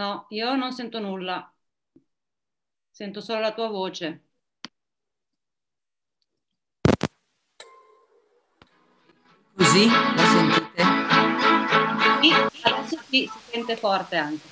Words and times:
No, 0.00 0.26
io 0.30 0.54
non 0.56 0.72
sento 0.72 0.98
nulla. 0.98 1.40
Sento 2.92 3.20
solo 3.20 3.40
la 3.40 3.52
tua 3.52 3.66
voce. 3.68 4.22
Così 9.56 9.86
la 9.88 10.24
sentite? 10.24 10.82
Sì, 12.20 12.32
adesso 12.62 12.98
sì, 13.08 13.28
si 13.30 13.38
sente 13.50 13.76
forte 13.76 14.16
anche. 14.16 14.51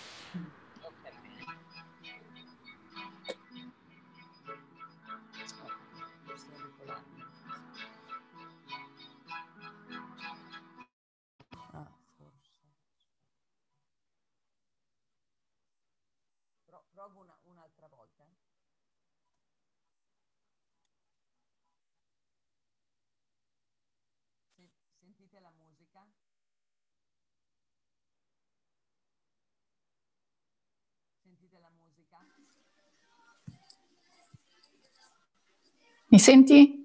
Sentite 25.30 25.41
la 25.43 25.51
musica? 25.51 26.05
Sentite 31.23 31.59
la 31.61 31.71
musica? 31.71 32.19
Mi 36.09 36.19
senti? 36.19 36.79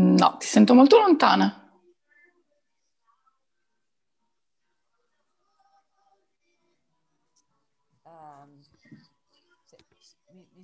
No, 0.00 0.36
ti 0.38 0.46
sento 0.46 0.74
molto 0.74 0.98
lontana. 0.98 1.67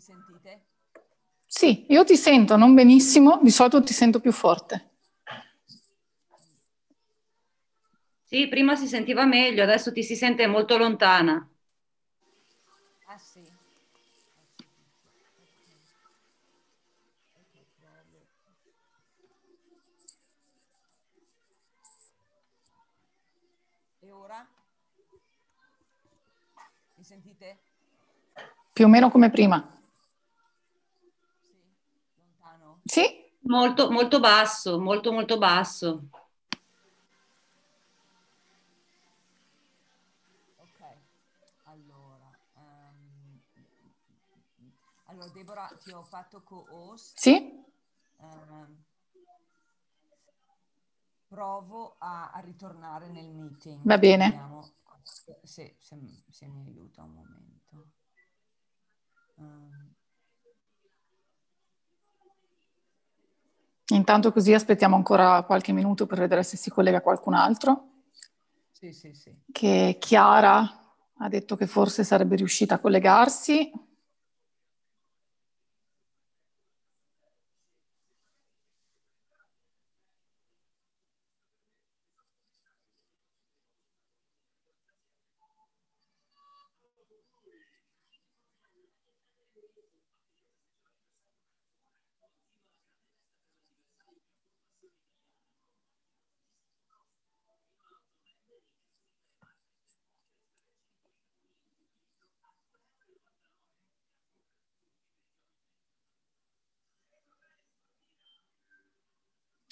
Sentite? 0.05 0.67
Sì, 1.47 1.87
io 1.89 2.05
ti 2.05 2.17
sento, 2.17 2.57
non 2.57 2.75
benissimo, 2.75 3.41
di 3.43 3.51
solito 3.51 3.83
ti 3.83 3.93
sento 3.93 4.21
più 4.21 4.33
forte. 4.33 4.91
Sì, 8.23 8.49
prima 8.49 8.75
si 8.75 8.87
sentiva 8.87 9.25
meglio, 9.25 9.63
adesso 9.63 9.93
ti 9.93 10.03
si 10.03 10.17
sente 10.17 10.47
molto 10.47 10.77
lontana. 10.77 11.49
Ah 13.07 13.19
sì. 13.19 13.43
E 24.01 24.11
ora? 24.11 24.47
Mi 26.97 27.05
sentite? 27.05 27.59
Più 28.73 28.85
o 28.87 28.89
meno 28.89 29.11
come 29.11 29.31
prima. 29.31 29.63
Sì, 31.41 31.53
lontano. 32.19 32.74
Sì, 32.87 33.03
Molto, 33.47 33.91
molto 33.91 34.21
basso, 34.21 34.81
molto, 34.81 35.13
molto 35.13 35.39
basso. 35.39 36.09
Ok, 40.57 40.81
allora, 41.65 42.31
ehm, 42.57 43.41
allora 45.07 45.29
Deborah 45.29 45.77
ti 45.83 45.91
ho 45.93 46.03
fatto 46.03 46.43
co-host. 46.43 47.17
sì, 47.17 47.65
ehm, 48.21 48.85
provo 51.27 51.97
a, 51.99 52.31
a 52.31 52.39
ritornare 52.41 53.09
nel 53.09 53.29
meeting. 53.29 53.93
Va 53.93 53.99
bene. 53.99 54.27
Vediamo 54.27 54.73
se, 55.03 55.39
se- 55.43 55.77
se 56.31 56.47
mi 56.49 56.63
aiuta 56.67 57.03
un 57.03 57.13
momento. 57.13 57.91
Ehm, 59.39 59.95
intanto 63.97 64.33
così 64.33 64.53
aspettiamo 64.53 64.97
ancora 64.97 65.43
qualche 65.43 65.73
minuto 65.73 66.07
per 66.07 66.19
vedere 66.19 66.43
se 66.43 66.57
si 66.57 66.71
collega 66.71 67.01
qualcun 67.01 67.35
altro. 67.35 67.89
sì, 68.71 68.93
sì, 68.93 69.13
sì. 69.15 69.35
Che 69.51 69.97
Chiara 70.01 70.85
ha 71.19 71.29
detto 71.29 71.57
che 71.57 71.67
forse 71.67 72.05
sarebbe 72.05 72.37
riuscita 72.37 72.75
a 72.75 72.79
collegarsi. 72.79 73.71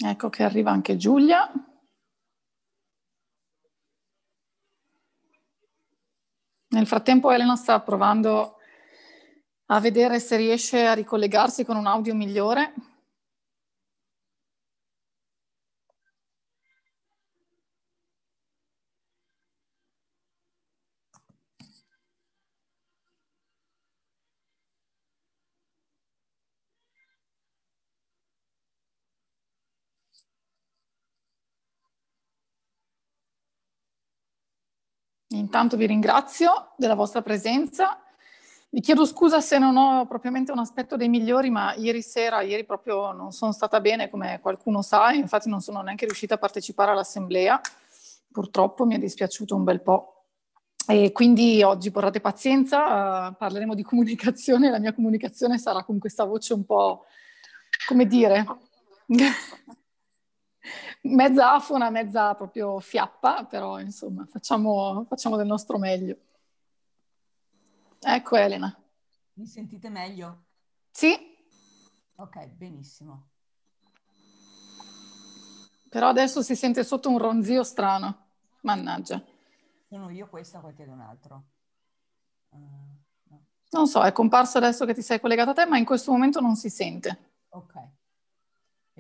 Ecco 0.05 0.29
che 0.31 0.43
arriva 0.43 0.73
anche 0.73 0.97
Giulia. 0.97 1.49
Nel 6.69 6.87
frattempo 6.87 7.31
Elena 7.31 7.55
sta 7.55 7.81
provando 7.81 8.57
a 9.67 9.79
vedere 9.79 10.19
se 10.19 10.37
riesce 10.37 10.87
a 10.87 10.95
ricollegarsi 10.95 11.65
con 11.65 11.77
un 11.77 11.87
audio 11.87 12.15
migliore. 12.15 12.75
Intanto 35.53 35.77
vi 35.77 35.87
ringrazio 35.87 36.73
della 36.79 36.95
vostra 36.95 37.21
presenza. 37.21 38.03
Vi 38.71 38.81
chiedo 38.81 39.05
scusa 39.05 39.43
se 39.43 39.59
non 39.59 39.77
ho 39.77 40.07
propriamente 40.07 40.51
un 40.51 40.59
aspetto 40.59 40.97
dei 40.97 41.11
migliori, 41.11 41.51
ma 41.51 41.75
ieri 41.75 42.01
sera, 42.01 42.41
ieri 42.41 42.65
proprio 42.65 43.13
non 43.13 43.33
sono 43.33 43.53
stata 43.53 43.79
bene, 43.79 44.09
come 44.09 44.41
qualcuno 44.41 44.81
sa, 44.81 45.13
infatti 45.13 45.51
non 45.51 45.61
sono 45.61 45.83
neanche 45.83 46.07
riuscita 46.07 46.37
a 46.37 46.39
partecipare 46.39 46.93
all'assemblea. 46.93 47.61
Purtroppo 48.33 48.87
mi 48.87 48.95
è 48.95 48.99
dispiaciuto 48.99 49.55
un 49.55 49.65
bel 49.65 49.83
po'. 49.83 50.25
E 50.87 51.13
quindi 51.13 51.63
oggi 51.63 51.91
porrate 51.91 52.23
pazienza, 52.23 53.29
uh, 53.29 53.37
parleremo 53.37 53.75
di 53.75 53.83
comunicazione, 53.83 54.71
la 54.71 54.79
mia 54.79 54.95
comunicazione 54.95 55.59
sarà 55.59 55.85
con 55.85 55.99
questa 55.99 56.25
voce 56.25 56.55
un 56.55 56.65
po', 56.65 57.05
come 57.87 58.07
dire, 58.07 58.47
mezza 61.03 61.53
afona, 61.53 61.91
mezza 61.91 62.35
proprio 62.35 62.79
fiappa, 62.81 63.45
però 63.45 63.81
insomma 63.81 64.27
facciamo, 64.27 65.05
facciamo 65.09 65.37
del 65.37 65.47
nostro 65.47 65.79
meglio. 65.79 66.17
Ecco 68.01 68.37
Elena. 68.37 68.77
Mi 69.35 69.47
sentite 69.47 69.89
meglio? 69.89 70.45
Sì. 70.91 71.17
Ok, 72.17 72.47
benissimo. 72.49 73.31
Però 75.89 76.09
adesso 76.09 76.43
si 76.43 76.57
sente 76.57 76.85
sotto 76.85 77.11
un 77.11 77.19
ronzio 77.19 77.63
strano. 77.63 78.27
Mannaggia. 78.63 79.23
Sono 79.89 80.11
io 80.11 80.27
questa 80.29 80.59
o 80.59 80.61
qualche 80.63 80.85
altro? 80.85 81.45
Uh, 82.51 82.59
no. 83.25 83.45
Non 83.71 83.87
so, 83.87 84.03
è 84.03 84.13
comparso 84.13 84.59
adesso 84.59 84.85
che 84.87 84.95
ti 84.95 85.03
sei 85.03 85.21
collegato 85.21 85.51
a 85.51 85.55
te, 85.55 85.67
ma 85.67 85.77
in 85.77 85.85
questo 85.85 86.11
momento 86.11 86.41
non 86.41 86.57
si 86.57 86.71
sente. 86.71 87.33
Ok. 87.51 87.75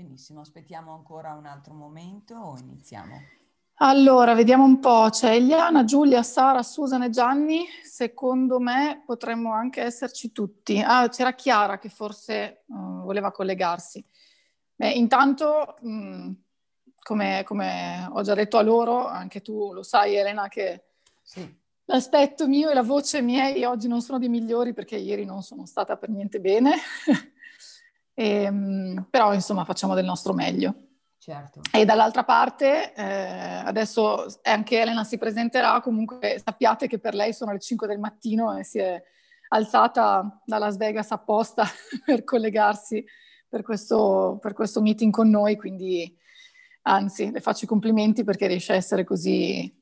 Benissimo, 0.03 0.41
aspettiamo 0.41 0.93
ancora 0.93 1.33
un 1.35 1.47
altro 1.47 1.75
momento 1.75 2.35
o 2.35 2.59
iniziamo? 2.59 3.23
Allora, 3.75 4.35
vediamo 4.35 4.65
un 4.65 4.81
po'. 4.81 5.07
C'è 5.11 5.31
Eliana, 5.31 5.85
Giulia, 5.85 6.25
Sara, 6.25 6.65
Susan 6.65 7.05
e 7.05 7.11
Gianni. 7.11 7.67
Secondo 7.85 8.59
me 8.59 9.05
potremmo 9.07 9.53
anche 9.53 9.81
esserci 9.81 10.33
tutti. 10.33 10.83
Ah, 10.85 11.09
c'era 11.09 11.35
Chiara 11.35 11.79
che 11.79 11.89
forse 11.89 12.65
uh, 12.67 13.03
voleva 13.05 13.31
collegarsi. 13.31 14.05
Beh, 14.75 14.91
intanto, 14.91 15.77
mh, 15.81 16.33
come, 17.01 17.45
come, 17.45 18.09
ho 18.11 18.23
già 18.23 18.35
detto 18.35 18.59
a 18.59 18.63
loro, 18.63 19.07
anche 19.07 19.41
tu 19.41 19.73
lo 19.73 19.85
sai 19.85 20.17
Elena, 20.17 20.49
che 20.49 20.87
sì. 21.23 21.49
l'aspetto 21.85 22.49
mio 22.49 22.71
e 22.71 22.75
la 22.75 22.83
voce 22.83 23.23
miei 23.23 23.63
oggi 23.63 23.87
non 23.87 24.03
sono 24.03 24.19
dei 24.19 24.29
migliori 24.29 24.73
perché 24.73 24.97
ieri 24.97 25.25
non 25.25 25.43
sono 25.43 25.65
stata 25.65 25.97
per 25.97 26.09
niente 26.09 26.41
bene. 26.41 26.75
E, 28.15 28.43
ehm, 28.43 29.07
però 29.11 29.33
insomma 29.35 29.65
facciamo 29.65 29.95
del 29.95 30.05
nostro 30.05 30.33
meglio. 30.33 30.75
Certo. 31.19 31.61
E 31.73 31.85
dall'altra 31.85 32.25
parte, 32.25 32.93
eh, 32.95 33.63
adesso 33.65 34.27
anche 34.43 34.81
Elena 34.81 35.05
si 35.05 35.19
presenterà, 35.19 35.81
comunque 35.81 36.41
sappiate 36.45 36.89
che 36.89 36.99
per 36.99 37.15
lei 37.15 37.33
sono 37.33 37.53
le 37.53 37.61
5 37.61 37.87
del 37.87 38.01
mattino 38.01 38.57
e 38.57 38.65
si 38.65 38.79
è 38.81 39.01
alzata 39.49 40.41
da 40.45 40.59
Las 40.59 40.77
Vegas 40.77 41.13
apposta 41.13 41.65
per 42.05 42.25
collegarsi 42.25 43.05
per 43.49 43.63
questo, 43.63 44.39
per 44.41 44.53
questo 44.53 44.81
meeting 44.81 45.13
con 45.13 45.29
noi, 45.29 45.57
quindi 45.57 46.13
anzi 46.83 47.31
le 47.31 47.41
faccio 47.41 47.67
i 47.67 47.69
complimenti 47.69 48.25
perché 48.25 48.47
riesce 48.47 48.73
a 48.73 48.77
essere 48.77 49.05
così 49.05 49.73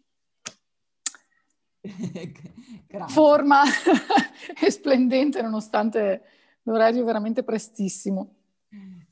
forma 3.06 3.62
e 4.60 4.70
splendente 4.70 5.40
nonostante 5.40 6.22
l'orario 6.62 7.04
veramente 7.04 7.42
prestissimo. 7.42 8.34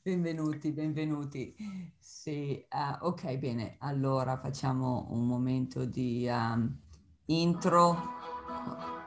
Benvenuti, 0.01 0.71
benvenuti. 0.71 1.55
Sì, 1.97 2.65
uh, 2.69 3.05
ok, 3.05 3.37
bene. 3.37 3.75
Allora 3.79 4.37
facciamo 4.37 5.07
un 5.11 5.27
momento 5.27 5.85
di 5.85 6.27
um, 6.29 6.73
intro 7.25 8.17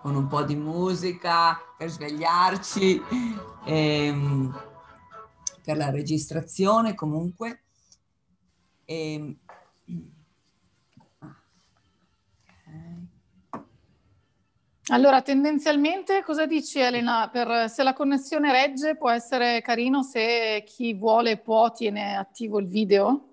con 0.02 0.14
un 0.14 0.26
po' 0.26 0.42
di 0.42 0.56
musica 0.56 1.58
per 1.76 1.88
svegliarci, 1.88 3.00
ehm, 3.64 4.54
per 5.62 5.76
la 5.76 5.90
registrazione 5.90 6.94
comunque. 6.94 7.62
E, 8.84 9.36
allora, 14.88 15.22
tendenzialmente 15.22 16.24
cosa 16.24 16.44
dici 16.44 16.80
Elena? 16.80 17.28
Per, 17.30 17.70
se 17.70 17.84
la 17.84 17.92
connessione 17.92 18.50
regge 18.50 18.96
può 18.96 19.10
essere 19.10 19.60
carino 19.62 20.02
se 20.02 20.64
chi 20.66 20.92
vuole 20.94 21.36
può 21.36 21.70
tiene 21.70 22.16
attivo 22.16 22.58
il 22.58 22.66
video, 22.66 23.28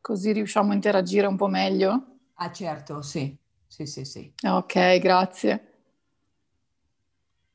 così 0.00 0.30
riusciamo 0.30 0.70
a 0.70 0.74
interagire 0.74 1.26
un 1.26 1.36
po' 1.36 1.48
meglio. 1.48 2.18
Ah 2.34 2.52
certo, 2.52 3.02
sì, 3.02 3.36
sì, 3.66 3.84
sì, 3.84 4.04
sì. 4.04 4.32
Ok, 4.46 4.98
grazie. 4.98 5.66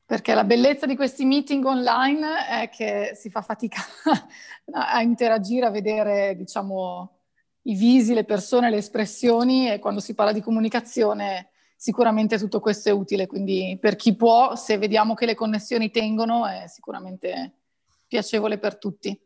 Perché 0.04 0.34
la 0.34 0.44
bellezza 0.44 0.84
di 0.84 0.96
questi 0.96 1.24
meeting 1.24 1.64
online 1.64 2.46
è 2.48 2.68
che 2.68 3.12
si 3.14 3.30
fa 3.30 3.40
fatica 3.40 3.80
a 4.72 5.00
interagire, 5.00 5.66
a 5.66 5.70
vedere, 5.70 6.36
diciamo, 6.36 7.18
i 7.62 7.74
visi, 7.74 8.12
le 8.12 8.24
persone, 8.24 8.68
le 8.68 8.76
espressioni 8.76 9.70
e 9.70 9.78
quando 9.78 10.00
si 10.00 10.14
parla 10.14 10.32
di 10.32 10.42
comunicazione 10.42 11.48
sicuramente 11.78 12.38
tutto 12.38 12.58
questo 12.58 12.88
è 12.88 12.92
utile, 12.92 13.28
quindi 13.28 13.78
per 13.80 13.94
chi 13.94 14.16
può, 14.16 14.56
se 14.56 14.78
vediamo 14.78 15.14
che 15.14 15.26
le 15.26 15.36
connessioni 15.36 15.92
tengono, 15.92 16.44
è 16.44 16.64
sicuramente 16.66 17.60
piacevole 18.08 18.58
per 18.58 18.78
tutti. 18.78 19.16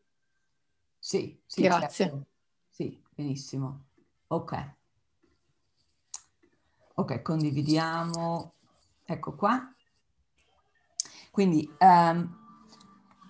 Sì, 0.98 1.40
sì 1.46 1.62
grazie. 1.62 2.04
Certo. 2.04 2.26
Sì, 2.68 3.02
benissimo. 3.14 3.86
Ok. 4.26 4.74
Ok, 6.94 7.22
condividiamo. 7.22 8.52
Ecco 9.06 9.34
qua. 9.34 9.74
Quindi 11.30 11.66
um, 11.78 12.38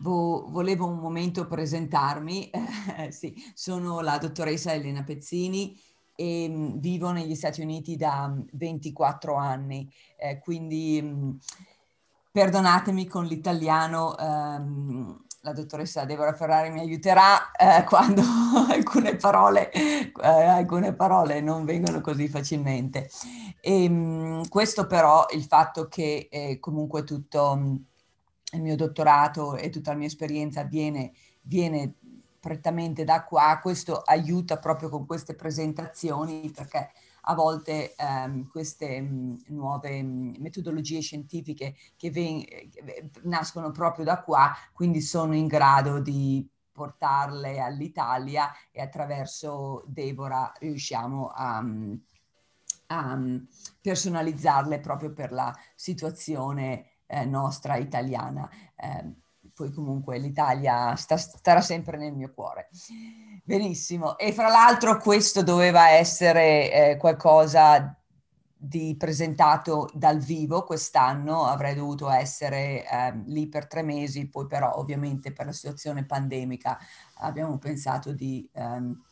vo- 0.00 0.46
volevo 0.50 0.88
un 0.88 0.98
momento 0.98 1.46
presentarmi. 1.46 2.50
sì, 3.10 3.34
sono 3.54 4.00
la 4.00 4.18
dottoressa 4.18 4.72
Elena 4.72 5.04
Pezzini 5.04 5.80
e 6.22 6.48
mh, 6.48 6.54
mm, 6.54 6.78
vivo 6.78 7.10
negli 7.10 7.34
Stati 7.34 7.60
Uniti 7.60 7.96
da 7.96 8.32
24 8.52 9.34
mm, 9.34 9.38
anni, 9.38 9.92
eh, 10.16 10.38
quindi 10.38 11.02
mh, 11.02 11.06
mm, 11.08 11.30
perdonatemi 12.30 13.06
con 13.06 13.24
l'italiano, 13.24 14.16
ehm, 14.16 15.24
la 15.44 15.52
dottoressa 15.52 16.04
Deborah 16.04 16.34
Ferrari 16.34 16.70
mi 16.70 16.78
aiuterà 16.78 17.50
eh, 17.50 17.82
quando 17.84 18.22
alcune, 18.70 19.16
parole, 19.16 19.72
eh, 19.72 20.12
alcune 20.22 20.94
parole 20.94 21.40
non 21.40 21.64
vengono 21.64 22.00
così 22.00 22.28
facilmente. 22.28 23.10
E, 23.60 23.88
mh, 23.88 24.48
questo 24.48 24.86
però, 24.86 25.26
il 25.32 25.42
fatto 25.44 25.88
che 25.88 26.28
eh, 26.30 26.58
comunque 26.60 27.02
tutto 27.02 27.80
il 28.52 28.62
mio 28.62 28.76
dottorato 28.76 29.56
e 29.56 29.70
tutta 29.70 29.90
la 29.92 29.98
mia 29.98 30.06
esperienza 30.06 30.62
viene, 30.62 31.12
viene 31.40 31.94
prettamente 32.42 33.04
da 33.04 33.22
qua, 33.24 33.60
questo 33.62 33.98
aiuta 34.04 34.58
proprio 34.58 34.88
con 34.88 35.06
queste 35.06 35.36
presentazioni 35.36 36.50
perché 36.50 36.90
a 37.26 37.34
volte 37.34 37.94
ehm, 37.94 38.48
queste 38.48 39.00
mh, 39.00 39.42
nuove 39.50 40.02
mh, 40.02 40.34
metodologie 40.40 41.00
scientifiche 41.00 41.76
che 41.96 42.10
ven- 42.10 42.44
nascono 43.22 43.70
proprio 43.70 44.04
da 44.04 44.20
qua, 44.22 44.52
quindi 44.72 45.00
sono 45.00 45.36
in 45.36 45.46
grado 45.46 46.00
di 46.00 46.44
portarle 46.72 47.60
all'Italia 47.60 48.50
e 48.72 48.80
attraverso 48.80 49.84
Deborah 49.86 50.52
riusciamo 50.58 51.28
a, 51.28 51.62
a 52.88 53.18
personalizzarle 53.80 54.80
proprio 54.80 55.12
per 55.12 55.32
la 55.32 55.54
situazione 55.74 56.86
eh, 57.06 57.24
nostra 57.24 57.76
italiana. 57.76 58.48
Eh, 58.76 59.21
poi 59.54 59.70
comunque 59.70 60.18
l'Italia 60.18 60.94
sta, 60.96 61.16
starà 61.16 61.60
sempre 61.60 61.96
nel 61.96 62.12
mio 62.12 62.32
cuore. 62.32 62.68
Benissimo. 63.44 64.18
E 64.18 64.32
fra 64.32 64.48
l'altro 64.48 64.98
questo 64.98 65.42
doveva 65.42 65.90
essere 65.90 66.72
eh, 66.72 66.96
qualcosa 66.96 67.96
di 68.64 68.94
presentato 68.96 69.90
dal 69.92 70.18
vivo 70.18 70.62
quest'anno, 70.62 71.46
avrei 71.46 71.74
dovuto 71.74 72.08
essere 72.08 72.88
eh, 72.88 73.12
lì 73.26 73.48
per 73.48 73.66
tre 73.66 73.82
mesi, 73.82 74.28
poi 74.28 74.46
però 74.46 74.76
ovviamente 74.76 75.32
per 75.32 75.46
la 75.46 75.52
situazione 75.52 76.04
pandemica 76.04 76.78
abbiamo 77.14 77.58
pensato 77.58 78.12
di 78.12 78.48
ehm, 78.52 79.02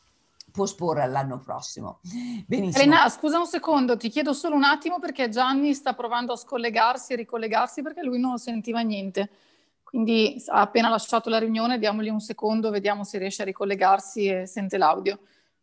posporre 0.53 1.03
all'anno 1.03 1.41
prossimo. 1.41 1.99
Benissimo. 2.47 2.81
Elena, 2.81 3.09
scusa 3.09 3.41
un 3.41 3.47
secondo, 3.47 3.97
ti 3.97 4.09
chiedo 4.09 4.33
solo 4.33 4.55
un 4.55 4.63
attimo 4.63 5.01
perché 5.01 5.29
Gianni 5.29 5.75
sta 5.75 5.95
provando 5.95 6.33
a 6.33 6.37
scollegarsi 6.37 7.15
e 7.15 7.17
ricollegarsi 7.17 7.83
perché 7.83 8.03
lui 8.03 8.21
non 8.21 8.39
sentiva 8.39 8.81
niente. 8.83 9.31
Quindi 9.91 10.41
ha 10.47 10.61
appena 10.61 10.89
lasciato 10.89 11.29
la 11.29 11.41
riunione, 11.41 11.77
diamogli 11.77 12.11
un 12.11 12.21
secondo, 12.21 12.71
vediamo 12.71 13.03
se 13.03 13.19
riesce 13.19 13.43
a 13.43 13.45
ricollegarsi 13.45 14.27
e 14.27 14.47
sente 14.47 14.79
l'audio, 14.79 15.19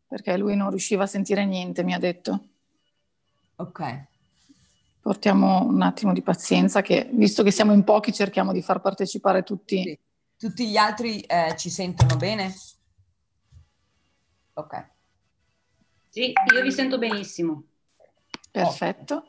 perché 0.05 0.35
lui 0.35 0.57
non 0.57 0.69
riusciva 0.69 1.03
a 1.03 1.07
sentire 1.07 1.45
niente, 1.45 1.81
mi 1.81 1.93
ha 1.93 1.97
detto. 1.97 2.47
Ok. 3.55 4.03
Portiamo 4.99 5.63
un 5.63 5.81
attimo 5.81 6.11
di 6.11 6.21
pazienza, 6.21 6.81
che 6.81 7.07
visto 7.13 7.41
che 7.41 7.51
siamo 7.51 7.71
in 7.71 7.85
pochi 7.85 8.11
cerchiamo 8.11 8.51
di 8.51 8.61
far 8.61 8.81
partecipare 8.81 9.43
tutti. 9.43 9.81
Sì. 9.81 9.99
Tutti 10.37 10.67
gli 10.67 10.75
altri 10.75 11.21
eh, 11.21 11.55
ci 11.57 11.69
sentono 11.69 12.17
bene? 12.17 12.53
Ok. 14.55 14.89
Sì, 16.09 16.33
io 16.53 16.61
vi 16.61 16.71
sento 16.73 16.97
benissimo. 16.97 17.63
Perfetto. 18.51 19.23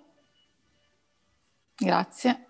Grazie. 1.77 2.48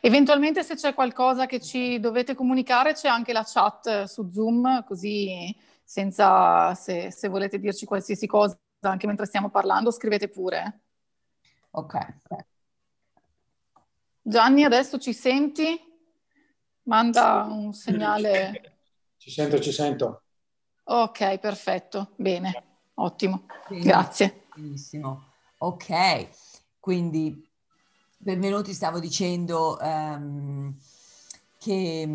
Eventualmente 0.00 0.62
se 0.62 0.74
c'è 0.74 0.94
qualcosa 0.94 1.46
che 1.46 1.60
ci 1.60 1.98
dovete 1.98 2.34
comunicare 2.34 2.92
c'è 2.92 3.08
anche 3.08 3.32
la 3.32 3.44
chat 3.44 4.04
su 4.04 4.30
Zoom, 4.30 4.84
così 4.84 5.54
senza, 5.82 6.74
se, 6.74 7.10
se 7.10 7.28
volete 7.28 7.58
dirci 7.58 7.84
qualsiasi 7.84 8.26
cosa 8.26 8.58
anche 8.80 9.06
mentre 9.06 9.26
stiamo 9.26 9.50
parlando, 9.50 9.90
scrivete 9.90 10.28
pure. 10.28 10.80
Ok. 11.70 11.98
Gianni, 14.22 14.64
adesso 14.64 14.98
ci 14.98 15.12
senti? 15.12 15.78
Manda 16.82 17.46
un 17.48 17.72
segnale. 17.72 18.78
Ci 19.16 19.30
sento, 19.30 19.60
ci 19.60 19.72
sento. 19.72 20.22
Ok, 20.84 21.38
perfetto, 21.38 22.12
bene, 22.14 22.62
ottimo, 22.94 23.46
Benissimo. 23.68 23.92
grazie. 23.92 24.46
Benissimo, 24.54 25.32
ok, 25.58 26.28
quindi 26.78 27.45
benvenuti, 28.16 28.72
stavo 28.72 28.98
dicendo 28.98 29.78
um, 29.80 30.74
che, 31.58 32.08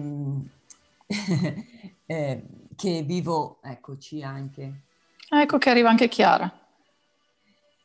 eh, 2.05 2.46
che 2.75 3.01
vivo, 3.03 3.60
eccoci 3.62 4.22
anche. 4.24 4.84
Ecco 5.29 5.58
che 5.58 5.70
arriva 5.70 5.89
anche 5.89 6.08
Chiara. 6.08 6.51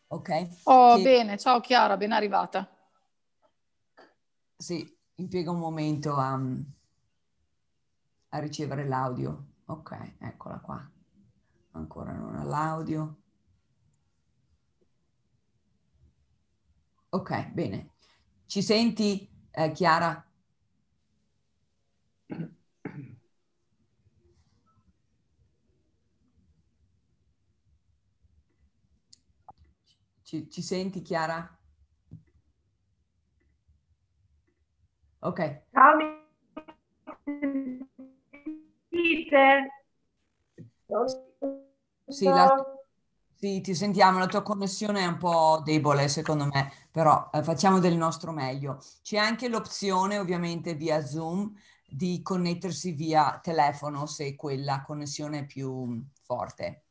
Ok. 0.09 0.49
Oh, 0.65 0.97
che... 0.97 1.03
bene, 1.03 1.39
ciao 1.39 1.61
Chiara, 1.61 1.97
ben 1.97 2.13
arrivata. 2.13 2.69
Sì, 4.57 4.97
impiega 5.17 5.51
un 5.51 5.59
momento 5.59 6.15
a, 6.15 6.41
a 8.31 8.39
ricevere 8.39 8.87
l'audio. 8.87 9.45
Ok, 9.67 10.15
eccola 10.19 10.59
qua. 10.59 10.91
Ancora 11.73 12.13
non 12.13 12.37
ha 12.37 12.45
l'audio. 12.45 13.17
Ok, 17.11 17.51
bene. 17.51 17.96
Ci 18.47 18.63
senti, 18.63 19.29
eh, 19.51 19.73
Chiara? 19.73 20.25
Ci, 30.23 30.49
ci 30.51 30.63
senti, 30.63 31.03
Chiara? 31.03 31.59
Ok. 35.21 35.63
Ciao, 35.73 35.97
mi 35.97 36.05
sentite? 38.91 39.71
Sì, 42.09 42.25
la, 42.25 42.47
sì, 43.39 43.61
ti 43.61 43.75
sentiamo, 43.75 44.19
la 44.19 44.27
tua 44.27 44.43
connessione 44.43 45.01
è 45.01 45.07
un 45.07 45.19
po' 45.19 45.61
debole 45.63 46.09
secondo 46.09 46.47
me, 46.47 46.73
però 46.91 47.29
eh, 47.33 47.43
facciamo 47.43 47.79
del 47.79 47.97
nostro 47.97 48.33
meglio. 48.33 48.83
C'è 49.03 49.19
anche 49.19 49.49
l'opzione 49.49 50.19
ovviamente 50.19 50.75
via 50.75 51.05
Zoom 51.05 51.53
di 51.87 52.23
connettersi 52.23 52.93
via 52.93 53.39
telefono 53.43 54.07
se 54.07 54.35
quella 54.35 54.83
connessione 54.83 55.41
è 55.41 55.47
più 55.47 56.03
forte. 56.23 56.83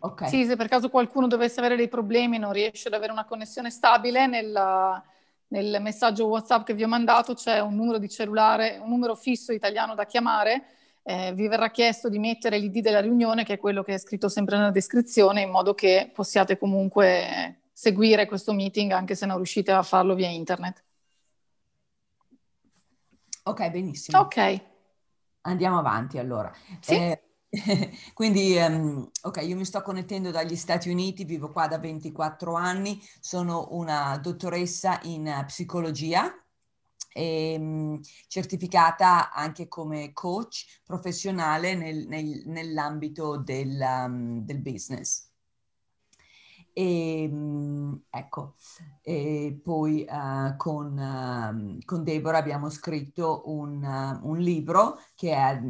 Okay. 0.00 0.28
Sì, 0.28 0.44
se 0.44 0.56
per 0.56 0.68
caso 0.68 0.90
qualcuno 0.90 1.28
dovesse 1.28 1.60
avere 1.60 1.76
dei 1.76 1.88
problemi, 1.88 2.36
non 2.36 2.52
riesce 2.52 2.88
ad 2.88 2.94
avere 2.94 3.12
una 3.12 3.24
connessione 3.24 3.70
stabile, 3.70 4.26
nella, 4.26 5.02
nel 5.48 5.80
messaggio 5.80 6.26
WhatsApp 6.26 6.66
che 6.66 6.74
vi 6.74 6.82
ho 6.82 6.88
mandato 6.88 7.32
c'è 7.32 7.60
un 7.60 7.74
numero 7.74 7.96
di 7.96 8.10
cellulare, 8.10 8.78
un 8.82 8.90
numero 8.90 9.14
fisso 9.14 9.52
italiano 9.52 9.94
da 9.94 10.04
chiamare. 10.04 10.64
Eh, 11.06 11.34
vi 11.34 11.48
verrà 11.48 11.70
chiesto 11.70 12.08
di 12.08 12.18
mettere 12.18 12.58
l'ID 12.58 12.80
della 12.80 13.00
riunione, 13.00 13.44
che 13.44 13.54
è 13.54 13.58
quello 13.58 13.82
che 13.82 13.92
è 13.92 13.98
scritto 13.98 14.30
sempre 14.30 14.56
nella 14.56 14.70
descrizione, 14.70 15.42
in 15.42 15.50
modo 15.50 15.74
che 15.74 16.10
possiate 16.14 16.56
comunque 16.56 17.60
seguire 17.72 18.24
questo 18.24 18.54
meeting 18.54 18.90
anche 18.92 19.14
se 19.14 19.26
non 19.26 19.36
riuscite 19.36 19.70
a 19.70 19.82
farlo 19.82 20.14
via 20.14 20.28
internet. 20.28 20.82
Ok, 23.42 23.70
benissimo. 23.70 24.18
Ok. 24.20 24.60
Andiamo 25.42 25.78
avanti 25.78 26.16
allora. 26.16 26.50
Sì? 26.80 26.94
Eh, 26.94 27.22
quindi, 28.14 28.56
um, 28.56 29.06
ok, 29.24 29.42
io 29.42 29.56
mi 29.56 29.66
sto 29.66 29.82
connettendo 29.82 30.30
dagli 30.30 30.56
Stati 30.56 30.88
Uniti, 30.88 31.24
vivo 31.24 31.52
qua 31.52 31.66
da 31.66 31.78
24 31.78 32.54
anni, 32.54 32.98
sono 33.20 33.68
una 33.72 34.16
dottoressa 34.16 35.00
in 35.02 35.30
psicologia 35.46 36.34
e, 37.14 37.56
um, 37.58 38.00
certificata 38.26 39.30
anche 39.32 39.68
come 39.68 40.12
coach 40.12 40.80
professionale 40.84 41.76
nel, 41.76 42.06
nel, 42.08 42.42
nell'ambito 42.46 43.36
del, 43.36 43.78
um, 43.80 44.44
del 44.44 44.60
business. 44.60 45.30
E, 46.72 47.22
ehm, 47.22 48.02
ecco, 48.10 48.56
e 49.00 49.60
poi 49.62 50.04
uh, 50.08 50.56
con, 50.56 50.98
uh, 50.98 51.78
con, 51.84 52.02
Deborah 52.02 52.38
abbiamo 52.38 52.68
scritto 52.68 53.42
un, 53.46 53.80
uh, 53.84 54.28
un 54.28 54.38
libro 54.38 54.98
che, 55.14 55.32
è, 55.34 55.62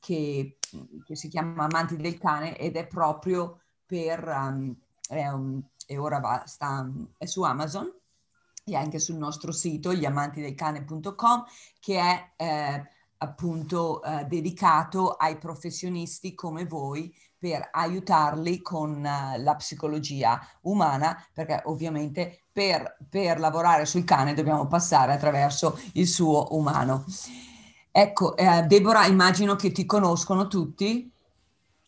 che, 0.00 0.58
che, 1.02 1.16
si 1.16 1.28
chiama 1.28 1.64
Amanti 1.64 1.96
del 1.96 2.18
cane 2.18 2.58
ed 2.58 2.76
è 2.76 2.86
proprio 2.86 3.60
per, 3.86 4.22
um, 4.28 4.76
è 5.08 5.28
un, 5.28 5.62
e 5.86 5.96
ora 5.96 6.18
va, 6.20 6.42
sta, 6.46 6.90
è 7.16 7.24
su 7.24 7.42
Amazon 7.42 7.90
e 8.64 8.74
anche 8.74 8.98
sul 8.98 9.16
nostro 9.16 9.52
sito 9.52 9.92
gli-amanti-del-cane.com 9.92 11.44
che 11.78 11.98
è 11.98 12.30
eh, 12.36 12.82
appunto 13.18 14.02
eh, 14.02 14.24
dedicato 14.24 15.12
ai 15.12 15.36
professionisti 15.36 16.34
come 16.34 16.64
voi 16.64 17.14
per 17.44 17.68
aiutarli 17.72 18.62
con 18.62 18.96
uh, 19.04 19.42
la 19.42 19.54
psicologia 19.56 20.40
umana, 20.62 21.22
perché 21.30 21.60
ovviamente 21.66 22.44
per, 22.50 22.96
per, 23.06 23.38
lavorare 23.38 23.84
sul 23.84 24.04
cane 24.04 24.32
dobbiamo 24.32 24.66
passare 24.66 25.12
attraverso 25.12 25.78
il 25.92 26.06
suo 26.06 26.56
umano. 26.56 27.04
Ecco, 27.92 28.34
eh, 28.34 28.62
Deborah, 28.62 29.04
immagino 29.04 29.56
che 29.56 29.72
ti 29.72 29.84
conoscono 29.84 30.48
tutti. 30.48 31.12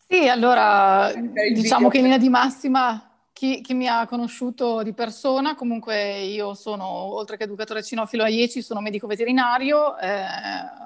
Sì, 0.07 0.27
allora 0.27 1.11
diciamo 1.51 1.89
che 1.89 1.97
in 1.97 2.03
linea 2.03 2.19
di 2.19 2.29
massima 2.29 3.06
chi, 3.37 3.61
chi, 3.61 3.75
mi 3.75 3.87
ha 3.87 4.07
conosciuto 4.07 4.81
di 4.81 4.93
persona, 4.93 5.53
comunque 5.53 6.21
io 6.21 6.55
sono, 6.55 6.87
oltre 6.87 7.37
che 7.37 7.43
educatore 7.43 7.83
cinofilo 7.83 8.23
a 8.23 8.29
IECI, 8.29 8.63
sono 8.63 8.81
medico 8.81 9.05
veterinario, 9.05 9.95
eh, 9.99 10.23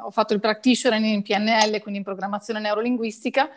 ho 0.04 0.12
fatto 0.12 0.34
il 0.34 0.42
practitioner 0.42 1.02
in 1.02 1.22
PNL, 1.22 1.80
quindi 1.80 2.00
in 2.00 2.04
programmazione 2.04 2.60
neurolinguistica, 2.60 3.50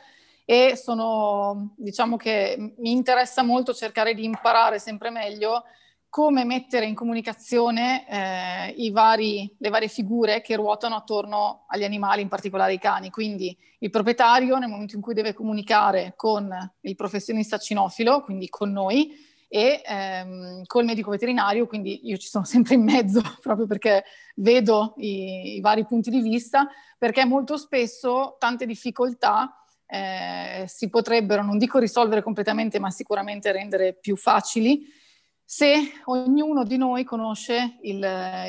e 0.45 0.77
sono, 0.77 1.75
diciamo 1.77 2.17
che 2.17 2.75
mi 2.77 2.93
interessa 2.93 3.43
molto 3.43 3.75
cercare 3.75 4.15
di 4.15 4.23
imparare 4.23 4.79
sempre 4.79 5.11
meglio 5.11 5.65
come 6.15 6.45
mettere 6.45 6.87
in 6.87 6.95
comunicazione 6.95 8.09
eh, 8.09 8.91
vari, 8.93 9.53
le 9.59 9.69
varie 9.69 9.89
figure 9.89 10.43
che 10.43 10.55
ruotano 10.55 10.95
attorno 10.95 11.65
agli 11.67 11.83
animali, 11.83 12.23
in 12.23 12.29
particolare 12.29 12.73
i 12.73 12.79
cani. 12.79 13.11
Quindi 13.11 13.59
il 13.81 13.91
proprietario 13.91 14.57
nel 14.59 14.69
momento 14.69 14.95
in 14.95 15.03
cui 15.03 15.13
deve 15.13 15.35
comunicare 15.35 16.13
con 16.15 16.49
il 16.83 16.95
professionista 16.95 17.59
cinofilo, 17.59 18.23
quindi 18.23 18.49
con 18.49 18.71
noi, 18.71 19.13
e 19.49 19.83
ehm, 19.85 20.63
col 20.67 20.85
medico 20.85 21.11
veterinario, 21.11 21.67
quindi 21.67 22.07
io 22.07 22.17
ci 22.17 22.29
sono 22.29 22.45
sempre 22.47 22.75
in 22.75 22.85
mezzo 22.85 23.21
proprio 23.41 23.67
perché 23.67 24.05
vedo 24.37 24.95
i, 24.99 25.57
i 25.57 25.61
vari 25.61 25.85
punti 25.85 26.11
di 26.11 26.21
vista, 26.21 26.69
perché 26.97 27.25
molto 27.25 27.57
spesso 27.57 28.37
tante 28.39 28.67
difficoltà 28.67 29.65
eh, 29.85 30.63
si 30.69 30.89
potrebbero, 30.89 31.43
non 31.43 31.59
dico 31.59 31.81
risolvere 31.81 32.23
completamente, 32.23 32.79
ma 32.79 32.91
sicuramente 32.91 33.51
rendere 33.51 33.95
più 33.95 34.15
facili 34.15 35.03
se 35.45 35.93
ognuno 36.07 36.65
di 36.65 36.77
noi 36.77 37.05
conosce 37.05 37.79
il, 37.83 38.03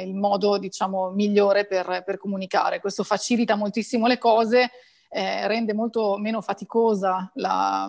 il 0.05 0.13
modo, 0.15 0.57
diciamo, 0.57 1.11
migliore 1.11 1.65
per, 1.65 2.03
per, 2.05 2.17
comunicare. 2.17 2.79
Questo 2.79 3.03
facilita 3.03 3.55
moltissimo 3.55 4.07
le 4.07 4.17
cose, 4.17 4.71
eh, 5.09 5.45
rende 5.47 5.73
molto 5.73 6.17
meno 6.17 6.41
faticosa 6.41 7.29
la, 7.35 7.87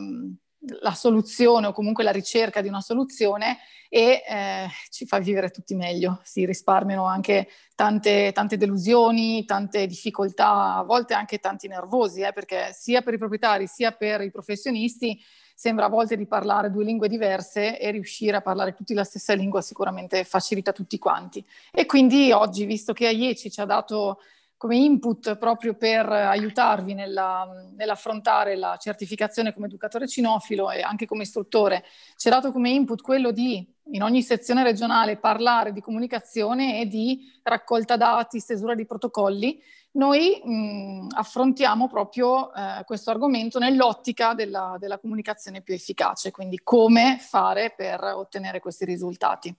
la 0.80 0.92
soluzione 0.92 1.68
o 1.68 1.72
comunque 1.72 2.02
la 2.02 2.10
ricerca 2.10 2.60
di 2.60 2.68
una 2.68 2.80
soluzione 2.80 3.58
e 3.88 4.22
eh, 4.28 4.66
ci 4.90 5.06
fa 5.06 5.18
vivere 5.18 5.50
tutti 5.50 5.74
meglio. 5.76 6.20
Si 6.24 6.44
risparmiano 6.44 7.06
anche 7.06 7.48
tante, 7.74 8.32
tante, 8.32 8.56
delusioni, 8.56 9.44
tante 9.44 9.86
difficoltà, 9.86 10.74
a 10.74 10.82
volte 10.82 11.14
anche 11.14 11.38
tanti 11.38 11.68
nervosi, 11.68 12.22
eh, 12.22 12.32
perché 12.32 12.72
sia 12.72 13.02
per 13.02 13.14
i 13.14 13.18
proprietari 13.18 13.66
sia 13.68 13.92
per 13.92 14.20
i 14.22 14.30
professionisti 14.30 15.18
sembra 15.56 15.86
a 15.86 15.88
volte 15.88 16.18
di 16.18 16.26
parlare 16.26 16.70
due 16.70 16.84
lingue 16.84 17.08
diverse 17.08 17.80
e 17.80 17.90
riuscire 17.90 18.36
a 18.36 18.42
parlare 18.42 18.74
tutti 18.74 18.92
la 18.92 19.04
stessa 19.04 19.32
lingua 19.32 19.62
sicuramente 19.62 20.22
facilita 20.22 20.70
tutti 20.70 20.98
quanti. 20.98 21.42
E 21.72 21.86
quindi 21.86 22.30
oggi, 22.30 22.66
visto 22.66 22.92
che 22.92 23.06
AIECI 23.06 23.50
ci 23.50 23.60
ha 23.62 23.64
dato 23.64 24.18
come 24.58 24.76
input 24.76 25.36
proprio 25.36 25.74
per 25.74 26.06
aiutarvi 26.06 26.92
nella, 26.92 27.48
nell'affrontare 27.74 28.56
la 28.56 28.76
certificazione 28.78 29.54
come 29.54 29.66
educatore 29.66 30.06
cinofilo 30.06 30.70
e 30.70 30.82
anche 30.82 31.06
come 31.06 31.22
istruttore. 31.22 31.84
Ci 32.16 32.28
ha 32.28 32.32
dato 32.32 32.52
come 32.52 32.68
input 32.68 33.00
quello 33.00 33.30
di, 33.30 33.66
in 33.92 34.02
ogni 34.02 34.22
sezione 34.22 34.62
regionale, 34.62 35.16
parlare 35.16 35.72
di 35.72 35.80
comunicazione 35.80 36.80
e 36.80 36.86
di 36.86 37.32
raccolta 37.42 37.96
dati, 37.96 38.40
stesura 38.40 38.74
di 38.74 38.84
protocolli. 38.84 39.58
Noi 39.96 40.42
mh, 40.44 41.08
affrontiamo 41.14 41.88
proprio 41.88 42.52
eh, 42.52 42.82
questo 42.84 43.10
argomento 43.10 43.58
nell'ottica 43.58 44.34
della, 44.34 44.76
della 44.78 44.98
comunicazione 44.98 45.62
più 45.62 45.72
efficace, 45.72 46.30
quindi 46.30 46.60
come 46.62 47.16
fare 47.18 47.72
per 47.74 48.02
ottenere 48.04 48.60
questi 48.60 48.84
risultati. 48.84 49.56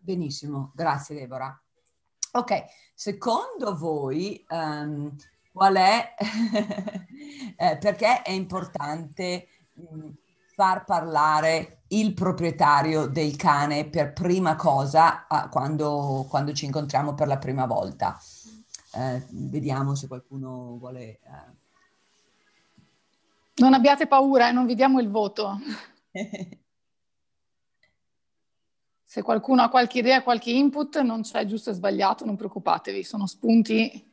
Benissimo, 0.00 0.72
grazie 0.74 1.14
Deborah. 1.14 1.60
Ok, 2.32 2.64
secondo 2.94 3.76
voi 3.76 4.44
um, 4.48 5.14
qual 5.52 5.74
è, 5.74 6.14
eh, 7.56 7.76
perché 7.78 8.22
è 8.22 8.30
importante 8.30 9.46
mh, 9.74 9.96
mm, 9.96 10.10
far 10.54 10.84
parlare 10.84 11.82
il 11.88 12.14
proprietario 12.14 13.06
del 13.06 13.34
cane 13.36 13.88
per 13.88 14.12
prima 14.12 14.56
cosa 14.56 15.26
uh, 15.28 15.48
quando, 15.48 16.26
quando, 16.28 16.52
ci 16.52 16.66
incontriamo 16.66 17.14
per 17.14 17.26
la 17.26 17.38
prima 17.38 17.66
volta? 17.66 18.18
Uh, 18.92 19.22
vediamo 19.30 19.94
se 19.94 20.08
qualcuno 20.08 20.76
vuole... 20.78 21.20
Uh... 21.24 21.58
Non 23.56 23.74
abbiate 23.74 24.06
paura, 24.06 24.48
eh, 24.48 24.52
non 24.52 24.66
vi 24.66 24.74
diamo 24.74 25.00
il 25.00 25.10
voto. 25.10 25.58
Se 29.10 29.22
qualcuno 29.22 29.62
ha 29.62 29.68
qualche 29.68 29.98
idea, 29.98 30.22
qualche 30.22 30.52
input, 30.52 31.00
non 31.00 31.22
c'è 31.22 31.44
giusto 31.44 31.70
e 31.70 31.72
sbagliato, 31.72 32.24
non 32.24 32.36
preoccupatevi, 32.36 33.02
sono 33.02 33.26
spunti 33.26 34.08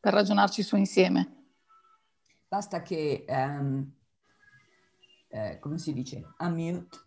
per 0.00 0.14
ragionarci 0.14 0.62
su 0.62 0.76
insieme. 0.76 1.48
Basta 2.48 2.80
che, 2.80 3.26
um, 3.28 3.86
eh, 5.28 5.58
come 5.58 5.76
si 5.76 5.92
dice, 5.92 6.26
unmute. 6.38 6.98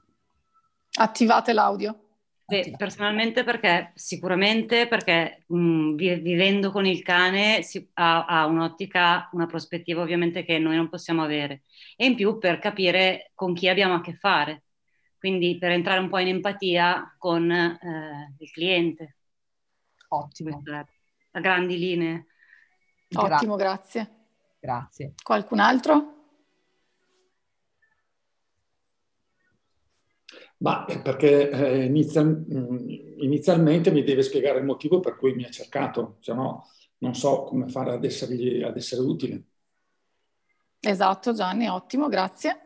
Attivate 1.00 1.54
l'audio. 1.54 2.07
Beh, 2.48 2.76
personalmente 2.78 3.44
perché 3.44 3.92
sicuramente 3.96 4.88
perché 4.88 5.44
mh, 5.48 5.96
vivendo 5.96 6.72
con 6.72 6.86
il 6.86 7.02
cane 7.04 7.62
si, 7.62 7.90
ha, 7.96 8.26
ha, 8.26 8.46
un'ottica, 8.46 9.30
una 9.34 9.48
prospettiva 9.48 10.02
ovviamente 10.02 10.46
che 10.46 10.58
noi 10.58 10.78
non 10.78 10.88
possiamo 10.88 11.24
avere 11.24 11.64
e 11.98 12.06
in 12.06 12.16
più 12.16 12.38
per 12.38 12.60
capire 12.60 13.32
con 13.36 13.54
chi 13.54 13.68
abbiamo 13.68 13.96
a 13.96 14.02
che 14.02 14.14
fare 14.14 14.64
quindi 15.18 15.58
per 15.58 15.72
entrare 15.72 16.00
un 16.00 16.10
po' 16.10 16.20
in 16.20 16.28
empatia 16.28 17.16
con 17.18 17.50
eh, 17.52 18.36
il 18.38 18.52
cliente. 18.52 19.18
Ottimo. 20.10 20.62
A 21.32 21.40
grandi 21.40 21.78
linee. 21.78 22.28
Ottimo, 23.16 23.56
grazie. 23.56 24.10
Grazie. 24.60 25.14
Qualcun 25.22 25.60
altro? 25.60 26.17
Ma 30.60 30.86
perché 30.86 31.50
eh, 31.50 31.86
inizia, 31.86 32.24
mh, 32.24 32.46
mm, 32.52 32.90
inizialmente 33.20 33.92
mi 33.92 34.04
deve 34.04 34.24
spiegare 34.24 34.60
il 34.60 34.66
motivo 34.66 35.00
per 35.00 35.16
cui 35.16 35.34
mi 35.34 35.46
ha 35.46 35.50
cercato, 35.50 36.18
se 36.20 36.34
no 36.34 36.66
non 37.00 37.14
so 37.14 37.44
come 37.44 37.68
fare 37.68 37.94
ad, 37.94 38.04
essergli, 38.04 38.64
ad 38.64 38.76
essere 38.76 39.02
utile. 39.02 39.44
Esatto 40.80 41.34
Gianni, 41.34 41.68
ottimo, 41.68 42.08
grazie. 42.08 42.62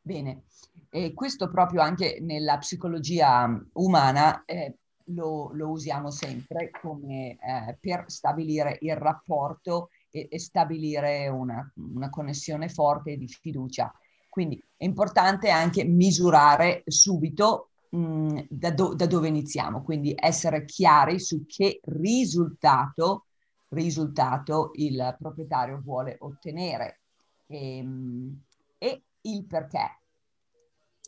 Bene, 0.00 0.44
e 0.90 1.14
questo 1.14 1.50
proprio 1.50 1.80
anche 1.80 2.18
nella 2.20 2.58
psicologia 2.58 3.48
umana 3.72 4.44
eh, 4.44 4.76
lo, 5.06 5.50
lo, 5.52 5.70
usiamo 5.70 6.10
sempre 6.10 6.70
come 6.70 7.32
eh, 7.32 7.76
per 7.80 8.04
stabilire 8.06 8.78
il 8.82 8.96
rapporto 8.96 9.90
e, 10.10 10.28
e 10.30 10.38
stabilire 10.38 11.28
una, 11.28 11.72
una 11.76 12.10
connessione 12.10 12.68
forte 12.68 13.16
di 13.16 13.26
fiducia. 13.26 13.92
Quindi 14.36 14.62
è 14.76 14.84
importante 14.84 15.48
anche 15.48 15.82
misurare 15.82 16.82
subito 16.84 17.70
mh, 17.88 18.40
da, 18.50 18.70
do, 18.70 18.94
da, 18.94 19.06
dove 19.06 19.28
iniziamo, 19.28 19.82
quindi 19.82 20.12
essere 20.14 20.66
chiari 20.66 21.18
su 21.18 21.46
che 21.46 21.80
risultato, 21.84 23.28
risultato 23.68 24.72
il 24.74 25.16
proprietario 25.18 25.80
vuole 25.82 26.16
ottenere 26.20 27.00
e, 27.46 27.78
ehm, 27.78 28.42
e 28.76 29.02
il 29.22 29.46
perché. 29.46 30.00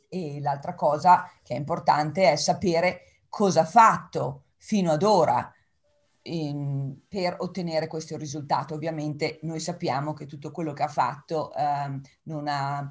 E 0.08 0.40
l'altra 0.40 0.74
cosa 0.74 1.30
che 1.42 1.52
è 1.52 1.58
importante 1.58 2.30
è 2.32 2.36
sapere 2.36 3.24
cosa 3.28 3.60
ha 3.60 3.66
fatto 3.66 4.44
fino 4.56 4.92
ad 4.92 5.02
ora 5.02 5.52
in, 6.22 6.96
per 7.06 7.36
ottenere 7.40 7.88
questo 7.88 8.16
risultato. 8.16 8.72
Ovviamente 8.72 9.38
noi 9.42 9.60
sappiamo 9.60 10.14
che 10.14 10.24
tutto 10.24 10.50
quello 10.50 10.72
che 10.72 10.84
ha 10.84 10.88
fatto 10.88 11.52
eh, 11.54 12.00
non, 12.22 12.48
ha, 12.48 12.90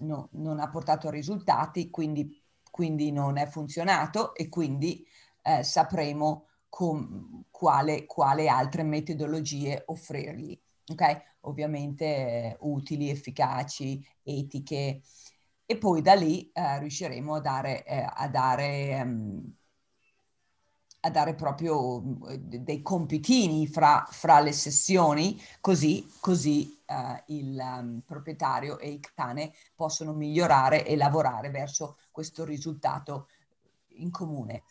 no, 0.00 0.28
non, 0.32 0.60
ha, 0.60 0.68
portato 0.68 1.10
risultati, 1.10 1.90
quindi, 1.90 2.40
quindi, 2.70 3.10
non 3.12 3.36
è 3.36 3.46
funzionato 3.46 4.34
e 4.34 4.48
quindi 4.48 5.06
eh, 5.42 5.62
sapremo 5.62 6.48
com, 6.68 7.44
quale, 7.50 8.06
quale, 8.06 8.48
altre 8.48 8.82
metodologie 8.82 9.82
offrirgli. 9.86 10.58
Okay? 10.90 11.16
Ovviamente 11.42 12.04
eh, 12.04 12.56
utili, 12.60 13.10
efficaci, 13.10 14.04
etiche 14.22 15.02
e 15.64 15.78
poi 15.78 16.02
da 16.02 16.14
lì 16.14 16.50
eh, 16.52 16.78
riusciremo 16.80 17.36
a 17.36 17.40
dare, 17.40 17.84
eh, 17.84 18.04
a 18.12 18.28
dare 18.28 19.00
um, 19.04 19.54
a 21.00 21.10
dare 21.10 21.34
proprio 21.34 22.00
mm, 22.00 22.24
dei 22.42 22.82
compitini 22.82 23.66
fra, 23.66 24.06
fra 24.10 24.40
le 24.40 24.52
sessioni, 24.52 25.40
così, 25.60 26.06
così 26.20 26.79
uh, 26.90 27.32
il 27.32 27.56
um, 27.56 28.02
proprietario 28.04 28.78
e 28.78 28.90
il 28.90 29.00
cane 29.14 29.52
possono 29.74 30.12
migliorare 30.12 30.84
e 30.84 30.96
lavorare 30.96 31.50
verso 31.50 31.98
questo 32.10 32.44
risultato 32.44 33.28
in 34.00 34.10
comune. 34.10 34.64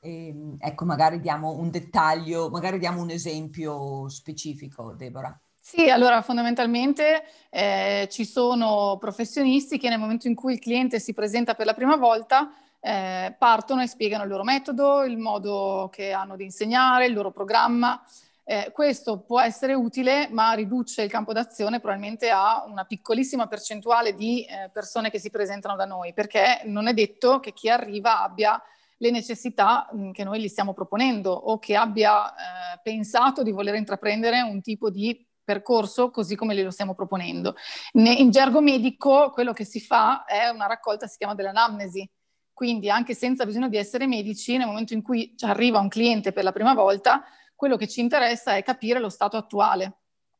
E, 0.00 0.28
ehm, 0.28 0.56
ecco, 0.58 0.84
magari 0.84 1.20
diamo 1.20 1.52
un 1.52 1.70
dettaglio, 1.70 2.48
magari 2.50 2.78
diamo 2.78 3.02
un 3.02 3.10
esempio 3.10 4.08
specifico, 4.08 4.94
Deborah. 4.94 5.38
Sì, 5.60 5.90
allora 5.90 6.22
fondamentalmente 6.22 7.24
eh, 7.50 8.08
ci 8.10 8.24
sono 8.24 8.96
professionisti 8.98 9.76
che 9.76 9.90
nel 9.90 9.98
momento 9.98 10.26
in 10.26 10.34
cui 10.34 10.54
il 10.54 10.60
cliente 10.60 10.98
si 10.98 11.12
presenta 11.12 11.54
per 11.54 11.66
la 11.66 11.74
prima 11.74 11.96
volta 11.96 12.50
eh, 12.80 13.34
partono 13.36 13.82
e 13.82 13.86
spiegano 13.86 14.22
il 14.22 14.30
loro 14.30 14.44
metodo, 14.44 15.04
il 15.04 15.18
modo 15.18 15.90
che 15.92 16.12
hanno 16.12 16.36
di 16.36 16.44
insegnare, 16.44 17.06
il 17.06 17.12
loro 17.12 17.32
programma. 17.32 18.02
Eh, 18.50 18.70
questo 18.72 19.20
può 19.20 19.42
essere 19.42 19.74
utile, 19.74 20.26
ma 20.30 20.52
riduce 20.52 21.02
il 21.02 21.10
campo 21.10 21.34
d'azione 21.34 21.80
probabilmente 21.80 22.30
a 22.30 22.64
una 22.66 22.86
piccolissima 22.86 23.46
percentuale 23.46 24.14
di 24.14 24.42
eh, 24.42 24.70
persone 24.72 25.10
che 25.10 25.18
si 25.18 25.28
presentano 25.28 25.76
da 25.76 25.84
noi, 25.84 26.14
perché 26.14 26.62
non 26.64 26.86
è 26.86 26.94
detto 26.94 27.40
che 27.40 27.52
chi 27.52 27.68
arriva 27.68 28.22
abbia 28.22 28.58
le 28.96 29.10
necessità 29.10 29.86
mh, 29.92 30.00
mm, 30.00 30.10
che 30.12 30.24
noi 30.24 30.40
gli 30.40 30.48
stiamo 30.48 30.72
proponendo 30.72 31.30
o 31.30 31.58
che 31.58 31.76
abbia 31.76 32.30
eh, 32.30 32.80
pensato 32.82 33.42
di 33.42 33.50
voler 33.50 33.74
intraprendere 33.74 34.40
un 34.40 34.62
tipo 34.62 34.88
di 34.88 35.28
percorso 35.44 36.10
così 36.10 36.34
come 36.34 36.54
glielo 36.54 36.70
stiamo 36.70 36.94
proponendo. 36.94 37.54
Ne, 37.92 38.14
in 38.14 38.30
gergo 38.30 38.62
medico 38.62 39.30
quello 39.30 39.52
che 39.52 39.66
si 39.66 39.78
fa 39.78 40.24
è 40.24 40.48
una 40.48 40.66
raccolta, 40.66 41.06
si 41.06 41.18
chiama 41.18 41.34
dell'anamnesi, 41.34 42.10
quindi 42.54 42.88
anche 42.88 43.12
senza 43.12 43.44
bisogno 43.44 43.68
di 43.68 43.76
essere 43.76 44.06
medici, 44.06 44.56
nel 44.56 44.68
momento 44.68 44.94
in 44.94 45.02
cui 45.02 45.34
arriva 45.40 45.80
un 45.80 45.88
cliente 45.88 46.32
per 46.32 46.44
la 46.44 46.52
prima 46.52 46.72
volta, 46.72 47.22
quello 47.58 47.76
che 47.76 47.88
ci 47.88 47.98
interessa 47.98 48.54
è 48.54 48.62
capire 48.62 49.00
lo 49.00 49.08
stato 49.08 49.36
attuale. 49.36 49.96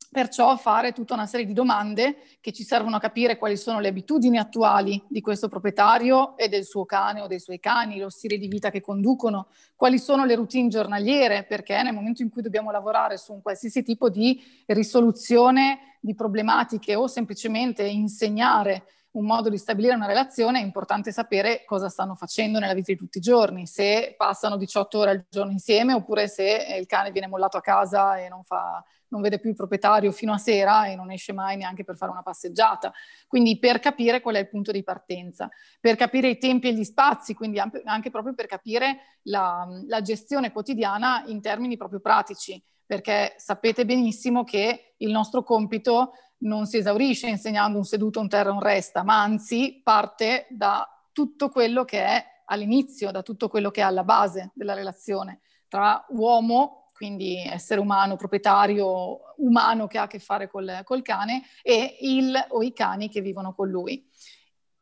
Perciò 0.08 0.56
fare 0.56 0.92
tutta 0.92 1.14
una 1.14 1.26
serie 1.26 1.44
di 1.44 1.52
domande 1.52 2.18
che 2.40 2.52
ci 2.52 2.62
servono 2.62 2.94
a 2.94 3.00
capire 3.00 3.36
quali 3.36 3.56
sono 3.56 3.80
le 3.80 3.88
abitudini 3.88 4.38
attuali 4.38 5.02
di 5.08 5.20
questo 5.20 5.48
proprietario 5.48 6.36
e 6.36 6.48
del 6.48 6.64
suo 6.64 6.84
cane 6.84 7.20
o 7.20 7.26
dei 7.26 7.40
suoi 7.40 7.58
cani, 7.58 7.98
lo 7.98 8.08
stile 8.08 8.38
di 8.38 8.46
vita 8.46 8.70
che 8.70 8.80
conducono, 8.80 9.48
quali 9.74 9.98
sono 9.98 10.24
le 10.24 10.36
routine 10.36 10.68
giornaliere, 10.68 11.42
perché 11.42 11.82
nel 11.82 11.92
momento 11.92 12.22
in 12.22 12.30
cui 12.30 12.40
dobbiamo 12.40 12.70
lavorare 12.70 13.18
su 13.18 13.32
un 13.32 13.42
qualsiasi 13.42 13.82
tipo 13.82 14.08
di 14.08 14.40
risoluzione 14.66 15.96
di 16.00 16.14
problematiche 16.14 16.94
o 16.94 17.08
semplicemente 17.08 17.82
insegnare 17.82 18.84
un 19.12 19.24
modo 19.24 19.48
di 19.48 19.56
stabilire 19.56 19.94
una 19.94 20.06
relazione, 20.06 20.60
è 20.60 20.62
importante 20.62 21.12
sapere 21.12 21.64
cosa 21.64 21.88
stanno 21.88 22.14
facendo 22.14 22.58
nella 22.58 22.74
vita 22.74 22.92
di 22.92 22.98
tutti 22.98 23.18
i 23.18 23.22
giorni, 23.22 23.66
se 23.66 24.14
passano 24.16 24.56
18 24.56 24.98
ore 24.98 25.10
al 25.10 25.26
giorno 25.30 25.52
insieme 25.52 25.94
oppure 25.94 26.28
se 26.28 26.76
il 26.78 26.86
cane 26.86 27.10
viene 27.10 27.26
mollato 27.26 27.56
a 27.56 27.62
casa 27.62 28.18
e 28.18 28.28
non, 28.28 28.44
fa, 28.44 28.84
non 29.08 29.22
vede 29.22 29.38
più 29.38 29.50
il 29.50 29.56
proprietario 29.56 30.12
fino 30.12 30.32
a 30.32 30.38
sera 30.38 30.86
e 30.86 30.94
non 30.94 31.10
esce 31.10 31.32
mai 31.32 31.56
neanche 31.56 31.84
per 31.84 31.96
fare 31.96 32.12
una 32.12 32.22
passeggiata. 32.22 32.92
Quindi 33.26 33.58
per 33.58 33.78
capire 33.80 34.20
qual 34.20 34.36
è 34.36 34.40
il 34.40 34.48
punto 34.48 34.72
di 34.72 34.82
partenza, 34.82 35.48
per 35.80 35.96
capire 35.96 36.28
i 36.28 36.38
tempi 36.38 36.68
e 36.68 36.74
gli 36.74 36.84
spazi, 36.84 37.34
quindi 37.34 37.58
anche 37.58 38.10
proprio 38.10 38.34
per 38.34 38.46
capire 38.46 38.98
la, 39.22 39.66
la 39.86 40.02
gestione 40.02 40.52
quotidiana 40.52 41.24
in 41.26 41.40
termini 41.40 41.76
proprio 41.76 42.00
pratici, 42.00 42.62
perché 42.84 43.34
sapete 43.36 43.84
benissimo 43.84 44.44
che 44.44 44.94
il 44.98 45.10
nostro 45.10 45.42
compito 45.42 46.12
non 46.38 46.66
si 46.66 46.76
esaurisce 46.76 47.28
insegnando 47.28 47.78
un 47.78 47.84
seduto, 47.84 48.20
un 48.20 48.28
terra, 48.28 48.52
un 48.52 48.60
resta, 48.60 49.02
ma 49.02 49.20
anzi 49.20 49.80
parte 49.82 50.46
da 50.50 50.86
tutto 51.12 51.48
quello 51.48 51.84
che 51.84 52.04
è 52.04 52.24
all'inizio, 52.46 53.10
da 53.10 53.22
tutto 53.22 53.48
quello 53.48 53.70
che 53.70 53.80
è 53.80 53.84
alla 53.84 54.04
base 54.04 54.52
della 54.54 54.74
relazione 54.74 55.40
tra 55.68 56.04
uomo, 56.10 56.86
quindi 56.92 57.36
essere 57.36 57.80
umano, 57.80 58.16
proprietario 58.16 59.34
umano 59.36 59.86
che 59.86 59.98
ha 59.98 60.02
a 60.02 60.06
che 60.06 60.18
fare 60.18 60.48
col, 60.48 60.80
col 60.84 61.02
cane, 61.02 61.42
e 61.62 61.98
il 62.00 62.34
o 62.48 62.62
i 62.62 62.72
cani 62.72 63.08
che 63.08 63.20
vivono 63.20 63.54
con 63.54 63.68
lui. 63.68 64.04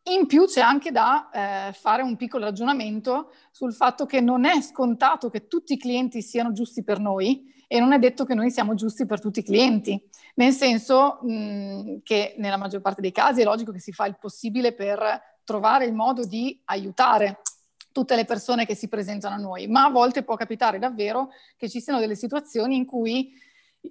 In 0.09 0.27
più 0.27 0.47
c'è 0.47 0.61
anche 0.61 0.92
da 0.92 1.31
eh, 1.69 1.73
fare 1.73 2.03
un 2.03 2.14
piccolo 2.16 2.45
ragionamento 2.45 3.33
sul 3.51 3.75
fatto 3.75 4.07
che 4.07 4.21
non 4.21 4.45
è 4.45 4.61
scontato 4.62 5.29
che 5.29 5.49
tutti 5.49 5.73
i 5.73 5.79
clienti 5.79 6.23
siano 6.23 6.53
giusti 6.53 6.85
per 6.85 7.01
noi 7.01 7.53
e 7.66 7.81
non 7.81 7.92
è 7.92 7.98
detto 7.98 8.24
che 8.24 8.35
noi 8.35 8.50
siamo 8.50 8.74
giusti 8.74 9.07
per 9.07 9.20
tutti 9.20 9.40
i 9.40 9.44
clienti, 9.44 10.00
nel 10.35 10.52
senso 10.52 11.18
mh, 11.22 11.98
che 12.02 12.35
nella 12.38 12.57
maggior 12.57 12.81
parte 12.81 13.00
dei 13.00 13.12
casi 13.12 13.40
è 13.40 13.44
logico 13.44 13.72
che 13.72 13.81
si 13.81 13.92
fa 13.92 14.07
il 14.07 14.18
possibile 14.18 14.72
per 14.72 15.40
trovare 15.44 15.87
il 15.87 15.94
modo 15.94 16.24
di 16.24 16.61
aiutare 16.66 17.40
tutte 17.92 18.14
le 18.14 18.26
persone 18.26 18.66
che 18.66 18.74
si 18.74 18.88
presentano 18.88 19.37
a 19.37 19.38
noi, 19.38 19.68
ma 19.68 19.85
a 19.85 19.90
volte 19.90 20.22
può 20.22 20.37
capitare 20.37 20.79
davvero 20.79 21.31
che 21.57 21.68
ci 21.68 21.81
siano 21.81 21.98
delle 21.98 22.14
situazioni 22.14 22.76
in 22.76 22.85
cui 22.85 23.33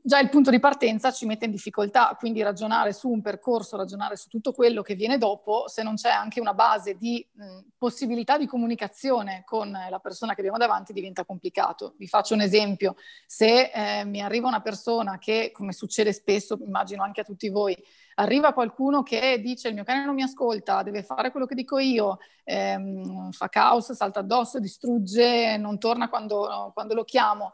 già 0.03 0.19
il 0.19 0.29
punto 0.29 0.49
di 0.49 0.59
partenza 0.59 1.11
ci 1.11 1.25
mette 1.25 1.45
in 1.45 1.51
difficoltà, 1.51 2.15
quindi 2.19 2.41
ragionare 2.41 2.93
su 2.93 3.09
un 3.09 3.21
percorso, 3.21 3.77
ragionare 3.77 4.15
su 4.17 4.27
tutto 4.29 4.51
quello 4.51 4.81
che 4.81 4.95
viene 4.95 5.17
dopo, 5.17 5.67
se 5.67 5.83
non 5.83 5.95
c'è 5.95 6.09
anche 6.09 6.39
una 6.39 6.53
base 6.53 6.95
di 6.95 7.25
mh, 7.31 7.59
possibilità 7.77 8.37
di 8.37 8.47
comunicazione 8.47 9.43
con 9.45 9.71
la 9.71 9.99
persona 9.99 10.33
che 10.33 10.41
abbiamo 10.41 10.57
davanti, 10.57 10.93
diventa 10.93 11.25
complicato. 11.25 11.93
Vi 11.97 12.07
faccio 12.07 12.33
un 12.33 12.41
esempio, 12.41 12.95
se 13.25 13.71
eh, 13.73 14.05
mi 14.05 14.21
arriva 14.21 14.47
una 14.47 14.61
persona 14.61 15.17
che, 15.17 15.51
come 15.53 15.73
succede 15.73 16.13
spesso, 16.13 16.57
immagino 16.61 17.03
anche 17.03 17.21
a 17.21 17.23
tutti 17.23 17.49
voi, 17.49 17.77
arriva 18.15 18.53
qualcuno 18.53 19.03
che 19.03 19.39
dice 19.41 19.67
il 19.67 19.73
mio 19.73 19.83
cane 19.83 20.05
non 20.05 20.15
mi 20.15 20.23
ascolta, 20.23 20.83
deve 20.83 21.03
fare 21.03 21.31
quello 21.31 21.45
che 21.45 21.55
dico 21.55 21.79
io, 21.79 22.19
ehm, 22.43 23.31
fa 23.31 23.49
caos, 23.49 23.91
salta 23.91 24.19
addosso, 24.21 24.59
distrugge, 24.59 25.57
non 25.57 25.77
torna 25.77 26.09
quando, 26.09 26.71
quando 26.73 26.93
lo 26.93 27.03
chiamo, 27.03 27.53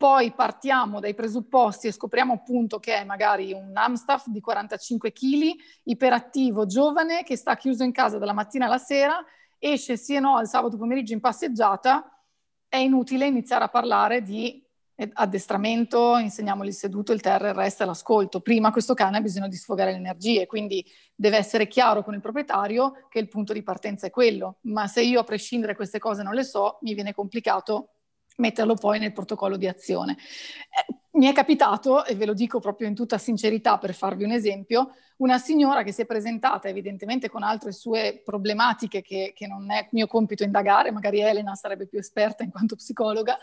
poi 0.00 0.32
partiamo 0.32 0.98
dai 0.98 1.12
presupposti 1.12 1.86
e 1.86 1.92
scopriamo 1.92 2.32
appunto 2.32 2.78
che 2.78 2.94
è 2.94 3.04
magari 3.04 3.52
un 3.52 3.76
Amstaff 3.76 4.28
di 4.28 4.40
45 4.40 5.12
kg, 5.12 5.52
iperattivo, 5.82 6.64
giovane, 6.64 7.22
che 7.22 7.36
sta 7.36 7.54
chiuso 7.54 7.82
in 7.82 7.92
casa 7.92 8.16
dalla 8.16 8.32
mattina 8.32 8.64
alla 8.64 8.78
sera, 8.78 9.22
esce 9.58 9.98
sì 9.98 10.14
e 10.14 10.20
no 10.20 10.36
al 10.36 10.48
sabato 10.48 10.78
pomeriggio 10.78 11.12
in 11.12 11.20
passeggiata, 11.20 12.18
è 12.66 12.78
inutile 12.78 13.26
iniziare 13.26 13.64
a 13.64 13.68
parlare 13.68 14.22
di 14.22 14.66
addestramento, 15.12 16.16
insegniamogli 16.16 16.68
il 16.68 16.74
seduto, 16.74 17.12
il 17.12 17.20
terra, 17.20 17.48
il 17.48 17.54
resto 17.54 17.82
e 17.82 17.86
l'ascolto. 17.86 18.40
Prima 18.40 18.72
questo 18.72 18.94
cane 18.94 19.18
ha 19.18 19.20
bisogno 19.20 19.48
di 19.48 19.56
sfogare 19.56 19.90
le 19.90 19.98
energie, 19.98 20.46
quindi 20.46 20.82
deve 21.14 21.36
essere 21.36 21.68
chiaro 21.68 22.02
con 22.02 22.14
il 22.14 22.22
proprietario 22.22 23.06
che 23.10 23.18
il 23.18 23.28
punto 23.28 23.52
di 23.52 23.62
partenza 23.62 24.06
è 24.06 24.10
quello. 24.10 24.60
Ma 24.62 24.86
se 24.86 25.02
io 25.02 25.20
a 25.20 25.24
prescindere 25.24 25.74
queste 25.76 25.98
cose 25.98 26.22
non 26.22 26.32
le 26.32 26.44
so, 26.44 26.78
mi 26.80 26.94
viene 26.94 27.12
complicato 27.12 27.96
metterlo 28.40 28.74
poi 28.74 28.98
nel 28.98 29.12
protocollo 29.12 29.56
di 29.56 29.68
azione. 29.68 30.16
Eh, 30.16 30.94
mi 31.12 31.26
è 31.26 31.32
capitato, 31.32 32.04
e 32.04 32.14
ve 32.14 32.26
lo 32.26 32.34
dico 32.34 32.60
proprio 32.60 32.88
in 32.88 32.94
tutta 32.94 33.18
sincerità 33.18 33.78
per 33.78 33.94
farvi 33.94 34.24
un 34.24 34.30
esempio, 34.30 34.90
una 35.18 35.38
signora 35.38 35.82
che 35.82 35.92
si 35.92 36.02
è 36.02 36.06
presentata 36.06 36.68
evidentemente 36.68 37.28
con 37.28 37.42
altre 37.42 37.72
sue 37.72 38.22
problematiche 38.24 39.02
che, 39.02 39.32
che 39.34 39.46
non 39.46 39.70
è 39.70 39.88
mio 39.92 40.06
compito 40.06 40.44
indagare, 40.44 40.90
magari 40.90 41.20
Elena 41.20 41.54
sarebbe 41.54 41.86
più 41.86 41.98
esperta 41.98 42.42
in 42.42 42.50
quanto 42.50 42.76
psicologa, 42.76 43.36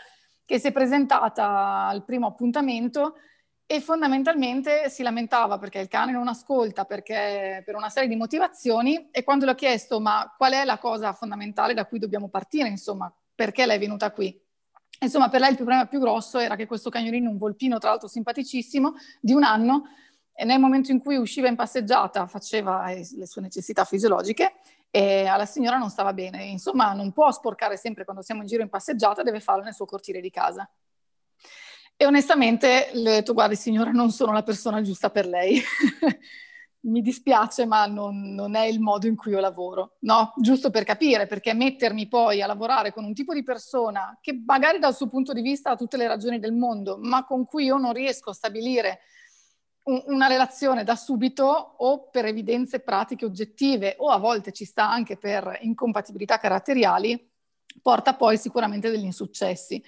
che 0.44 0.58
si 0.58 0.68
è 0.68 0.72
presentata 0.72 1.86
al 1.86 2.04
primo 2.04 2.26
appuntamento 2.26 3.14
e 3.70 3.82
fondamentalmente 3.82 4.88
si 4.88 5.02
lamentava 5.02 5.58
perché 5.58 5.78
il 5.78 5.88
cane 5.88 6.10
non 6.10 6.26
ascolta, 6.26 6.86
perché 6.86 7.62
per 7.66 7.76
una 7.76 7.90
serie 7.90 8.08
di 8.08 8.16
motivazioni 8.16 9.10
e 9.10 9.22
quando 9.22 9.44
le 9.44 9.50
ho 9.50 9.54
chiesto 9.54 10.00
ma 10.00 10.34
qual 10.36 10.54
è 10.54 10.64
la 10.64 10.78
cosa 10.78 11.12
fondamentale 11.12 11.74
da 11.74 11.84
cui 11.84 11.98
dobbiamo 11.98 12.30
partire, 12.30 12.68
insomma, 12.68 13.14
perché 13.34 13.66
lei 13.66 13.76
è 13.76 13.78
venuta 13.78 14.10
qui? 14.10 14.34
Insomma, 15.00 15.28
per 15.28 15.40
lei 15.40 15.50
il 15.50 15.56
problema 15.56 15.86
più 15.86 16.00
grosso 16.00 16.38
era 16.38 16.56
che 16.56 16.66
questo 16.66 16.90
cagnolino, 16.90 17.30
un 17.30 17.38
volpino 17.38 17.78
tra 17.78 17.90
l'altro 17.90 18.08
simpaticissimo, 18.08 18.94
di 19.20 19.32
un 19.32 19.44
anno, 19.44 19.84
nel 20.44 20.60
momento 20.60 20.92
in 20.92 21.00
cui 21.00 21.16
usciva 21.16 21.48
in 21.48 21.56
passeggiata 21.56 22.26
faceva 22.26 22.86
le 22.92 23.26
sue 23.26 23.42
necessità 23.42 23.84
fisiologiche 23.84 24.54
e 24.90 25.26
alla 25.26 25.46
signora 25.46 25.78
non 25.78 25.90
stava 25.90 26.12
bene. 26.12 26.44
Insomma, 26.44 26.92
non 26.92 27.12
può 27.12 27.30
sporcare 27.30 27.76
sempre 27.76 28.04
quando 28.04 28.22
siamo 28.22 28.42
in 28.42 28.46
giro 28.46 28.62
in 28.62 28.68
passeggiata, 28.68 29.22
deve 29.22 29.40
farlo 29.40 29.64
nel 29.64 29.74
suo 29.74 29.86
cortile 29.86 30.20
di 30.20 30.30
casa. 30.30 30.68
E 31.96 32.06
onestamente 32.06 32.90
le 32.92 33.10
ho 33.10 33.14
detto, 33.14 33.34
guardi 33.34 33.56
signora, 33.56 33.90
non 33.90 34.10
sono 34.12 34.32
la 34.32 34.42
persona 34.42 34.80
giusta 34.82 35.10
per 35.10 35.26
lei. 35.26 35.60
mi 36.80 37.02
dispiace, 37.02 37.66
ma 37.66 37.86
non, 37.86 38.34
non, 38.34 38.54
è 38.54 38.64
il 38.64 38.80
modo 38.80 39.06
in 39.06 39.16
cui 39.16 39.32
io 39.32 39.40
lavoro, 39.40 39.96
no? 40.00 40.32
Giusto 40.36 40.70
per 40.70 40.84
capire, 40.84 41.26
perché 41.26 41.52
mettermi 41.52 42.06
poi 42.06 42.40
a 42.40 42.46
lavorare 42.46 42.92
con 42.92 43.04
un 43.04 43.14
tipo 43.14 43.34
di 43.34 43.42
persona 43.42 44.16
che 44.20 44.42
magari 44.46 44.78
dal 44.78 44.94
suo 44.94 45.08
punto 45.08 45.32
di 45.32 45.42
vista 45.42 45.70
ha 45.70 45.76
tutte 45.76 45.96
le 45.96 46.06
ragioni 46.06 46.38
del 46.38 46.52
mondo, 46.52 46.98
ma 47.00 47.24
con 47.24 47.44
cui 47.44 47.64
io 47.64 47.78
non 47.78 47.92
riesco 47.92 48.30
a 48.30 48.34
stabilire 48.34 49.00
un, 49.84 50.02
una 50.06 50.28
relazione 50.28 50.84
da 50.84 50.94
subito 50.94 51.44
o 51.44 52.08
per 52.10 52.26
evidenze 52.26 52.80
pratiche 52.80 53.24
oggettive 53.24 53.96
o 53.98 54.08
a 54.08 54.18
volte 54.18 54.52
ci 54.52 54.64
sta 54.64 54.88
anche 54.88 55.16
per 55.16 55.58
incompatibilità 55.62 56.38
caratteriali, 56.38 57.30
porta 57.82 58.14
poi 58.14 58.38
sicuramente 58.38 58.90
degli 58.90 59.04
insuccessi. 59.04 59.82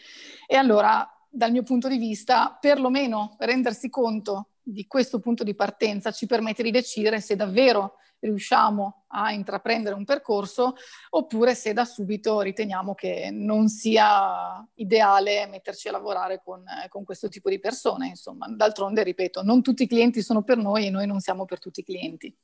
E 0.46 0.56
allora, 0.56 1.08
dal 1.28 1.52
mio 1.52 1.62
punto 1.62 1.88
di 1.88 1.98
vista, 1.98 2.56
perlomeno 2.60 3.36
rendersi 3.38 3.88
conto 3.88 4.49
di 4.62 4.86
questo 4.86 5.20
punto 5.20 5.44
di 5.44 5.54
partenza 5.54 6.10
ci 6.10 6.26
permette 6.26 6.62
di 6.62 6.70
decidere 6.70 7.20
se 7.20 7.36
davvero 7.36 7.96
riusciamo 8.20 9.04
a 9.08 9.32
intraprendere 9.32 9.94
un 9.94 10.04
percorso 10.04 10.74
oppure 11.10 11.54
se 11.54 11.72
da 11.72 11.84
subito 11.84 12.40
riteniamo 12.40 12.94
che 12.94 13.30
non 13.32 13.68
sia 13.68 14.66
ideale 14.74 15.46
metterci 15.46 15.88
a 15.88 15.92
lavorare 15.92 16.40
con, 16.44 16.62
con 16.88 17.04
questo 17.04 17.28
tipo 17.28 17.48
di 17.48 17.58
persone. 17.58 18.08
Insomma, 18.08 18.46
d'altronde, 18.48 19.02
ripeto, 19.02 19.42
non 19.42 19.62
tutti 19.62 19.84
i 19.84 19.88
clienti 19.88 20.22
sono 20.22 20.42
per 20.42 20.58
noi 20.58 20.86
e 20.86 20.90
noi 20.90 21.06
non 21.06 21.20
siamo 21.20 21.44
per 21.44 21.58
tutti 21.58 21.80
i 21.80 21.84
clienti. 21.84 22.36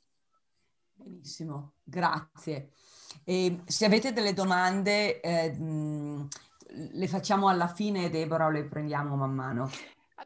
Benissimo, 0.93 1.73
grazie. 1.83 2.71
E 3.23 3.61
se 3.65 3.85
avete 3.85 4.13
delle 4.13 4.33
domande, 4.33 5.21
eh, 5.21 5.55
le 6.69 7.07
facciamo 7.07 7.47
alla 7.47 7.67
fine, 7.67 8.09
Deborah, 8.09 8.47
o 8.47 8.49
le 8.49 8.65
prendiamo 8.65 9.15
man 9.15 9.33
mano? 9.33 9.69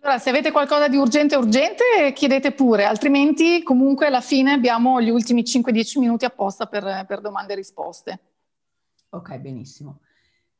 Allora, 0.04 0.18
se 0.18 0.32
avete 0.32 0.52
qualcosa 0.52 0.88
di 0.88 0.98
urgente, 0.98 1.36
urgente, 1.36 2.12
chiedete 2.16 2.54
pure, 2.54 2.86
altrimenti 2.86 3.62
comunque 3.62 4.08
alla 4.08 4.22
fine 4.22 4.54
abbiamo 4.54 5.00
gli 5.00 5.12
ultimi 5.12 5.44
5-10 5.44 6.00
minuti 6.00 6.26
apposta 6.26 6.66
per, 6.66 7.06
per 7.08 7.22
domande 7.22 7.54
e 7.54 7.56
risposte. 7.58 8.20
Ok, 9.10 9.38
benissimo. 9.38 10.00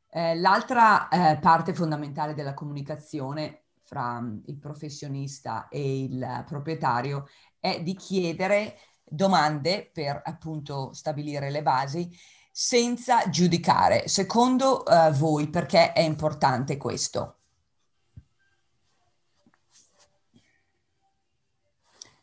Eh, 0.08 0.36
l'altra 0.36 1.08
eh, 1.08 1.38
parte 1.38 1.74
fondamentale 1.74 2.34
della 2.34 2.54
comunicazione 2.54 3.62
fra 3.82 4.20
mm, 4.20 4.42
il 4.46 4.58
professionista 4.58 5.66
e 5.68 6.04
il 6.04 6.44
proprietario 6.46 7.26
è 7.58 7.82
di 7.82 7.96
chiedere 7.96 8.76
domande 9.02 9.90
per 9.92 10.22
appunto 10.24 10.92
stabilire 10.92 11.50
le 11.50 11.62
basi 11.62 12.08
senza 12.52 13.28
giudicare. 13.28 14.06
Secondo 14.06 14.86
eh, 14.86 15.10
voi 15.10 15.48
perché 15.48 15.92
è 15.92 16.00
importante 16.00 16.76
questo? 16.76 17.38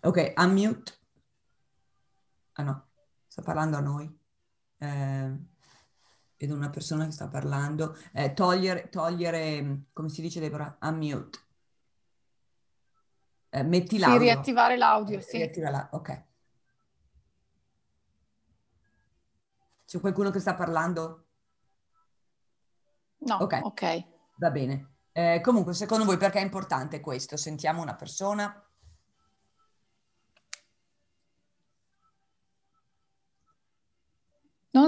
Ok, 0.02 0.34
unmute. 0.38 0.94
Ah 2.54 2.64
no, 2.64 2.88
sta 3.28 3.42
parlando 3.42 3.78
a 3.78 3.82
noi. 3.82 4.20
Eh, 4.78 5.38
vedo 6.38 6.56
una 6.56 6.70
persona 6.70 7.06
che 7.06 7.12
sta 7.12 7.28
parlando. 7.28 7.98
Eh, 8.14 8.34
togliere, 8.34 8.90
togliere, 8.90 9.88
come 9.92 10.10
si 10.10 10.22
dice 10.22 10.40
Deborah? 10.40 10.78
Unmute. 10.82 11.40
Eh, 13.50 13.64
metti 13.64 13.98
l'audio. 13.98 14.20
Sì, 14.20 14.24
riattivare 14.26 14.78
l'audio, 14.78 15.22
sì. 15.22 15.38
Riattiva 15.38 15.70
la... 15.70 15.90
Ok. 15.92 16.24
C'è 19.86 20.00
qualcuno 20.00 20.30
che 20.30 20.40
sta 20.40 20.54
parlando? 20.54 21.26
No, 23.18 23.36
ok. 23.38 23.60
okay. 23.64 24.06
Va 24.36 24.52
bene. 24.52 24.98
Eh, 25.12 25.42
comunque, 25.44 25.74
secondo 25.74 26.06
voi 26.06 26.18
perché 26.18 26.40
è 26.40 26.44
importante 26.44 27.02
questo? 27.02 27.36
Sentiamo 27.36 27.82
una 27.82 27.96
persona. 27.96 28.64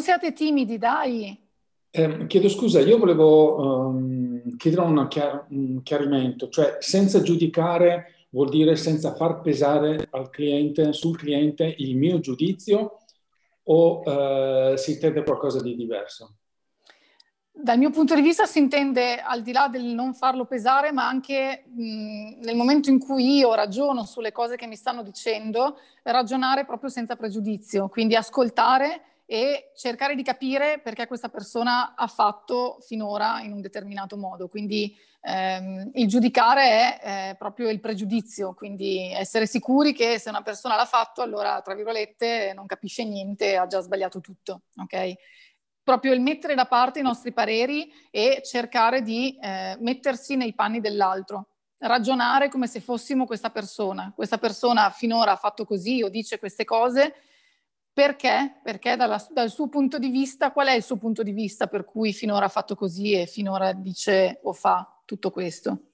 Non 0.02 0.10
siate 0.10 0.34
timidi, 0.34 0.80
dai. 0.80 1.40
Eh, 1.92 2.26
chiedo 2.26 2.50
scusa, 2.50 2.80
io 2.80 2.98
volevo 2.98 3.90
um, 3.90 4.58
chiedere 4.58 5.08
chiar- 5.08 5.46
un 5.50 5.84
chiarimento, 5.84 6.50
cioè 6.50 6.78
senza 6.80 7.22
giudicare 7.22 8.26
vuol 8.32 8.50
dire 8.50 8.76
senza 8.76 9.14
far 9.14 9.42
pesare 9.42 10.08
al 10.10 10.32
cliente, 10.32 10.92
sul 10.92 11.16
cliente 11.16 11.76
il 11.78 11.96
mio 11.98 12.20
giudizio 12.20 13.02
o 13.62 14.00
uh, 14.00 14.76
si 14.76 14.94
intende 14.94 15.22
qualcosa 15.22 15.62
di 15.62 15.76
diverso? 15.76 16.38
Dal 17.52 17.78
mio 17.78 17.92
punto 17.92 18.16
di 18.16 18.22
vista 18.22 18.48
si 18.48 18.58
intende 18.58 19.20
al 19.20 19.44
di 19.44 19.52
là 19.52 19.68
del 19.68 19.84
non 19.84 20.16
farlo 20.16 20.46
pesare, 20.46 20.92
ma 20.92 21.08
anche 21.08 21.66
mh, 21.68 22.40
nel 22.42 22.56
momento 22.56 22.90
in 22.90 22.98
cui 22.98 23.38
io 23.38 23.54
ragiono 23.54 24.04
sulle 24.06 24.32
cose 24.32 24.56
che 24.56 24.66
mi 24.66 24.76
stanno 24.76 25.04
dicendo, 25.04 25.78
ragionare 26.02 26.66
proprio 26.66 26.90
senza 26.90 27.16
pregiudizio, 27.16 27.88
quindi 27.88 28.16
ascoltare 28.16 29.04
e 29.32 29.72
cercare 29.78 30.14
di 30.14 30.24
capire 30.24 30.82
perché 30.84 31.08
questa 31.08 31.30
persona 31.30 31.96
ha 31.96 32.08
fatto 32.08 32.80
finora 32.82 33.40
in 33.40 33.54
un 33.54 33.62
determinato 33.62 34.18
modo. 34.18 34.50
Quindi 34.50 34.94
ehm, 35.22 35.92
il 35.94 36.10
giudicare 36.10 37.00
è 37.00 37.30
eh, 37.30 37.36
proprio 37.36 37.70
il 37.70 37.80
pregiudizio, 37.80 38.54
quindi 38.54 39.10
essere 39.14 39.48
sicuri 39.48 39.94
che 39.94 40.20
se 40.20 40.28
una 40.28 40.42
persona 40.42 40.76
l'ha 40.76 40.84
fatto, 40.84 41.22
allora, 41.22 41.62
tra 41.62 41.76
virgolette, 41.76 42.52
non 42.54 42.66
capisce 42.66 43.06
niente, 43.06 43.56
ha 43.56 43.68
già 43.68 43.80
sbagliato 43.80 44.20
tutto, 44.20 44.64
ok? 44.76 45.14
Proprio 45.82 46.12
il 46.12 46.20
mettere 46.20 46.54
da 46.54 46.66
parte 46.66 47.00
i 47.00 47.04
nostri 47.04 47.32
pareri 47.32 47.90
e 48.12 48.42
cercare 48.44 49.02
di 49.02 49.38
eh, 49.42 49.78
mettersi 49.80 50.36
nei 50.36 50.54
panni 50.54 50.82
dell'altro, 50.82 51.48
ragionare 51.78 52.50
come 52.50 52.68
se 52.68 52.82
fossimo 52.82 53.26
questa 53.26 53.50
persona. 53.50 54.12
Questa 54.14 54.38
persona 54.38 54.90
finora 54.90 55.32
ha 55.32 55.38
fatto 55.38 55.64
così 55.64 56.04
o 56.04 56.10
dice 56.10 56.38
queste 56.38 56.66
cose, 56.66 57.14
perché? 57.94 58.60
Perché 58.64 58.96
dalla, 58.96 59.24
dal 59.32 59.50
suo 59.50 59.68
punto 59.68 60.00
di 60.00 60.10
vista, 60.10 60.52
qual 60.52 60.68
è 60.68 60.74
il 60.74 60.84
suo 60.84 60.98
punto 60.98 61.24
di 61.24 61.32
vista 61.32 61.68
per 61.68 61.84
cui 61.84 62.14
finora 62.14 62.46
ha 62.46 62.50
fatto 62.50 62.76
così 62.76 63.14
e 63.14 63.26
finora 63.26 63.74
dice 63.74 64.40
o 64.44 64.54
fa 64.54 65.02
tutto 65.06 65.30
questo? 65.30 65.92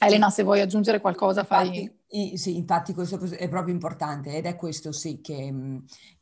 Elena, 0.00 0.30
se 0.30 0.42
vuoi 0.42 0.60
aggiungere 0.60 1.00
qualcosa, 1.00 1.44
fai... 1.44 1.82
Infatti, 1.82 2.36
sì, 2.36 2.56
infatti 2.56 2.94
questo 2.94 3.20
è 3.34 3.48
proprio 3.48 3.74
importante 3.74 4.34
ed 4.34 4.46
è 4.46 4.56
questo 4.56 4.90
sì 4.92 5.20
che, 5.20 5.52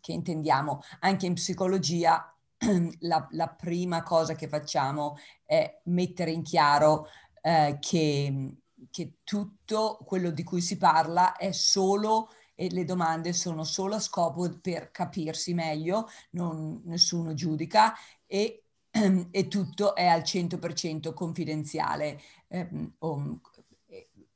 che 0.00 0.12
intendiamo. 0.12 0.80
Anche 1.00 1.26
in 1.26 1.34
psicologia 1.34 2.34
la, 3.00 3.26
la, 3.30 3.48
prima 3.48 4.02
cosa 4.02 4.34
che 4.34 4.48
facciamo 4.48 5.16
è 5.44 5.80
mettere 5.84 6.30
in 6.30 6.42
chiaro 6.42 7.06
eh, 7.40 7.78
che, 7.80 8.56
che 8.90 9.14
tutto 9.24 9.98
quello 10.04 10.30
di 10.30 10.42
cui 10.42 10.60
si 10.60 10.76
parla 10.76 11.36
è 11.36 11.52
solo 11.52 12.30
e 12.60 12.68
le 12.70 12.84
domande 12.84 13.32
sono 13.32 13.64
solo 13.64 13.94
a 13.94 14.00
scopo 14.00 14.46
per 14.60 14.90
capirsi 14.90 15.54
meglio, 15.54 16.10
non, 16.32 16.82
nessuno 16.84 17.32
giudica 17.32 17.94
e, 18.26 18.64
e, 19.30 19.48
tutto 19.48 19.94
è 19.94 20.04
al 20.04 20.20
100% 20.20 21.14
confidenziale 21.14 22.20
ehm, 22.48 22.96
o, 22.98 23.40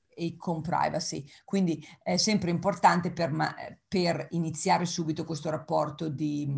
e, 0.09 0.37
con 0.39 0.63
privacy. 0.63 1.29
Quindi 1.45 1.87
è 2.03 2.17
sempre 2.17 2.49
importante 2.49 3.13
per, 3.13 3.79
per 3.87 4.29
iniziare 4.31 4.87
subito 4.87 5.27
questo 5.27 5.51
rapporto 5.51 6.09
di, 6.09 6.51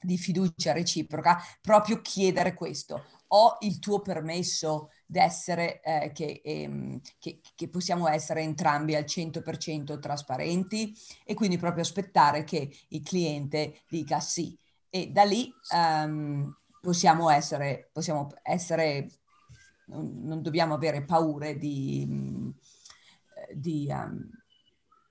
di 0.00 0.16
fiducia 0.16 0.72
reciproca, 0.72 1.38
proprio 1.60 2.00
chiedere 2.00 2.54
questo. 2.54 3.04
Ho 3.26 3.58
il 3.60 3.78
tuo 3.78 4.00
permesso 4.00 4.88
d'essere 5.06 5.80
eh, 5.82 6.12
che, 6.12 6.40
ehm, 6.44 7.00
che, 7.18 7.40
che, 7.54 7.68
possiamo 7.68 8.08
essere 8.08 8.42
entrambi 8.42 8.94
al 8.94 9.04
100% 9.04 9.98
trasparenti 9.98 10.94
e 11.24 11.34
quindi 11.34 11.58
proprio 11.58 11.82
aspettare 11.82 12.44
che 12.44 12.70
il 12.88 13.02
cliente 13.02 13.82
dica 13.88 14.20
sì. 14.20 14.56
E 14.88 15.10
da 15.10 15.24
lì 15.24 15.52
um, 15.72 16.56
possiamo 16.80 17.30
essere, 17.30 17.90
possiamo 17.92 18.28
essere 18.42 19.08
non, 19.86 20.20
non, 20.22 20.42
dobbiamo 20.42 20.74
avere 20.74 21.04
paure 21.04 21.56
di, 21.56 22.52
di, 23.52 23.88
um, 23.90 24.30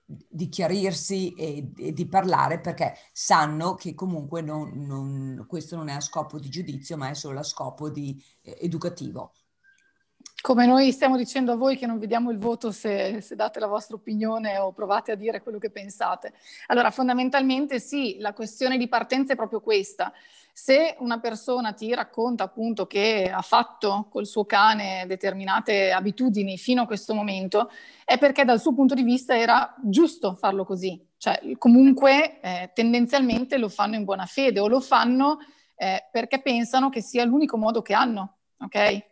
di 0.05 0.49
chiarirsi 0.49 1.33
e, 1.33 1.71
e, 1.77 1.93
di 1.93 2.07
parlare 2.07 2.59
perché 2.59 2.95
sanno 3.11 3.75
che 3.75 3.93
comunque 3.93 4.41
non, 4.41 4.71
non, 4.85 5.45
questo 5.47 5.75
non 5.75 5.89
è 5.89 5.93
a 5.93 6.01
scopo 6.01 6.39
di 6.39 6.49
giudizio 6.49 6.97
ma 6.97 7.09
è 7.09 7.13
solo 7.13 7.39
a 7.39 7.43
scopo 7.43 7.89
di, 7.89 8.21
eh, 8.41 8.57
educativo. 8.61 9.33
Come 10.43 10.65
noi 10.65 10.91
stiamo 10.91 11.15
dicendo 11.15 11.53
a 11.53 11.55
voi 11.55 11.77
che 11.77 11.85
non 11.85 11.99
vediamo 11.99 12.29
il 12.29 12.37
voto 12.37 12.71
se, 12.73 13.21
se, 13.21 13.35
date 13.35 13.61
la 13.61 13.67
vostra 13.67 13.95
opinione 13.95 14.57
o 14.57 14.73
provate 14.73 15.13
a 15.13 15.15
dire 15.15 15.41
quello 15.41 15.57
che 15.57 15.69
pensate. 15.69 16.33
Allora, 16.67 16.91
fondamentalmente 16.91 17.79
sì, 17.79 18.17
la 18.19 18.33
questione 18.33 18.77
di 18.77 18.89
partenza 18.89 19.31
è 19.31 19.35
proprio 19.37 19.61
questa. 19.61 20.11
Se 20.51 20.97
una 20.99 21.19
persona 21.21 21.71
ti 21.71 21.93
racconta 21.93 22.43
appunto 22.43 22.85
che 22.87 23.31
ha 23.33 23.41
fatto 23.41 24.07
col 24.11 24.27
suo 24.27 24.43
cane 24.45 25.05
determinate 25.07 25.93
abitudini 25.93 26.57
fino 26.57 26.81
a 26.81 26.87
questo 26.87 27.13
momento, 27.13 27.71
è 28.03 28.17
perché 28.17 28.43
dal 28.43 28.59
suo 28.59 28.73
punto 28.73 28.95
di 28.95 29.03
vista 29.03 29.37
era 29.37 29.73
giusto 29.81 30.35
farlo 30.35 30.65
così. 30.65 31.01
Cioè, 31.17 31.53
comunque, 31.57 32.41
eh, 32.41 32.71
tendenzialmente 32.73 33.57
lo 33.57 33.69
fanno 33.69 33.95
in 33.95 34.03
buona 34.03 34.25
fede 34.25 34.59
o 34.59 34.67
lo 34.67 34.81
fanno 34.81 35.39
eh, 35.77 36.07
perché 36.11 36.41
pensano 36.41 36.89
che 36.89 37.01
sia 37.01 37.23
l'unico 37.23 37.57
modo 37.57 37.81
che 37.81 37.93
hanno, 37.93 38.39
ok? 38.59 39.05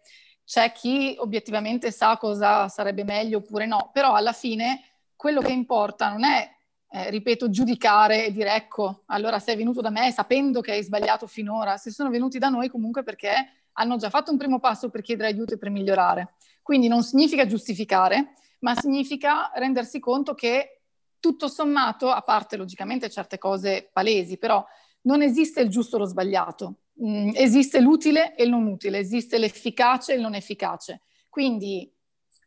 C'è 0.52 0.74
chi 0.74 1.16
obiettivamente 1.18 1.92
sa 1.92 2.18
cosa 2.18 2.68
sarebbe 2.68 3.06
meglio 3.06 3.38
oppure 3.38 3.66
no, 3.66 3.90
però 3.94 4.16
alla 4.16 4.34
fine 4.34 4.82
quello 5.16 5.40
che 5.40 5.54
importa 5.54 6.10
non 6.10 6.26
è, 6.26 6.46
eh, 6.90 7.10
ripeto, 7.10 7.50
giudicare 7.50 8.26
e 8.26 8.34
dire 8.34 8.54
ecco, 8.56 9.04
allora 9.06 9.40
sei 9.40 9.56
venuto 9.56 9.80
da 9.80 9.90
me 9.90 10.12
sapendo 10.12 10.60
che 10.60 10.74
hai 10.74 10.84
sbagliato 10.84 11.26
finora, 11.26 11.78
se 11.78 11.90
sono 11.90 12.10
venuti 12.10 12.38
da 12.38 12.50
noi 12.50 12.68
comunque 12.68 13.02
perché 13.02 13.32
hanno 13.72 13.96
già 13.96 14.10
fatto 14.10 14.32
un 14.32 14.38
primo 14.38 14.60
passo 14.60 14.90
per 14.90 15.00
chiedere 15.00 15.30
aiuto 15.30 15.54
e 15.54 15.58
per 15.58 15.70
migliorare. 15.70 16.34
Quindi 16.62 16.90
non 16.90 17.02
significa 17.02 17.46
giustificare, 17.46 18.34
ma 18.60 18.76
significa 18.76 19.52
rendersi 19.56 20.02
conto 20.02 20.34
che 20.34 20.82
tutto 21.22 21.48
sommato, 21.48 22.10
a 22.10 22.24
parte 22.24 22.58
logicamente 22.58 23.10
certe 23.10 23.38
cose 23.38 23.90
palesi, 23.94 24.38
però 24.38 24.62
non 25.04 25.22
esiste 25.22 25.62
il 25.62 25.70
giusto 25.70 25.96
o 25.96 26.00
lo 26.00 26.06
sbagliato 26.06 26.76
mh, 27.02 27.10
mm, 27.10 27.30
esiste 27.34 27.80
l'utile 27.80 28.36
e 28.36 28.44
il 28.44 28.50
non 28.50 28.68
utile, 28.68 29.00
esiste 29.00 29.38
l'efficace 29.38 30.14
e 30.14 30.16
il 30.16 30.22
non 30.22 30.36
efficace. 30.36 31.02
Quindi 31.30 31.92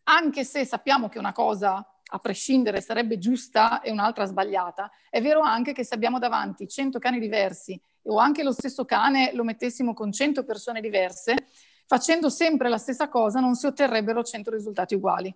anche 0.05 0.45
se 0.45 0.65
sappiamo 0.65 1.09
che 1.09 1.19
una 1.19 1.33
cosa 1.33 1.87
a 2.07 2.19
prescindere 2.19 2.81
sarebbe 2.81 3.19
giusta 3.19 3.81
e 3.81 3.91
un'altra 3.91 4.27
sbagliata, 4.27 4.91
è 5.11 5.21
vero 5.21 5.41
anche 5.41 5.73
che 5.73 5.85
se 5.85 5.95
abbiamo 5.95 6.19
davanti 6.19 6.69
100 6.69 6.99
cani 6.99 7.19
diversi 7.19 7.81
o 8.03 8.19
anche 8.19 8.43
lo 8.43 8.53
stesso 8.53 8.85
cane 8.85 9.33
lo 9.35 9.43
mettessimo 9.43 9.95
con 9.95 10.13
100 10.13 10.45
persone 10.45 10.81
diverse, 10.81 11.47
facendo 11.87 12.29
sempre 12.29 12.69
la 12.69 12.79
stessa 12.79 13.09
cosa 13.09 13.41
non 13.41 13.55
si 13.55 13.67
otterrebbero 13.67 14.23
100 14.23 14.51
risultati 14.51 14.95
uguali. 14.95 15.35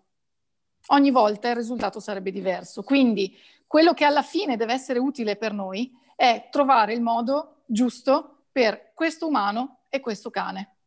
Ogni 0.91 1.11
volta 1.11 1.49
il 1.49 1.57
risultato 1.57 2.01
sarebbe 2.01 2.31
diverso. 2.31 2.83
Quindi 2.83 3.37
quello 3.67 3.93
che 3.93 4.05
alla 4.05 4.23
fine 4.23 4.57
deve 4.57 4.75
essere 4.75 4.99
utile 4.99 5.37
per 5.37 5.53
noi 5.53 5.91
è 6.15 6.49
trovare 6.51 6.95
il 6.95 7.03
modo 7.03 7.63
giusto 7.67 8.38
per 8.59 8.91
questo 8.93 9.29
umano 9.29 9.83
e 9.89 10.01
questo 10.01 10.31
cane, 10.31 10.79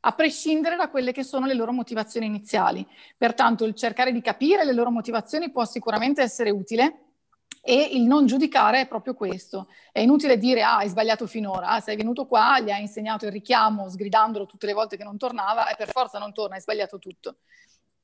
a 0.00 0.12
prescindere 0.14 0.74
da 0.74 0.88
quelle 0.88 1.12
che 1.12 1.22
sono 1.22 1.46
le 1.46 1.54
loro 1.54 1.70
motivazioni 1.70 2.26
iniziali. 2.26 2.84
Pertanto 3.16 3.64
il 3.64 3.76
cercare 3.76 4.10
di 4.10 4.20
capire 4.20 4.64
le 4.64 4.72
loro 4.72 4.90
motivazioni 4.90 5.52
può 5.52 5.64
sicuramente 5.64 6.22
essere 6.22 6.50
utile 6.50 7.02
e 7.62 7.90
il 7.92 8.02
non 8.02 8.26
giudicare 8.26 8.80
è 8.80 8.88
proprio 8.88 9.14
questo. 9.14 9.68
È 9.92 10.00
inutile 10.00 10.38
dire, 10.38 10.64
ah, 10.64 10.78
hai 10.78 10.88
sbagliato 10.88 11.28
finora, 11.28 11.68
ah, 11.68 11.80
sei 11.80 11.94
venuto 11.94 12.26
qua, 12.26 12.58
gli 12.58 12.72
hai 12.72 12.80
insegnato 12.80 13.26
il 13.26 13.30
richiamo 13.30 13.88
sgridandolo 13.88 14.46
tutte 14.46 14.66
le 14.66 14.72
volte 14.72 14.96
che 14.96 15.04
non 15.04 15.16
tornava 15.16 15.68
e 15.68 15.76
per 15.76 15.90
forza 15.92 16.18
non 16.18 16.32
torna, 16.32 16.56
hai 16.56 16.62
sbagliato 16.62 16.98
tutto. 16.98 17.36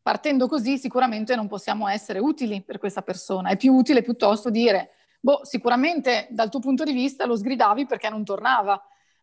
Partendo 0.01 0.46
così 0.46 0.79
sicuramente 0.79 1.35
non 1.35 1.49
possiamo 1.49 1.88
essere 1.88 2.20
utili 2.20 2.62
per 2.62 2.79
questa 2.79 3.03
persona. 3.03 3.51
È 3.51 3.57
più 3.57 3.75
utile 3.75 4.03
piuttosto 4.03 4.51
dire, 4.51 4.90
boh, 5.18 5.40
sicuramente 5.42 6.29
dal 6.31 6.49
tuo 6.49 6.61
punto 6.61 6.85
di 6.85 6.92
vista 6.92 7.27
lo 7.27 7.35
sgridavi 7.35 7.87
perché 7.87 8.09
non 8.09 8.25
tornava, 8.25 8.81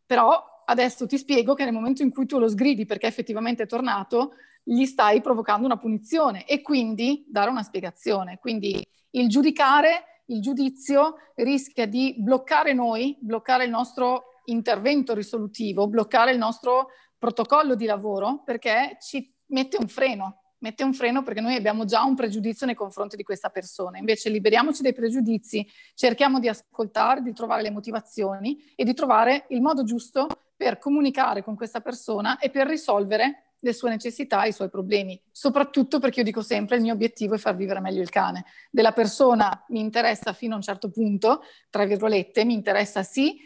però 0.07 0.63
adesso 0.65 1.05
ti 1.05 1.17
spiego 1.17 1.53
che 1.53 1.65
nel 1.65 1.73
momento 1.73 2.01
in 2.01 2.11
cui 2.11 2.25
tu 2.25 2.39
lo 2.39 2.47
sgridi 2.47 2.85
perché 2.85 3.05
effettivamente 3.05 3.63
è 3.63 3.67
tornato, 3.67 4.33
gli 4.63 4.85
stai 4.85 5.21
provocando 5.21 5.65
una 5.65 5.77
punizione 5.77 6.45
e 6.45 6.61
quindi 6.61 7.25
dare 7.29 7.51
una 7.51 7.63
spiegazione. 7.63 8.39
Quindi 8.39 8.85
il 9.11 9.29
giudicare, 9.29 10.23
il 10.25 10.41
giudizio 10.41 11.15
rischia 11.35 11.85
di 11.85 12.15
bloccare 12.17 12.73
noi, 12.73 13.15
bloccare 13.19 13.65
il 13.65 13.69
nostro 13.69 14.41
intervento 14.45 15.13
risolutivo, 15.13 15.87
bloccare 15.87 16.31
il 16.31 16.37
nostro 16.37 16.87
protocollo 17.17 17.75
di 17.75 17.85
lavoro 17.85 18.43
perché 18.43 18.97
ci 18.99 19.33
mette 19.47 19.77
un 19.79 19.87
freno 19.87 20.41
mette 20.59 20.83
un 20.83 20.93
freno 20.93 21.23
perché 21.23 21.41
noi 21.41 21.55
abbiamo 21.55 21.85
già 21.85 22.03
un 22.03 22.15
pregiudizio 22.15 22.65
nei 22.65 22.75
confronti 22.75 23.15
di 23.15 23.23
questa 23.23 23.49
persona. 23.49 23.97
Invece 23.97 24.29
liberiamoci 24.29 24.81
dai 24.81 24.93
pregiudizi, 24.93 25.67
cerchiamo 25.93 26.39
di 26.39 26.47
ascoltare, 26.47 27.21
di 27.21 27.33
trovare 27.33 27.61
le 27.61 27.71
motivazioni 27.71 28.57
e 28.75 28.83
di 28.83 28.93
trovare 28.93 29.45
il 29.49 29.61
modo 29.61 29.83
giusto 29.83 30.27
per 30.55 30.79
comunicare 30.79 31.43
con 31.43 31.55
questa 31.55 31.81
persona 31.81 32.39
e 32.39 32.49
per 32.49 32.67
risolvere 32.67 33.53
le 33.59 33.73
sue 33.73 33.89
necessità 33.89 34.43
e 34.43 34.49
i 34.49 34.53
suoi 34.53 34.69
problemi. 34.69 35.19
Soprattutto 35.31 35.99
perché 35.99 36.19
io 36.19 36.25
dico 36.25 36.41
sempre 36.41 36.77
il 36.77 36.81
mio 36.81 36.93
obiettivo 36.93 37.35
è 37.35 37.37
far 37.37 37.55
vivere 37.55 37.79
meglio 37.79 38.01
il 38.01 38.09
cane. 38.09 38.45
Della 38.69 38.91
persona 38.91 39.63
mi 39.69 39.79
interessa 39.79 40.33
fino 40.33 40.53
a 40.53 40.57
un 40.57 40.61
certo 40.61 40.89
punto, 40.89 41.41
tra 41.69 41.85
virgolette, 41.85 42.45
mi 42.45 42.53
interessa 42.53 43.03
sì, 43.03 43.37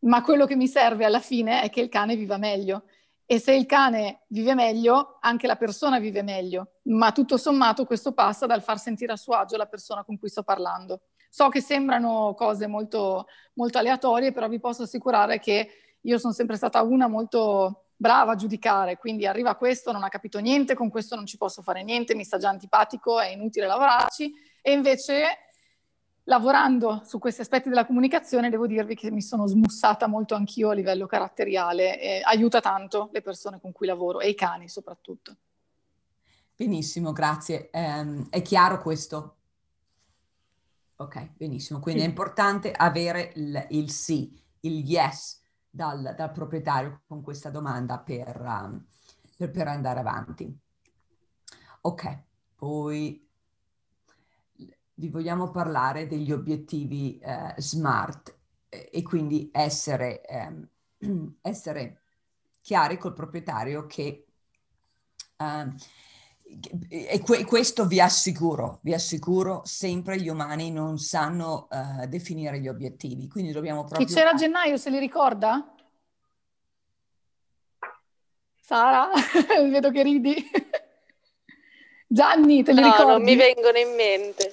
ma 0.00 0.22
quello 0.22 0.46
che 0.46 0.56
mi 0.56 0.66
serve 0.66 1.04
alla 1.04 1.20
fine 1.20 1.62
è 1.62 1.70
che 1.70 1.80
il 1.80 1.88
cane 1.88 2.16
viva 2.16 2.36
meglio 2.36 2.84
e 3.26 3.38
se 3.38 3.52
il 3.52 3.66
cane 3.66 4.22
vive 4.28 4.54
meglio, 4.54 5.18
anche 5.20 5.46
la 5.46 5.56
persona 5.56 5.98
vive 5.98 6.22
meglio, 6.22 6.72
ma 6.84 7.12
tutto 7.12 7.36
sommato 7.36 7.86
questo 7.86 8.12
passa 8.12 8.46
dal 8.46 8.62
far 8.62 8.78
sentire 8.78 9.12
a 9.12 9.16
suo 9.16 9.34
agio 9.34 9.56
la 9.56 9.66
persona 9.66 10.04
con 10.04 10.18
cui 10.18 10.28
sto 10.28 10.42
parlando. 10.42 11.00
So 11.30 11.48
che 11.48 11.60
sembrano 11.60 12.34
cose 12.36 12.66
molto, 12.66 13.26
molto 13.54 13.78
aleatorie, 13.78 14.32
però 14.32 14.48
vi 14.48 14.60
posso 14.60 14.84
assicurare 14.84 15.38
che 15.40 15.68
io 16.00 16.18
sono 16.18 16.32
sempre 16.32 16.56
stata 16.56 16.82
una 16.82 17.08
molto 17.08 17.86
brava 17.96 18.32
a 18.32 18.36
giudicare, 18.36 18.98
quindi 18.98 19.26
arriva 19.26 19.54
questo, 19.54 19.90
non 19.90 20.04
ha 20.04 20.08
capito 20.08 20.38
niente, 20.38 20.74
con 20.74 20.90
questo 20.90 21.16
non 21.16 21.26
ci 21.26 21.36
posso 21.36 21.62
fare 21.62 21.82
niente, 21.82 22.14
mi 22.14 22.24
sta 22.24 22.38
già 22.38 22.50
antipatico, 22.50 23.20
è 23.20 23.28
inutile 23.28 23.66
lavorarci, 23.66 24.32
e 24.60 24.72
invece 24.72 25.24
lavorando 26.24 27.02
su 27.04 27.18
questi 27.18 27.42
aspetti 27.42 27.68
della 27.68 27.86
comunicazione, 27.86 28.50
devo 28.50 28.66
dirvi 28.66 28.94
che 28.94 29.10
mi 29.10 29.22
sono 29.22 29.46
smussata 29.46 30.06
molto 30.06 30.34
anch'io 30.34 30.70
a 30.70 30.74
livello 30.74 31.06
caratteriale 31.06 32.00
e 32.00 32.20
aiuta 32.24 32.60
tanto 32.60 33.10
le 33.12 33.22
persone 33.22 33.60
con 33.60 33.72
cui 33.72 33.86
lavoro 33.86 34.20
e 34.20 34.28
i 34.30 34.34
cani 34.34 34.68
soprattutto. 34.68 35.36
Benissimo, 36.56 37.12
grazie. 37.12 37.68
Um, 37.72 38.28
è 38.30 38.40
chiaro 38.40 38.80
questo? 38.80 39.36
Ok, 40.96 41.32
benissimo. 41.36 41.80
Quindi 41.80 42.00
sì. 42.00 42.06
è 42.06 42.08
importante 42.08 42.70
avere 42.72 43.32
il, 43.34 43.66
il, 43.70 43.90
sì, 43.90 44.40
il 44.60 44.84
yes 44.84 45.42
dal, 45.68 46.14
dal, 46.16 46.30
proprietario 46.30 47.02
con 47.06 47.22
questa 47.22 47.50
domanda 47.50 47.98
per, 47.98 48.40
um, 48.40 48.86
per, 49.36 49.50
per 49.50 49.66
andare 49.66 49.98
avanti. 49.98 50.56
Ok, 51.82 52.22
poi 52.54 53.23
vi 54.94 55.08
vogliamo 55.08 55.50
parlare 55.50 56.06
degli 56.06 56.32
obiettivi 56.32 57.18
eh, 57.18 57.54
SMART 57.56 58.34
eh, 58.68 58.90
e 58.92 59.02
quindi 59.02 59.50
essere, 59.52 60.22
ehm, 60.22 60.68
essere, 61.42 62.00
chiari 62.60 62.96
col 62.96 63.12
proprietario 63.12 63.86
che 63.86 64.26
eh, 65.36 65.72
e 66.88 67.22
questo 67.46 67.86
vi 67.86 68.00
assicuro, 68.00 68.78
vi 68.82 68.92
assicuro, 68.92 69.62
sempre 69.64 70.20
gli 70.20 70.28
umani 70.28 70.70
non 70.70 70.98
sanno 70.98 71.68
uh, 71.70 72.06
definire 72.06 72.60
gli 72.60 72.68
obiettivi, 72.68 73.28
quindi 73.28 73.50
dobbiamo 73.50 73.84
proprio... 73.84 74.06
Chi 74.06 74.12
c'era 74.12 74.30
a 74.30 74.34
gennaio 74.34 74.76
se 74.76 74.90
li 74.90 74.98
ricorda? 74.98 75.74
Sara, 78.60 79.08
vedo 79.70 79.90
che 79.90 80.02
ridi. 80.02 80.36
Gianni, 82.06 82.62
te 82.62 82.72
li 82.72 82.80
no, 82.80 82.86
ricordi? 82.86 83.06
No, 83.06 83.16
non 83.16 83.22
mi 83.22 83.36
vengono 83.36 83.78
in 83.78 83.94
mente. 83.94 84.50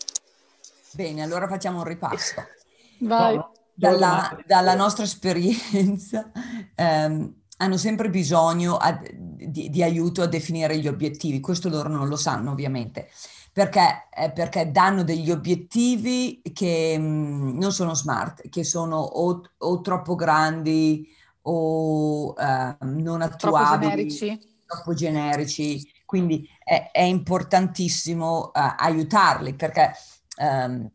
Bene, 0.94 1.22
allora 1.22 1.48
facciamo 1.48 1.80
un 1.80 1.84
ripasso. 1.86 2.36
Vai. 3.00 3.40
Dalla, 3.74 4.38
dalla, 4.46 4.76
nostra 4.76 5.06
esperienza 5.06 6.32
ehm, 6.76 7.34
hanno 7.58 7.78
sempre 7.78 8.10
bisogno 8.10 8.76
ad, 8.76 9.10
di, 9.12 9.70
di, 9.70 9.82
aiuto 9.82 10.22
a 10.22 10.28
definire 10.28 10.78
gli 10.78 10.88
obiettivi, 10.88 11.40
questo 11.40 11.70
loro 11.70 11.90
non 11.90 12.08
lo 12.08 12.16
sanno 12.16 12.52
ovviamente, 12.52 13.10
perché, 13.52 14.08
eh, 14.16 14.32
perché 14.32 14.72
danno 14.72 15.04
degli 15.04 15.32
obiettivi 15.32 16.42
che 16.54 16.96
mh, 16.98 17.04
mm, 17.04 17.58
non 17.58 17.72
sono 17.72 17.96
smart, 17.96 18.50
che 18.50 18.64
sono 18.64 18.98
o, 18.98 19.42
o 19.58 19.82
troppo 19.82 20.16
grandi 20.16 21.08
o 21.44 22.36
eh, 22.38 22.76
non 22.82 23.22
attuabili, 23.22 23.38
troppo 23.38 23.80
generici. 23.80 24.40
Troppo 24.66 24.94
generici. 24.94 25.92
Quindi 26.06 26.48
è, 26.64 26.90
è 26.92 27.02
importantissimo 27.02 28.48
uh, 28.48 28.52
aiutarli 28.78 29.54
perché 29.54 29.94
um, 30.42 30.90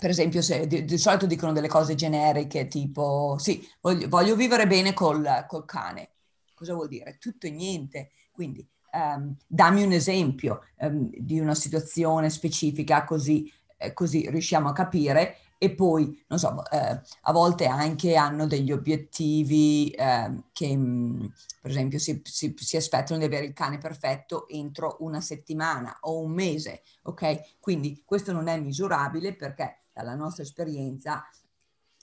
per 0.00 0.10
esempio, 0.10 0.42
se 0.42 0.66
di, 0.66 0.84
di, 0.84 0.98
solito 0.98 1.26
dicono 1.26 1.52
delle 1.52 1.68
cose 1.68 1.94
generiche 1.94 2.68
tipo 2.68 3.36
sì, 3.38 3.66
voglio, 3.80 4.08
voglio 4.08 4.36
vivere 4.36 4.66
bene 4.66 4.92
col, 4.92 5.44
col, 5.48 5.64
cane. 5.64 6.10
Cosa 6.54 6.74
vuol 6.74 6.88
dire? 6.88 7.16
Tutto 7.18 7.46
e 7.46 7.50
niente. 7.50 8.10
Quindi 8.30 8.66
um, 8.92 9.34
dammi 9.46 9.82
un 9.82 9.92
esempio 9.92 10.62
um, 10.78 11.10
di 11.10 11.40
una 11.40 11.54
situazione 11.54 12.30
specifica 12.30 13.04
così, 13.04 13.50
eh, 13.76 13.92
così 13.92 14.28
riusciamo 14.28 14.68
a 14.68 14.72
capire 14.72 15.38
e 15.58 15.74
poi, 15.74 16.24
non 16.28 16.38
so, 16.38 16.64
eh, 16.70 17.00
a 17.22 17.32
volte 17.32 17.66
anche 17.66 18.14
hanno 18.14 18.46
degli 18.46 18.70
obiettivi 18.70 19.90
eh, 19.90 20.44
che, 20.52 20.76
mm, 20.76 21.26
per 21.60 21.70
esempio, 21.72 21.98
si, 21.98 22.22
si, 22.24 22.54
si, 22.56 22.76
aspettano 22.76 23.18
di 23.18 23.24
avere 23.24 23.46
il 23.46 23.52
cane 23.52 23.78
perfetto 23.78 24.46
entro 24.48 24.98
una 25.00 25.20
settimana 25.20 25.98
o 26.02 26.20
un 26.20 26.30
mese, 26.30 26.82
ok? 27.02 27.58
Quindi 27.58 28.02
questo 28.04 28.30
non 28.32 28.46
è 28.46 28.58
misurabile 28.60 29.34
perché 29.34 29.86
dalla 29.92 30.14
nostra 30.14 30.44
esperienza 30.44 31.28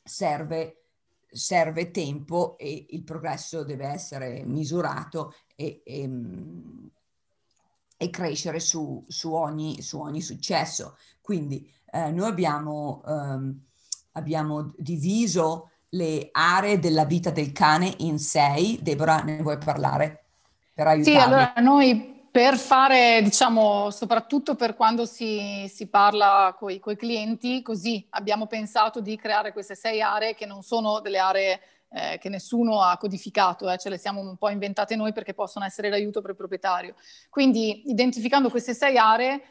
serve, 0.04 0.84
serve 1.26 1.92
tempo 1.92 2.58
e 2.58 2.88
il 2.90 3.04
progresso 3.06 3.64
deve 3.64 3.88
essere 3.88 4.44
misurato 4.44 5.34
e, 5.56 5.82
e, 5.86 6.06
mm, 6.06 6.88
e 7.96 8.10
crescere 8.10 8.60
su, 8.60 9.02
su, 9.08 9.34
ogni, 9.34 9.82
su 9.82 9.98
ogni 10.02 10.22
successo. 10.22 10.98
Quindi 11.22 11.72
eh, 11.96 12.12
noi 12.12 12.28
abbiamo, 12.28 13.02
ehm, 13.08 13.60
abbiamo 14.14 14.74
diviso 14.78 15.70
le 15.90 16.28
aree 16.32 16.78
della 16.78 17.06
vita 17.06 17.30
del 17.30 17.54
cane 17.54 17.94
in 18.00 18.20
sei. 18.20 18.80
Deborah, 18.82 19.22
ne 19.22 19.42
vuoi 19.42 19.58
parlare? 19.58 20.26
Per 20.74 20.86
aiutarmi? 20.86 21.20
Sì, 21.20 21.26
allora 21.26 21.54
noi 21.60 22.28
per 22.30 22.58
fare, 22.58 23.22
diciamo, 23.24 23.92
soprattutto 23.92 24.56
per 24.56 24.76
quando 24.76 25.06
si, 25.06 25.72
si 25.74 25.88
parla 25.88 26.54
con 26.60 26.70
i 26.70 26.82
clienti, 26.82 27.62
così 27.62 28.06
abbiamo 28.10 28.46
pensato 28.46 29.00
di 29.00 29.16
creare 29.16 29.54
queste 29.54 29.74
sei 29.74 30.02
aree 30.02 30.36
che 30.36 30.46
non 30.46 30.62
sono 30.62 31.00
delle 31.00 31.18
aree 31.18 31.60
eh, 31.92 32.18
che 32.18 32.28
nessuno 32.28 32.82
ha 32.82 32.98
codificato, 32.98 33.70
eh, 33.70 33.78
ce 33.78 33.88
le 33.88 33.98
siamo 33.98 34.20
un 34.20 34.36
po' 34.36 34.50
inventate 34.50 34.98
noi 34.98 35.14
perché 35.14 35.34
possono 35.34 35.64
essere 35.64 35.88
d'aiuto 35.88 36.20
per 36.20 36.32
il 36.32 36.36
proprietario. 36.36 36.96
Quindi 37.30 37.90
identificando 37.90 38.50
queste 38.50 38.74
sei 38.74 38.98
aree 38.98 39.42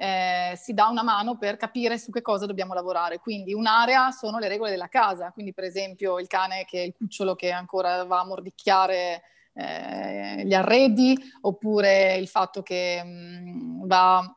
eh, 0.00 0.54
si 0.56 0.72
dà 0.72 0.86
una 0.86 1.02
mano 1.02 1.36
per 1.36 1.58
capire 1.58 1.98
su 1.98 2.10
che 2.10 2.22
cosa 2.22 2.46
dobbiamo 2.46 2.72
lavorare. 2.72 3.18
Quindi 3.18 3.52
un'area 3.52 4.10
sono 4.12 4.38
le 4.38 4.48
regole 4.48 4.70
della 4.70 4.88
casa, 4.88 5.30
quindi 5.30 5.52
per 5.52 5.64
esempio 5.64 6.18
il 6.18 6.26
cane 6.26 6.64
che 6.64 6.80
è 6.80 6.86
il 6.86 6.94
cucciolo 6.94 7.34
che 7.34 7.50
ancora 7.50 8.02
va 8.04 8.20
a 8.20 8.24
mordicchiare 8.24 9.22
eh, 9.52 10.42
gli 10.46 10.54
arredi, 10.54 11.14
oppure 11.42 12.16
il 12.16 12.28
fatto 12.28 12.62
che 12.62 13.02
mh, 13.04 13.08
mm, 13.10 13.86
va 13.86 14.36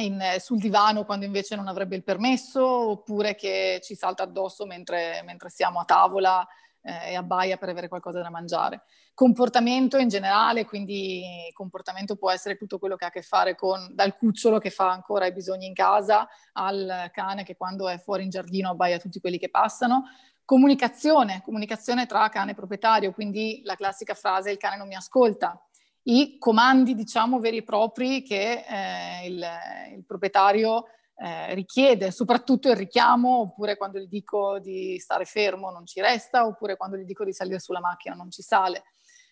in, 0.00 0.20
sul 0.40 0.58
divano 0.58 1.04
quando 1.04 1.24
invece 1.24 1.54
non 1.54 1.68
avrebbe 1.68 1.94
il 1.94 2.02
permesso, 2.02 2.66
oppure 2.66 3.36
che 3.36 3.80
ci 3.84 3.94
salta 3.94 4.24
addosso 4.24 4.66
mentre, 4.66 5.22
mentre 5.24 5.48
siamo 5.48 5.78
a 5.78 5.84
tavola 5.84 6.44
eh, 6.88 7.10
e 7.10 7.14
abbaia 7.14 7.58
per 7.58 7.68
avere 7.68 7.88
qualcosa 7.88 8.22
da 8.22 8.30
mangiare. 8.30 8.82
Comportamento 9.12 9.98
in 9.98 10.08
generale, 10.08 10.64
quindi 10.64 11.22
comportamento 11.52 12.16
può 12.16 12.30
essere 12.30 12.56
tutto 12.56 12.78
quello 12.78 12.96
che 12.96 13.04
ha 13.04 13.08
a 13.08 13.10
che 13.10 13.22
fare 13.22 13.54
con 13.54 13.90
dal 13.92 14.14
cucciolo 14.16 14.58
che 14.58 14.70
fa 14.70 14.90
ancora 14.90 15.26
i 15.26 15.32
bisogni 15.32 15.66
in 15.66 15.74
casa 15.74 16.26
al 16.52 17.10
cane 17.12 17.44
che 17.44 17.56
quando 17.56 17.88
è 17.88 17.98
fuori 17.98 18.22
in 18.22 18.30
giardino 18.30 18.70
abbaia 18.70 18.98
tutti 18.98 19.20
quelli 19.20 19.38
che 19.38 19.50
passano. 19.50 20.04
Comunicazione, 20.44 21.42
comunicazione 21.44 22.06
tra 22.06 22.30
cane 22.30 22.52
e 22.52 22.54
proprietario, 22.54 23.12
quindi 23.12 23.60
la 23.64 23.74
classica 23.74 24.14
frase 24.14 24.50
il 24.50 24.56
cane 24.56 24.78
non 24.78 24.88
mi 24.88 24.94
ascolta, 24.94 25.62
i 26.04 26.38
comandi, 26.38 26.94
diciamo, 26.94 27.38
veri 27.38 27.58
e 27.58 27.62
propri 27.62 28.22
che 28.22 28.64
eh, 28.66 29.26
il, 29.26 29.46
il, 29.94 30.04
proprietario 30.06 30.84
eh, 31.20 31.54
richiede, 31.54 32.10
soprattutto 32.10 32.70
il 32.70 32.76
richiamo, 32.76 33.40
oppure 33.40 33.76
quando 33.76 33.98
gli 33.98 34.06
dico 34.06 34.58
di 34.60 34.98
stare 34.98 35.24
fermo 35.24 35.70
non 35.70 35.84
ci 35.84 36.00
resta, 36.00 36.46
oppure 36.46 36.76
quando 36.76 36.96
gli 36.96 37.04
dico 37.04 37.24
di 37.24 37.32
salire 37.32 37.58
sulla 37.58 37.80
macchina 37.80 38.14
non 38.14 38.30
ci 38.30 38.42
sale. 38.42 38.84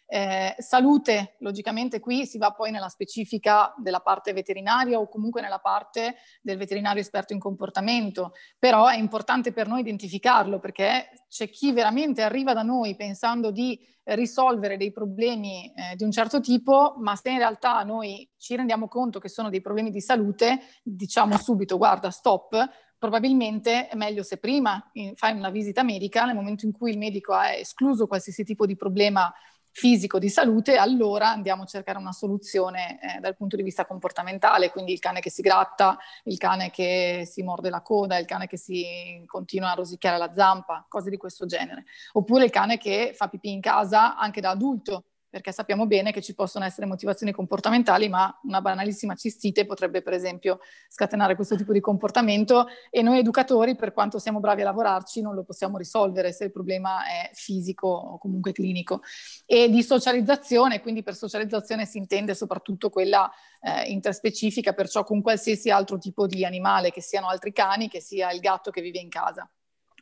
Eh, 0.08 0.54
salute, 0.58 1.34
logicamente 1.40 1.98
qui 1.98 2.26
si 2.26 2.38
va 2.38 2.52
poi 2.52 2.70
nella 2.70 2.88
specifica 2.88 3.74
della 3.76 3.98
parte 3.98 4.32
veterinaria 4.32 5.00
o 5.00 5.08
comunque 5.08 5.40
nella 5.40 5.58
parte 5.58 6.14
del 6.40 6.56
veterinario 6.56 7.00
esperto 7.00 7.32
in 7.32 7.40
comportamento, 7.40 8.32
però 8.58 8.86
è 8.86 8.96
importante 8.96 9.52
per 9.52 9.66
noi 9.66 9.80
identificarlo 9.80 10.60
perché 10.60 11.24
c'è 11.28 11.50
chi 11.50 11.72
veramente 11.72 12.22
arriva 12.22 12.52
da 12.52 12.62
noi 12.62 12.94
pensando 12.94 13.50
di 13.50 13.78
risolvere 14.04 14.76
dei 14.76 14.92
problemi 14.92 15.72
eh, 15.74 15.96
di 15.96 16.04
un 16.04 16.12
certo 16.12 16.38
tipo, 16.40 16.94
ma 16.98 17.16
se 17.16 17.30
in 17.30 17.38
realtà 17.38 17.82
noi 17.82 18.30
ci 18.36 18.54
rendiamo 18.54 18.86
conto 18.86 19.18
che 19.18 19.28
sono 19.28 19.50
dei 19.50 19.60
problemi 19.60 19.90
di 19.90 20.00
salute, 20.00 20.60
diciamo 20.84 21.36
subito 21.36 21.76
guarda 21.76 22.10
stop, 22.10 22.56
probabilmente 22.98 23.88
è 23.88 23.96
meglio 23.96 24.22
se 24.22 24.38
prima 24.38 24.90
fai 25.16 25.36
una 25.36 25.50
visita 25.50 25.82
medica, 25.82 26.24
nel 26.24 26.36
momento 26.36 26.64
in 26.64 26.72
cui 26.72 26.92
il 26.92 26.98
medico 26.98 27.32
ha 27.32 27.52
escluso 27.52 28.06
qualsiasi 28.06 28.44
tipo 28.44 28.64
di 28.64 28.76
problema 28.76 29.32
fisico 29.76 30.18
di 30.18 30.30
salute, 30.30 30.76
allora 30.76 31.28
andiamo 31.28 31.64
a 31.64 31.66
cercare 31.66 31.98
una 31.98 32.12
soluzione 32.12 32.98
eh, 32.98 33.20
dal 33.20 33.36
punto 33.36 33.56
di 33.56 33.62
vista 33.62 33.84
comportamentale, 33.84 34.70
quindi 34.70 34.94
il 34.94 35.00
cane 35.00 35.20
che 35.20 35.28
si 35.28 35.42
gratta, 35.42 35.98
il 36.24 36.38
cane 36.38 36.70
che 36.70 37.28
si 37.30 37.42
morde 37.42 37.68
la 37.68 37.82
coda, 37.82 38.16
il 38.16 38.24
cane 38.24 38.46
che 38.46 38.56
si 38.56 39.22
continua 39.26 39.72
a 39.72 39.74
rosicchiare 39.74 40.16
la 40.16 40.32
zampa, 40.32 40.86
cose 40.88 41.10
di 41.10 41.18
questo 41.18 41.44
genere. 41.44 41.84
Oppure 42.12 42.44
il 42.44 42.50
cane 42.50 42.78
che 42.78 43.12
fa 43.14 43.28
pipì 43.28 43.52
in 43.52 43.60
casa 43.60 44.16
anche 44.16 44.40
da 44.40 44.48
adulto, 44.48 45.04
perché 45.28 45.52
sappiamo 45.52 45.86
bene 45.86 46.12
che 46.12 46.22
ci 46.22 46.34
possono 46.34 46.64
essere 46.64 46.86
motivazioni 46.86 47.32
comportamentali, 47.32 48.08
ma 48.08 48.38
una 48.44 48.60
banalissima 48.60 49.14
cistite 49.14 49.66
potrebbe 49.66 50.02
per 50.02 50.12
esempio 50.12 50.60
scatenare 50.88 51.34
questo 51.34 51.56
tipo 51.56 51.72
di 51.72 51.80
comportamento 51.80 52.66
e 52.90 53.02
noi 53.02 53.18
educatori, 53.18 53.76
per 53.76 53.92
quanto 53.92 54.18
siamo 54.18 54.40
bravi 54.40 54.62
a 54.62 54.64
lavorarci, 54.64 55.20
non 55.20 55.34
lo 55.34 55.44
possiamo 55.44 55.76
risolvere 55.76 56.32
se 56.32 56.44
il 56.44 56.52
problema 56.52 57.06
è 57.06 57.30
fisico 57.32 57.88
o 57.88 58.18
comunque 58.18 58.52
clinico. 58.52 59.00
E 59.44 59.68
di 59.68 59.82
socializzazione, 59.82 60.80
quindi 60.80 61.02
per 61.02 61.14
socializzazione 61.14 61.84
si 61.84 61.98
intende 61.98 62.34
soprattutto 62.34 62.90
quella 62.90 63.30
eh, 63.60 63.90
interspecifica, 63.90 64.72
perciò 64.72 65.04
con 65.04 65.22
qualsiasi 65.22 65.70
altro 65.70 65.98
tipo 65.98 66.26
di 66.26 66.44
animale, 66.44 66.90
che 66.90 67.02
siano 67.02 67.28
altri 67.28 67.52
cani, 67.52 67.88
che 67.88 68.00
sia 68.00 68.32
il 68.32 68.40
gatto 68.40 68.70
che 68.70 68.80
vive 68.80 68.98
in 68.98 69.08
casa. 69.08 69.48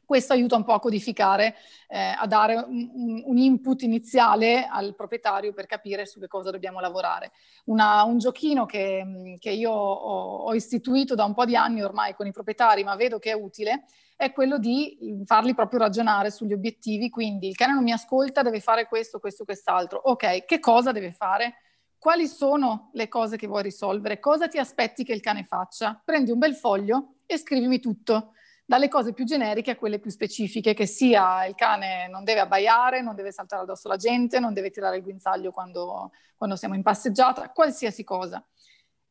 Questo 0.04 0.32
aiuta 0.32 0.56
un 0.56 0.64
po' 0.64 0.72
a 0.72 0.80
codificare, 0.80 1.54
eh, 1.88 2.14
a 2.18 2.26
dare 2.26 2.56
un, 2.56 3.22
un, 3.24 3.38
input 3.38 3.82
iniziale 3.82 4.66
al 4.66 4.94
proprietario 4.94 5.52
per 5.52 5.66
capire 5.66 6.06
su 6.06 6.20
che 6.20 6.28
cosa 6.28 6.50
dobbiamo 6.50 6.80
lavorare. 6.80 7.32
Una, 7.66 8.02
un 8.04 8.18
giochino 8.18 8.66
che, 8.66 9.36
che 9.38 9.50
io 9.50 9.70
ho, 9.70 10.36
ho, 10.44 10.54
istituito 10.54 11.14
da 11.14 11.24
un 11.24 11.34
po' 11.34 11.44
di 11.44 11.56
anni 11.56 11.82
ormai 11.82 12.14
con 12.14 12.26
i 12.26 12.32
proprietari, 12.32 12.84
ma 12.84 12.96
vedo 12.96 13.18
che 13.18 13.30
è 13.30 13.34
utile, 13.34 13.84
è 14.16 14.32
quello 14.32 14.58
di 14.58 15.22
farli 15.24 15.54
proprio 15.54 15.80
ragionare 15.80 16.30
sugli 16.30 16.52
obiettivi. 16.52 17.10
Quindi 17.10 17.48
il 17.48 17.56
cane 17.56 17.72
non 17.72 17.82
mi 17.82 17.92
ascolta, 17.92 18.42
deve 18.42 18.60
fare 18.60 18.86
questo, 18.86 19.18
questo, 19.18 19.44
quest'altro. 19.44 20.00
Ok, 20.04 20.44
che 20.44 20.58
cosa 20.58 20.92
deve 20.92 21.12
fare? 21.12 21.54
Quali 21.98 22.26
sono 22.28 22.90
le 22.92 23.08
cose 23.08 23.38
che 23.38 23.46
vuoi 23.46 23.62
risolvere? 23.62 24.20
Cosa 24.20 24.46
ti 24.46 24.58
aspetti 24.58 25.04
che 25.04 25.14
il 25.14 25.22
cane 25.22 25.42
faccia? 25.42 26.00
Prendi 26.04 26.30
un 26.30 26.38
bel 26.38 26.54
foglio 26.54 27.14
e 27.24 27.38
scrivimi 27.38 27.80
tutto 27.80 28.32
dalle 28.64 28.88
cose 28.88 29.12
più 29.12 29.24
generiche 29.24 29.72
a 29.72 29.76
quelle 29.76 29.98
più 29.98 30.10
specifiche, 30.10 30.74
che 30.74 30.86
sia 30.86 31.44
il 31.44 31.54
cane 31.54 32.08
non 32.08 32.24
deve 32.24 32.40
abbaiare, 32.40 33.02
non 33.02 33.14
deve 33.14 33.30
saltare 33.30 33.62
addosso 33.62 33.88
alla 33.88 33.96
gente, 33.96 34.40
non 34.40 34.54
deve 34.54 34.70
tirare 34.70 34.96
il 34.96 35.02
guinzaglio 35.02 35.50
quando, 35.50 36.12
quando 36.36 36.56
siamo 36.56 36.74
in 36.74 36.82
passeggiata, 36.82 37.50
qualsiasi 37.50 38.04
cosa. 38.04 38.42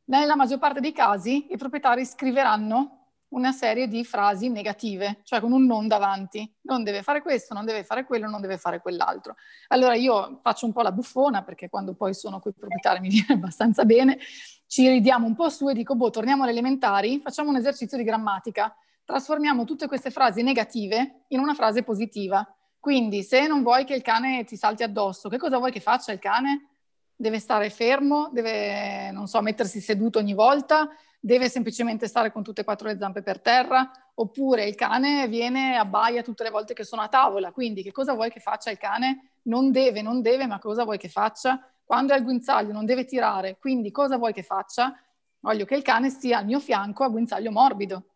Nella 0.06 0.36
maggior 0.36 0.60
parte 0.60 0.80
dei 0.80 0.92
casi 0.92 1.48
i 1.52 1.58
proprietari 1.58 2.06
scriveranno 2.06 3.04
una 3.34 3.52
serie 3.52 3.88
di 3.88 4.04
frasi 4.04 4.50
negative, 4.50 5.22
cioè 5.24 5.40
con 5.40 5.52
un 5.52 5.66
non 5.66 5.88
davanti. 5.88 6.52
Non 6.62 6.84
deve 6.84 7.02
fare 7.02 7.22
questo, 7.22 7.54
non 7.54 7.66
deve 7.66 7.84
fare 7.84 8.06
quello, 8.06 8.30
non 8.30 8.42
deve 8.42 8.58
fare 8.58 8.80
quell'altro. 8.80 9.36
Allora 9.70 9.96
io 9.96 10.40
faccio 10.42 10.66
un 10.66 10.72
po' 10.72 10.82
la 10.82 10.92
buffona, 10.92 11.44
perché 11.44 11.70
quando 11.70 11.94
poi 11.94 12.14
sono 12.14 12.40
con 12.40 12.52
i 12.52 12.60
proprietari 12.60 13.00
mi 13.00 13.10
viene 13.10 13.34
abbastanza 13.34 13.86
bene, 13.86 14.20
ci 14.68 14.88
ridiamo 14.88 15.26
un 15.26 15.36
po' 15.36 15.50
su 15.50 15.70
e 15.70 15.74
dico, 15.74 15.96
boh, 15.96 16.10
torniamo 16.10 16.44
alle 16.44 16.52
elementari, 16.52 17.20
facciamo 17.22 17.50
un 17.50 17.58
esercizio 17.58 17.98
di 17.98 18.04
grammatica 18.04 18.76
trasformiamo 19.06 19.66
tutte 19.66 19.88
queste 19.88 20.12
frasi 20.12 20.42
negative 20.42 21.26
in 21.30 21.40
una 21.40 21.54
frase 21.54 21.84
positiva. 21.84 22.48
Quindi 22.80 23.24
se 23.24 23.48
non 23.48 23.64
vuoi 23.64 23.86
che 23.86 23.94
il 23.96 24.02
cane 24.02 24.44
ti 24.44 24.58
salti 24.58 24.84
addosso, 24.84 25.30
che 25.30 25.38
cosa 25.38 25.58
vuoi 25.58 25.72
che 25.72 25.80
faccia 25.80 26.12
il 26.12 26.20
cane? 26.20 26.70
Deve 27.16 27.40
stare 27.40 27.70
fermo, 27.70 28.30
deve, 28.34 29.12
non 29.12 29.28
so, 29.28 29.42
mettersi 29.42 29.80
seduto 29.80 30.20
ogni 30.20 30.34
volta, 30.34 30.90
deve 31.20 31.48
semplicemente 31.48 32.08
stare 32.08 32.32
con 32.32 32.44
tutte 32.44 32.62
e 32.62 32.64
quattro 32.66 32.88
le 32.90 32.98
zampe 32.98 33.22
per 33.22 33.40
terra, 33.40 33.90
oppure 34.16 34.66
il 34.66 34.76
cane 34.76 35.28
viene 35.30 35.78
a 35.78 35.86
baia 35.86 36.22
tutte 36.22 36.44
le 36.44 36.50
volte 36.50 36.74
che 36.74 36.84
sono 36.84 37.02
a 37.02 37.08
tavola. 37.08 37.54
Quindi 37.54 37.84
che 37.84 37.94
cosa 37.94 38.14
vuoi 38.14 38.30
che 38.30 38.42
faccia 38.42 38.72
il 38.72 38.78
cane? 38.78 39.36
Non 39.44 39.72
deve, 39.72 40.02
non 40.02 40.22
deve, 40.22 40.46
ma 40.46 40.60
cosa 40.60 40.84
vuoi 40.84 40.98
che 40.98 41.08
faccia? 41.08 41.66
Quando 41.86 42.14
è 42.14 42.18
al 42.18 42.24
guinzaglio 42.24 42.74
non 42.74 42.86
deve 42.86 43.06
tirare, 43.06 43.58
quindi 43.60 43.92
cosa 43.92 44.18
vuoi 44.18 44.34
che 44.34 44.44
faccia? 44.44 44.94
Voglio 45.40 45.64
che 45.64 45.76
il 45.76 45.84
cane 45.84 46.10
stia 46.10 46.40
al 46.40 46.46
mio 46.46 46.60
fianco 46.60 47.04
a 47.04 47.10
guinzaglio 47.10 47.52
morbido 47.52 48.13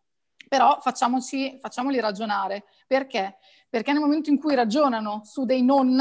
però 0.48 0.78
facciamoci, 0.80 1.58
facciamoli 1.60 2.00
ragionare. 2.00 2.64
Perché? 2.86 3.36
Perché 3.68 3.92
nel 3.92 4.00
momento 4.00 4.30
in 4.30 4.38
cui 4.38 4.54
ragionano 4.54 5.22
su 5.24 5.44
dei 5.44 5.62
non, 5.62 6.00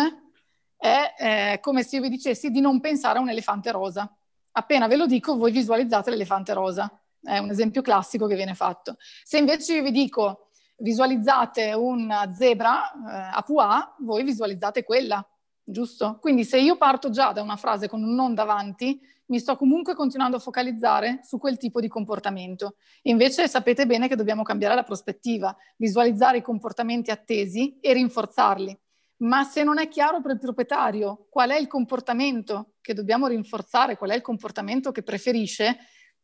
è 0.77 1.13
eh, 1.17 1.59
come 1.59 1.83
se 1.83 1.97
io 1.97 2.01
vi 2.03 2.09
dicessi 2.09 2.49
di 2.51 2.61
non 2.61 2.79
pensare 2.79 3.19
a 3.19 3.21
un 3.21 3.29
elefante 3.29 3.71
rosa. 3.71 4.11
Appena 4.51 4.87
ve 4.87 4.95
lo 4.95 5.05
dico, 5.05 5.35
voi 5.35 5.51
visualizzate 5.51 6.09
l'elefante 6.09 6.53
rosa. 6.53 6.99
È 7.21 7.37
un 7.39 7.49
esempio 7.49 7.81
classico 7.81 8.27
che 8.27 8.35
viene 8.35 8.53
fatto. 8.53 8.95
Se 9.23 9.37
invece 9.37 9.75
io 9.75 9.83
vi 9.83 9.91
dico 9.91 10.49
visualizzate 10.77 11.73
una 11.73 12.31
zebra 12.33 12.91
eh, 12.91 13.37
a 13.37 13.41
Pua, 13.41 13.95
voi 13.99 14.23
visualizzate 14.23 14.83
quella. 14.83 15.27
giusto? 15.63 16.17
Quindi 16.21 16.45
se 16.45 16.59
io 16.59 16.77
parto 16.77 17.09
già 17.09 17.31
da 17.33 17.41
una 17.41 17.57
frase 17.57 17.89
con 17.89 18.01
un 18.03 18.15
non 18.15 18.33
davanti, 18.33 18.99
mi 19.27 19.39
sto 19.39 19.55
comunque 19.55 19.93
continuando 19.93 20.37
a 20.37 20.39
focalizzare 20.39 21.19
su 21.23 21.37
quel 21.37 21.57
tipo 21.57 21.79
di 21.79 21.87
comportamento. 21.87 22.75
Invece 23.03 23.47
sapete 23.47 23.85
bene 23.85 24.07
che 24.07 24.15
dobbiamo 24.15 24.43
cambiare 24.43 24.75
la 24.75 24.83
prospettiva, 24.83 25.55
visualizzare 25.77 26.37
i 26.37 26.41
comportamenti 26.41 27.11
attesi 27.11 27.77
e 27.79 27.93
rinforzarli. 27.93 28.77
Ma 29.19 29.43
se 29.43 29.63
non 29.63 29.79
è 29.79 29.87
chiaro 29.87 30.21
per 30.21 30.31
il 30.31 30.39
proprietario 30.39 31.27
qual 31.29 31.49
è 31.49 31.57
il 31.57 31.67
comportamento 31.67 32.73
che 32.81 32.93
dobbiamo 32.93 33.27
rinforzare, 33.27 33.97
qual 33.97 34.11
è 34.11 34.15
il 34.15 34.21
comportamento 34.21 34.91
che 34.91 35.01
preferisce, 35.01 35.77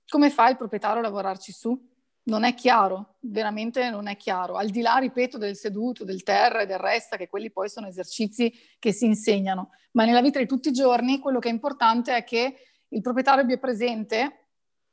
come 0.08 0.30
fa 0.30 0.49
il 0.49 0.58
proprietario 0.58 0.99
a 0.99 1.04
lavorarci 1.04 1.51
su? 1.51 1.91
Non 2.26 2.43
è 2.45 2.54
chiaro, 2.54 3.18
veramente 3.22 3.89
non 3.89 4.08
è 4.08 4.16
chiaro. 4.16 4.56
Al 4.56 4.70
di 4.70 4.82
là, 4.82 4.95
ripeto, 4.95 5.38
del 5.38 5.58
seduto, 5.58 6.06
del 6.06 6.24
terra 6.24 6.62
e 6.62 6.66
del 6.66 6.78
resta, 6.78 7.18
che 7.18 7.28
quelli 7.28 7.51
poi 7.51 7.68
sono 7.68 7.88
esercizi 7.88 8.54
che 8.80 8.93
si 8.93 9.06
insegnano. 9.06 9.72
Ma 9.91 10.06
nella 10.06 10.22
vita 10.22 10.39
di 10.39 10.45
tutti 10.45 10.70
i 10.70 10.74
giorni 10.74 11.20
quello 11.20 11.39
che 11.39 11.49
è 11.49 11.51
importante 11.51 12.16
è 12.16 12.24
che 12.24 12.56
il 12.94 13.02
proprietario 13.02 13.41
abbia 13.41 13.58
presente, 13.58 14.46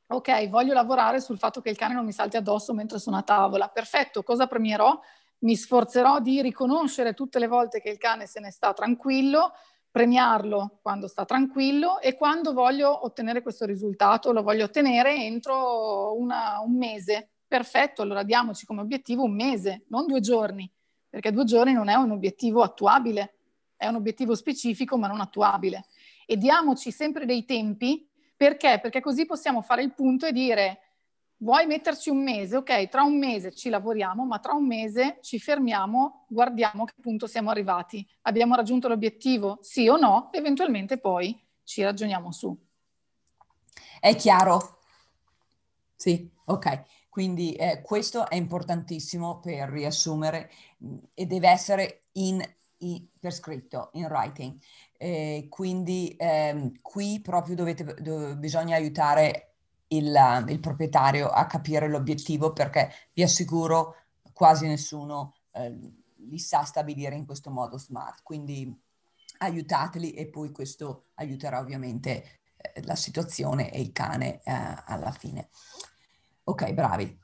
ok, 0.06 0.48
voglio 0.48 0.72
lavorare 0.72 1.20
sul 1.20 1.38
fatto 1.38 1.60
che 1.60 1.70
il 1.70 1.76
cane 1.76 1.94
non 1.94 2.04
mi 2.04 2.12
salti 2.12 2.36
addosso 2.36 2.74
mentre 2.74 2.98
sono 2.98 3.16
a 3.16 3.22
tavola. 3.22 3.68
Perfetto, 3.68 4.22
cosa 4.22 4.46
premierò? 4.46 4.98
Mi 5.40 5.54
sforzerò 5.54 6.20
di 6.20 6.42
riconoscere 6.42 7.14
tutte 7.14 7.38
le 7.38 7.46
volte 7.46 7.80
che 7.80 7.90
il 7.90 7.98
cane 7.98 8.26
se 8.26 8.40
ne 8.40 8.50
sta 8.50 8.72
tranquillo, 8.72 9.52
premiarlo 9.90 10.78
quando 10.82 11.08
sta 11.08 11.24
tranquillo 11.24 12.00
e 12.00 12.14
quando 12.16 12.52
voglio 12.52 13.04
ottenere 13.04 13.42
questo 13.42 13.64
risultato 13.64 14.32
lo 14.32 14.42
voglio 14.42 14.64
ottenere 14.64 15.14
entro 15.14 16.16
una, 16.18 16.60
un 16.60 16.76
mese. 16.76 17.30
Perfetto, 17.46 18.02
allora 18.02 18.22
diamoci 18.22 18.64
come 18.64 18.80
obiettivo 18.80 19.24
un 19.24 19.34
mese, 19.34 19.84
non 19.88 20.06
due 20.06 20.20
giorni, 20.20 20.70
perché 21.08 21.32
due 21.32 21.44
giorni 21.44 21.72
non 21.72 21.88
è 21.88 21.94
un 21.94 22.12
obiettivo 22.12 22.62
attuabile, 22.62 23.34
è 23.76 23.88
un 23.88 23.96
obiettivo 23.96 24.34
specifico 24.34 24.96
ma 24.96 25.08
non 25.08 25.20
attuabile 25.20 25.86
e 26.30 26.36
diamoci 26.36 26.92
sempre 26.92 27.26
dei 27.26 27.44
tempi, 27.44 28.08
perché? 28.36 28.78
Perché 28.80 29.00
così 29.00 29.26
possiamo 29.26 29.62
fare 29.62 29.82
il 29.82 29.92
punto 29.92 30.26
e 30.26 30.32
dire 30.32 30.78
vuoi 31.38 31.66
metterci 31.66 32.08
un 32.08 32.22
mese? 32.22 32.58
Ok, 32.58 32.88
tra 32.88 33.02
un 33.02 33.18
mese 33.18 33.52
ci 33.52 33.68
lavoriamo, 33.68 34.24
ma 34.24 34.38
tra 34.38 34.52
un 34.52 34.64
mese 34.64 35.18
ci 35.22 35.40
fermiamo, 35.40 36.26
guardiamo 36.28 36.84
a 36.84 36.86
che 36.86 36.94
punto 37.00 37.26
siamo 37.26 37.50
arrivati. 37.50 38.08
Abbiamo 38.22 38.54
raggiunto 38.54 38.86
l'obiettivo? 38.86 39.58
Sì 39.60 39.88
o 39.88 39.96
no? 39.96 40.30
Eventualmente 40.30 40.98
poi 40.98 41.36
ci 41.64 41.82
ragioniamo 41.82 42.30
su. 42.30 42.56
È 43.98 44.14
chiaro? 44.14 44.78
Sì, 45.96 46.30
ok. 46.44 47.08
Quindi 47.08 47.54
eh, 47.54 47.82
questo 47.82 48.30
è 48.30 48.36
importantissimo 48.36 49.40
per 49.40 49.68
riassumere 49.68 50.48
e 51.12 51.26
deve 51.26 51.48
essere 51.48 52.04
in, 52.12 52.40
per 53.18 53.32
scritto, 53.32 53.90
in 53.94 54.06
writing. 54.06 54.58
Eh, 54.96 55.46
quindi 55.48 56.14
ehm, 56.18 56.80
qui 56.80 57.20
proprio 57.20 57.54
dovete, 57.54 57.94
dove 58.00 58.36
bisogna 58.36 58.76
aiutare 58.76 59.54
il, 59.88 60.44
il, 60.48 60.60
proprietario 60.60 61.28
a 61.28 61.46
capire 61.46 61.88
l'obiettivo 61.88 62.52
perché 62.52 62.90
vi 63.12 63.22
assicuro 63.22 63.96
quasi 64.32 64.66
nessuno 64.66 65.34
eh, 65.52 65.76
li 66.16 66.38
sa 66.38 66.64
stabilire 66.64 67.16
in 67.16 67.26
questo 67.26 67.50
modo 67.50 67.78
smart. 67.78 68.22
Quindi 68.22 68.74
aiutateli 69.38 70.12
e 70.12 70.28
poi 70.28 70.50
questo 70.50 71.06
aiuterà 71.14 71.58
ovviamente 71.60 72.40
eh, 72.56 72.82
la 72.84 72.94
situazione 72.94 73.72
e 73.72 73.80
il 73.80 73.92
cane 73.92 74.40
eh, 74.42 74.52
alla 74.84 75.12
fine. 75.12 75.48
Ok, 76.44 76.72
bravi. 76.72 77.18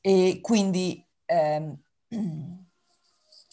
E 0.00 0.38
quindi 0.42 1.04
ehm, 1.24 1.78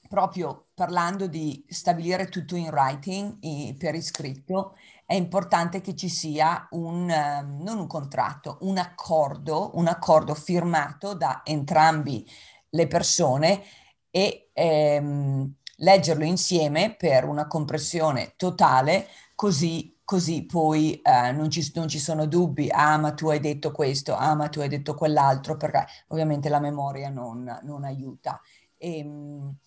proprio 0.10 0.69
parlando 0.80 1.28
di 1.28 1.62
stabilire 1.68 2.30
tutto 2.30 2.56
in 2.56 2.70
writing 2.70 3.76
per 3.76 3.96
iscritto, 3.96 4.78
è 5.06 5.14
importante 5.14 5.82
che 5.82 5.94
ci 5.94 6.08
sia 6.08 6.70
un, 6.72 7.10
um, 7.10 7.62
non 7.62 7.80
un 7.80 7.88
contratto, 7.88 8.60
un 8.62 8.78
accordo, 8.78 9.72
un 9.74 9.88
accordo 9.88 10.34
firmato 10.36 11.16
da 11.16 11.42
entrambi 11.44 12.26
le 12.70 12.88
persone 12.88 13.62
e 14.10 14.52
ehm, 14.54 15.54
leggerlo 15.80 16.24
insieme 16.24 16.96
per 16.96 17.26
una 17.26 17.46
compressione 17.46 18.36
totale, 18.38 19.08
così, 19.36 20.00
così 20.06 20.46
poi 20.46 21.02
eh, 21.02 21.34
non, 21.34 21.50
ci, 21.50 21.70
non, 21.76 21.90
ci, 21.90 22.00
sono 22.00 22.26
dubbi, 22.26 22.70
ah 22.72 22.98
ma 22.98 23.12
tu 23.14 23.28
hai 23.28 23.42
detto 23.42 23.74
questo, 23.74 24.16
ah 24.16 24.34
ma 24.34 24.48
tu 24.48 24.62
hai 24.62 24.70
detto 24.70 24.96
quell'altro, 24.96 25.58
perché 25.58 25.86
ovviamente 26.08 26.48
la 26.48 26.62
memoria 26.62 27.10
non, 27.10 27.60
non 27.64 27.84
aiuta. 27.84 28.40
E, 28.78 29.00
ehm, 29.00 29.58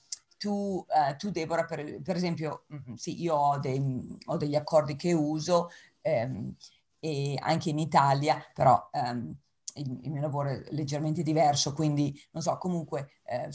tu, 0.42 0.84
eh, 0.88 1.14
tu 1.14 1.30
Deborah, 1.30 1.64
per, 1.64 2.02
per 2.02 2.16
esempio, 2.16 2.64
sì, 2.96 3.22
io 3.22 3.36
ho, 3.36 3.58
dei, 3.60 4.18
ho, 4.24 4.36
degli 4.36 4.56
accordi 4.56 4.96
che 4.96 5.12
uso 5.12 5.70
ehm, 6.00 6.56
e 6.98 7.38
anche 7.40 7.70
in 7.70 7.78
Italia, 7.78 8.44
però 8.52 8.88
ehm, 8.90 9.32
il, 9.76 10.00
il, 10.02 10.10
mio 10.10 10.20
lavoro 10.20 10.48
è 10.48 10.64
leggermente 10.70 11.22
diverso, 11.22 11.72
quindi 11.72 12.20
non 12.32 12.42
so, 12.42 12.58
comunque... 12.58 13.20
Eh, 13.24 13.50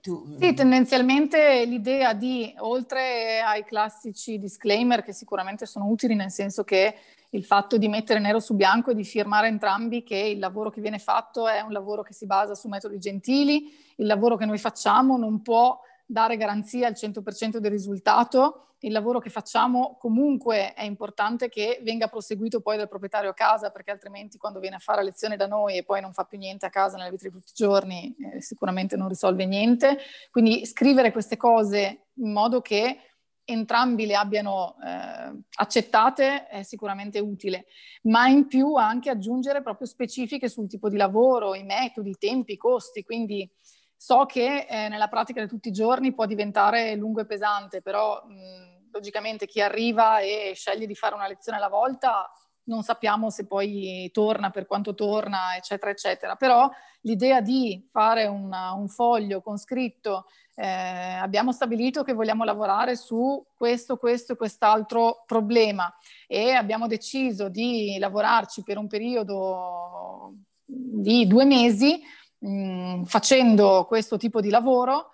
tu... 0.00 0.36
Sì, 0.40 0.54
tendenzialmente 0.54 1.64
l'idea 1.64 2.12
di, 2.12 2.52
oltre 2.58 3.40
ai 3.40 3.64
classici 3.64 4.38
disclaimer 4.38 5.02
che 5.02 5.12
sicuramente 5.12 5.66
sono 5.66 5.86
utili 5.86 6.14
nel 6.14 6.30
senso 6.30 6.64
che 6.64 6.94
il 7.30 7.44
fatto 7.44 7.76
di 7.76 7.88
mettere 7.88 8.20
nero 8.20 8.40
su 8.40 8.54
bianco 8.54 8.90
e 8.90 8.94
di 8.94 9.04
firmare 9.04 9.48
entrambi 9.48 10.02
che 10.02 10.16
il 10.16 10.38
lavoro 10.38 10.70
che 10.70 10.80
viene 10.80 10.98
fatto 10.98 11.48
è 11.48 11.60
un 11.60 11.72
lavoro 11.72 12.02
che 12.02 12.12
si 12.12 12.24
basa 12.24 12.54
su 12.54 12.68
metodi 12.68 12.98
gentili, 12.98 13.74
il 13.96 14.06
lavoro 14.06 14.36
che 14.36 14.46
noi 14.46 14.58
facciamo 14.58 15.16
non 15.18 15.42
può 15.42 15.78
dare 16.06 16.36
garanzia 16.36 16.86
al 16.86 16.94
100% 16.94 17.58
del 17.58 17.70
risultato, 17.70 18.66
il 18.80 18.92
lavoro 18.92 19.18
che 19.18 19.30
facciamo 19.30 19.96
comunque 19.98 20.74
è 20.74 20.84
importante 20.84 21.48
che 21.48 21.80
venga 21.82 22.08
proseguito 22.08 22.60
poi 22.60 22.76
dal 22.76 22.88
proprietario 22.88 23.30
a 23.30 23.34
casa, 23.34 23.70
perché 23.70 23.90
altrimenti 23.90 24.38
quando 24.38 24.60
viene 24.60 24.76
a 24.76 24.80
fare 24.80 25.02
lezione 25.02 25.36
da 25.36 25.46
noi 25.46 25.78
e 25.78 25.84
poi 25.84 26.00
non 26.00 26.12
fa 26.12 26.24
più 26.24 26.38
niente 26.38 26.66
a 26.66 26.70
casa 26.70 26.96
nella 26.96 27.10
vita 27.10 27.28
di 27.28 27.34
tutti 27.34 27.50
i 27.50 27.54
giorni, 27.54 28.14
eh, 28.34 28.40
sicuramente 28.40 28.96
non 28.96 29.08
risolve 29.08 29.46
niente. 29.46 29.98
Quindi 30.30 30.64
scrivere 30.66 31.10
queste 31.10 31.36
cose 31.36 32.08
in 32.14 32.32
modo 32.32 32.60
che 32.60 33.00
entrambi 33.48 34.06
le 34.06 34.16
abbiano 34.16 34.76
eh, 34.84 35.42
accettate 35.54 36.48
è 36.48 36.62
sicuramente 36.62 37.18
utile, 37.20 37.66
ma 38.02 38.26
in 38.26 38.46
più 38.46 38.74
anche 38.74 39.08
aggiungere 39.08 39.62
proprio 39.62 39.86
specifiche 39.86 40.48
sul 40.48 40.68
tipo 40.68 40.88
di 40.88 40.96
lavoro, 40.96 41.54
i 41.54 41.62
metodi, 41.62 42.10
i 42.10 42.16
tempi, 42.18 42.52
i 42.52 42.56
costi, 42.56 43.04
quindi 43.04 43.48
so 43.96 44.26
che 44.26 44.66
eh, 44.68 44.88
nella 44.88 45.08
pratica 45.08 45.40
di 45.40 45.48
tutti 45.48 45.68
i 45.68 45.72
giorni 45.72 46.14
può 46.14 46.26
diventare 46.26 46.94
lungo 46.94 47.20
e 47.20 47.26
pesante, 47.26 47.82
però 47.82 48.22
mh, 48.24 48.90
logicamente 48.92 49.46
chi 49.46 49.60
arriva 49.60 50.18
e 50.20 50.52
sceglie 50.54 50.86
di 50.86 50.94
fare 50.94 51.14
una 51.14 51.28
lezione 51.28 51.58
alla 51.58 51.68
volta 51.68 52.30
non 52.66 52.82
sappiamo 52.82 53.30
se 53.30 53.46
poi 53.46 54.10
torna, 54.12 54.50
per 54.50 54.66
quanto 54.66 54.94
torna, 54.94 55.56
eccetera, 55.56 55.90
eccetera. 55.90 56.34
Però 56.34 56.68
l'idea 57.02 57.40
di 57.40 57.86
fare 57.90 58.26
una, 58.26 58.72
un 58.72 58.88
foglio 58.88 59.40
con 59.40 59.56
scritto 59.56 60.26
eh, 60.54 60.66
abbiamo 60.66 61.52
stabilito 61.52 62.02
che 62.02 62.12
vogliamo 62.12 62.44
lavorare 62.44 62.96
su 62.96 63.44
questo, 63.54 63.98
questo 63.98 64.32
e 64.32 64.36
quest'altro 64.36 65.22
problema 65.26 65.94
e 66.26 66.52
abbiamo 66.52 66.86
deciso 66.86 67.48
di 67.48 67.96
lavorarci 67.98 68.62
per 68.62 68.78
un 68.78 68.88
periodo 68.88 70.34
di 70.64 71.26
due 71.26 71.44
mesi 71.44 72.02
mh, 72.38 72.48
mm, 72.48 73.02
facendo 73.04 73.84
questo 73.86 74.16
tipo 74.16 74.40
di 74.40 74.50
lavoro 74.50 75.10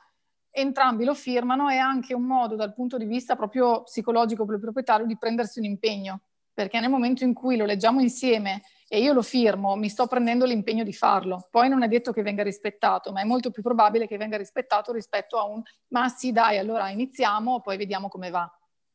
entrambi 0.50 1.04
lo 1.04 1.14
firmano 1.14 1.68
è 1.68 1.78
anche 1.78 2.14
un 2.14 2.24
modo 2.24 2.56
dal 2.56 2.74
punto 2.74 2.98
di 2.98 3.06
vista 3.06 3.36
proprio 3.36 3.84
psicologico 3.84 4.44
per 4.44 4.56
il 4.56 4.60
proprietario 4.60 5.06
di 5.06 5.16
prendersi 5.16 5.58
un 5.58 5.64
impegno 5.64 6.20
perché 6.52 6.80
nel 6.80 6.90
momento 6.90 7.24
in 7.24 7.32
cui 7.32 7.56
lo 7.56 7.64
leggiamo 7.64 8.00
insieme 8.00 8.62
e 8.86 9.00
io 9.00 9.14
lo 9.14 9.22
firmo, 9.22 9.74
mi 9.74 9.88
sto 9.88 10.06
prendendo 10.06 10.44
l'impegno 10.44 10.84
di 10.84 10.92
farlo. 10.92 11.48
Poi 11.50 11.66
non 11.70 11.82
è 11.82 11.88
detto 11.88 12.12
che 12.12 12.20
venga 12.20 12.42
rispettato, 12.42 13.10
ma 13.10 13.22
è 13.22 13.24
molto 13.24 13.50
più 13.50 13.62
probabile 13.62 14.06
che 14.06 14.18
venga 14.18 14.36
rispettato 14.36 14.92
rispetto 14.92 15.38
a 15.38 15.44
un 15.44 15.62
ma 15.88 16.10
sì, 16.10 16.30
dai, 16.30 16.58
allora 16.58 16.90
iniziamo, 16.90 17.62
poi 17.62 17.78
vediamo 17.78 18.08
come 18.08 18.28
va. 18.28 18.46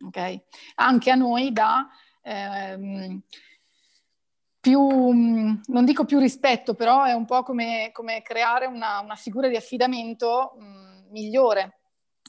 Okay? 0.05 0.39
Anche 0.75 1.09
a 1.09 1.15
noi 1.15 1.51
dà 1.51 1.87
ehm, 2.21 3.21
più, 4.67 4.81
non 4.81 5.85
dico 5.85 6.03
più 6.03 6.19
rispetto, 6.19 6.73
però 6.73 7.05
è 7.05 7.13
un 7.13 7.23
po' 7.23 7.41
come, 7.41 7.89
come 7.93 8.21
creare 8.21 8.65
una, 8.65 8.99
una, 8.99 9.15
figura 9.15 9.47
di 9.47 9.55
affidamento 9.55 10.57
mh, 10.57 11.11
migliore 11.11 11.77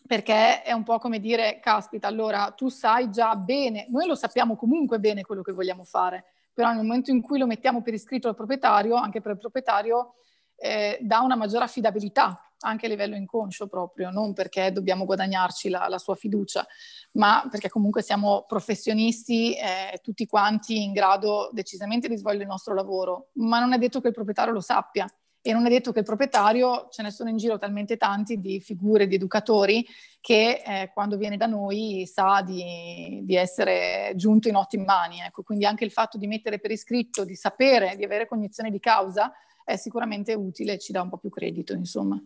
perché 0.06 0.62
è 0.62 0.70
un 0.70 0.84
po' 0.84 0.98
come 0.98 1.18
dire, 1.18 1.58
caspita, 1.60 2.06
allora 2.06 2.52
tu 2.56 2.68
sai 2.68 3.10
già 3.10 3.34
bene, 3.34 3.86
noi 3.88 4.06
lo 4.06 4.14
sappiamo 4.14 4.54
comunque 4.54 5.00
bene 5.00 5.22
quello 5.22 5.42
che 5.42 5.52
vogliamo 5.52 5.82
fare, 5.82 6.26
però 6.54 6.68
nel 6.72 6.84
momento 6.84 7.10
in 7.10 7.20
cui 7.20 7.38
lo 7.38 7.46
mettiamo 7.46 7.82
per 7.82 7.92
iscritto 7.92 8.28
al 8.28 8.36
proprietario, 8.36 8.94
anche 8.94 9.20
per 9.20 9.32
il 9.32 9.38
proprietario, 9.38 10.14
eh, 10.58 10.98
dà 11.00 11.20
una 11.20 11.36
maggiore 11.36 11.64
affidabilità, 11.64 12.42
anche 12.60 12.86
a 12.86 12.88
livello 12.88 13.14
inconscio 13.14 13.68
proprio, 13.68 14.10
non 14.10 14.32
perché 14.32 14.72
dobbiamo 14.72 15.04
guadagnarci 15.04 15.68
la, 15.68 15.86
la 15.88 15.98
sua 15.98 16.16
fiducia, 16.16 16.66
ma 17.12 17.46
perché 17.50 17.68
comunque 17.68 18.02
siamo 18.02 18.44
professionisti, 18.46 19.54
eh, 19.54 20.00
tutti 20.02 20.26
quanti 20.26 20.82
in 20.82 20.92
grado 20.92 21.50
decisamente 21.52 22.08
di 22.08 22.16
svolgere 22.16 22.44
il 22.44 22.50
nostro 22.50 22.74
lavoro, 22.74 23.28
ma 23.34 23.60
non 23.60 23.72
è 23.72 23.78
detto 23.78 24.00
che 24.00 24.08
il 24.08 24.14
proprietario 24.14 24.52
lo 24.52 24.60
sappia 24.60 25.06
e 25.40 25.52
non 25.52 25.64
è 25.66 25.68
detto 25.70 25.92
che 25.92 26.00
il 26.00 26.04
proprietario, 26.04 26.88
ce 26.90 27.02
ne 27.02 27.10
sono 27.10 27.30
in 27.30 27.36
giro 27.36 27.58
talmente 27.58 27.96
tanti 27.96 28.40
di 28.40 28.60
figure, 28.60 29.06
di 29.06 29.14
educatori, 29.14 29.86
che 30.20 30.62
eh, 30.64 30.90
quando 30.92 31.16
viene 31.16 31.36
da 31.36 31.46
noi 31.46 32.04
sa 32.06 32.42
di, 32.44 33.20
di, 33.22 33.36
essere 33.36 34.12
giunto 34.16 34.48
in 34.48 34.56
ottime 34.56 34.84
mani. 34.84 35.20
Ecco. 35.20 35.42
Quindi 35.42 35.64
anche 35.64 35.84
il 35.84 35.92
fatto 35.92 36.18
di 36.18 36.26
mettere 36.26 36.58
per 36.58 36.72
iscritto, 36.72 37.24
di 37.24 37.34
sapere, 37.34 37.96
di 37.96 38.04
avere 38.04 38.26
cognizione 38.26 38.70
di 38.70 38.80
causa, 38.80 39.32
è 39.68 39.76
sicuramente 39.76 40.32
utile 40.32 40.72
e 40.72 40.78
ci 40.78 40.92
dà 40.92 41.02
un 41.02 41.10
po' 41.10 41.18
più 41.18 41.28
credito, 41.28 41.74
insomma. 41.74 42.18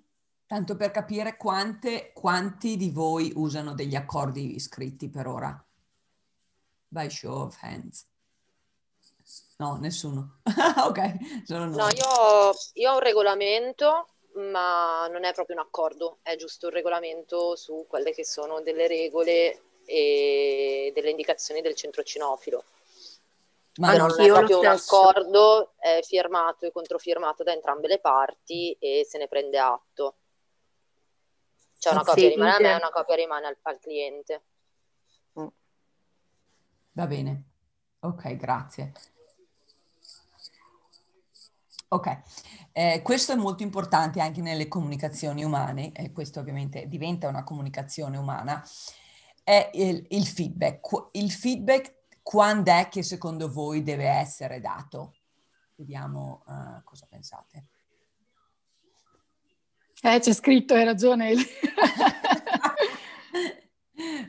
Tanto 0.46 0.76
per 0.76 0.92
capire 0.92 1.36
quante, 1.36 2.12
quanti 2.12 2.76
di 2.76 2.90
voi 2.90 3.32
usano 3.34 3.74
degli 3.74 3.96
accordi 3.96 4.54
iscritti 4.54 5.08
per 5.08 5.26
ora? 5.26 5.66
By 6.86 7.10
show 7.10 7.46
of 7.46 7.58
hands. 7.60 8.06
No, 9.56 9.76
nessuno. 9.80 10.38
ok, 10.86 11.42
solo 11.44 11.64
no. 11.64 11.76
no 11.78 11.88
io, 11.88 12.54
io, 12.74 12.90
ho 12.92 12.94
un 12.94 13.00
regolamento, 13.00 14.06
ma 14.34 15.08
non 15.08 15.24
è 15.24 15.32
proprio 15.32 15.56
un 15.56 15.62
accordo, 15.62 16.18
è 16.22 16.36
giusto 16.36 16.68
un 16.68 16.74
regolamento 16.74 17.56
su 17.56 17.86
quelle 17.88 18.12
che 18.12 18.24
sono 18.24 18.60
delle 18.60 18.86
regole 18.86 19.62
e 19.84 20.92
delle 20.94 21.10
indicazioni 21.10 21.60
del 21.60 21.74
centro 21.74 22.04
cinofilo. 22.04 22.62
Ma 23.74 23.92
Però 23.92 24.06
non 24.06 24.20
è 24.20 24.26
proprio 24.26 24.58
un 24.58 24.66
accordo, 24.66 25.72
è 25.78 26.00
firmato 26.02 26.66
e 26.66 26.72
controfirmato 26.72 27.42
da 27.42 27.52
entrambe 27.52 27.88
le 27.88 28.00
parti 28.00 28.76
e 28.78 29.06
se 29.08 29.16
ne 29.16 29.28
prende 29.28 29.58
atto. 29.58 30.16
Cioè 31.78 31.94
una 31.94 32.04
copia 32.04 32.22
sì, 32.22 32.28
rimane 32.28 32.54
a 32.54 32.58
me 32.60 32.70
e 32.70 32.74
una 32.74 32.90
copia 32.90 33.14
rimane 33.14 33.46
al, 33.46 33.56
al 33.62 33.78
cliente. 33.78 34.42
Va 36.94 37.06
bene, 37.06 37.44
ok, 38.00 38.36
grazie. 38.36 38.92
Ok, 41.88 42.22
eh, 42.72 43.00
questo 43.02 43.32
è 43.32 43.34
molto 43.34 43.62
importante 43.62 44.20
anche 44.20 44.42
nelle 44.42 44.68
comunicazioni 44.68 45.42
umane, 45.44 45.92
e 45.92 46.12
questo 46.12 46.40
ovviamente 46.40 46.86
diventa 46.88 47.28
una 47.28 47.44
comunicazione 47.44 48.18
umana, 48.18 48.62
è 49.42 49.70
il, 49.74 50.04
il 50.10 50.26
feedback. 50.26 51.08
Il 51.12 51.30
feedback 51.30 52.01
quando 52.22 52.72
è 52.72 52.88
che 52.88 53.02
secondo 53.02 53.50
voi 53.50 53.82
deve 53.82 54.06
essere 54.08 54.60
dato? 54.60 55.16
Vediamo 55.74 56.44
uh, 56.46 56.82
cosa 56.84 57.06
pensate. 57.08 57.66
Eh, 60.04 60.18
c'è 60.18 60.32
scritto, 60.32 60.74
hai 60.74 60.84
ragione. 60.84 61.32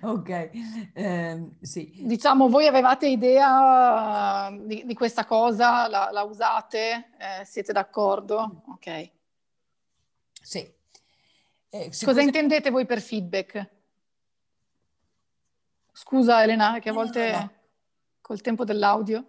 ok, 0.01 0.49
eh, 0.93 1.49
sì. 1.61 1.93
Diciamo, 2.05 2.47
voi 2.47 2.67
avevate 2.67 3.07
idea 3.07 4.51
di, 4.51 4.85
di 4.85 4.93
questa 4.93 5.25
cosa, 5.25 5.87
la, 5.87 6.09
la 6.11 6.21
usate, 6.23 7.11
eh, 7.17 7.43
siete 7.45 7.73
d'accordo? 7.73 8.63
Ok. 8.67 9.11
Sì. 10.41 10.59
Eh, 11.69 11.85
cosa 11.85 12.03
questo... 12.03 12.21
intendete 12.21 12.69
voi 12.69 12.85
per 12.85 13.01
feedback? 13.01 13.69
Scusa 15.91 16.43
Elena, 16.43 16.79
che 16.79 16.89
a 16.89 16.93
volte 16.93 17.31
no, 17.31 17.37
no, 17.37 17.39
no. 17.39 17.51
Col 18.23 18.41
tempo 18.41 18.63
dell'audio... 18.63 19.27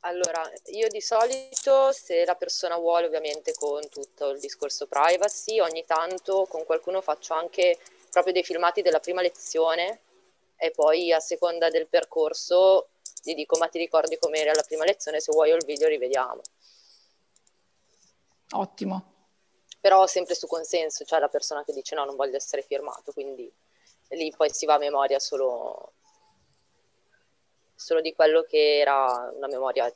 Allora, 0.00 0.40
io 0.66 0.88
di 0.88 1.00
solito, 1.00 1.92
se 1.92 2.24
la 2.24 2.36
persona 2.36 2.76
vuole, 2.76 3.06
ovviamente 3.06 3.52
con 3.54 3.88
tutto 3.88 4.30
il 4.30 4.40
discorso 4.40 4.86
privacy, 4.86 5.58
ogni 5.58 5.84
tanto 5.84 6.46
con 6.48 6.64
qualcuno 6.64 7.00
faccio 7.02 7.34
anche 7.34 7.78
proprio 8.10 8.32
dei 8.32 8.44
filmati 8.44 8.82
della 8.82 9.00
prima 9.00 9.20
lezione 9.20 10.00
e 10.56 10.70
poi 10.70 11.12
a 11.12 11.20
seconda 11.20 11.70
del 11.70 11.88
percorso 11.88 12.88
gli 13.22 13.34
dico 13.34 13.58
ma 13.58 13.68
ti 13.68 13.78
ricordi 13.78 14.16
com'era 14.16 14.52
la 14.54 14.62
prima 14.62 14.84
lezione, 14.84 15.20
se 15.20 15.32
vuoi 15.32 15.50
il 15.50 15.64
video 15.64 15.88
rivediamo. 15.88 16.40
Ottimo. 18.52 19.15
Però 19.86 20.04
sempre 20.08 20.34
su 20.34 20.48
consenso, 20.48 21.04
cioè 21.04 21.20
la 21.20 21.28
persona 21.28 21.62
che 21.62 21.72
dice 21.72 21.94
no, 21.94 22.04
non 22.04 22.16
voglio 22.16 22.34
essere 22.34 22.60
firmato, 22.60 23.12
quindi 23.12 23.48
lì 24.08 24.34
poi 24.36 24.50
si 24.50 24.66
va 24.66 24.74
a 24.74 24.78
memoria 24.78 25.20
solo 25.20 25.92
solo 27.72 28.00
di 28.00 28.12
quello 28.12 28.42
che 28.42 28.80
era 28.80 29.30
una 29.32 29.46
memoria 29.46 29.88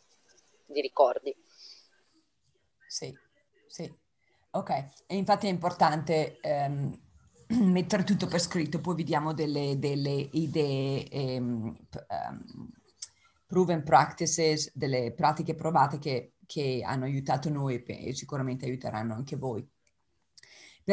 di 0.64 0.80
ricordi. 0.80 1.34
Sì, 2.86 3.12
sì. 3.66 3.93
Ok, 4.53 4.70
e 5.09 5.16
infatti 5.16 5.49
è 5.49 5.51
importante 5.51 6.38
ehm, 6.41 6.97
mettere 7.72 8.05
tutto 8.05 8.28
per 8.28 8.38
scritto, 8.38 8.80
poi 8.80 8.95
vediamo 8.95 9.34
delle, 9.34 9.76
delle 9.76 10.12
idee, 10.12 11.09
ehm, 11.09 11.76
um, 12.09 12.70
proven 13.45 13.82
practices, 13.82 14.70
delle 14.72 15.12
pratiche 15.14 15.57
provate 15.57 15.99
che, 15.99 16.34
che 16.47 16.80
hanno 16.84 17.07
aiutato 17.07 17.49
noi 17.49 17.82
e 17.82 18.14
sicuramente 18.14 18.66
aiuteranno 18.66 19.14
anche 19.14 19.34
voi 19.34 19.68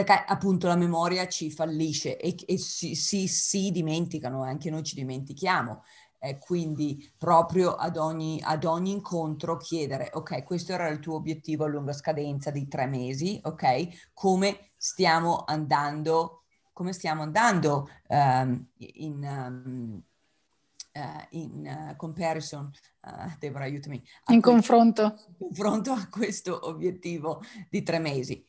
perché 0.04 0.24
appunto 0.28 0.68
la 0.68 0.76
memoria 0.76 1.28
ci 1.28 1.50
fallisce 1.50 2.20
e, 2.20 2.36
e 2.46 2.58
si, 2.60 2.94
si, 2.94 3.28
si, 3.28 3.72
dimenticano, 3.72 4.44
anche 4.44 4.70
noi 4.70 4.84
ci 4.84 4.94
dimentichiamo. 4.94 5.84
Eh, 6.20 6.38
quindi 6.38 7.12
proprio 7.18 7.74
ad 7.74 7.98
ogni, 7.98 8.40
ad 8.44 8.64
ogni, 8.64 8.92
incontro 8.92 9.58
chiedere, 9.58 10.10
ok, 10.14 10.44
questo 10.44 10.74
era 10.74 10.88
il 10.88 11.00
tuo 11.00 11.16
obiettivo 11.16 11.64
a 11.64 11.68
lunga 11.68 11.94
scadenza 11.94 12.52
di 12.52 12.68
tre 12.68 12.86
mesi, 12.86 13.40
ok? 13.44 14.12
Come 14.14 14.72
stiamo 14.78 15.44
andando, 15.46 16.44
come 16.74 16.94
stiamo 16.94 17.24
andando 17.24 17.90
um, 18.08 18.68
in... 18.78 19.24
Um, 19.24 20.04
Uh, 20.98 21.24
in 21.38 21.92
uh, 21.92 21.96
comparison, 21.96 22.72
uh, 23.02 23.32
Deborah 23.38 23.66
aiutami. 23.66 24.04
In 24.30 24.42
confronto. 24.42 25.16
In 25.28 25.36
confronto 25.38 25.92
a 25.92 26.08
questo 26.10 26.68
obiettivo 26.68 27.44
di 27.70 27.84
tre 27.84 28.00
mesi. 28.00 28.47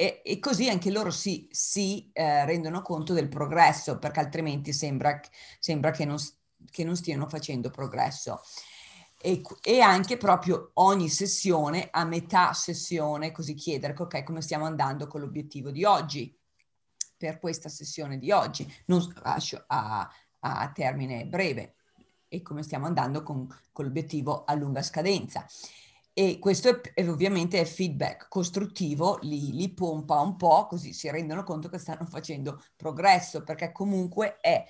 E, 0.00 0.22
e 0.24 0.38
così 0.38 0.68
anche 0.68 0.92
loro 0.92 1.10
si, 1.10 1.48
si 1.50 2.08
eh, 2.12 2.44
rendono 2.44 2.82
conto 2.82 3.14
del 3.14 3.26
progresso, 3.26 3.98
perché 3.98 4.20
altrimenti 4.20 4.72
sembra, 4.72 5.20
sembra 5.58 5.90
che 5.90 6.04
non, 6.04 6.18
che 6.70 6.84
non 6.84 6.94
stiano 6.94 7.28
facendo 7.28 7.68
progresso. 7.70 8.40
E, 9.20 9.42
e, 9.60 9.80
anche 9.80 10.16
proprio 10.16 10.70
ogni 10.74 11.08
sessione, 11.08 11.88
a 11.90 12.04
metà 12.04 12.52
sessione, 12.52 13.32
così 13.32 13.54
chiedere 13.54 13.96
ok, 13.98 14.22
come 14.22 14.40
stiamo 14.40 14.66
andando 14.66 15.08
con 15.08 15.20
l'obiettivo 15.20 15.72
di 15.72 15.82
oggi, 15.82 16.32
per 17.16 17.40
questa 17.40 17.68
sessione 17.68 18.18
di 18.18 18.30
oggi, 18.30 18.72
non 18.84 19.04
a, 19.22 20.08
a 20.38 20.72
termine 20.72 21.26
breve, 21.26 21.74
e 22.28 22.40
come 22.42 22.62
stiamo 22.62 22.86
andando 22.86 23.24
con, 23.24 23.48
con 23.72 23.84
l'obiettivo 23.84 24.44
a 24.44 24.54
lunga 24.54 24.82
scadenza. 24.82 25.44
E 26.18 26.40
questo 26.40 26.68
è, 26.68 26.80
è, 26.94 27.08
ovviamente 27.08 27.60
è 27.60 27.64
feedback 27.64 28.26
costruttivo, 28.28 29.20
li, 29.22 29.52
li 29.52 29.72
pompa 29.72 30.18
un 30.18 30.34
po', 30.34 30.66
così 30.66 30.92
si 30.92 31.08
rendono 31.08 31.44
conto 31.44 31.68
che 31.68 31.78
stanno 31.78 32.06
facendo 32.06 32.60
progresso, 32.74 33.44
perché 33.44 33.70
comunque 33.70 34.38
è 34.40 34.64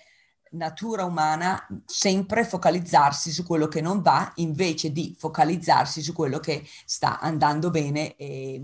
natura 0.51 1.07
umana 1.07 1.67
sempre 1.87 2.45
focalizzarsi 2.45 3.31
su 3.31 3.47
quello 3.47 3.67
che 3.67 3.81
non 3.81 4.03
va 4.03 4.31
invece 4.37 4.93
di 4.93 5.17
focalizzarsi 5.19 6.03
su 6.03 6.13
quello 6.13 6.39
che 6.39 6.67
sta 6.85 7.19
andando 7.19 7.71
bene 7.71 8.15
e, 8.17 8.63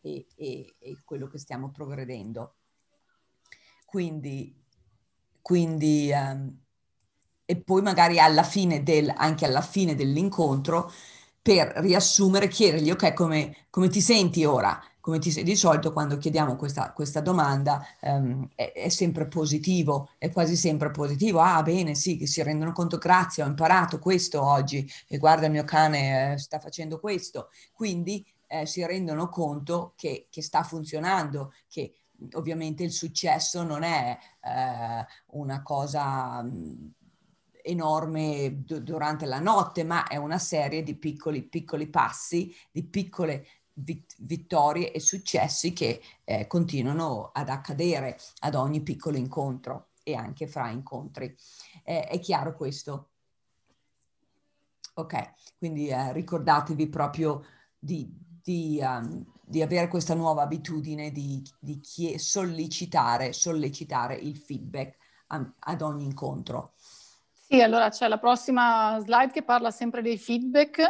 e, 0.00 0.26
e, 0.34 0.74
e 0.78 1.02
quello 1.04 1.28
che 1.28 1.36
stiamo 1.36 1.70
progredendo. 1.70 2.54
Quindi, 3.84 4.58
quindi 5.42 6.10
um, 6.14 6.60
e 7.44 7.56
poi 7.60 7.82
magari 7.82 8.18
alla 8.18 8.42
fine 8.42 8.82
del, 8.82 9.12
anche 9.14 9.44
alla 9.44 9.60
fine 9.60 9.94
dell'incontro 9.94 10.90
per 11.42 11.72
riassumere, 11.76 12.48
chiedergli 12.48 12.90
ok 12.90 13.12
come, 13.12 13.66
come 13.68 13.88
ti 13.88 14.00
senti 14.00 14.44
ora? 14.44 14.80
come 15.02 15.18
ti 15.18 15.32
sei 15.32 15.42
di 15.42 15.56
solito 15.56 15.92
quando 15.92 16.16
chiediamo 16.16 16.54
questa, 16.54 16.92
questa 16.92 17.20
domanda 17.20 17.84
um, 18.02 18.48
è, 18.54 18.70
è, 18.72 18.88
sempre 18.88 19.26
positivo, 19.26 20.10
è 20.16 20.30
quasi 20.30 20.54
sempre 20.54 20.92
positivo. 20.92 21.40
Ah, 21.40 21.60
bene, 21.64 21.96
sì, 21.96 22.16
che 22.16 22.28
si 22.28 22.40
rendono 22.40 22.70
conto, 22.70 22.98
grazie, 22.98 23.42
ho 23.42 23.48
imparato 23.48 23.98
questo 23.98 24.40
oggi 24.40 24.88
e 25.08 25.18
guarda 25.18 25.46
il 25.46 25.52
mio 25.52 25.64
cane 25.64 26.34
eh, 26.34 26.38
sta 26.38 26.60
facendo 26.60 27.00
questo. 27.00 27.50
Quindi 27.72 28.24
eh, 28.46 28.64
si 28.64 28.86
rendono 28.86 29.28
conto 29.28 29.92
che, 29.96 30.28
che, 30.30 30.40
sta 30.40 30.62
funzionando, 30.62 31.52
che 31.68 31.94
ovviamente 32.34 32.84
il 32.84 32.92
successo 32.92 33.64
non 33.64 33.82
è 33.82 34.16
eh, 34.40 35.06
una 35.32 35.62
cosa... 35.62 36.42
Mh, 36.42 36.92
enorme 37.62 38.62
durante 38.64 39.26
la 39.26 39.40
notte, 39.40 39.84
ma 39.84 40.06
è 40.06 40.16
una 40.16 40.38
serie 40.38 40.82
di 40.82 40.94
piccoli, 40.94 41.42
piccoli 41.42 41.88
passi, 41.88 42.54
di 42.70 42.84
piccole 42.84 43.46
vittorie 43.74 44.92
e 44.92 45.00
successi 45.00 45.72
che 45.72 46.02
eh, 46.24 46.46
continuano 46.46 47.30
ad 47.32 47.48
accadere 47.48 48.18
ad 48.40 48.54
ogni 48.54 48.82
piccolo 48.82 49.16
incontro 49.16 49.88
e 50.02 50.14
anche 50.14 50.46
fra 50.46 50.68
incontri. 50.70 51.34
Eh, 51.84 52.04
è 52.04 52.18
chiaro 52.18 52.54
questo? 52.54 53.08
Ok, 54.94 55.56
quindi 55.56 55.88
eh, 55.88 56.12
ricordatevi 56.12 56.88
proprio 56.88 57.44
di, 57.78 58.06
di, 58.42 58.78
um, 58.82 59.24
di, 59.40 59.62
avere 59.62 59.88
questa 59.88 60.14
nuova 60.14 60.42
abitudine 60.42 61.10
di, 61.10 61.42
di 61.58 61.80
sollecitare, 62.18 63.32
sollecitare 63.32 64.16
il 64.16 64.36
feedback 64.36 64.96
a, 65.28 65.50
ad 65.60 65.80
ogni 65.80 66.04
incontro. 66.04 66.74
Sì, 67.52 67.60
allora 67.60 67.90
c'è 67.90 68.08
la 68.08 68.16
prossima 68.16 68.96
slide 69.00 69.30
che 69.30 69.42
parla 69.42 69.70
sempre 69.70 70.00
dei 70.00 70.16
feedback, 70.16 70.82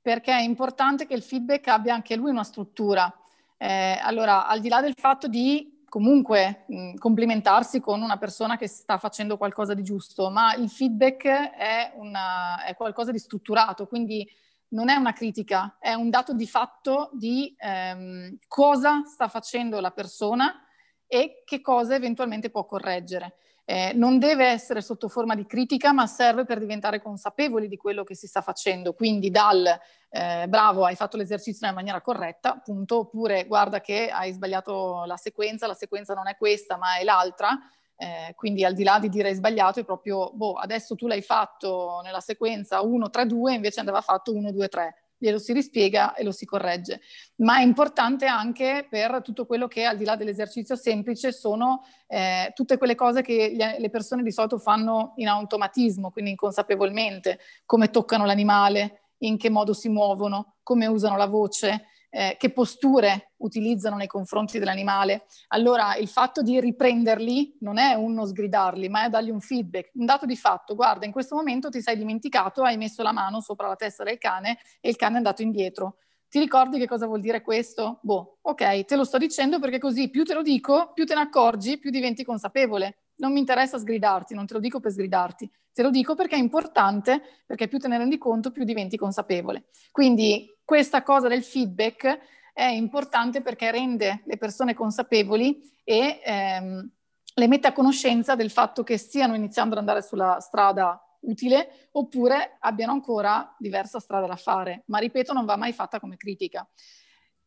perché 0.00 0.32
è 0.32 0.40
importante 0.40 1.04
che 1.04 1.12
il 1.12 1.22
feedback 1.22 1.66
abbia 1.68 1.92
anche 1.92 2.16
lui 2.16 2.30
una 2.30 2.42
struttura. 2.42 3.12
Eh, 3.58 3.98
allora, 4.00 4.46
al 4.46 4.60
di 4.60 4.70
là 4.70 4.80
del 4.80 4.94
fatto 4.98 5.28
di 5.28 5.82
comunque 5.90 6.64
mh, 6.68 6.94
complimentarsi 6.94 7.80
con 7.80 8.00
una 8.00 8.16
persona 8.16 8.56
che 8.56 8.66
sta 8.66 8.96
facendo 8.96 9.36
qualcosa 9.36 9.74
di 9.74 9.82
giusto, 9.82 10.30
ma 10.30 10.54
il 10.54 10.70
feedback 10.70 11.26
è, 11.26 11.92
una, 11.96 12.64
è 12.64 12.74
qualcosa 12.76 13.10
di 13.12 13.18
strutturato, 13.18 13.86
quindi 13.86 14.26
non 14.68 14.88
è 14.88 14.94
una 14.94 15.12
critica, 15.12 15.76
è 15.78 15.92
un 15.92 16.08
dato 16.08 16.32
di 16.32 16.46
fatto 16.46 17.10
di 17.12 17.54
ehm, 17.58 18.38
cosa 18.48 19.02
sta 19.04 19.28
facendo 19.28 19.80
la 19.80 19.90
persona 19.90 20.64
e 21.06 21.42
che 21.44 21.60
cosa 21.60 21.94
eventualmente 21.94 22.48
può 22.48 22.64
correggere. 22.64 23.34
Eh, 23.70 23.92
non 23.94 24.18
deve 24.18 24.46
essere 24.46 24.80
sotto 24.80 25.06
forma 25.06 25.36
di 25.36 25.46
critica, 25.46 25.92
ma 25.92 26.04
serve 26.08 26.44
per 26.44 26.58
diventare 26.58 27.00
consapevoli 27.00 27.68
di 27.68 27.76
quello 27.76 28.02
che 28.02 28.16
si 28.16 28.26
sta 28.26 28.40
facendo. 28.40 28.94
Quindi 28.94 29.30
dal 29.30 29.64
eh, 30.08 30.46
bravo, 30.48 30.84
hai 30.84 30.96
fatto 30.96 31.16
l'esercizio 31.16 31.60
nella 31.64 31.76
maniera 31.78 32.00
corretta, 32.00 32.54
appunto, 32.54 32.98
oppure 32.98 33.46
guarda 33.46 33.80
che 33.80 34.10
hai 34.10 34.32
sbagliato 34.32 35.04
la 35.04 35.16
sequenza, 35.16 35.68
la 35.68 35.74
sequenza 35.74 36.14
non 36.14 36.26
è 36.26 36.36
questa, 36.36 36.76
ma 36.78 36.96
è 36.96 37.04
l'altra. 37.04 37.56
Eh, 37.94 38.34
quindi 38.34 38.64
al 38.64 38.74
di 38.74 38.82
là 38.82 38.98
di 38.98 39.08
dire 39.08 39.28
hai 39.28 39.36
sbagliato, 39.36 39.78
è 39.78 39.84
proprio, 39.84 40.32
boh, 40.32 40.54
adesso 40.54 40.96
tu 40.96 41.06
l'hai 41.06 41.22
fatto 41.22 42.00
nella 42.02 42.18
sequenza 42.18 42.80
1, 42.80 43.08
3, 43.08 43.26
2, 43.26 43.54
invece 43.54 43.78
andava 43.78 44.00
fatto 44.00 44.34
1, 44.34 44.50
2, 44.50 44.66
3 44.66 44.94
glielo 45.20 45.38
si 45.38 45.52
rispiega 45.52 46.14
e 46.14 46.24
lo 46.24 46.32
si 46.32 46.46
corregge. 46.46 47.02
Ma 47.36 47.58
è 47.58 47.62
importante 47.62 48.24
anche 48.26 48.86
per 48.88 49.20
tutto 49.22 49.44
quello 49.44 49.68
che 49.68 49.84
al 49.84 49.98
di 49.98 50.04
là 50.04 50.16
dell'esercizio 50.16 50.76
semplice 50.76 51.30
sono 51.30 51.84
eh, 52.06 52.50
tutte 52.54 52.78
quelle 52.78 52.94
cose 52.94 53.20
che 53.20 53.54
le 53.78 53.90
persone 53.90 54.22
di 54.22 54.32
solito 54.32 54.58
fanno 54.58 55.12
in 55.16 55.28
automatismo, 55.28 56.10
quindi 56.10 56.30
inconsapevolmente, 56.30 57.38
come 57.66 57.90
toccano 57.90 58.24
l'animale, 58.24 59.02
in 59.18 59.36
che 59.36 59.50
modo 59.50 59.74
si 59.74 59.90
muovono, 59.90 60.54
come 60.62 60.86
usano 60.86 61.18
la 61.18 61.26
voce, 61.26 61.84
eh, 62.10 62.36
che 62.38 62.50
posture 62.50 63.32
utilizzano 63.38 63.96
nei 63.96 64.06
confronti 64.06 64.58
dell'animale. 64.58 65.26
Allora 65.48 65.96
il 65.96 66.08
fatto 66.08 66.42
di 66.42 66.60
riprenderli 66.60 67.56
non 67.60 67.78
è 67.78 67.94
uno 67.94 68.26
sgridarli, 68.26 68.88
ma 68.88 69.04
è 69.04 69.08
dargli 69.08 69.30
un 69.30 69.40
feedback, 69.40 69.92
un 69.94 70.04
dato 70.04 70.26
di 70.26 70.36
fatto. 70.36 70.74
Guarda, 70.74 71.06
in 71.06 71.12
questo 71.12 71.36
momento 71.36 71.70
ti 71.70 71.80
sei 71.80 71.96
dimenticato, 71.96 72.62
hai 72.62 72.76
messo 72.76 73.02
la 73.02 73.12
mano 73.12 73.40
sopra 73.40 73.68
la 73.68 73.76
testa 73.76 74.04
del 74.04 74.18
cane 74.18 74.58
e 74.80 74.90
il 74.90 74.96
cane 74.96 75.14
è 75.14 75.16
andato 75.16 75.42
indietro. 75.42 75.96
Ti 76.28 76.38
ricordi 76.38 76.78
che 76.78 76.86
cosa 76.86 77.06
vuol 77.06 77.20
dire 77.20 77.42
questo? 77.42 77.98
Boh, 78.02 78.38
ok, 78.42 78.84
te 78.84 78.94
lo 78.94 79.02
sto 79.02 79.18
dicendo 79.18 79.58
perché 79.58 79.80
così 79.80 80.10
più 80.10 80.24
te 80.24 80.34
lo 80.34 80.42
dico, 80.42 80.92
più 80.94 81.04
te 81.04 81.14
ne 81.14 81.22
accorgi, 81.22 81.78
più 81.78 81.90
diventi 81.90 82.22
consapevole. 82.22 82.99
Non 83.20 83.32
mi 83.32 83.38
interessa 83.38 83.78
sgridarti, 83.78 84.34
non 84.34 84.46
te 84.46 84.54
lo 84.54 84.60
dico 84.60 84.80
per 84.80 84.92
sgridarti, 84.92 85.50
te 85.72 85.82
lo 85.82 85.90
dico 85.90 86.14
perché 86.14 86.36
è 86.36 86.38
importante, 86.38 87.20
perché 87.46 87.68
più 87.68 87.78
te 87.78 87.86
ne 87.86 87.98
rendi 87.98 88.16
conto, 88.18 88.50
più 88.50 88.64
diventi 88.64 88.96
consapevole. 88.96 89.66
Quindi 89.90 90.46
questa 90.64 91.02
cosa 91.02 91.28
del 91.28 91.42
feedback 91.42 92.18
è 92.54 92.64
importante 92.64 93.42
perché 93.42 93.70
rende 93.70 94.22
le 94.24 94.38
persone 94.38 94.74
consapevoli 94.74 95.60
e 95.84 96.20
ehm, 96.24 96.90
le 97.34 97.46
mette 97.46 97.68
a 97.68 97.72
conoscenza 97.72 98.34
del 98.34 98.50
fatto 98.50 98.82
che 98.82 98.96
stiano 98.96 99.34
iniziando 99.34 99.74
ad 99.74 99.80
andare 99.80 100.02
sulla 100.02 100.38
strada 100.40 100.98
utile 101.20 101.88
oppure 101.92 102.56
abbiano 102.60 102.92
ancora 102.92 103.54
diversa 103.58 104.00
strada 104.00 104.26
da 104.26 104.36
fare. 104.36 104.84
Ma 104.86 104.98
ripeto, 104.98 105.32
non 105.32 105.44
va 105.44 105.56
mai 105.56 105.72
fatta 105.72 106.00
come 106.00 106.16
critica. 106.16 106.66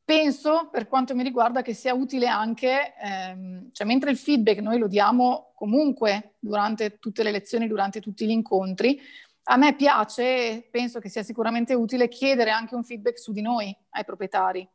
Penso, 0.06 0.68
per 0.70 0.88
quanto 0.90 1.16
mi 1.16 1.24
riguarda, 1.24 1.62
che 1.62 1.74
sia 1.74 1.94
utile 1.94 2.28
anche, 2.28 2.94
ehm, 3.02 3.70
cioè 3.72 3.88
mentre 3.88 4.12
il 4.12 4.18
feedback 4.18 4.60
noi 4.60 4.78
lo 4.78 4.88
diamo 4.88 5.54
comunque 5.56 6.34
durante 6.40 7.00
tutte 7.00 7.24
le 7.24 7.32
lezioni, 7.32 7.68
durante 7.68 8.02
tutti 8.02 8.26
gli 8.26 8.32
incontri, 8.32 9.00
a 9.44 9.56
me 9.56 9.76
piace, 9.76 10.68
penso 10.70 11.00
che 11.00 11.08
sia 11.08 11.24
sicuramente 11.24 11.74
utile 11.74 12.10
chiedere 12.10 12.50
anche 12.52 12.76
un 12.76 12.84
feedback 12.84 13.18
su 13.18 13.32
di 13.32 13.42
noi 13.42 13.74
ai 13.92 14.04
proprietari, 14.04 14.68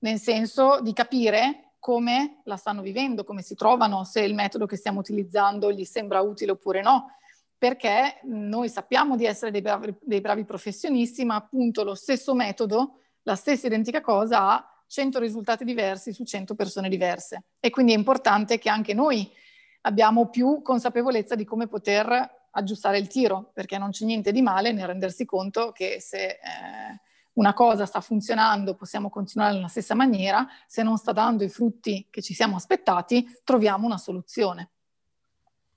nel 0.00 0.20
senso 0.20 0.80
di 0.80 0.92
capire 0.92 1.72
come 1.80 2.40
la 2.44 2.56
stanno 2.56 2.82
vivendo, 2.82 3.24
come 3.24 3.42
si 3.42 3.56
trovano, 3.56 4.04
se 4.04 4.20
il 4.20 4.34
metodo 4.34 4.66
che 4.66 4.76
stiamo 4.76 5.00
utilizzando 5.00 5.72
gli 5.72 5.84
sembra 5.84 6.20
utile 6.20 6.52
oppure 6.52 6.80
no, 6.80 7.16
perché 7.58 8.20
noi 8.24 8.68
sappiamo 8.68 9.16
di 9.16 9.24
essere 9.26 9.50
dei 9.50 9.62
bravi, 9.62 9.94
dei 10.00 10.20
bravi 10.20 10.44
professionisti, 10.44 11.24
ma 11.24 11.34
appunto 11.34 11.82
lo 11.82 11.94
stesso 11.96 12.34
metodo, 12.34 13.00
la 13.22 13.34
stessa 13.34 13.66
identica 13.66 14.00
cosa 14.00 14.48
ha 14.48 14.84
100 14.86 15.18
risultati 15.18 15.64
diversi 15.64 16.12
su 16.12 16.24
100 16.24 16.54
persone 16.54 16.88
diverse. 16.88 17.44
E 17.60 17.70
quindi 17.70 17.92
è 17.92 17.96
importante 17.96 18.58
che 18.58 18.68
anche 18.68 18.94
noi 18.94 19.30
abbiamo 19.82 20.28
più 20.28 20.62
consapevolezza 20.62 21.34
di 21.34 21.44
come 21.44 21.68
poter 21.68 22.38
aggiustare 22.52 22.98
il 22.98 23.06
tiro, 23.06 23.50
perché 23.54 23.78
non 23.78 23.90
c'è 23.90 24.04
niente 24.04 24.32
di 24.32 24.42
male 24.42 24.72
nel 24.72 24.86
rendersi 24.86 25.24
conto 25.24 25.70
che 25.70 26.00
se 26.00 26.26
eh, 26.26 26.38
una 27.34 27.54
cosa 27.54 27.86
sta 27.86 28.00
funzionando 28.00 28.74
possiamo 28.74 29.08
continuare 29.08 29.54
nella 29.54 29.68
stessa 29.68 29.94
maniera, 29.94 30.46
se 30.66 30.82
non 30.82 30.96
sta 30.96 31.12
dando 31.12 31.44
i 31.44 31.48
frutti 31.48 32.08
che 32.10 32.20
ci 32.20 32.34
siamo 32.34 32.56
aspettati, 32.56 33.40
troviamo 33.44 33.86
una 33.86 33.98
soluzione. 33.98 34.70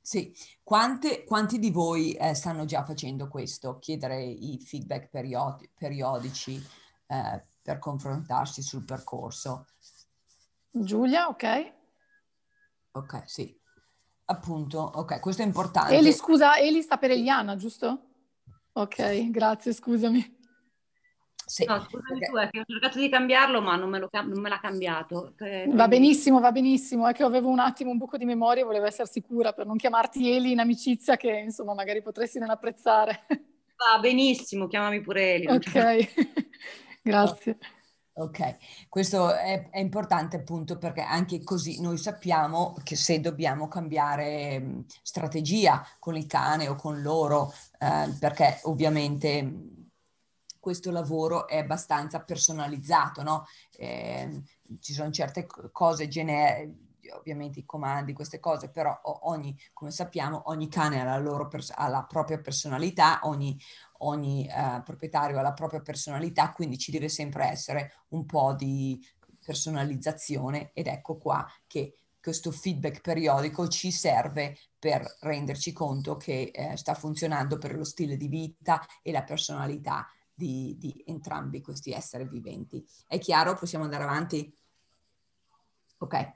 Sì, 0.01 0.33
Quante, 0.63 1.25
quanti 1.25 1.59
di 1.59 1.71
voi 1.71 2.13
eh, 2.13 2.33
stanno 2.33 2.63
già 2.63 2.85
facendo 2.85 3.27
questo? 3.27 3.79
Chiedere 3.79 4.23
i 4.23 4.57
feedback 4.59 5.09
periodi, 5.09 5.69
periodici 5.77 6.61
eh, 7.07 7.43
per 7.61 7.79
confrontarsi 7.79 8.61
sul 8.61 8.83
percorso? 8.83 9.67
Giulia, 10.69 11.27
ok? 11.27 11.73
Ok, 12.91 13.23
sì. 13.25 13.59
Appunto, 14.25 14.79
ok, 14.79 15.19
questo 15.19 15.41
è 15.41 15.45
importante. 15.45 15.95
Eli, 15.95 16.13
scusa, 16.13 16.57
Eli 16.57 16.81
sta 16.81 16.97
per 16.97 17.11
Eliana, 17.11 17.55
giusto? 17.55 18.07
Ok, 18.73 19.29
grazie, 19.29 19.73
scusami. 19.73 20.41
Sì, 21.45 21.65
no, 21.65 21.79
scusami 21.81 22.19
perché... 22.19 22.25
tu, 22.31 22.37
è 22.37 22.49
che 22.49 22.59
ho 22.61 22.63
cercato 22.65 22.99
di 22.99 23.09
cambiarlo, 23.09 23.61
ma 23.61 23.75
non 23.75 23.89
me, 23.89 23.99
lo, 23.99 24.09
non 24.11 24.39
me 24.39 24.49
l'ha 24.49 24.59
cambiato. 24.59 25.35
Va 25.67 25.87
benissimo, 25.87 26.39
va 26.39 26.51
benissimo. 26.51 27.07
È 27.07 27.13
che 27.13 27.23
avevo 27.23 27.49
un 27.49 27.59
attimo 27.59 27.91
un 27.91 27.97
buco 27.97 28.17
di 28.17 28.25
memoria 28.25 28.63
e 28.63 28.65
volevo 28.65 28.85
essere 28.85 29.09
sicura 29.09 29.51
per 29.51 29.65
non 29.65 29.75
chiamarti 29.75 30.31
Eli 30.31 30.51
in 30.51 30.59
amicizia, 30.59 31.17
che 31.17 31.29
insomma 31.29 31.73
magari 31.73 32.01
potresti 32.01 32.39
non 32.39 32.49
apprezzare. 32.49 33.25
Va 33.27 33.99
benissimo, 33.99 34.67
chiamami 34.67 35.01
pure 35.01 35.33
Eli. 35.33 35.47
Ok, 35.47 36.13
grazie. 37.03 37.57
Ok, 38.15 38.87
questo 38.89 39.33
è, 39.33 39.71
è, 39.71 39.79
importante 39.79 40.37
appunto 40.37 40.77
perché 40.77 41.01
anche 41.01 41.43
così 41.43 41.81
noi 41.81 41.97
sappiamo 41.97 42.75
che 42.83 42.95
se 42.95 43.19
dobbiamo 43.19 43.67
cambiare 43.67 44.83
strategia 45.01 45.83
con 45.97 46.15
il 46.15 46.27
cane 46.27 46.67
o 46.67 46.75
con 46.75 47.01
loro, 47.01 47.51
eh, 47.79 48.15
perché 48.19 48.59
ovviamente 48.65 49.71
questo 50.59 50.91
lavoro 50.91 51.47
è 51.47 51.57
abbastanza 51.57 52.21
personalizzato, 52.21 53.23
no? 53.23 53.47
Eh, 53.75 54.43
ci 54.79 54.93
sono 54.93 55.09
certe 55.09 55.47
cose 55.71 56.07
generiche 56.07 56.91
ovviamente 57.11 57.59
i 57.59 57.65
comandi, 57.65 58.13
queste 58.13 58.39
cose, 58.39 58.69
però 58.69 58.97
ogni, 59.03 59.57
come 59.73 59.91
sappiamo, 59.91 60.43
ogni 60.45 60.69
cane 60.69 61.01
ha 61.01 61.19
la, 61.19 61.47
pers- 61.47 61.73
ha 61.75 61.87
la 61.87 62.03
propria 62.03 62.39
personalità, 62.39 63.19
ogni, 63.23 63.59
ogni 64.05 64.45
eh, 64.47 64.81
proprietario 64.83 65.39
ha 65.39 65.41
la 65.41 65.53
propria 65.53 65.81
personalità, 65.81 66.51
quindi 66.51 66.77
ci 66.77 66.91
deve 66.91 67.09
sempre 67.09 67.49
essere 67.49 68.05
un 68.09 68.25
po' 68.25 68.53
di 68.53 69.03
personalizzazione 69.43 70.71
ed 70.73 70.87
ecco 70.87 71.17
qua 71.17 71.45
che 71.67 71.97
questo 72.23 72.51
feedback 72.51 73.01
periodico 73.01 73.67
ci 73.67 73.91
serve 73.91 74.57
per 74.79 75.17
renderci 75.19 75.73
conto 75.73 76.15
che 76.15 76.51
eh, 76.53 76.77
sta 76.77 76.93
funzionando 76.93 77.57
per 77.57 77.75
lo 77.75 77.83
stile 77.83 78.15
di 78.15 78.29
vita 78.29 78.81
e 79.01 79.11
la 79.11 79.23
personalità 79.23 80.07
di, 80.33 80.77
di 80.79 81.03
entrambi 81.05 81.61
questi 81.61 81.91
esseri 81.91 82.25
viventi. 82.25 82.85
È 83.07 83.19
chiaro? 83.19 83.55
Possiamo 83.55 83.83
andare 83.83 84.03
avanti? 84.03 84.55
Ok. 85.97 86.31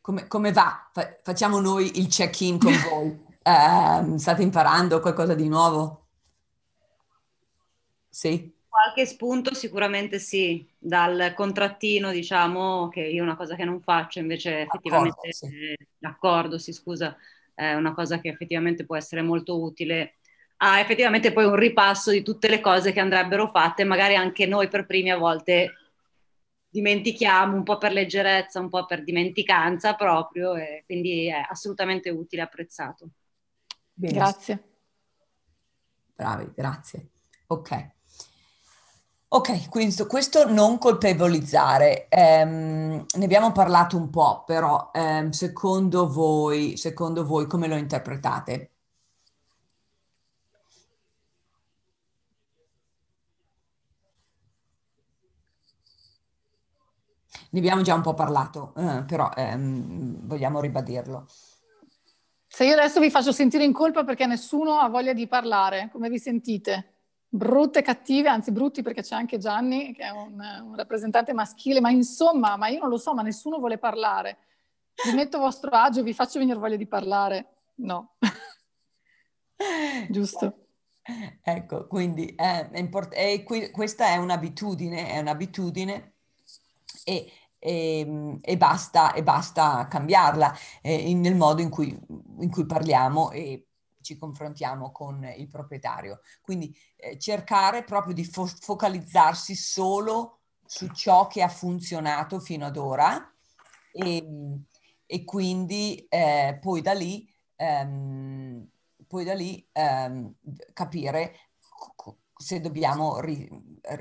Come, 0.00 0.26
come 0.26 0.52
va? 0.52 0.88
Fa- 0.90 1.18
facciamo 1.22 1.60
noi 1.60 1.98
il 1.98 2.08
check-in 2.08 2.58
con 2.58 2.72
voi. 2.88 3.24
Eh, 3.42 4.18
state 4.18 4.42
imparando 4.42 5.00
qualcosa 5.00 5.34
di 5.34 5.48
nuovo? 5.48 6.05
Sì. 8.16 8.50
Qualche 8.66 9.04
spunto 9.04 9.52
sicuramente 9.52 10.18
sì, 10.18 10.66
dal 10.78 11.34
contrattino 11.34 12.10
diciamo 12.10 12.88
che 12.88 13.02
io 13.02 13.20
è 13.20 13.22
una 13.22 13.36
cosa 13.36 13.54
che 13.56 13.66
non 13.66 13.82
faccio, 13.82 14.20
invece 14.20 14.60
effettivamente 14.60 15.28
d'accordo, 15.28 15.32
sì, 15.32 15.76
d'accordo, 15.98 16.58
sì 16.58 16.72
scusa, 16.72 17.14
è 17.52 17.74
una 17.74 17.92
cosa 17.92 18.18
che 18.18 18.30
effettivamente 18.30 18.86
può 18.86 18.96
essere 18.96 19.20
molto 19.20 19.60
utile. 19.60 20.14
Ha 20.58 20.80
effettivamente 20.80 21.30
poi 21.34 21.44
un 21.44 21.56
ripasso 21.56 22.10
di 22.10 22.22
tutte 22.22 22.48
le 22.48 22.62
cose 22.62 22.92
che 22.92 23.00
andrebbero 23.00 23.48
fatte, 23.48 23.84
magari 23.84 24.14
anche 24.16 24.46
noi 24.46 24.68
per 24.68 24.86
primi 24.86 25.10
a 25.10 25.18
volte 25.18 25.74
dimentichiamo 26.70 27.54
un 27.54 27.64
po' 27.64 27.76
per 27.76 27.92
leggerezza, 27.92 28.60
un 28.60 28.70
po' 28.70 28.86
per 28.86 29.04
dimenticanza 29.04 29.92
proprio, 29.94 30.54
e 30.54 30.84
quindi 30.86 31.26
è 31.26 31.44
assolutamente 31.46 32.08
utile, 32.08 32.40
apprezzato. 32.40 33.10
Bene. 33.92 34.14
Grazie. 34.14 34.64
Bravi, 36.14 36.50
grazie. 36.54 37.08
Ok. 37.48 37.94
Ok, 39.28 39.68
quindi 39.68 39.94
questo 40.06 40.48
non 40.50 40.78
colpevolizzare, 40.78 42.06
ehm, 42.08 43.04
ne 43.16 43.24
abbiamo 43.24 43.50
parlato 43.52 43.96
un 43.96 44.08
po', 44.08 44.44
però 44.46 44.90
ehm, 44.92 45.30
secondo, 45.30 46.08
voi, 46.08 46.76
secondo 46.76 47.24
voi 47.26 47.46
come 47.46 47.66
lo 47.66 47.74
interpretate? 47.76 48.70
Ne 57.50 57.58
abbiamo 57.58 57.82
già 57.82 57.94
un 57.94 58.02
po' 58.02 58.14
parlato, 58.14 58.72
eh, 58.76 59.04
però 59.04 59.30
ehm, 59.34 60.26
vogliamo 60.26 60.60
ribadirlo. 60.60 61.26
Se 62.48 62.64
io 62.64 62.72
adesso 62.72 63.00
vi 63.00 63.10
faccio 63.10 63.32
sentire 63.32 63.64
in 63.64 63.72
colpa 63.72 64.04
perché 64.04 64.26
nessuno 64.26 64.78
ha 64.78 64.88
voglia 64.88 65.12
di 65.12 65.26
parlare, 65.26 65.90
come 65.92 66.08
vi 66.08 66.18
sentite? 66.18 66.95
Brutte, 67.28 67.82
cattive, 67.82 68.28
anzi 68.28 68.52
brutti 68.52 68.82
perché 68.82 69.02
c'è 69.02 69.14
anche 69.14 69.38
Gianni 69.38 69.92
che 69.92 70.04
è 70.04 70.10
un, 70.10 70.38
un 70.38 70.76
rappresentante 70.76 71.32
maschile, 71.32 71.80
ma 71.80 71.90
insomma, 71.90 72.56
ma 72.56 72.68
io 72.68 72.80
non 72.80 72.88
lo 72.88 72.98
so, 72.98 73.14
ma 73.14 73.22
nessuno 73.22 73.58
vuole 73.58 73.78
parlare. 73.78 74.38
Vi 75.04 75.14
metto 75.14 75.36
a 75.36 75.40
vostro 75.40 75.70
agio, 75.70 76.02
vi 76.02 76.14
faccio 76.14 76.38
venire 76.38 76.58
voglia 76.58 76.76
di 76.76 76.86
parlare. 76.86 77.56
No. 77.76 78.16
Giusto. 80.08 80.66
Ecco, 81.42 81.86
quindi 81.86 82.34
è 82.34 82.68
import- 82.74 83.14
è 83.14 83.42
qui, 83.44 83.70
questa 83.70 84.06
è 84.08 84.16
un'abitudine, 84.16 85.08
è 85.08 85.18
un'abitudine 85.18 86.14
e, 87.04 87.30
e, 87.58 88.38
e, 88.40 88.56
basta, 88.56 89.12
e 89.12 89.22
basta 89.22 89.86
cambiarla 89.88 90.56
eh, 90.82 91.14
nel 91.14 91.36
modo 91.36 91.62
in 91.62 91.70
cui, 91.70 91.96
in 92.40 92.50
cui 92.50 92.66
parliamo 92.66 93.30
e 93.30 93.65
ci 94.06 94.16
confrontiamo 94.16 94.92
con 94.92 95.24
il 95.36 95.48
proprietario. 95.48 96.20
Quindi 96.40 96.74
eh, 96.96 97.18
cercare 97.18 97.82
proprio 97.82 98.14
di 98.14 98.24
fo- 98.24 98.46
focalizzarsi 98.46 99.54
solo 99.54 100.38
su 100.64 100.88
ciò 100.88 101.26
che 101.26 101.42
ha 101.42 101.48
funzionato 101.48 102.40
fino 102.40 102.66
ad 102.66 102.76
ora 102.76 103.32
e, 103.92 104.26
e 105.04 105.24
quindi 105.24 106.06
eh, 106.08 106.58
poi 106.60 106.80
da 106.80 106.92
lì 106.92 107.28
ehm, 107.56 108.68
poi 109.06 109.24
da 109.24 109.34
lì 109.34 109.66
ehm, 109.72 110.34
capire 110.72 111.50
se 112.36 112.60
dobbiamo 112.60 113.20
ri- 113.20 113.48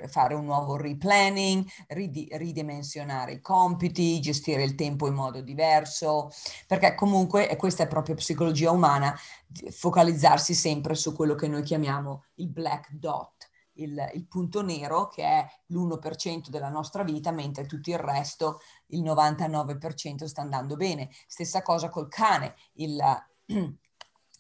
fare 0.08 0.34
un 0.34 0.46
nuovo 0.46 0.76
replanning, 0.76 1.66
rid- 1.88 2.34
ridimensionare 2.34 3.34
i 3.34 3.42
compiti, 3.42 4.20
gestire 4.20 4.64
il 4.64 4.76
tempo 4.76 5.08
in 5.08 5.14
modo 5.14 5.42
diverso, 5.42 6.32
perché 6.68 6.96
comunque, 6.96 7.50
e 7.50 7.56
questa 7.56 7.84
è 7.84 7.88
proprio 7.88 8.16
psicologia 8.16 8.72
umana, 8.72 9.16
focalizzarsi 9.70 10.54
sempre 10.54 10.96
su 10.96 11.14
quello 11.14 11.36
che 11.36 11.48
noi 11.48 11.64
chiamiamo 11.64 12.26
il 12.36 12.50
black 12.50 12.92
dot, 12.92 13.50
il, 13.74 14.12
il 14.14 14.28
punto 14.28 14.62
nero 14.62 15.08
che 15.08 15.24
è 15.24 15.48
l'1% 15.68 16.50
della 16.50 16.70
nostra 16.70 17.04
vita, 17.04 17.32
mentre 17.32 17.66
tutto 17.66 17.90
il 17.90 18.00
resto, 18.00 18.60
il 18.88 19.04
99% 19.04 20.26
sta 20.26 20.42
andando 20.42 20.76
bene. 20.76 21.10
Stessa 21.28 21.62
cosa 21.62 21.90
col 21.90 22.08
cane, 22.08 22.56
il 22.74 22.98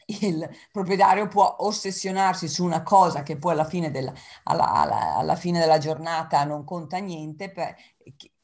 il 0.05 0.47
proprietario 0.71 1.27
può 1.27 1.55
ossessionarsi 1.59 2.47
su 2.47 2.63
una 2.63 2.83
cosa 2.83 3.23
che 3.23 3.37
poi 3.37 3.53
alla 3.53 3.65
fine 3.65 3.89
della, 3.89 4.13
alla, 4.43 4.71
alla, 4.71 5.15
alla 5.15 5.35
fine 5.35 5.59
della 5.59 5.79
giornata 5.79 6.43
non 6.43 6.63
conta 6.63 6.97
niente, 6.97 7.51
per, 7.51 7.75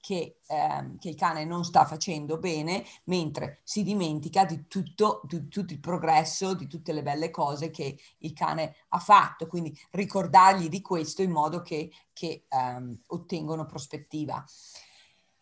che, 0.01 0.39
ehm, 0.47 0.97
che, 0.97 1.09
il 1.09 1.15
cane 1.15 1.45
non 1.45 1.63
sta 1.63 1.85
facendo 1.85 2.37
bene, 2.37 2.83
mentre 3.05 3.61
si 3.63 3.83
dimentica 3.83 4.43
di 4.43 4.67
tutto, 4.67 5.21
di 5.25 5.47
tutto 5.47 5.73
il 5.73 5.79
progresso, 5.79 6.55
di 6.55 6.67
tutte 6.67 6.91
le 6.93 7.03
belle 7.03 7.29
cose 7.29 7.69
che 7.69 7.97
il 8.19 8.33
cane 8.33 8.75
ha 8.89 8.99
fatto. 8.99 9.47
Quindi 9.47 9.77
ricordargli 9.91 10.67
di 10.67 10.81
questo 10.81 11.21
in 11.21 11.31
modo 11.31 11.61
che, 11.61 11.91
che 12.11 12.45
ehm, 12.49 13.03
ottengono 13.07 13.65
prospettiva. 13.65 14.43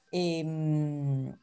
E, 0.09 1.37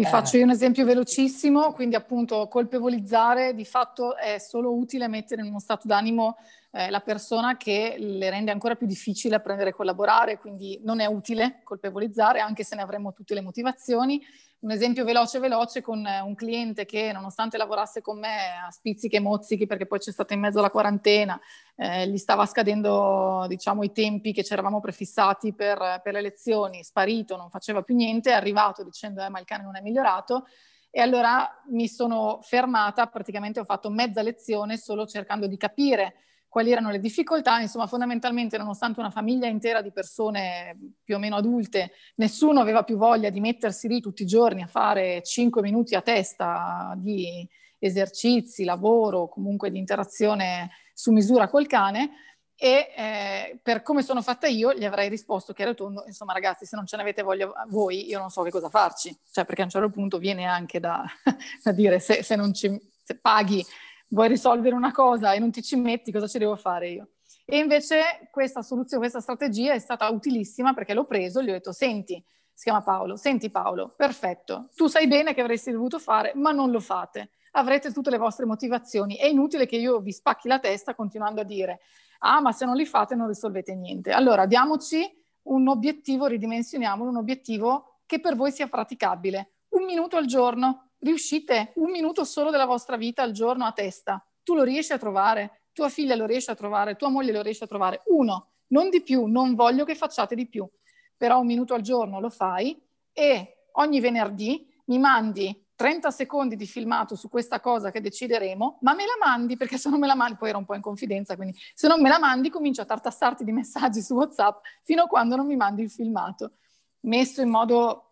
vi 0.00 0.06
faccio 0.06 0.38
io 0.38 0.44
un 0.44 0.50
esempio 0.50 0.86
velocissimo, 0.86 1.72
quindi 1.72 1.94
appunto 1.94 2.48
colpevolizzare 2.48 3.54
di 3.54 3.66
fatto 3.66 4.16
è 4.16 4.38
solo 4.38 4.74
utile 4.74 5.08
mettere 5.08 5.42
in 5.42 5.48
uno 5.48 5.58
stato 5.58 5.86
d'animo 5.86 6.38
eh, 6.72 6.88
la 6.88 7.00
persona 7.00 7.58
che 7.58 7.96
le 7.98 8.30
rende 8.30 8.50
ancora 8.50 8.76
più 8.76 8.86
difficile 8.86 9.34
apprendere 9.34 9.70
a 9.70 9.74
collaborare, 9.74 10.38
quindi 10.38 10.80
non 10.84 11.00
è 11.00 11.06
utile 11.06 11.60
colpevolizzare 11.64 12.40
anche 12.40 12.64
se 12.64 12.76
ne 12.76 12.82
avremo 12.82 13.12
tutte 13.12 13.34
le 13.34 13.42
motivazioni. 13.42 14.22
Un 14.62 14.72
esempio 14.72 15.04
veloce 15.04 15.38
veloce 15.38 15.80
con 15.80 16.06
eh, 16.06 16.20
un 16.20 16.34
cliente 16.34 16.84
che 16.84 17.12
nonostante 17.12 17.56
lavorasse 17.56 18.02
con 18.02 18.18
me 18.18 18.58
a 18.66 18.70
spizzichi 18.70 19.16
e 19.16 19.20
mozzichi 19.20 19.66
perché 19.66 19.86
poi 19.86 20.00
c'è 20.00 20.12
stata 20.12 20.34
in 20.34 20.40
mezzo 20.40 20.60
la 20.60 20.68
quarantena, 20.68 21.40
eh, 21.76 22.06
gli 22.06 22.18
stava 22.18 22.44
scadendo 22.44 23.46
diciamo 23.48 23.84
i 23.84 23.90
tempi 23.90 24.34
che 24.34 24.44
ci 24.44 24.52
eravamo 24.52 24.80
prefissati 24.80 25.54
per, 25.54 26.02
per 26.02 26.12
le 26.12 26.20
lezioni, 26.20 26.84
sparito, 26.84 27.36
non 27.36 27.48
faceva 27.48 27.80
più 27.80 27.94
niente, 27.94 28.32
è 28.32 28.34
arrivato 28.34 28.84
dicendo 28.84 29.24
eh, 29.24 29.30
ma 29.30 29.38
il 29.38 29.46
cane 29.46 29.64
non 29.64 29.76
è 29.76 29.80
migliorato 29.80 30.44
e 30.90 31.00
allora 31.00 31.48
mi 31.70 31.88
sono 31.88 32.40
fermata, 32.42 33.06
praticamente 33.06 33.60
ho 33.60 33.64
fatto 33.64 33.88
mezza 33.88 34.20
lezione 34.20 34.76
solo 34.76 35.06
cercando 35.06 35.46
di 35.46 35.56
capire 35.56 36.16
quali 36.50 36.72
erano 36.72 36.90
le 36.90 36.98
difficoltà, 36.98 37.60
insomma 37.60 37.86
fondamentalmente 37.86 38.58
nonostante 38.58 38.98
una 38.98 39.10
famiglia 39.10 39.46
intera 39.46 39.80
di 39.82 39.92
persone 39.92 40.76
più 41.04 41.14
o 41.14 41.18
meno 41.20 41.36
adulte, 41.36 41.92
nessuno 42.16 42.60
aveva 42.60 42.82
più 42.82 42.96
voglia 42.96 43.30
di 43.30 43.38
mettersi 43.38 43.86
lì 43.86 44.00
tutti 44.00 44.24
i 44.24 44.26
giorni 44.26 44.60
a 44.60 44.66
fare 44.66 45.22
5 45.22 45.62
minuti 45.62 45.94
a 45.94 46.02
testa 46.02 46.92
di 46.96 47.48
esercizi, 47.78 48.64
lavoro, 48.64 49.28
comunque 49.28 49.70
di 49.70 49.78
interazione 49.78 50.70
su 50.92 51.12
misura 51.12 51.48
col 51.48 51.68
cane. 51.68 52.10
E 52.56 52.92
eh, 52.94 53.60
per 53.62 53.80
come 53.82 54.02
sono 54.02 54.20
fatta 54.20 54.48
io 54.48 54.74
gli 54.74 54.84
avrei 54.84 55.08
risposto 55.08 55.52
che 55.52 55.62
era 55.62 55.72
tondo, 55.72 56.02
insomma 56.06 56.34
ragazzi 56.34 56.66
se 56.66 56.76
non 56.76 56.84
ce 56.84 56.96
n'avete 56.98 57.22
voglia 57.22 57.50
voi 57.68 58.06
io 58.06 58.18
non 58.18 58.28
so 58.28 58.42
che 58.42 58.50
cosa 58.50 58.68
farci, 58.68 59.16
cioè 59.30 59.46
perché 59.46 59.62
a 59.62 59.64
un 59.64 59.70
certo 59.70 59.88
punto 59.88 60.18
viene 60.18 60.44
anche 60.44 60.78
da, 60.78 61.02
da 61.62 61.72
dire 61.72 62.00
se, 62.00 62.22
se 62.22 62.36
non 62.36 62.52
ci 62.52 62.68
se 63.02 63.18
paghi 63.18 63.64
vuoi 64.10 64.28
risolvere 64.28 64.74
una 64.74 64.92
cosa 64.92 65.32
e 65.32 65.38
non 65.38 65.50
ti 65.50 65.62
ci 65.62 65.76
metti, 65.76 66.12
cosa 66.12 66.26
ci 66.26 66.38
devo 66.38 66.56
fare 66.56 66.90
io? 66.90 67.08
E 67.44 67.58
invece 67.58 68.28
questa 68.30 68.62
soluzione, 68.62 69.02
questa 69.02 69.20
strategia 69.20 69.72
è 69.72 69.78
stata 69.78 70.08
utilissima 70.08 70.72
perché 70.72 70.94
l'ho 70.94 71.04
preso, 71.04 71.42
gli 71.42 71.48
ho 71.48 71.52
detto, 71.52 71.72
senti, 71.72 72.22
si 72.52 72.64
chiama 72.64 72.82
Paolo, 72.82 73.16
senti 73.16 73.50
Paolo, 73.50 73.92
perfetto, 73.96 74.68
tu 74.74 74.86
sai 74.86 75.08
bene 75.08 75.34
che 75.34 75.40
avresti 75.40 75.72
dovuto 75.72 75.98
fare, 75.98 76.32
ma 76.34 76.52
non 76.52 76.70
lo 76.70 76.80
fate. 76.80 77.30
Avrete 77.52 77.92
tutte 77.92 78.10
le 78.10 78.18
vostre 78.18 78.46
motivazioni. 78.46 79.16
È 79.16 79.26
inutile 79.26 79.66
che 79.66 79.76
io 79.76 79.98
vi 79.98 80.12
spacchi 80.12 80.46
la 80.46 80.60
testa 80.60 80.94
continuando 80.94 81.40
a 81.40 81.44
dire, 81.44 81.80
ah, 82.20 82.40
ma 82.40 82.52
se 82.52 82.64
non 82.64 82.76
li 82.76 82.86
fate 82.86 83.16
non 83.16 83.26
risolvete 83.26 83.74
niente. 83.74 84.12
Allora, 84.12 84.46
diamoci 84.46 85.04
un 85.44 85.66
obiettivo, 85.66 86.26
ridimensioniamolo, 86.26 87.10
un 87.10 87.16
obiettivo 87.16 88.00
che 88.06 88.20
per 88.20 88.36
voi 88.36 88.52
sia 88.52 88.68
praticabile. 88.68 89.54
Un 89.70 89.84
minuto 89.84 90.16
al 90.16 90.26
giorno, 90.26 90.89
riuscite 91.00 91.72
un 91.76 91.90
minuto 91.90 92.24
solo 92.24 92.50
della 92.50 92.64
vostra 92.64 92.96
vita 92.96 93.22
al 93.22 93.32
giorno 93.32 93.64
a 93.64 93.72
testa. 93.72 94.24
Tu 94.42 94.54
lo 94.54 94.62
riesci 94.62 94.92
a 94.92 94.98
trovare, 94.98 95.64
tua 95.72 95.88
figlia 95.88 96.14
lo 96.14 96.26
riesce 96.26 96.50
a 96.50 96.54
trovare, 96.54 96.96
tua 96.96 97.08
moglie 97.08 97.32
lo 97.32 97.42
riesce 97.42 97.64
a 97.64 97.66
trovare. 97.66 98.02
Uno, 98.06 98.52
non 98.68 98.88
di 98.88 99.02
più, 99.02 99.26
non 99.26 99.54
voglio 99.54 99.84
che 99.84 99.94
facciate 99.94 100.34
di 100.34 100.46
più, 100.48 100.68
però 101.16 101.40
un 101.40 101.46
minuto 101.46 101.74
al 101.74 101.82
giorno 101.82 102.20
lo 102.20 102.30
fai 102.30 102.80
e 103.12 103.66
ogni 103.72 104.00
venerdì 104.00 104.66
mi 104.86 104.98
mandi 104.98 105.66
30 105.80 106.10
secondi 106.10 106.56
di 106.56 106.66
filmato 106.66 107.14
su 107.14 107.30
questa 107.30 107.58
cosa 107.58 107.90
che 107.90 108.02
decideremo, 108.02 108.80
ma 108.82 108.92
me 108.92 109.04
la 109.06 109.16
mandi 109.26 109.56
perché 109.56 109.78
se 109.78 109.88
non 109.88 109.98
me 109.98 110.06
la 110.06 110.14
mandi, 110.14 110.36
poi 110.36 110.50
era 110.50 110.58
un 110.58 110.66
po' 110.66 110.74
in 110.74 110.82
confidenza, 110.82 111.36
quindi 111.36 111.56
se 111.72 111.88
non 111.88 112.02
me 112.02 112.10
la 112.10 112.18
mandi 112.18 112.50
comincio 112.50 112.82
a 112.82 112.84
tartassarti 112.84 113.44
di 113.44 113.52
messaggi 113.52 114.02
su 114.02 114.14
WhatsApp 114.14 114.62
fino 114.82 115.04
a 115.04 115.06
quando 115.06 115.36
non 115.36 115.46
mi 115.46 115.56
mandi 115.56 115.80
il 115.80 115.90
filmato, 115.90 116.56
messo 117.00 117.40
in 117.40 117.48
modo 117.48 118.09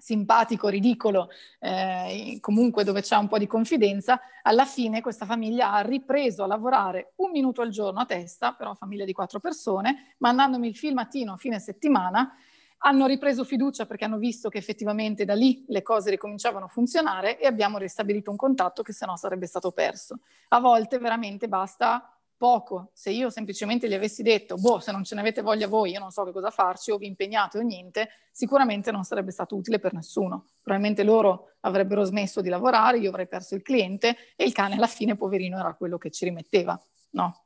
simpatico, 0.00 0.68
ridicolo, 0.68 1.28
eh, 1.60 2.38
comunque 2.40 2.82
dove 2.82 3.02
c'è 3.02 3.16
un 3.16 3.28
po' 3.28 3.38
di 3.38 3.46
confidenza, 3.46 4.20
alla 4.42 4.64
fine 4.64 5.00
questa 5.00 5.26
famiglia 5.26 5.72
ha 5.72 5.80
ripreso 5.82 6.42
a 6.42 6.46
lavorare 6.46 7.12
un 7.16 7.30
minuto 7.30 7.60
al 7.60 7.68
giorno 7.68 8.00
a 8.00 8.06
testa, 8.06 8.52
però 8.54 8.74
famiglia 8.74 9.04
di 9.04 9.12
quattro 9.12 9.38
persone, 9.38 10.14
mandandomi 10.18 10.66
il 10.66 10.76
filmatino 10.76 11.34
a 11.34 11.36
fine 11.36 11.60
settimana, 11.60 12.34
hanno 12.82 13.06
ripreso 13.06 13.44
fiducia 13.44 13.84
perché 13.84 14.06
hanno 14.06 14.16
visto 14.16 14.48
che 14.48 14.58
effettivamente 14.58 15.24
da 15.24 15.34
lì 15.34 15.64
le 15.68 15.82
cose 15.82 16.10
ricominciavano 16.10 16.64
a 16.64 16.68
funzionare 16.68 17.38
e 17.38 17.46
abbiamo 17.46 17.76
ristabilito 17.76 18.30
un 18.30 18.36
contatto 18.36 18.82
che 18.82 18.94
se 18.94 19.04
no 19.04 19.16
sarebbe 19.16 19.46
stato 19.46 19.70
perso. 19.70 20.20
A 20.48 20.60
volte 20.60 20.98
veramente 20.98 21.46
basta 21.46 22.10
poco. 22.40 22.88
Se 22.94 23.10
io 23.10 23.28
semplicemente 23.28 23.86
gli 23.86 23.92
avessi 23.92 24.22
detto, 24.22 24.56
boh, 24.56 24.78
se 24.78 24.92
non 24.92 25.04
ce 25.04 25.14
ne 25.14 25.20
avete 25.20 25.42
voglia 25.42 25.68
voi, 25.68 25.90
io 25.90 25.98
non 26.00 26.10
so 26.10 26.24
che 26.24 26.32
cosa 26.32 26.48
farci, 26.48 26.90
o 26.90 26.96
vi 26.96 27.06
impegnate 27.06 27.58
o 27.58 27.60
niente, 27.60 28.08
sicuramente 28.32 28.90
non 28.90 29.04
sarebbe 29.04 29.30
stato 29.30 29.56
utile 29.56 29.78
per 29.78 29.92
nessuno. 29.92 30.46
Probabilmente 30.62 31.02
loro 31.02 31.50
avrebbero 31.60 32.02
smesso 32.04 32.40
di 32.40 32.48
lavorare, 32.48 32.96
io 32.96 33.10
avrei 33.10 33.28
perso 33.28 33.54
il 33.54 33.60
cliente 33.60 34.16
e 34.36 34.44
il 34.44 34.54
cane 34.54 34.76
alla 34.76 34.86
fine, 34.86 35.16
poverino, 35.16 35.58
era 35.58 35.74
quello 35.74 35.98
che 35.98 36.10
ci 36.10 36.24
rimetteva, 36.24 36.82
no? 37.10 37.44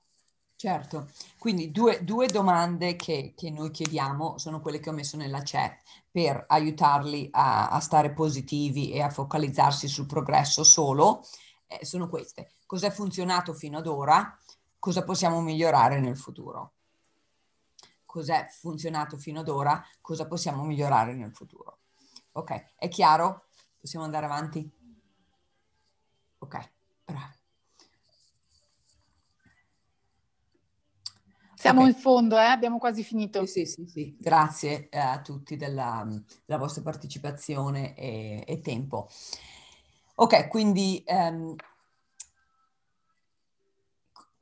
Certo, 0.55 1.09
quindi 1.41 1.73
due, 1.73 2.05
due 2.05 2.29
domande 2.29 2.95
che, 2.95 3.35
che, 3.37 3.51
noi 3.51 3.73
chiediamo 3.73 4.39
sono 4.39 4.61
quelle 4.61 4.79
che 4.79 4.91
ho 4.91 4.93
messo 4.93 5.17
nella 5.17 5.43
chat 5.43 5.81
per 6.09 6.45
aiutarli 6.47 7.31
a, 7.33 7.71
a 7.71 7.81
stare 7.81 8.13
positivi 8.13 8.93
e 8.93 9.03
a 9.03 9.11
focalizzarsi 9.11 9.89
sul 9.89 10.07
progresso 10.07 10.63
solo. 10.63 11.27
Eh, 11.67 11.85
sono 11.85 12.09
queste. 12.09 12.53
Cos'è 12.65 12.91
funzionato 12.91 13.53
fino 13.53 13.79
ad 13.79 13.89
ora? 13.89 14.39
Cosa 14.85 15.03
possiamo 15.03 15.41
migliorare 15.41 15.99
nel 15.99 16.15
futuro. 16.15 16.75
Cos'è 18.05 18.49
funzionato 18.51 19.17
fino 19.17 19.41
ad 19.41 19.49
ora, 19.49 19.83
cosa 20.03 20.27
possiamo 20.27 20.63
migliorare 20.63 21.15
nel 21.15 21.33
futuro. 21.33 21.79
Ok, 22.33 22.75
è 22.77 22.89
chiaro? 22.89 23.47
Possiamo 23.81 24.05
andare 24.05 24.27
avanti? 24.27 24.71
Ok, 26.37 26.71
bravo. 27.03 27.33
Siamo 31.55 31.81
okay. 31.81 31.93
in 31.93 31.99
fondo, 31.99 32.37
eh? 32.37 32.45
abbiamo 32.45 32.77
quasi 32.77 33.03
finito. 33.03 33.47
Sì, 33.47 33.65
sì, 33.65 33.87
sì, 33.87 34.15
grazie 34.21 34.91
eh, 34.91 34.99
a 34.99 35.23
tutti 35.23 35.57
della, 35.57 36.07
della 36.45 36.59
vostra 36.59 36.83
partecipazione 36.83 37.97
e, 37.97 38.45
e, 38.47 38.61
tempo. 38.61 39.09
Ok, 40.17 40.49
quindi 40.49 41.03
um, 41.07 41.57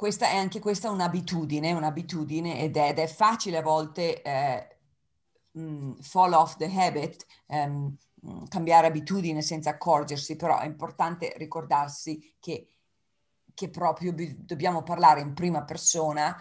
questa 0.02 0.30
è 0.30 0.34
anche 0.34 0.58
questa 0.58 0.90
un'abitudine, 0.90 1.70
un'abitudine 1.74 2.58
ed 2.58 2.76
è, 2.76 2.88
ed 2.88 2.98
è 2.98 3.06
facile 3.06 3.58
a 3.58 3.62
volte 3.62 4.20
eh, 4.20 4.78
mh, 5.52 6.00
fall 6.00 6.32
off 6.32 6.56
the 6.56 6.68
habit, 6.74 7.24
um, 7.46 7.96
cambiare 8.48 8.88
abitudine 8.88 9.42
senza 9.42 9.70
accorgersi, 9.70 10.34
però 10.34 10.58
è 10.58 10.66
importante 10.66 11.32
ricordarsi 11.36 12.34
che, 12.40 12.66
che 13.54 13.70
proprio 13.70 14.12
bi- 14.12 14.44
dobbiamo 14.44 14.82
parlare 14.82 15.20
in 15.20 15.34
prima 15.34 15.62
persona 15.62 16.36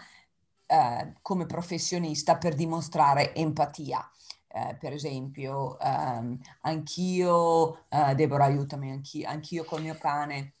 eh, 0.66 1.12
come 1.22 1.46
professionista 1.46 2.38
per 2.38 2.56
dimostrare 2.56 3.32
empatia. 3.32 4.10
Eh, 4.48 4.74
per 4.74 4.92
esempio, 4.92 5.78
ehm, 5.78 6.36
anch'io, 6.62 7.84
eh, 7.88 8.16
Deborah 8.16 8.46
aiutami, 8.46 8.90
anch'io, 8.90 9.28
anch'io 9.28 9.62
col 9.62 9.82
mio 9.82 9.94
cane 9.94 10.54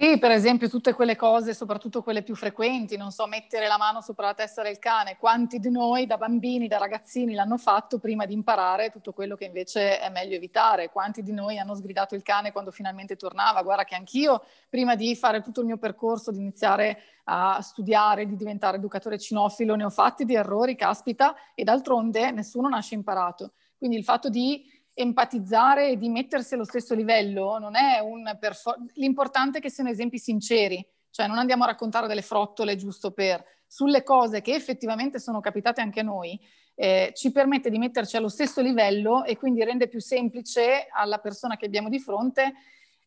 sì, 0.00 0.16
per 0.20 0.30
esempio 0.30 0.68
tutte 0.68 0.92
quelle 0.92 1.16
cose, 1.16 1.54
soprattutto 1.54 2.02
quelle 2.04 2.22
più 2.22 2.36
frequenti, 2.36 2.96
non 2.96 3.10
so, 3.10 3.26
mettere 3.26 3.66
la 3.66 3.76
mano 3.78 4.00
sopra 4.00 4.26
la 4.26 4.34
testa 4.34 4.62
del 4.62 4.78
cane, 4.78 5.16
quanti 5.18 5.58
di 5.58 5.70
noi 5.70 6.06
da 6.06 6.16
bambini, 6.16 6.68
da 6.68 6.78
ragazzini 6.78 7.34
l'hanno 7.34 7.58
fatto 7.58 7.98
prima 7.98 8.24
di 8.24 8.32
imparare 8.32 8.90
tutto 8.90 9.12
quello 9.12 9.34
che 9.34 9.46
invece 9.46 9.98
è 9.98 10.08
meglio 10.10 10.36
evitare, 10.36 10.90
quanti 10.90 11.24
di 11.24 11.32
noi 11.32 11.58
hanno 11.58 11.74
sgridato 11.74 12.14
il 12.14 12.22
cane 12.22 12.52
quando 12.52 12.70
finalmente 12.70 13.16
tornava, 13.16 13.60
guarda 13.62 13.82
che 13.82 13.96
anch'io 13.96 14.44
prima 14.68 14.94
di 14.94 15.16
fare 15.16 15.40
tutto 15.42 15.60
il 15.60 15.66
mio 15.66 15.78
percorso, 15.78 16.30
di 16.30 16.38
iniziare 16.38 17.02
a 17.24 17.60
studiare, 17.60 18.24
di 18.24 18.36
diventare 18.36 18.76
educatore 18.76 19.18
cinofilo, 19.18 19.74
ne 19.74 19.84
ho 19.84 19.90
fatti 19.90 20.24
di 20.24 20.36
errori, 20.36 20.76
caspita, 20.76 21.34
e 21.56 21.64
d'altronde 21.64 22.30
nessuno 22.30 22.68
nasce 22.68 22.94
imparato. 22.94 23.52
Quindi 23.76 23.96
il 23.96 24.04
fatto 24.04 24.28
di 24.28 24.64
empatizzare 24.98 25.90
e 25.90 25.96
di 25.96 26.08
mettersi 26.08 26.54
allo 26.54 26.64
stesso 26.64 26.92
livello 26.94 27.58
non 27.58 27.76
è 27.76 28.00
un 28.00 28.36
perfor- 28.40 28.78
l'importante 28.94 29.58
è 29.58 29.60
che 29.60 29.70
siano 29.70 29.90
esempi 29.90 30.18
sinceri, 30.18 30.84
cioè 31.10 31.28
non 31.28 31.38
andiamo 31.38 31.62
a 31.62 31.68
raccontare 31.68 32.08
delle 32.08 32.22
frottole 32.22 32.74
giusto 32.74 33.12
per 33.12 33.44
sulle 33.64 34.02
cose 34.02 34.40
che 34.40 34.54
effettivamente 34.54 35.20
sono 35.20 35.40
capitate 35.40 35.80
anche 35.80 36.00
a 36.00 36.02
noi, 36.02 36.38
eh, 36.74 37.12
ci 37.14 37.30
permette 37.30 37.70
di 37.70 37.78
metterci 37.78 38.16
allo 38.16 38.28
stesso 38.28 38.60
livello 38.60 39.24
e 39.24 39.36
quindi 39.36 39.62
rende 39.62 39.86
più 39.86 40.00
semplice 40.00 40.88
alla 40.90 41.18
persona 41.18 41.56
che 41.56 41.66
abbiamo 41.66 41.88
di 41.88 42.00
fronte 42.00 42.54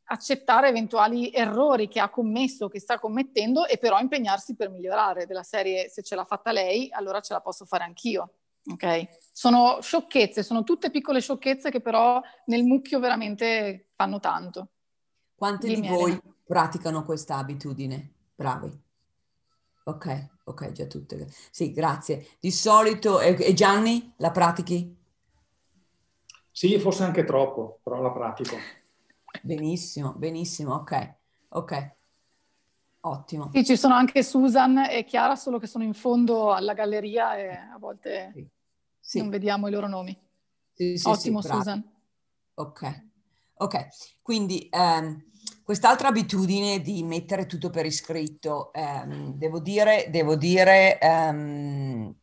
accettare 0.05 0.69
eventuali 0.69 1.29
errori 1.31 1.89
che 1.89 1.99
ha 1.99 2.09
commesso, 2.09 2.69
che 2.69 2.79
sta 2.79 2.99
commettendo 2.99 3.65
e 3.65 3.77
però 3.77 3.99
impegnarsi 3.99 4.55
per 4.55 4.69
migliorare 4.69 5.25
della 5.25 5.43
serie 5.43 5.89
se 5.89 6.03
ce 6.03 6.15
l'ha 6.15 6.25
fatta 6.25 6.51
lei, 6.53 6.89
allora 6.91 7.19
ce 7.19 7.33
la 7.33 7.41
posso 7.41 7.65
fare 7.65 7.83
anch'io. 7.83 8.35
Ok? 8.65 9.07
Sono 9.31 9.79
sciocchezze, 9.81 10.43
sono 10.43 10.63
tutte 10.63 10.91
piccole 10.91 11.19
sciocchezze 11.21 11.71
che 11.71 11.81
però 11.81 12.21
nel 12.45 12.63
mucchio 12.63 12.99
veramente 12.99 13.89
fanno 13.95 14.19
tanto. 14.19 14.71
Quante 15.35 15.67
Dimmi, 15.67 15.81
di 15.81 15.87
voi 15.87 16.11
Elena. 16.11 16.21
praticano 16.45 17.03
questa 17.03 17.37
abitudine? 17.37 18.13
Bravi. 18.35 18.79
Ok, 19.83 20.29
ok, 20.43 20.71
già 20.71 20.85
tutte. 20.85 21.27
Sì, 21.49 21.71
grazie. 21.71 22.27
Di 22.39 22.51
solito, 22.51 23.19
e 23.19 23.53
Gianni, 23.53 24.13
la 24.17 24.31
pratichi? 24.31 24.95
Sì, 26.51 26.77
forse 26.79 27.03
anche 27.03 27.23
troppo, 27.23 27.79
però 27.81 28.01
la 28.01 28.11
pratico. 28.11 28.57
Benissimo, 29.41 30.13
benissimo, 30.13 30.75
ok, 30.75 31.15
ok. 31.49 31.95
Ottimo. 33.03 33.49
Sì, 33.51 33.65
ci 33.65 33.77
sono 33.77 33.95
anche 33.95 34.21
Susan 34.21 34.77
e 34.77 35.03
Chiara, 35.05 35.35
solo 35.35 35.57
che 35.57 35.65
sono 35.65 35.83
in 35.83 35.93
fondo 35.93 36.53
alla 36.53 36.73
galleria 36.73 37.35
e 37.35 37.49
a 37.49 37.77
volte 37.79 38.31
sì. 38.33 38.47
Sì. 38.99 39.19
non 39.19 39.29
vediamo 39.29 39.67
i 39.67 39.71
loro 39.71 39.87
nomi. 39.87 40.15
Sì, 40.71 40.99
Ottimo 41.03 41.41
Susan. 41.41 41.83
Ok, 42.53 43.07
ok. 43.55 43.87
Quindi 44.21 44.69
um, 44.71 45.19
quest'altra 45.63 46.09
abitudine 46.09 46.79
di 46.79 47.01
mettere 47.01 47.47
tutto 47.47 47.71
per 47.71 47.87
iscritto, 47.87 48.69
um, 48.75 49.33
devo 49.33 49.59
dire, 49.59 50.07
devo 50.11 50.35
dire, 50.35 50.99
um, 51.01 52.13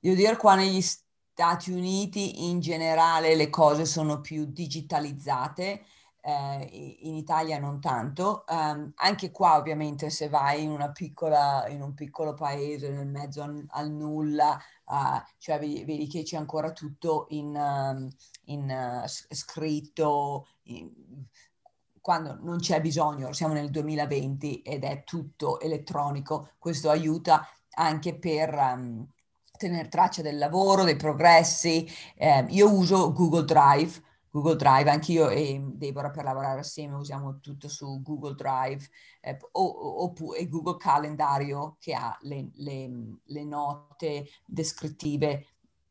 devo 0.00 0.14
dire 0.16 0.36
qua 0.36 0.56
negli 0.56 0.80
Stati 0.80 1.70
Uniti 1.70 2.48
in 2.48 2.58
generale 2.58 3.36
le 3.36 3.50
cose 3.50 3.84
sono 3.84 4.20
più 4.20 4.46
digitalizzate 4.46 5.84
eh, 6.26 6.96
in 7.02 7.14
Italia 7.14 7.58
non 7.60 7.80
tanto. 7.80 8.44
Um, 8.48 8.90
anche 8.96 9.30
qua 9.30 9.56
ovviamente 9.56 10.10
se 10.10 10.28
vai 10.28 10.64
in, 10.64 10.90
piccola, 10.92 11.68
in 11.68 11.80
un 11.80 11.94
piccolo 11.94 12.34
paese 12.34 12.90
nel 12.90 13.06
mezzo 13.06 13.42
al, 13.42 13.64
al 13.68 13.90
nulla, 13.92 14.60
uh, 14.86 15.22
cioè 15.38 15.60
vedi, 15.60 15.84
vedi, 15.84 16.08
che 16.08 16.24
c'è 16.24 16.36
ancora 16.36 16.72
tutto 16.72 17.26
in, 17.28 17.54
um, 17.54 18.10
in 18.46 19.02
uh, 19.04 19.06
scritto, 19.06 20.48
in, 20.64 20.90
quando 22.00 22.36
non 22.40 22.58
c'è 22.58 22.80
bisogno, 22.80 23.32
siamo 23.32 23.54
nel 23.54 23.70
2020 23.70 24.62
ed 24.62 24.82
è 24.82 25.04
tutto 25.04 25.60
elettronico, 25.60 26.50
questo 26.58 26.90
aiuta 26.90 27.48
anche 27.70 28.18
per... 28.18 28.52
Um, 28.52 29.08
tenere 29.56 29.88
traccia 29.88 30.20
del 30.20 30.36
lavoro, 30.36 30.84
dei 30.84 30.96
progressi. 30.96 31.90
Eh, 32.14 32.44
io 32.50 32.70
uso 32.70 33.10
Google 33.14 33.46
Drive 33.46 34.02
Google 34.36 34.56
Drive, 34.56 34.90
anch'io 34.90 35.30
e 35.30 35.58
Deborah 35.64 36.10
per 36.10 36.24
lavorare 36.24 36.60
assieme 36.60 36.96
usiamo 36.96 37.40
tutto 37.40 37.68
su 37.68 38.02
Google 38.02 38.34
Drive 38.34 38.86
eh, 39.22 39.38
o, 39.52 39.62
o, 39.64 40.14
e 40.34 40.46
Google 40.46 40.76
Calendario 40.76 41.76
che 41.80 41.94
ha 41.94 42.14
le, 42.20 42.50
le, 42.56 42.90
le 43.24 43.44
note 43.44 44.26
descrittive 44.44 45.46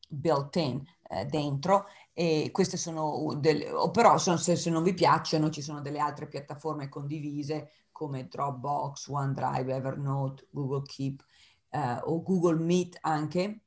built-in 0.07 0.79
eh, 1.09 1.25
dentro. 1.25 1.87
E 2.13 2.49
queste 2.51 2.77
sono 2.77 3.33
delle, 3.39 3.71
o 3.71 3.89
però 3.89 4.19
sono, 4.19 4.37
se, 4.37 4.55
se 4.55 4.69
non 4.69 4.83
vi 4.83 4.93
piacciono 4.93 5.49
ci 5.49 5.63
sono 5.63 5.81
delle 5.81 5.97
altre 5.97 6.27
piattaforme 6.27 6.87
condivise 6.87 7.71
come 7.91 8.27
Dropbox, 8.27 9.07
OneDrive, 9.07 9.73
Evernote, 9.73 10.47
Google 10.51 10.83
Keep 10.83 11.25
eh, 11.71 11.99
o 12.03 12.21
Google 12.21 12.63
Meet 12.63 12.99
anche 13.01 13.61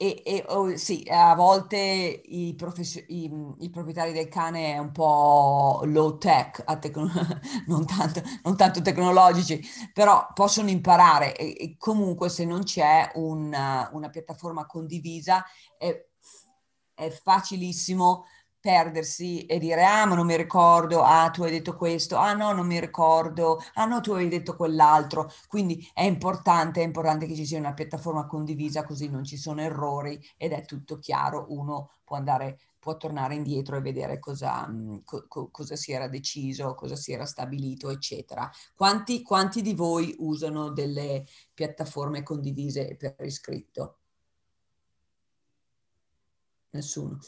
e, 0.00 0.22
e 0.24 0.44
oh, 0.46 0.76
sì, 0.76 1.04
a 1.10 1.34
volte 1.34 1.76
i, 1.76 2.54
professio- 2.54 3.02
i, 3.08 3.28
i, 3.58 3.68
proprietari 3.68 4.12
del 4.12 4.28
cane 4.28 4.74
è 4.74 4.78
un 4.78 4.92
po' 4.92 5.80
low 5.86 6.18
tech, 6.18 6.62
tecno- 6.78 7.10
non, 7.66 7.84
tanto, 7.84 8.22
non, 8.44 8.56
tanto, 8.56 8.80
tecnologici, 8.80 9.60
però 9.92 10.28
possono 10.34 10.70
imparare 10.70 11.34
e, 11.34 11.56
e 11.58 11.76
comunque 11.76 12.28
se 12.28 12.44
non 12.44 12.62
c'è 12.62 13.10
una, 13.14 13.90
una 13.92 14.08
piattaforma 14.08 14.66
condivisa 14.66 15.44
è, 15.76 16.06
è 16.94 17.10
facilissimo 17.10 18.26
perdersi 18.60 19.46
e 19.46 19.58
dire 19.58 19.84
ah 19.84 20.04
ma 20.06 20.14
non 20.14 20.26
mi 20.26 20.36
ricordo, 20.36 21.02
ah 21.02 21.30
tu 21.30 21.42
hai 21.44 21.50
detto 21.50 21.76
questo, 21.76 22.16
ah 22.16 22.34
no 22.34 22.52
non 22.52 22.66
mi 22.66 22.80
ricordo, 22.80 23.58
ah 23.74 23.84
no 23.86 24.00
tu 24.00 24.12
hai 24.12 24.28
detto 24.28 24.56
quell'altro, 24.56 25.30
quindi 25.48 25.88
è 25.94 26.02
importante, 26.02 26.80
è 26.80 26.84
importante 26.84 27.26
che 27.26 27.34
ci 27.34 27.46
sia 27.46 27.58
una 27.58 27.74
piattaforma 27.74 28.26
condivisa 28.26 28.84
così 28.84 29.08
non 29.08 29.24
ci 29.24 29.36
sono 29.36 29.60
errori 29.60 30.20
ed 30.36 30.52
è 30.52 30.64
tutto 30.64 30.98
chiaro, 30.98 31.46
uno 31.50 31.90
può 32.04 32.16
andare 32.16 32.58
può 32.78 32.96
tornare 32.96 33.34
indietro 33.34 33.76
e 33.76 33.80
vedere 33.80 34.18
cosa, 34.20 34.66
mm, 34.68 34.98
co- 35.04 35.26
cosa 35.50 35.74
si 35.76 35.92
era 35.92 36.06
deciso, 36.08 36.74
cosa 36.74 36.94
si 36.96 37.12
era 37.12 37.26
stabilito, 37.26 37.90
eccetera. 37.90 38.48
Quanti, 38.74 39.22
quanti 39.22 39.62
di 39.62 39.74
voi 39.74 40.14
usano 40.20 40.70
delle 40.70 41.24
piattaforme 41.54 42.22
condivise 42.22 42.96
per 42.96 43.16
iscritto? 43.20 43.98
Nessuno. 46.72 47.18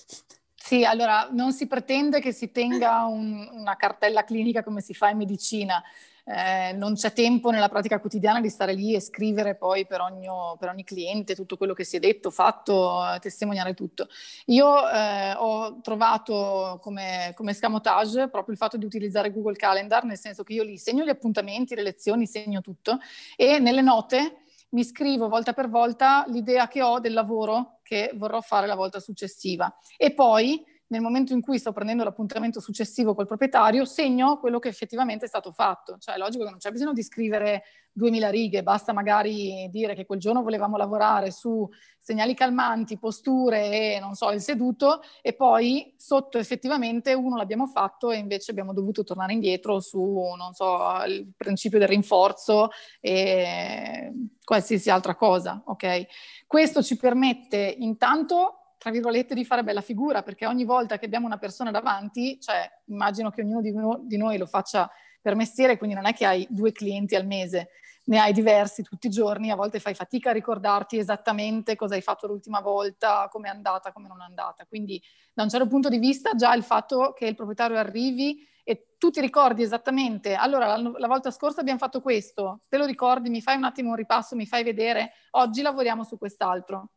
Sì, 0.62 0.84
allora 0.84 1.28
non 1.32 1.52
si 1.52 1.66
pretende 1.66 2.20
che 2.20 2.32
si 2.32 2.52
tenga 2.52 3.04
un, 3.06 3.48
una 3.50 3.76
cartella 3.76 4.24
clinica 4.24 4.62
come 4.62 4.82
si 4.82 4.92
fa 4.92 5.08
in 5.08 5.16
medicina. 5.16 5.82
Eh, 6.22 6.72
non 6.74 6.94
c'è 6.94 7.12
tempo 7.12 7.50
nella 7.50 7.70
pratica 7.70 7.98
quotidiana 7.98 8.40
di 8.40 8.50
stare 8.50 8.74
lì 8.74 8.94
e 8.94 9.00
scrivere 9.00 9.56
poi 9.56 9.86
per 9.86 10.00
ogni, 10.02 10.28
per 10.58 10.68
ogni 10.68 10.84
cliente 10.84 11.34
tutto 11.34 11.56
quello 11.56 11.72
che 11.72 11.82
si 11.82 11.96
è 11.96 11.98
detto, 11.98 12.30
fatto, 12.30 13.02
testimoniare 13.20 13.72
tutto. 13.72 14.08
Io 14.46 14.88
eh, 14.88 15.32
ho 15.34 15.80
trovato 15.80 16.78
come, 16.82 17.32
come 17.34 17.54
scamotage 17.54 18.28
proprio 18.28 18.52
il 18.52 18.61
fatto 18.61 18.76
di 18.76 18.84
utilizzare 18.84 19.32
Google 19.32 19.56
Calendar, 19.56 20.04
nel 20.04 20.18
senso 20.18 20.44
che 20.44 20.52
io 20.52 20.62
lì 20.62 20.76
segno 20.76 21.04
gli 21.04 21.08
appuntamenti, 21.08 21.74
le 21.74 21.82
lezioni, 21.82 22.26
segno 22.26 22.61
tutto 22.61 22.98
e 23.34 23.58
nelle 23.58 23.80
note 23.80 24.42
mi 24.71 24.85
scrivo 24.85 25.29
volta 25.29 25.53
per 25.53 25.68
volta 25.68 26.25
l'idea 26.29 26.68
che 26.68 26.83
ho 26.83 27.01
del 27.01 27.12
lavoro 27.12 27.79
che 27.83 28.12
vorrò 28.14 28.41
fare 28.41 28.66
la 28.66 28.75
volta 28.75 29.01
successiva. 29.01 29.73
E 29.97 30.12
poi 30.12 30.64
nel 30.91 31.01
momento 31.01 31.32
in 31.32 31.41
cui 31.41 31.59
sto 31.59 31.72
prendendo 31.72 32.03
l'appuntamento 32.03 32.61
successivo 32.61 33.14
col 33.14 33.26
proprietario, 33.26 33.84
segno 33.84 34.38
quello 34.38 34.59
che 34.59 34.68
effettivamente 34.68 35.24
è 35.24 35.28
stato 35.28 35.53
fatto. 35.53 35.99
Cioè 35.99 36.16
è 36.16 36.18
logico 36.18 36.45
che 36.45 36.51
non 36.51 36.59
c'è 36.59 36.72
bisogno 36.72 36.93
di 36.93 37.03
scrivere 37.03 37.62
2000 37.93 38.28
righe, 38.28 38.62
basta 38.62 38.93
magari 38.93 39.68
dire 39.70 39.95
che 39.95 40.05
quel 40.05 40.18
giorno 40.18 40.43
volevamo 40.43 40.76
lavorare 40.76 41.30
su 41.30 41.68
segnali 41.99 42.34
calmanti, 42.34 42.99
posture 42.99 43.95
e 43.95 43.99
non 44.01 44.14
so, 44.14 44.30
il 44.30 44.41
seduto 44.41 45.01
e 45.22 45.32
poi 45.32 45.95
sotto 45.97 46.38
effettivamente 46.38 47.14
uno 47.14 47.36
l'abbiamo 47.36 47.66
fatto 47.66 48.11
e 48.11 48.16
invece 48.16 48.51
abbiamo 48.51 48.72
dovuto 48.72 49.05
tornare 49.05 49.32
indietro 49.32 49.78
su, 49.78 50.01
non 50.36 50.55
so, 50.55 51.05
il 51.07 51.32
principio 51.36 51.78
del 51.78 51.88
rinforzo 51.88 52.70
e 53.01 54.12
qualsiasi 54.43 54.91
altra 54.91 55.14
cosa, 55.14 55.62
ok? 55.66 56.07
Questo 56.49 56.82
ci 56.82 56.97
permette 56.97 57.76
intanto 57.78 58.59
tra 58.81 58.91
virgolette, 58.91 59.35
di 59.35 59.45
fare 59.45 59.62
bella 59.62 59.83
figura, 59.83 60.22
perché 60.22 60.47
ogni 60.47 60.64
volta 60.64 60.99
che 60.99 61.05
abbiamo 61.05 61.26
una 61.26 61.37
persona 61.37 61.70
davanti, 61.70 62.41
cioè 62.41 62.66
immagino 62.87 63.28
che 63.31 63.43
ognuno 63.43 63.61
di, 63.61 63.72
no, 63.72 64.01
di 64.03 64.16
noi 64.16 64.39
lo 64.39 64.47
faccia 64.47 64.91
per 65.20 65.35
mestiere, 65.35 65.76
quindi 65.76 65.95
non 65.95 66.07
è 66.07 66.14
che 66.14 66.24
hai 66.24 66.47
due 66.49 66.72
clienti 66.72 67.14
al 67.14 67.26
mese, 67.26 67.68
ne 68.05 68.18
hai 68.18 68.33
diversi 68.33 68.83
tutti 68.83 69.09
i 69.09 69.11
giorni, 69.11 69.51
a 69.51 69.55
volte 69.55 69.81
fai 69.81 69.93
fatica 69.93 70.31
a 70.31 70.33
ricordarti 70.33 70.97
esattamente 70.97 71.76
cosa 71.76 71.95
hai 71.95 72.01
fatto 72.01 72.26
l'ultima 72.26 72.61
volta, 72.61 73.28
come 73.31 73.49
è 73.49 73.51
andata, 73.51 73.93
come 73.93 74.09
non 74.09 74.22
è 74.22 74.24
andata. 74.24 74.64
Quindi 74.64 74.99
da 75.35 75.43
un 75.43 75.51
certo 75.51 75.66
punto 75.66 75.91
di 75.91 75.99
vista 75.99 76.31
già 76.35 76.55
il 76.55 76.62
fatto 76.62 77.12
che 77.14 77.26
il 77.26 77.35
proprietario 77.35 77.76
arrivi 77.76 78.49
e 78.64 78.95
tu 78.97 79.11
ti 79.11 79.20
ricordi 79.20 79.62
esattamente, 79.62 80.37
allora 80.37 80.74
la, 80.74 80.91
la 80.97 81.07
volta 81.07 81.31
scorsa 81.31 81.61
abbiamo 81.61 81.78
fatto 81.78 82.01
questo, 82.01 82.61
te 82.70 82.78
lo 82.78 82.87
ricordi, 82.87 83.28
mi 83.28 83.43
fai 83.43 83.57
un 83.57 83.64
attimo 83.64 83.91
un 83.91 83.97
ripasso, 83.97 84.37
mi 84.37 84.47
fai 84.47 84.64
vedere, 84.64 85.12
oggi 85.33 85.61
lavoriamo 85.61 86.03
su 86.03 86.16
quest'altro. 86.16 86.93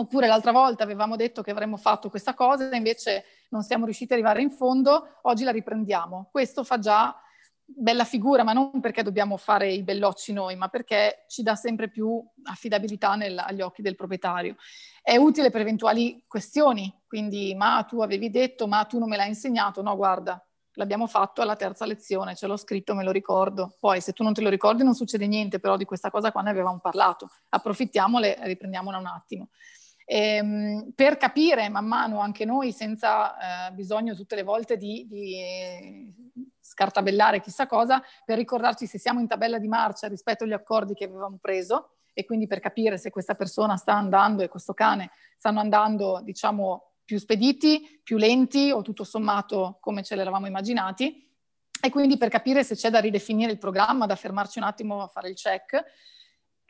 Oppure 0.00 0.26
l'altra 0.26 0.50
volta 0.50 0.82
avevamo 0.82 1.14
detto 1.14 1.42
che 1.42 1.50
avremmo 1.50 1.76
fatto 1.76 2.08
questa 2.08 2.32
cosa, 2.32 2.74
invece 2.74 3.24
non 3.50 3.62
siamo 3.62 3.84
riusciti 3.84 4.14
ad 4.14 4.18
arrivare 4.18 4.40
in 4.40 4.50
fondo, 4.50 5.18
oggi 5.24 5.44
la 5.44 5.50
riprendiamo. 5.50 6.30
Questo 6.32 6.64
fa 6.64 6.78
già 6.78 7.14
bella 7.62 8.04
figura, 8.04 8.42
ma 8.42 8.54
non 8.54 8.80
perché 8.80 9.02
dobbiamo 9.02 9.36
fare 9.36 9.70
i 9.70 9.82
bellocci 9.82 10.32
noi, 10.32 10.56
ma 10.56 10.68
perché 10.68 11.26
ci 11.28 11.42
dà 11.42 11.54
sempre 11.54 11.90
più 11.90 12.18
affidabilità 12.44 13.14
nel, 13.14 13.38
agli 13.38 13.60
occhi 13.60 13.82
del 13.82 13.94
proprietario. 13.94 14.56
È 15.02 15.16
utile 15.16 15.50
per 15.50 15.60
eventuali 15.60 16.24
questioni, 16.26 16.90
quindi 17.06 17.54
ma 17.54 17.84
tu 17.86 18.00
avevi 18.00 18.30
detto, 18.30 18.66
ma 18.66 18.86
tu 18.86 18.98
non 18.98 19.06
me 19.06 19.18
l'hai 19.18 19.28
insegnato, 19.28 19.82
no 19.82 19.94
guarda, 19.96 20.42
l'abbiamo 20.76 21.08
fatto 21.08 21.42
alla 21.42 21.56
terza 21.56 21.84
lezione, 21.84 22.34
ce 22.34 22.46
l'ho 22.46 22.56
scritto, 22.56 22.94
me 22.94 23.04
lo 23.04 23.10
ricordo. 23.10 23.76
Poi 23.78 24.00
se 24.00 24.14
tu 24.14 24.22
non 24.22 24.32
te 24.32 24.40
lo 24.40 24.48
ricordi 24.48 24.82
non 24.82 24.94
succede 24.94 25.26
niente, 25.26 25.60
però 25.60 25.76
di 25.76 25.84
questa 25.84 26.10
cosa 26.10 26.32
qua 26.32 26.40
ne 26.40 26.48
avevamo 26.48 26.78
parlato. 26.78 27.28
Approfittiamole 27.50 28.38
e 28.38 28.46
riprendiamola 28.46 28.96
un 28.96 29.06
attimo 29.06 29.50
ehm, 30.12 30.90
per 30.96 31.16
capire 31.16 31.68
man 31.68 31.86
mano 31.86 32.18
anche 32.18 32.44
noi, 32.44 32.72
senza 32.72 33.68
eh, 33.68 33.72
bisogno 33.72 34.16
tutte 34.16 34.34
le 34.34 34.42
volte 34.42 34.76
di, 34.76 35.06
di 35.08 36.12
scartabellare 36.58 37.40
chissà 37.40 37.68
cosa, 37.68 38.02
per 38.24 38.36
ricordarci 38.36 38.86
se 38.86 38.98
siamo 38.98 39.20
in 39.20 39.28
tabella 39.28 39.58
di 39.58 39.68
marcia 39.68 40.08
rispetto 40.08 40.42
agli 40.42 40.52
accordi 40.52 40.94
che 40.94 41.04
avevamo 41.04 41.38
preso 41.40 41.90
e 42.12 42.24
quindi 42.24 42.48
per 42.48 42.58
capire 42.58 42.98
se 42.98 43.10
questa 43.10 43.36
persona 43.36 43.76
sta 43.76 43.94
andando 43.94 44.42
e 44.42 44.48
questo 44.48 44.74
cane 44.74 45.12
stanno 45.36 45.60
andando, 45.60 46.20
diciamo, 46.24 46.94
più 47.04 47.18
spediti, 47.18 48.00
più 48.02 48.16
lenti 48.16 48.72
o 48.72 48.82
tutto 48.82 49.04
sommato 49.04 49.78
come 49.80 50.02
ce 50.02 50.16
l'eravamo 50.16 50.46
immaginati. 50.46 51.28
E 51.82 51.88
quindi 51.88 52.18
per 52.18 52.28
capire 52.28 52.64
se 52.64 52.74
c'è 52.74 52.90
da 52.90 52.98
ridefinire 52.98 53.52
il 53.52 53.58
programma, 53.58 54.06
da 54.06 54.16
fermarci 54.16 54.58
un 54.58 54.64
attimo 54.64 55.02
a 55.02 55.06
fare 55.06 55.28
il 55.28 55.34
check 55.34 55.82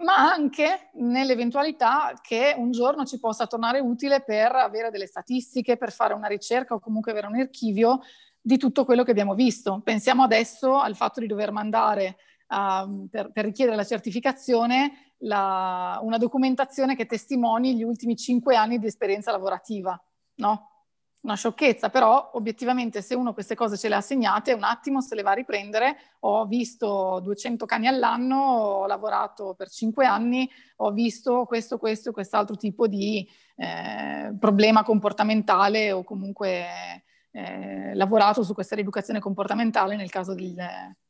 ma 0.01 0.17
anche 0.17 0.91
nell'eventualità 0.95 2.13
che 2.23 2.55
un 2.57 2.71
giorno 2.71 3.05
ci 3.05 3.19
possa 3.19 3.47
tornare 3.47 3.81
utile 3.81 4.23
per 4.23 4.53
avere 4.53 4.91
delle 4.91 5.07
statistiche, 5.07 5.77
per 5.77 5.93
fare 5.93 6.15
una 6.15 6.27
ricerca 6.27 6.75
o 6.75 6.81
comunque 6.81 7.11
avere 7.11 7.27
un 7.27 7.39
archivio 7.39 8.01
di 8.41 8.57
tutto 8.57 8.85
quello 8.85 9.03
che 9.03 9.11
abbiamo 9.11 9.35
visto. 9.35 9.81
Pensiamo 9.85 10.23
adesso 10.23 10.79
al 10.79 10.97
fatto 10.97 11.21
di 11.21 11.27
dover 11.27 11.53
mandare 11.53 12.17
uh, 12.49 13.09
per, 13.11 13.31
per, 13.33 13.45
richiedere 13.45 13.77
la 13.77 13.85
certificazione 13.85 15.15
la, 15.19 15.99
una 16.03 16.17
documentazione 16.17 16.97
che 16.97 17.07
testimoni 17.07 17.77
gli 17.77 17.83
ultimi 17.83 18.17
cinque 18.17 18.57
anni 18.57 18.79
di 18.79 18.87
esperienza 18.87 19.31
lavorativa, 19.31 20.01
no? 20.37 20.80
Una 21.23 21.35
sciocchezza, 21.35 21.91
però 21.91 22.31
obiettivamente 22.35 23.03
se 23.03 23.15
uno 23.15 23.35
queste 23.35 23.55
cose 23.55 23.77
ce 23.77 23.89
le 23.89 23.97
ha 23.97 24.01
segnate, 24.01 24.53
un 24.53 24.65
attimo 24.65 25.01
se 25.01 25.15
le 25.15 25.23
va 25.23 25.33
a 25.33 25.35
riprendere, 25.35 25.97
ho 26.21 26.47
visto 26.47 27.21
200 27.23 27.67
cani 27.67 27.89
all'anno, 27.89 28.37
ho 28.37 28.87
lavorato 28.87 29.55
per 29.55 29.69
5 29.69 30.07
anni, 30.07 30.49
ho 30.77 30.91
visto 30.93 31.45
questo, 31.45 31.79
questo, 31.79 32.13
quest'altro 32.13 32.57
tipo 32.57 32.87
di 32.87 33.29
eh, 33.57 34.35
problema 34.39 34.83
comportamentale 34.83 35.93
o 35.93 36.05
comunque 36.05 37.05
eh, 37.33 37.95
lavorato 37.95 38.43
su 38.43 38.55
questa 38.55 38.75
rieducazione 38.75 39.21
comportamentale 39.21 39.97
nel 39.97 40.11
caso 40.11 40.35
di, 40.35 40.55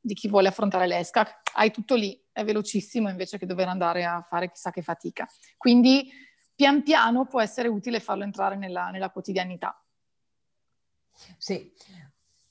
di 0.00 0.14
chi 0.14 0.28
vuole 0.28 0.48
affrontare 0.48 0.86
l'ESCAC. 0.86 1.52
Hai 1.54 1.70
tutto 1.70 1.94
lì, 1.94 2.20
è 2.32 2.44
velocissimo 2.44 3.08
invece 3.08 3.38
che 3.38 3.46
dover 3.46 3.68
andare 3.68 4.04
a 4.04 4.24
fare 4.28 4.50
chissà 4.50 4.70
che 4.70 4.82
fatica. 4.82 5.26
Quindi 5.56 6.10
pian 6.54 6.82
piano 6.82 7.26
può 7.26 7.40
essere 7.40 7.68
utile 7.68 8.00
farlo 8.00 8.24
entrare 8.24 8.56
nella, 8.56 8.90
nella 8.90 9.10
quotidianità. 9.10 9.80
Sì, 11.38 11.72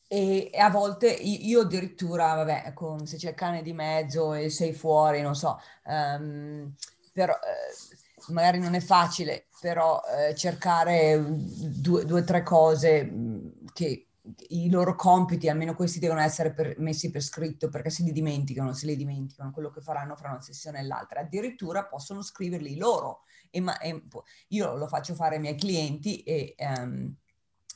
e, 0.07 0.49
a 0.57 0.69
volte 0.69 1.07
io 1.11 1.61
addirittura, 1.61 2.33
vabbè, 2.33 2.73
con, 2.73 3.05
se 3.05 3.17
c'è 3.17 3.29
il 3.29 3.35
cane 3.35 3.61
di 3.61 3.73
mezzo 3.73 4.33
e 4.33 4.49
sei 4.49 4.73
fuori, 4.73 5.21
non 5.21 5.35
so, 5.35 5.59
um, 5.85 6.73
però, 7.13 7.33
eh, 7.33 8.31
magari 8.33 8.59
non 8.59 8.73
è 8.73 8.79
facile, 8.79 9.47
però 9.61 10.01
eh, 10.17 10.33
cercare 10.35 11.23
due 11.27 12.03
o 12.03 12.23
tre 12.23 12.41
cose 12.43 13.03
mm, 13.03 13.47
che 13.71 14.07
i 14.49 14.69
loro 14.69 14.95
compiti, 14.95 15.47
almeno 15.47 15.75
questi 15.75 15.99
devono 15.99 16.21
essere 16.21 16.53
per, 16.53 16.79
messi 16.79 17.11
per 17.11 17.21
scritto 17.21 17.69
perché 17.69 17.89
se 17.89 18.03
li 18.03 18.11
dimenticano, 18.11 18.73
se 18.73 18.85
li 18.85 18.95
dimenticano 18.95 19.51
quello 19.51 19.69
che 19.69 19.81
faranno 19.81 20.15
fra 20.15 20.29
una 20.29 20.41
sessione 20.41 20.79
e 20.79 20.83
l'altra. 20.83 21.21
Addirittura 21.21 21.85
possono 21.85 22.21
scriverli 22.21 22.77
loro. 22.77 23.21
E, 23.51 23.59
ma, 23.59 23.77
e, 23.79 24.03
io 24.49 24.75
lo 24.75 24.87
faccio 24.87 25.15
fare 25.15 25.35
ai 25.35 25.41
miei 25.41 25.55
clienti 25.55 26.21
e 26.23 26.55
um, 26.59 27.15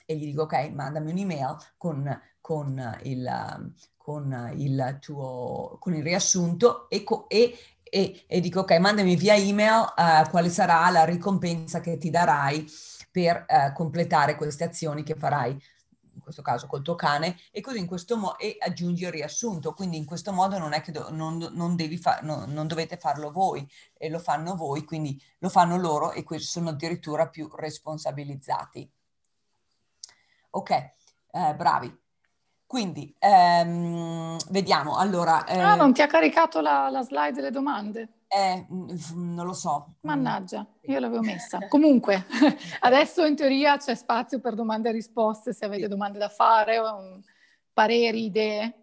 e 0.06 0.16
gli 0.16 0.26
dico 0.26 0.44
ok, 0.44 0.72
mandami 0.72 1.12
un'email 1.12 1.58
con, 1.78 2.22
con, 2.42 3.00
il, 3.04 3.74
con, 3.98 4.52
il, 4.56 4.98
tuo, 5.00 5.78
con 5.80 5.94
il 5.94 6.04
riassunto 6.04 6.90
e, 6.90 7.04
e, 7.28 7.58
e, 7.84 8.24
e, 8.28 8.40
dico 8.40 8.62
ok, 8.62 8.78
mandami 8.80 9.16
via 9.16 9.36
email 9.36 9.94
uh, 9.96 10.30
quale 10.30 10.50
sarà 10.50 10.90
la 10.90 11.06
ricompensa 11.06 11.80
che 11.80 11.98
ti 11.98 12.10
darai 12.10 12.66
per 13.12 13.46
uh, 13.48 13.74
completare 13.74 14.36
queste 14.36 14.64
azioni 14.64 15.04
che 15.04 15.16
farai 15.16 15.58
in 16.16 16.22
questo 16.22 16.44
caso 16.44 16.68
col 16.68 16.84
tuo 16.84 16.96
cane 16.96 17.38
e 17.52 17.60
così 17.62 17.80
in 17.80 17.88
questo 17.88 18.18
modo 18.18 18.38
e 18.38 18.56
aggiungi 18.60 19.04
il 19.04 19.12
riassunto. 19.12 19.74
Quindi 19.74 19.98
in 19.98 20.06
questo 20.06 20.32
modo 20.32 20.58
non 20.58 20.74
è 20.74 20.82
che 20.82 20.92
do, 20.92 21.10
non, 21.12 21.38
non, 21.54 21.76
devi 21.76 21.98
fa, 21.98 22.20
no, 22.22 22.46
non 22.48 22.68
dovete 22.68 22.98
farlo 22.98 23.32
voi 23.32 23.68
e 23.98 24.10
lo 24.10 24.20
fanno 24.20 24.56
voi 24.56 24.84
quindi 24.84 25.20
lo 25.40 25.50
fanno 25.50 25.78
loro 25.78 26.12
e 26.12 26.24
sono 26.40 26.70
addirittura 26.70 27.30
più 27.30 27.50
responsabilizzati 27.56 28.90
Ok, 30.56 30.70
eh, 30.70 31.56
bravi. 31.56 32.02
Quindi, 32.66 33.14
ehm, 33.20 34.38
vediamo. 34.50 34.98
Allora, 34.98 35.46
eh, 35.46 35.60
ah, 35.60 35.76
non 35.76 35.94
ti 35.94 36.02
ha 36.02 36.08
caricato 36.08 36.60
la, 36.62 36.90
la 36.90 37.02
slide 37.02 37.34
delle 37.34 37.52
domande? 37.52 38.22
Eh, 38.28 38.66
non 38.70 39.46
lo 39.46 39.54
so. 39.54 39.96
Mannaggia, 40.02 40.66
io 40.82 41.00
l'avevo 41.00 41.22
messa. 41.22 41.68
Comunque, 41.68 42.26
adesso 42.82 43.26
in 43.26 43.36
teoria 43.36 43.78
c'è 43.78 43.96
spazio 43.96 44.40
per 44.40 44.54
domande 44.54 44.90
e 44.90 44.92
risposte, 44.92 45.54
se 45.54 45.66
avete 45.66 45.88
domande 45.88 46.20
da 46.20 46.30
fare, 46.30 46.80
pareri, 47.74 48.26
idee. 48.26 48.74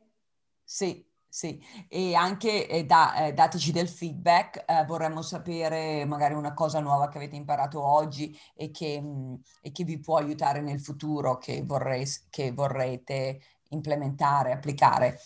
Sì, 0.65 1.05
sì, 1.33 1.63
e 1.89 2.17
anche 2.17 2.67
eh, 2.69 2.85
da, 2.85 3.27
eh, 3.27 3.33
dateci 3.33 3.71
del 3.71 3.89
feedback, 3.89 4.65
eh, 4.67 4.85
vorremmo 4.85 5.23
sapere 5.23 6.05
magari 6.05 6.35
una 6.35 6.53
cosa 6.55 6.81
nuova 6.81 7.09
che 7.09 7.19
avete 7.19 7.37
imparato 7.37 7.81
oggi 7.81 8.37
e 8.57 8.73
che, 8.73 9.01
mh, 9.01 9.07
mm, 9.07 9.35
e 9.63 9.71
che 9.71 9.85
vi 9.85 10.01
può 10.01 10.17
aiutare 10.17 10.61
nel 10.61 10.81
futuro, 10.81 11.39
che, 11.39 11.63
vorrei, 11.65 12.05
che 12.29 12.51
vorrete 12.51 13.41
implementare, 13.69 14.51
applicare. 14.51 15.21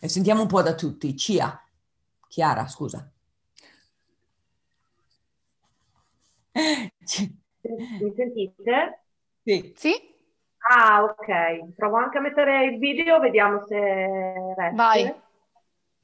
E 0.00 0.08
sentiamo 0.08 0.40
un 0.40 0.48
po' 0.48 0.62
da 0.62 0.74
tutti. 0.74 1.14
Cia, 1.14 1.62
Chiara, 2.26 2.66
scusa. 2.66 3.12
Mi 6.52 8.14
sentite? 8.16 9.02
Sì. 9.44 9.74
Sì. 9.76 10.09
Ah, 10.68 11.02
ok. 11.04 11.74
Provo 11.74 11.96
anche 11.96 12.18
a 12.18 12.20
mettere 12.20 12.64
il 12.64 12.78
video, 12.78 13.18
vediamo 13.18 13.64
se 13.66 13.76
resta. 14.56 14.70
Vai. 14.74 15.12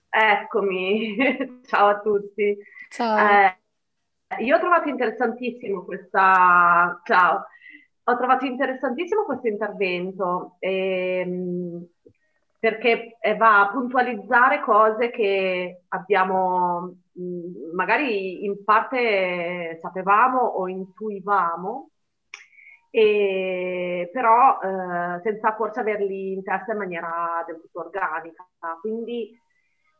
Eccomi. 0.08 1.16
Ciao 1.66 1.88
a 1.88 2.00
tutti. 2.00 2.56
Ciao. 2.88 3.28
Eh, 3.28 4.44
io 4.44 4.56
ho 4.56 4.60
trovato 4.60 4.88
interessantissimo 4.88 5.84
questa... 5.84 7.00
Ciao. 7.04 7.44
Ho 8.08 8.16
trovato 8.16 8.44
interessantissimo 8.44 9.24
questo 9.24 9.48
intervento 9.48 10.56
ehm, 10.60 11.84
perché 12.58 13.18
va 13.36 13.60
a 13.60 13.70
puntualizzare 13.70 14.60
cose 14.60 15.10
che 15.10 15.82
abbiamo 15.88 16.94
magari 17.74 18.44
in 18.44 18.62
parte 18.64 19.78
sapevamo 19.80 20.38
o 20.38 20.68
intuivamo 20.68 21.90
e, 22.96 24.08
però 24.10 24.58
eh, 24.58 25.20
senza 25.22 25.54
forse 25.54 25.80
averli 25.80 26.32
in 26.32 26.42
testa 26.42 26.72
in 26.72 26.78
maniera 26.78 27.44
del 27.46 27.60
tutto 27.60 27.80
organica. 27.80 28.48
Quindi 28.80 29.38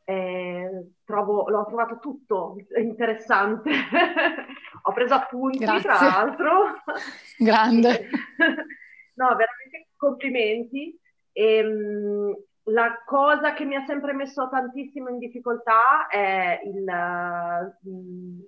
eh, 0.03 0.93
trovo, 1.05 1.47
l'ho 1.51 1.67
trovato 1.67 1.99
tutto 1.99 2.57
interessante. 2.75 3.71
Ho 4.85 4.93
preso 4.95 5.13
appunti, 5.13 5.59
Grazie. 5.59 5.83
tra 5.83 5.99
l'altro. 6.01 6.71
Grande. 7.37 8.09
no, 9.17 9.27
veramente 9.27 9.89
complimenti. 9.99 10.99
E, 11.33 11.57
ehm, 11.59 12.35
la 12.71 13.03
cosa 13.05 13.53
che 13.53 13.67
mi 13.67 13.75
ha 13.75 13.85
sempre 13.85 14.15
messo 14.15 14.49
tantissimo 14.49 15.11
in 15.11 15.19
difficoltà 15.19 16.07
è 16.09 16.63
il, 16.65 16.83
mm, 17.87 18.41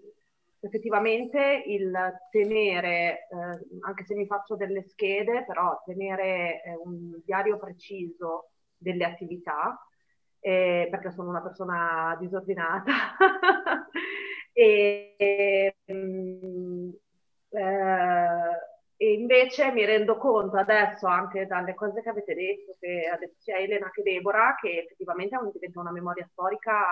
effettivamente 0.61 1.63
il 1.67 1.93
tenere, 2.31 3.27
eh, 3.29 3.67
anche 3.81 4.05
se 4.05 4.15
mi 4.15 4.27
faccio 4.27 4.57
delle 4.57 4.83
schede, 4.83 5.45
però 5.45 5.81
tenere 5.85 6.63
eh, 6.63 6.77
un 6.85 7.21
diario 7.25 7.59
preciso 7.59 8.51
delle 8.77 9.05
attività, 9.05 9.79
eh, 10.41 10.89
perché 10.91 11.11
sono 11.13 11.29
una 11.31 11.43
persona 11.43 12.17
disordinata. 12.19 12.93
e, 14.53 15.77
mm, 15.93 16.91
eh, 17.51 18.67
e 19.01 19.13
invece 19.13 19.71
mi 19.71 19.85
rendo 19.85 20.17
conto 20.19 20.57
adesso 20.57 21.07
anche 21.07 21.47
dalle 21.47 21.75
cose 21.75 22.03
che 22.03 22.09
avete 22.09 22.35
detto, 22.35 22.77
che 22.81 23.09
ha 23.13 23.17
detto 23.17 23.37
sia 23.39 23.57
Elena 23.57 23.91
che 23.91 24.03
Deborah, 24.03 24.57
che 24.61 24.81
effettivamente 24.85 25.39
diventa 25.53 25.81
una 25.81 25.93
memoria 25.93 26.27
storica 26.33 26.85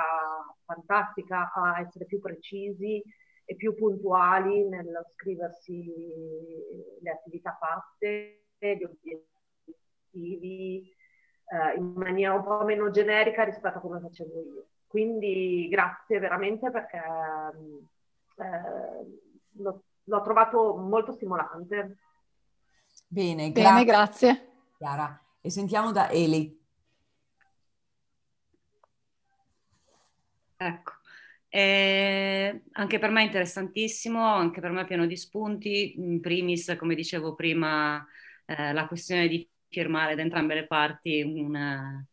fantastica 0.65 1.51
a 1.53 1.81
essere 1.81 2.05
più 2.05 2.21
precisi 2.21 3.03
e 3.47 3.57
più 3.57 3.75
puntuali 3.75 4.69
nello 4.69 5.07
scriversi 5.15 5.91
le 7.01 7.11
attività 7.11 7.57
fatte, 7.59 8.43
gli 8.59 8.83
obiettivi, 8.83 10.95
eh, 11.49 11.79
in 11.79 11.93
maniera 11.95 12.35
un 12.35 12.43
po' 12.43 12.65
meno 12.65 12.91
generica 12.91 13.45
rispetto 13.45 13.79
a 13.79 13.81
come 13.81 14.01
facevo 14.01 14.43
io. 14.43 14.67
Quindi 14.89 15.69
grazie 15.71 16.19
veramente 16.19 16.71
perché 16.71 16.97
eh, 16.97 17.53
lo, 19.53 19.83
l'ho 20.03 20.23
trovato 20.23 20.77
molto 20.77 21.13
stimolante. 21.13 21.99
Bene, 23.07 23.53
grazie. 23.53 23.71
Bene, 23.71 23.85
grazie. 23.85 24.49
Chiara. 24.77 25.21
E 25.41 25.51
sentiamo 25.51 25.93
da 25.93 26.11
Eli. 26.11 26.65
Ecco, 30.59 30.93
eh, 31.49 32.63
anche 32.73 32.99
per 32.99 33.11
me 33.11 33.23
è 33.23 33.25
interessantissimo, 33.25 34.23
anche 34.23 34.61
per 34.61 34.71
me 34.71 34.83
è 34.83 34.87
pieno 34.87 35.07
di 35.07 35.17
spunti. 35.17 35.95
In 35.99 36.21
primis, 36.21 36.75
come 36.79 36.95
dicevo 36.95 37.35
prima, 37.35 38.05
eh, 38.47 38.73
la 38.73 38.87
questione 38.87 39.29
di 39.29 39.49
firmare 39.69 40.15
da 40.15 40.23
entrambe 40.23 40.55
le 40.55 40.67
parti 40.67 41.23
un, 41.23 42.05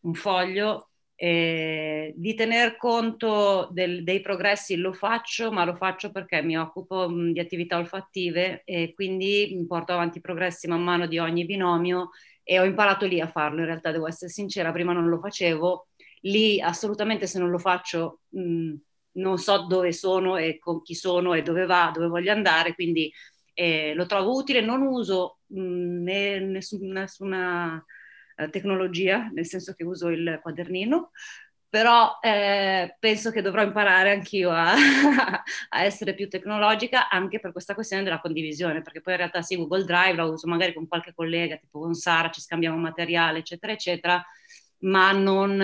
un 0.00 0.14
foglio 0.14 0.90
eh, 1.20 2.12
di 2.16 2.34
tener 2.34 2.76
conto 2.76 3.68
del, 3.72 4.04
dei 4.04 4.20
progressi 4.20 4.76
lo 4.76 4.92
faccio, 4.92 5.50
ma 5.50 5.64
lo 5.64 5.74
faccio 5.74 6.12
perché 6.12 6.42
mi 6.42 6.56
occupo 6.56 7.08
mh, 7.08 7.32
di 7.32 7.40
attività 7.40 7.76
olfattive 7.78 8.62
e 8.64 8.92
quindi 8.94 9.64
porto 9.66 9.92
avanti 9.92 10.18
i 10.18 10.20
progressi 10.20 10.68
man 10.68 10.82
mano 10.82 11.06
di 11.08 11.18
ogni 11.18 11.44
binomio 11.44 12.10
e 12.44 12.60
ho 12.60 12.64
imparato 12.64 13.04
lì 13.06 13.20
a 13.20 13.26
farlo. 13.26 13.58
In 13.60 13.66
realtà 13.66 13.90
devo 13.90 14.06
essere 14.06 14.30
sincera, 14.30 14.70
prima 14.70 14.92
non 14.92 15.08
lo 15.08 15.18
facevo, 15.18 15.87
lì 16.22 16.60
assolutamente 16.60 17.26
se 17.26 17.38
non 17.38 17.50
lo 17.50 17.58
faccio 17.58 18.20
mh, 18.30 18.74
non 19.12 19.38
so 19.38 19.66
dove 19.66 19.92
sono 19.92 20.36
e 20.36 20.58
con 20.58 20.82
chi 20.82 20.94
sono 20.94 21.34
e 21.34 21.42
dove 21.42 21.66
va, 21.66 21.90
dove 21.92 22.06
voglio 22.06 22.32
andare, 22.32 22.74
quindi 22.74 23.12
eh, 23.54 23.92
lo 23.94 24.06
trovo 24.06 24.36
utile, 24.36 24.60
non 24.60 24.82
uso 24.82 25.40
mh, 25.46 26.02
né, 26.02 26.38
nessuna, 26.40 27.00
nessuna 27.00 27.84
eh, 28.36 28.48
tecnologia, 28.50 29.28
nel 29.32 29.46
senso 29.46 29.74
che 29.74 29.84
uso 29.84 30.08
il 30.08 30.38
quadernino, 30.42 31.10
però 31.68 32.18
eh, 32.22 32.96
penso 32.98 33.30
che 33.30 33.42
dovrò 33.42 33.62
imparare 33.62 34.12
anch'io 34.12 34.50
a, 34.50 34.74
a, 35.70 35.82
essere 35.82 36.14
più 36.14 36.28
tecnologica 36.28 37.08
anche 37.10 37.40
per 37.40 37.52
questa 37.52 37.74
questione 37.74 38.04
della 38.04 38.20
condivisione, 38.20 38.80
perché 38.80 39.00
poi 39.00 39.14
in 39.14 39.18
realtà 39.18 39.42
sì, 39.42 39.56
Google 39.56 39.84
Drive 39.84 40.14
la 40.14 40.24
uso 40.24 40.46
magari 40.46 40.72
con 40.72 40.86
qualche 40.86 41.12
collega, 41.14 41.56
tipo 41.56 41.80
con 41.80 41.94
Sara, 41.94 42.30
ci 42.30 42.40
scambiamo 42.40 42.78
materiale, 42.78 43.40
eccetera, 43.40 43.72
eccetera, 43.72 44.24
ma 44.80 45.12
non 45.12 45.60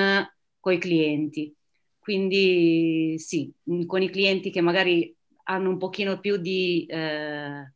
con 0.65 0.73
i 0.73 0.79
clienti. 0.79 1.55
Quindi 1.99 3.17
sì, 3.19 3.53
con 3.87 4.01
i 4.03 4.09
clienti 4.11 4.51
che 4.51 4.63
magari 4.63 5.15
hanno 5.45 5.69
un 5.69 5.77
pochino 5.79 6.19
più 6.21 6.39
di... 6.39 6.87
Eh, 6.89 7.71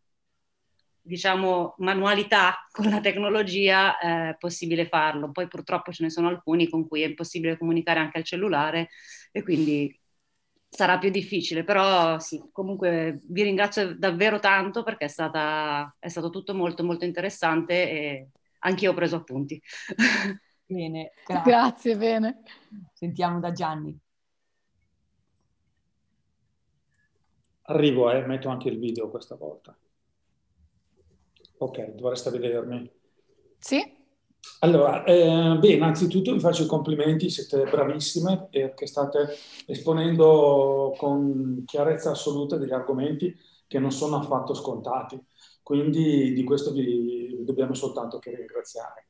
diciamo, 1.01 1.75
manualità 1.79 2.67
con 2.73 2.89
la 2.91 3.01
tecnologia 3.01 3.99
è 3.99 4.37
possibile 4.39 4.87
farlo. 4.87 5.31
Poi 5.31 5.49
purtroppo 5.49 5.93
ce 5.93 6.03
ne 6.05 6.11
sono 6.11 6.29
alcuni 6.29 6.69
con 6.69 6.87
cui 6.87 7.03
è 7.03 7.07
impossibile 7.07 7.59
comunicare 7.59 8.01
anche 8.01 8.19
al 8.19 8.25
cellulare 8.25 8.89
e 9.33 9.43
quindi 9.43 9.95
sarà 10.69 10.99
più 10.99 11.11
difficile, 11.11 11.65
però 11.65 12.19
sì, 12.19 12.43
comunque 12.53 13.21
vi 13.29 13.43
ringrazio 13.43 13.97
davvero 13.99 14.39
tanto 14.39 14.83
perché 14.83 15.07
è, 15.07 15.09
stata, 15.09 15.95
è 15.99 16.09
stato 16.09 16.29
tutto 16.31 16.55
molto 16.55 16.85
molto 16.85 17.05
interessante 17.07 17.91
e 17.91 18.29
anch'io 18.61 18.91
ho 18.91 18.95
preso 18.95 19.17
appunti. 19.17 19.61
Bene, 20.71 21.13
grazie. 21.27 21.51
grazie, 21.51 21.97
bene. 21.97 22.43
Sentiamo 22.93 23.41
da 23.41 23.53
Gianni. 23.53 23.99
Arrivo, 27.63 28.11
eh, 28.11 28.27
metto 28.27 28.51
anche 28.51 28.69
il 28.69 28.79
video 28.79 29.09
questa 29.09 29.35
volta. 29.35 29.75
Ok, 31.59 31.95
dovreste 31.95 32.29
vedermi. 32.31 32.91
Sì. 33.59 33.97
Allora, 34.61 35.05
eh, 35.05 35.57
beh, 35.59 35.73
innanzitutto 35.73 36.35
vi 36.35 36.41
faccio 36.41 36.65
i 36.65 36.67
complimenti, 36.67 37.31
siete 37.31 37.65
bravissime 37.65 38.49
perché 38.51 38.87
state 38.87 39.27
esponendo 39.67 40.95
con 40.99 41.63
chiarezza 41.65 42.11
assoluta 42.11 42.59
degli 42.59 42.73
argomenti 42.73 43.35
che 43.67 43.79
non 43.79 43.91
sono 43.91 44.17
affatto 44.17 44.53
scontati, 44.53 45.19
quindi 45.63 46.33
di 46.35 46.45
questo 46.45 46.73
vi 46.73 47.43
dobbiamo 47.45 47.75
soltanto 47.75 48.19
che 48.19 48.35
ringraziare. 48.35 49.07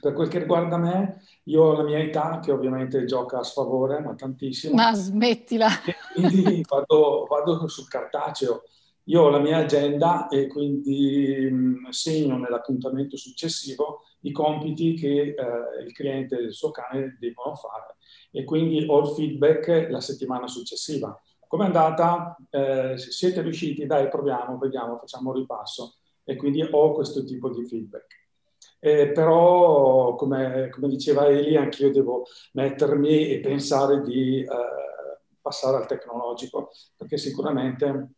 Per 0.00 0.12
quel 0.14 0.28
che 0.28 0.38
riguarda 0.38 0.78
me, 0.78 1.22
io 1.44 1.62
ho 1.62 1.76
la 1.76 1.82
mia 1.82 1.98
età, 1.98 2.40
che 2.42 2.52
ovviamente 2.52 3.04
gioca 3.04 3.38
a 3.38 3.44
sfavore, 3.44 4.00
ma 4.00 4.14
tantissimo. 4.14 4.74
Ma 4.74 4.94
smettila! 4.94 5.68
quindi 6.14 6.64
vado, 6.68 7.26
vado 7.28 7.68
sul 7.68 7.86
cartaceo 7.86 8.62
io 9.04 9.22
ho 9.22 9.28
la 9.28 9.40
mia 9.40 9.58
agenda 9.58 10.28
e 10.28 10.46
quindi 10.46 11.48
mh, 11.50 11.88
segno 11.88 12.38
nell'appuntamento 12.38 13.16
successivo 13.16 14.02
i 14.20 14.30
compiti 14.30 14.94
che 14.94 15.34
eh, 15.36 15.84
il 15.84 15.92
cliente 15.92 16.38
e 16.38 16.42
il 16.42 16.52
suo 16.52 16.70
cane 16.70 17.16
devono 17.18 17.54
fare 17.56 17.96
e 18.30 18.44
quindi 18.44 18.84
ho 18.86 19.00
il 19.00 19.08
feedback 19.08 19.88
la 19.90 20.00
settimana 20.00 20.46
successiva. 20.46 21.20
Come 21.48 21.64
è 21.64 21.66
andata? 21.66 22.36
Eh, 22.48 22.96
siete 22.96 23.42
riusciti? 23.42 23.84
Dai, 23.86 24.08
proviamo, 24.08 24.56
vediamo, 24.58 24.98
facciamo 24.98 25.30
un 25.30 25.36
ripasso. 25.36 25.96
E 26.22 26.36
quindi 26.36 26.62
ho 26.62 26.92
questo 26.92 27.24
tipo 27.24 27.50
di 27.50 27.66
feedback. 27.66 28.19
Eh, 28.82 29.12
però, 29.12 30.14
come, 30.14 30.70
come, 30.70 30.88
diceva 30.88 31.26
Eli, 31.26 31.56
anch'io 31.56 31.90
devo 31.92 32.24
mettermi 32.54 33.28
e 33.28 33.40
pensare 33.40 34.02
di 34.02 34.40
eh, 34.40 34.48
passare 35.40 35.76
al 35.76 35.86
tecnologico, 35.86 36.70
perché 36.96 37.18
sicuramente 37.18 38.08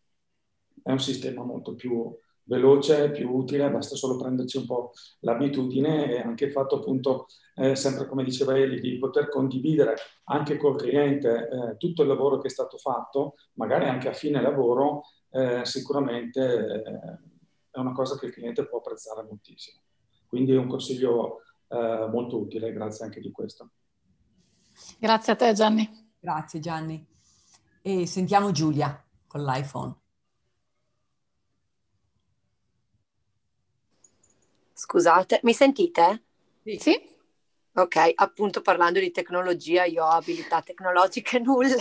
è 0.83 0.91
un 0.91 1.01
sistema 1.01 1.43
molto 1.43 1.75
più 1.75 2.17
veloce, 2.45 3.11
più 3.11 3.31
utile, 3.31 3.71
basta 3.71 3.95
solo 3.95 4.17
prenderci 4.17 4.59
un 4.59 4.67
po' 4.67 4.93
l'abitudine 5.21 6.11
e 6.11 6.21
anche 6.21 6.47
il 6.47 6.53
fatto 6.53 6.77
appunto, 6.77 7.27
eh, 7.57 7.77
sempre 7.77 8.07
come 8.07 8.25
diceva 8.25 8.57
Eli, 8.57 8.81
di 8.81 8.99
poter 8.99 9.29
condividere 9.29 9.95
anche 10.25 10.57
col 10.57 10.77
cliente 10.77 11.49
eh, 11.49 11.77
tutto 11.77 12.03
il 12.03 12.09
lavoro 12.09 12.39
che 12.39 12.49
è 12.49 12.51
stato 12.51 12.79
fatto, 12.79 13.35
magari 13.55 13.87
anche 13.87 14.09
a 14.09 14.13
fine 14.13 14.41
lavoro, 14.41 15.03
eh, 15.31 15.65
sicuramente 15.65 16.41
eh, 16.41 17.19
è 17.71 17.79
una 17.79 17.93
cosa 17.93 18.19
che 18.19 18.27
il 18.27 18.33
cliente 18.33 18.67
può 18.67 18.79
apprezzare 18.79 19.23
moltissimo. 19.23 19.82
Quindi 20.33 20.53
è 20.53 20.57
un 20.57 20.67
consiglio 20.67 21.43
eh, 21.69 22.09
molto 22.11 22.39
utile, 22.39 22.73
grazie 22.73 23.05
anche 23.05 23.21
di 23.21 23.31
questo. 23.31 23.73
Grazie 24.99 25.35
a 25.35 25.37
te 25.37 25.53
Gianni. 25.53 26.15
Grazie 26.19 26.59
Gianni. 26.59 27.07
E 27.83 28.07
sentiamo 28.07 28.51
Giulia 28.51 29.07
con 29.27 29.45
l'iPhone. 29.45 29.95
Scusate, 34.73 35.41
mi 35.43 35.53
sentite? 35.53 36.23
Sì. 36.63 36.79
sì. 36.79 37.11
Ok, 37.75 38.13
appunto 38.15 38.63
parlando 38.63 39.01
di 39.01 39.11
tecnologia, 39.11 39.85
io 39.85 40.03
ho 40.03 40.09
abilità 40.13 40.63
tecnologiche 40.63 41.41
nulle. 41.41 41.77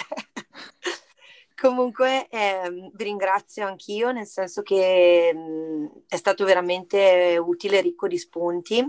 Comunque 1.62 2.28
ehm, 2.30 2.90
vi 2.96 3.04
ringrazio 3.04 3.68
anch'io, 3.68 4.12
nel 4.12 4.26
senso 4.26 4.64
che 4.64 5.32
mh, 5.32 5.40
mm, 5.40 5.86
è 6.08 6.16
stato 6.16 6.44
veramente 6.44 7.38
utile 7.40 7.82
ricco 7.82 8.08
di 8.08 8.18
spunti. 8.18 8.84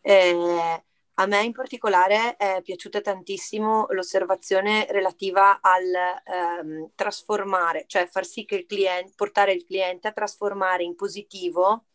Eh, 0.00 0.82
a 1.14 1.26
me 1.26 1.42
in 1.42 1.52
particolare 1.52 2.36
è 2.38 2.62
piaciuta 2.62 3.02
tantissimo 3.02 3.88
l'osservazione 3.90 4.86
relativa 4.88 5.58
al 5.60 5.84
ehm, 6.24 6.92
trasformare, 6.94 7.84
cioè 7.86 8.06
far 8.06 8.24
sì 8.24 8.46
che 8.46 8.54
il 8.54 8.64
cliente, 8.64 9.12
portare 9.14 9.52
il 9.52 9.66
cliente 9.66 10.08
a 10.08 10.12
trasformare 10.12 10.84
in 10.84 10.96
positivo 10.96 11.88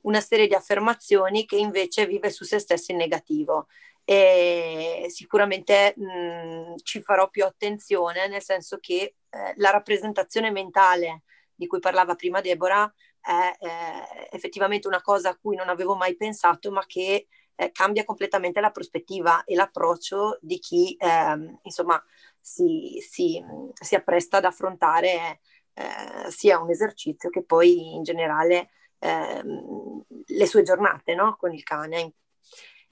una 0.00 0.20
serie 0.20 0.48
di 0.48 0.54
affermazioni 0.54 1.46
che 1.46 1.56
invece 1.56 2.06
vive 2.06 2.30
su 2.30 2.44
se 2.44 2.58
stesso 2.58 2.90
in 2.90 2.98
negativo. 2.98 3.68
E 4.04 5.06
sicuramente 5.08 5.94
mh, 5.96 6.78
ci 6.82 7.00
farò 7.00 7.30
più 7.30 7.44
attenzione, 7.44 8.26
nel 8.26 8.42
senso 8.42 8.78
che 8.80 9.14
eh, 9.32 9.54
la 9.56 9.70
rappresentazione 9.70 10.50
mentale 10.50 11.22
di 11.54 11.66
cui 11.66 11.78
parlava 11.78 12.14
prima 12.14 12.40
Deborah 12.40 12.92
è 13.20 13.56
eh, 13.60 14.28
effettivamente 14.30 14.88
una 14.88 15.00
cosa 15.00 15.30
a 15.30 15.38
cui 15.38 15.56
non 15.56 15.68
avevo 15.68 15.94
mai 15.94 16.16
pensato, 16.16 16.70
ma 16.70 16.84
che 16.86 17.28
eh, 17.54 17.70
cambia 17.70 18.04
completamente 18.04 18.60
la 18.60 18.70
prospettiva 18.70 19.44
e 19.44 19.54
l'approccio 19.54 20.38
di 20.40 20.58
chi 20.58 20.96
ehm, 20.98 21.60
insomma 21.62 22.02
si, 22.40 22.98
si, 23.00 23.42
si, 23.72 23.94
appresta 23.94 24.38
ad 24.38 24.44
affrontare 24.44 25.40
eh, 25.74 26.30
sia 26.30 26.58
un 26.60 26.70
esercizio 26.70 27.30
che 27.30 27.44
poi 27.44 27.94
in 27.94 28.02
generale 28.02 28.70
ehm, 28.98 30.04
le 30.26 30.46
sue 30.46 30.62
giornate 30.62 31.14
no? 31.14 31.36
con 31.36 31.52
il 31.52 31.62
cane. 31.62 32.14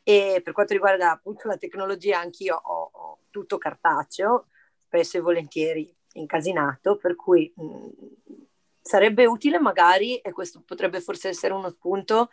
E 0.03 0.41
per 0.43 0.55
quanto 0.55 0.73
riguarda 0.73 1.11
appunto 1.11 1.49
la 1.49 1.59
tecnologia, 1.59 2.21
anch'io 2.21 2.57
ho, 2.57 2.91
ho 2.93 3.19
tutto 3.31 3.59
cartaceo, 3.59 4.47
spesso 4.79 5.19
e 5.19 5.21
volentieri 5.21 5.95
incasinato, 6.15 6.97
per 6.97 7.17
cui 7.17 7.53
mh, 7.55 7.89
sarebbe 8.81 9.27
utile 9.27 9.59
magari, 9.59 10.19
e 10.19 10.33
questo 10.33 10.63
potrebbe 10.65 11.01
forse 11.01 11.29
essere 11.29 11.55
uno 11.55 11.71
spunto, 11.71 12.31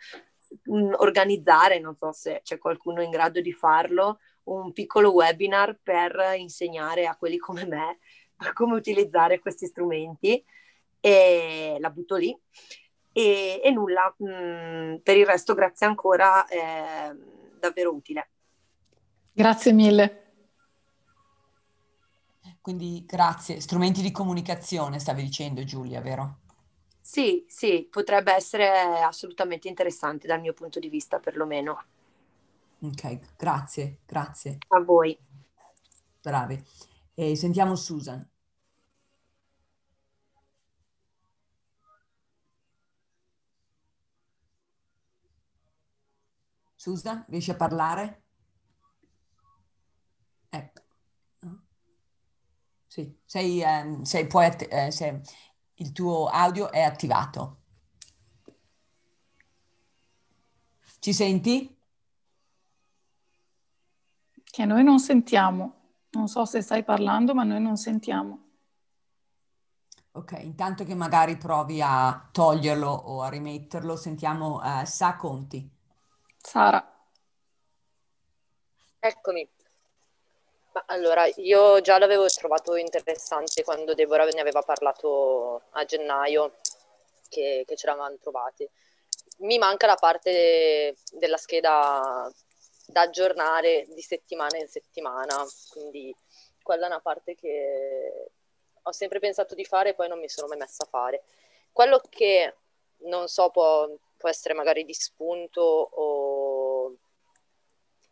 mh, 0.64 0.94
organizzare, 0.96 1.78
non 1.78 1.94
so 1.96 2.12
se 2.12 2.40
c'è 2.42 2.58
qualcuno 2.58 3.02
in 3.02 3.10
grado 3.10 3.40
di 3.40 3.52
farlo, 3.52 4.20
un 4.44 4.72
piccolo 4.72 5.12
webinar 5.12 5.78
per 5.82 6.34
insegnare 6.36 7.06
a 7.06 7.16
quelli 7.16 7.36
come 7.36 7.66
me 7.66 7.98
come 8.54 8.74
utilizzare 8.74 9.40
questi 9.40 9.66
strumenti 9.66 10.42
e 11.00 11.76
la 11.78 11.90
butto 11.90 12.16
lì. 12.16 12.36
E, 13.12 13.60
e 13.64 13.70
nulla, 13.70 14.14
mh, 14.16 15.00
per 15.02 15.16
il 15.16 15.26
resto 15.26 15.54
grazie 15.54 15.86
ancora, 15.86 16.46
è 16.46 17.10
davvero 17.58 17.92
utile. 17.92 18.30
Grazie 19.32 19.72
mille. 19.72 20.22
Quindi 22.68 23.02
grazie. 23.06 23.60
Strumenti 23.60 24.02
di 24.02 24.10
comunicazione, 24.10 24.98
stavi 24.98 25.22
dicendo 25.22 25.64
Giulia, 25.64 26.02
vero? 26.02 26.40
Sì, 27.00 27.46
sì, 27.48 27.88
potrebbe 27.90 28.34
essere 28.34 29.00
assolutamente 29.00 29.68
interessante 29.68 30.26
dal 30.26 30.38
mio 30.38 30.52
punto 30.52 30.78
di 30.78 30.90
vista, 30.90 31.18
perlomeno. 31.18 31.84
Ok, 32.80 33.36
grazie, 33.38 34.00
grazie. 34.04 34.58
A 34.68 34.82
voi. 34.82 35.18
Bravi. 36.20 36.62
E 37.14 37.36
sentiamo 37.36 37.74
Susan. 37.74 38.28
Susan, 46.74 47.24
riesci 47.28 47.50
a 47.50 47.56
parlare? 47.56 48.22
Ecco. 50.50 50.87
Sì, 52.98 53.16
sei, 53.24 53.62
eh, 53.62 53.98
sei, 54.02 54.26
puoi, 54.26 54.48
eh, 54.68 54.90
sei, 54.90 55.20
il 55.74 55.92
tuo 55.92 56.26
audio 56.26 56.72
è 56.72 56.82
attivato. 56.82 57.58
Ci 60.98 61.12
senti? 61.12 61.76
Che 64.42 64.64
noi 64.64 64.82
non 64.82 64.98
sentiamo. 64.98 65.74
Non 66.10 66.26
so 66.26 66.44
se 66.44 66.60
stai 66.60 66.82
parlando, 66.82 67.34
ma 67.34 67.44
noi 67.44 67.60
non 67.60 67.76
sentiamo. 67.76 68.46
Ok, 70.10 70.32
intanto 70.42 70.82
che 70.82 70.96
magari 70.96 71.36
provi 71.36 71.80
a 71.80 72.28
toglierlo 72.32 72.90
o 72.90 73.22
a 73.22 73.28
rimetterlo, 73.28 73.94
sentiamo 73.94 74.56
uh, 74.56 74.84
Sa 74.84 75.14
Conti. 75.14 75.70
Sara. 76.36 76.84
Eccomi. 78.98 79.48
Allora, 80.86 81.26
io 81.36 81.80
già 81.80 81.98
l'avevo 81.98 82.26
trovato 82.28 82.76
interessante 82.76 83.62
quando 83.62 83.94
Deborah 83.94 84.24
ne 84.26 84.40
aveva 84.40 84.62
parlato 84.62 85.62
a 85.70 85.84
gennaio, 85.84 86.56
che, 87.28 87.64
che 87.66 87.76
ce 87.76 87.86
l'avevano 87.86 88.16
trovati. 88.20 88.68
Mi 89.38 89.58
manca 89.58 89.86
la 89.86 89.96
parte 89.96 90.96
della 91.12 91.36
scheda 91.36 92.30
da 92.86 93.00
aggiornare 93.02 93.86
di 93.90 94.02
settimana 94.02 94.56
in 94.58 94.66
settimana, 94.66 95.44
quindi 95.70 96.14
quella 96.62 96.84
è 96.84 96.88
una 96.88 97.00
parte 97.00 97.34
che 97.34 98.30
ho 98.82 98.92
sempre 98.92 99.18
pensato 99.18 99.54
di 99.54 99.64
fare 99.64 99.90
e 99.90 99.94
poi 99.94 100.08
non 100.08 100.18
mi 100.18 100.28
sono 100.28 100.48
mai 100.48 100.58
messa 100.58 100.84
a 100.84 100.88
fare. 100.88 101.24
Quello 101.72 102.00
che 102.08 102.54
non 103.02 103.28
so 103.28 103.50
può, 103.50 103.88
può 104.16 104.28
essere 104.28 104.54
magari 104.54 104.84
di 104.84 104.94
spunto 104.94 105.60
o 105.60 106.37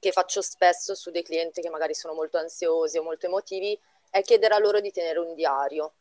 che 0.06 0.12
faccio 0.12 0.40
spesso 0.40 0.94
su 0.94 1.10
dei 1.10 1.24
clienti 1.24 1.60
che 1.60 1.68
magari 1.68 1.92
sono 1.92 2.14
molto 2.14 2.38
ansiosi 2.38 2.96
o 2.96 3.02
molto 3.02 3.26
emotivi 3.26 3.76
è 4.08 4.22
chiedere 4.22 4.54
a 4.54 4.58
loro 4.58 4.78
di 4.78 4.92
tenere 4.92 5.18
un 5.18 5.34
diario. 5.34 5.94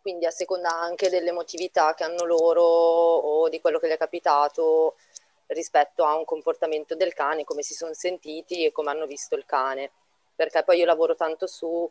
Quindi 0.00 0.26
a 0.26 0.30
seconda 0.30 0.70
anche 0.70 1.08
dell'emotività 1.08 1.94
che 1.94 2.02
hanno 2.02 2.24
loro 2.24 2.62
o 2.62 3.48
di 3.48 3.60
quello 3.60 3.78
che 3.78 3.86
gli 3.86 3.92
è 3.92 3.96
capitato, 3.96 4.96
rispetto 5.46 6.04
a 6.04 6.16
un 6.16 6.24
comportamento 6.24 6.96
del 6.96 7.14
cane, 7.14 7.44
come 7.44 7.62
si 7.62 7.74
sono 7.74 7.94
sentiti 7.94 8.64
e 8.64 8.72
come 8.72 8.90
hanno 8.90 9.06
visto 9.06 9.36
il 9.36 9.46
cane. 9.46 9.92
Perché 10.34 10.64
poi 10.64 10.78
io 10.78 10.84
lavoro 10.84 11.14
tanto 11.14 11.46
su 11.46 11.88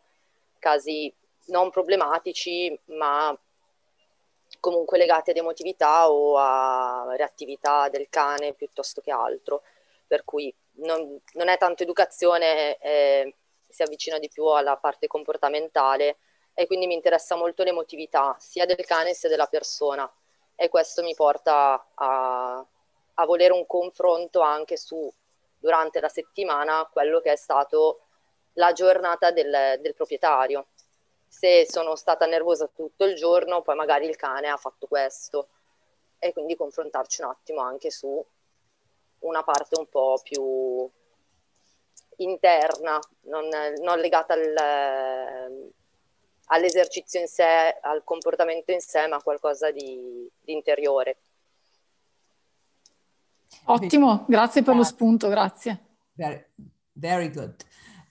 casi 0.60 1.11
non 1.45 1.72
problematici, 1.72 2.77
ma 2.88 3.35
comunque 4.60 4.98
legati 4.98 5.30
ad 5.30 5.38
emotività 5.38 6.11
o 6.11 6.38
a 6.38 7.14
reattività 7.15 7.88
del 7.88 8.10
cane 8.10 8.53
piuttosto 8.53 8.99
che 8.99 9.11
altro. 9.11 9.64
Per 10.06 10.26
cui 10.26 10.53
non, 10.76 11.20
non 11.34 11.48
è 11.48 11.58
tanto 11.58 11.84
educazione, 11.84 12.78
eh, 12.78 13.36
si 13.68 13.82
avvicina 13.82 14.20
di 14.20 14.30
più 14.30 14.45
alla 14.45 14.78
parte 14.78 15.08
comportamentale 15.08 16.18
e 16.54 16.68
quindi 16.68 16.88
mi 16.88 16.94
interessa 16.94 17.36
molto 17.36 17.64
l'emotività 17.64 18.36
sia 18.40 18.66
del 18.66 18.86
cane 18.86 19.14
sia 19.14 19.30
della 19.30 19.48
persona 19.48 20.12
e 20.56 20.70
questo 20.70 21.02
mi 21.02 21.16
porta 21.16 21.90
a, 21.95 22.66
a 23.16 23.26
volere 23.26 23.54
un 23.54 23.66
confronto 23.66 24.41
anche 24.41 24.78
su, 24.78 25.12
durante 25.58 26.00
la 26.00 26.10
settimana, 26.10 26.88
quello 26.91 27.20
che 27.20 27.32
è 27.32 27.36
stato 27.36 28.02
la 28.54 28.72
giornata 28.72 29.32
del, 29.32 29.80
del 29.80 29.94
proprietario. 29.94 30.68
Se 31.28 31.66
sono 31.68 31.95
stata 31.95 32.26
nervosa 32.28 32.68
tutto 32.68 33.06
il 33.06 33.16
giorno, 33.16 33.62
poi 33.62 33.76
magari 33.76 34.06
il 34.06 34.16
cane 34.16 34.50
ha 34.50 34.58
fatto 34.58 34.86
questo. 34.88 35.50
E 36.20 36.32
quindi 36.32 36.56
confrontarci 36.56 37.22
un 37.22 37.30
attimo 37.30 37.62
anche 37.62 37.90
su 37.90 38.24
una 39.24 39.44
parte 39.44 39.78
un 39.78 39.88
po' 39.90 40.20
più 40.24 40.90
interna, 42.18 43.00
non, 43.22 43.48
non 43.82 44.00
legata 44.00 44.34
al, 44.34 45.74
all'esercizio 46.45 47.20
in 47.20 47.28
sé, 47.28 47.78
al 47.82 48.04
comportamento 48.04 48.72
in 48.72 48.82
sé, 48.82 49.08
ma 49.08 49.22
qualcosa 49.22 49.72
di, 49.72 50.30
di 50.41 50.54
interiore. 50.54 51.18
Ottimo, 53.66 54.26
grazie 54.28 54.64
per 54.64 54.76
lo 54.76 54.84
spunto, 54.84 55.30
grazie. 55.30 55.86
Very, 56.14 56.45
very 56.94 57.30
good. 57.30 57.56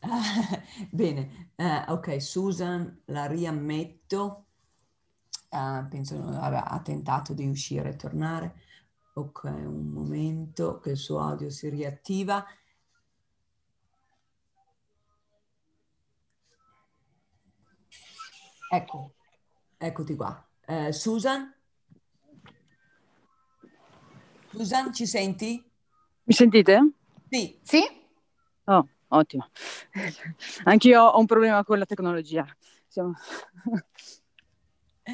Uh, 0.00 0.58
bene, 0.90 1.52
uh, 1.56 1.92
ok, 1.92 2.20
Susan 2.20 3.02
la 3.06 3.26
riammetto. 3.26 4.46
Uh, 5.50 5.86
penso 5.88 6.16
ha 6.16 6.80
tentato 6.82 7.34
di 7.34 7.46
uscire 7.46 7.90
e 7.90 7.96
tornare. 7.96 8.54
Ok, 9.14 9.44
un 9.44 9.90
momento 9.90 10.80
che 10.80 10.92
il 10.92 10.96
suo 10.96 11.20
audio 11.20 11.50
si 11.50 11.68
riattiva. 11.68 12.46
Ecco, 18.70 19.14
eccoti 19.76 20.16
qua. 20.16 20.48
Susan? 20.90 21.54
Susan, 24.48 24.94
ci 24.94 25.06
senti? 25.06 25.62
Mi 26.24 26.32
sentite? 26.32 26.92
Sì. 27.28 27.58
Sì? 27.62 27.82
Oh, 28.64 28.88
ottimo. 29.08 29.50
Anch'io 30.64 31.02
ho 31.02 31.18
un 31.18 31.26
problema 31.26 31.62
con 31.64 31.78
la 31.78 31.84
tecnologia. 31.84 32.46
Siamo... 32.86 33.12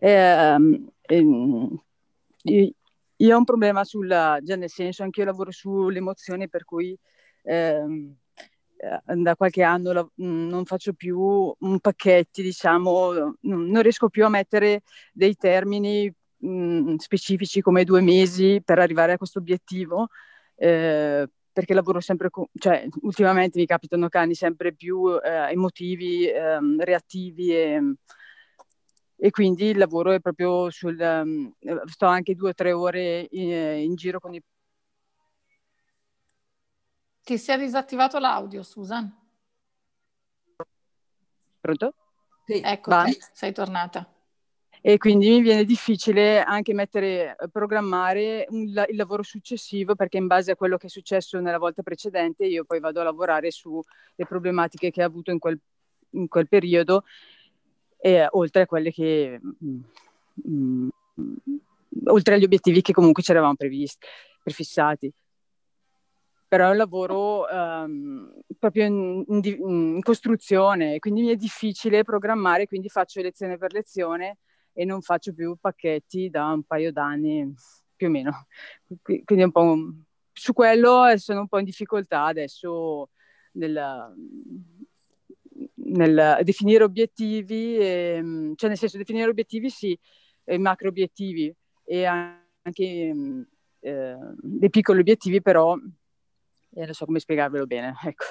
eh, 0.00 0.80
eh, 1.02 2.74
io 3.20 3.34
ho 3.34 3.38
un 3.38 3.44
problema 3.44 3.84
sul, 3.84 4.08
già 4.08 4.56
nel 4.56 4.70
senso, 4.70 5.02
anche 5.02 5.20
io 5.20 5.26
lavoro 5.26 5.50
sulle 5.50 5.98
emozioni, 5.98 6.48
per 6.48 6.64
cui 6.64 6.96
ehm, 7.42 8.14
eh, 8.76 9.14
da 9.16 9.36
qualche 9.36 9.62
anno 9.62 9.92
la, 9.92 10.08
non 10.16 10.64
faccio 10.64 10.94
più 10.94 11.54
pacchetti, 11.80 12.42
diciamo, 12.42 13.36
non 13.40 13.82
riesco 13.82 14.08
più 14.08 14.24
a 14.24 14.30
mettere 14.30 14.82
dei 15.12 15.34
termini 15.36 16.12
mh, 16.38 16.48
mm, 16.48 16.94
specifici 16.96 17.60
come 17.60 17.84
due 17.84 18.00
mesi 18.00 18.62
per 18.64 18.78
arrivare 18.78 19.12
a 19.12 19.18
questo 19.18 19.38
obiettivo, 19.38 20.08
eh, 20.56 21.28
perché 21.52 21.74
lavoro 21.74 22.00
sempre 22.00 22.30
con, 22.30 22.46
cioè 22.54 22.86
ultimamente 23.02 23.58
mi 23.58 23.66
capitano 23.66 24.08
cani 24.08 24.34
sempre 24.34 24.72
più 24.74 25.14
eh, 25.22 25.50
emotivi, 25.50 26.26
eh, 26.26 26.58
reattivi 26.78 27.54
e, 27.54 27.94
e 29.22 29.30
quindi 29.30 29.66
il 29.66 29.76
lavoro 29.76 30.12
è 30.12 30.20
proprio 30.20 30.70
sul... 30.70 30.98
Um, 30.98 31.52
sto 31.84 32.06
anche 32.06 32.34
due 32.34 32.50
o 32.50 32.54
tre 32.54 32.72
ore 32.72 33.26
in, 33.32 33.50
in 33.50 33.94
giro 33.94 34.18
con 34.18 34.32
i... 34.32 34.42
Ti 37.22 37.36
si 37.36 37.52
è 37.52 37.58
disattivato 37.58 38.18
l'audio, 38.18 38.62
Susan? 38.62 39.14
Pronto? 41.60 41.94
Sì, 42.46 42.62
ecco, 42.64 42.92
sei 43.34 43.52
tornata. 43.52 44.10
E 44.80 44.96
quindi 44.96 45.28
mi 45.28 45.42
viene 45.42 45.64
difficile 45.64 46.42
anche 46.42 46.72
mettere, 46.72 47.36
programmare 47.52 48.46
un, 48.48 48.62
il 48.62 48.96
lavoro 48.96 49.22
successivo 49.22 49.94
perché 49.94 50.16
in 50.16 50.28
base 50.28 50.52
a 50.52 50.56
quello 50.56 50.78
che 50.78 50.86
è 50.86 50.90
successo 50.90 51.38
nella 51.40 51.58
volta 51.58 51.82
precedente 51.82 52.46
io 52.46 52.64
poi 52.64 52.80
vado 52.80 53.00
a 53.00 53.04
lavorare 53.04 53.50
sulle 53.50 53.84
problematiche 54.26 54.90
che 54.90 55.02
ha 55.02 55.06
avuto 55.06 55.30
in 55.30 55.38
quel, 55.38 55.60
in 56.12 56.26
quel 56.26 56.48
periodo 56.48 57.04
eh, 58.00 58.26
oltre 58.30 58.62
a 58.62 58.66
quelle 58.66 58.90
che, 58.90 59.38
mh, 59.40 59.80
mm, 60.48 60.88
mm, 61.20 61.56
oltre 62.06 62.34
agli 62.34 62.44
obiettivi 62.44 62.80
che 62.80 62.92
comunque 62.92 63.22
ci 63.22 63.30
eravamo 63.30 63.54
previsti, 63.54 64.06
prefissati. 64.42 65.12
Però 66.48 66.66
è 66.66 66.70
un 66.70 66.76
lavoro 66.78 67.44
um, 67.48 68.32
proprio 68.58 68.84
in, 68.86 69.24
in, 69.28 69.40
in, 69.44 70.00
costruzione, 70.02 70.98
quindi 70.98 71.22
mi 71.22 71.28
è 71.28 71.36
difficile 71.36 72.02
programmare, 72.02 72.66
quindi 72.66 72.88
faccio 72.88 73.20
lezione 73.20 73.56
per 73.56 73.72
lezione 73.72 74.38
e 74.72 74.84
non 74.84 75.00
faccio 75.00 75.32
più 75.32 75.56
pacchetti 75.60 76.28
da 76.28 76.46
un 76.46 76.64
paio 76.64 76.90
d'anni, 76.90 77.54
più 77.94 78.08
o 78.08 78.10
meno. 78.10 78.46
Quindi 79.02 79.44
un 79.44 79.52
po' 79.52 79.76
su 80.32 80.52
quello 80.52 81.16
sono 81.18 81.40
un 81.40 81.48
po' 81.48 81.58
in 81.58 81.66
difficoltà 81.66 82.24
adesso 82.24 83.10
nel, 83.52 84.14
nel 85.92 86.40
definire 86.42 86.84
obiettivi, 86.84 87.76
e, 87.76 88.20
mm, 88.22 88.52
cioè 88.56 88.68
nel 88.68 88.78
senso 88.78 88.96
definire 88.96 89.30
obiettivi 89.30 89.70
sì, 89.70 89.98
e 90.44 90.58
macro 90.58 90.88
obiettivi 90.88 91.54
e 91.84 92.04
anche 92.04 93.14
eh, 93.80 94.16
dei 94.40 94.70
piccoli 94.70 95.00
obiettivi, 95.00 95.40
però 95.40 95.74
eh, 95.74 96.84
non 96.84 96.94
so 96.94 97.04
come 97.04 97.18
spiegarvelo 97.18 97.66
bene. 97.66 97.94
Ecco. 98.04 98.24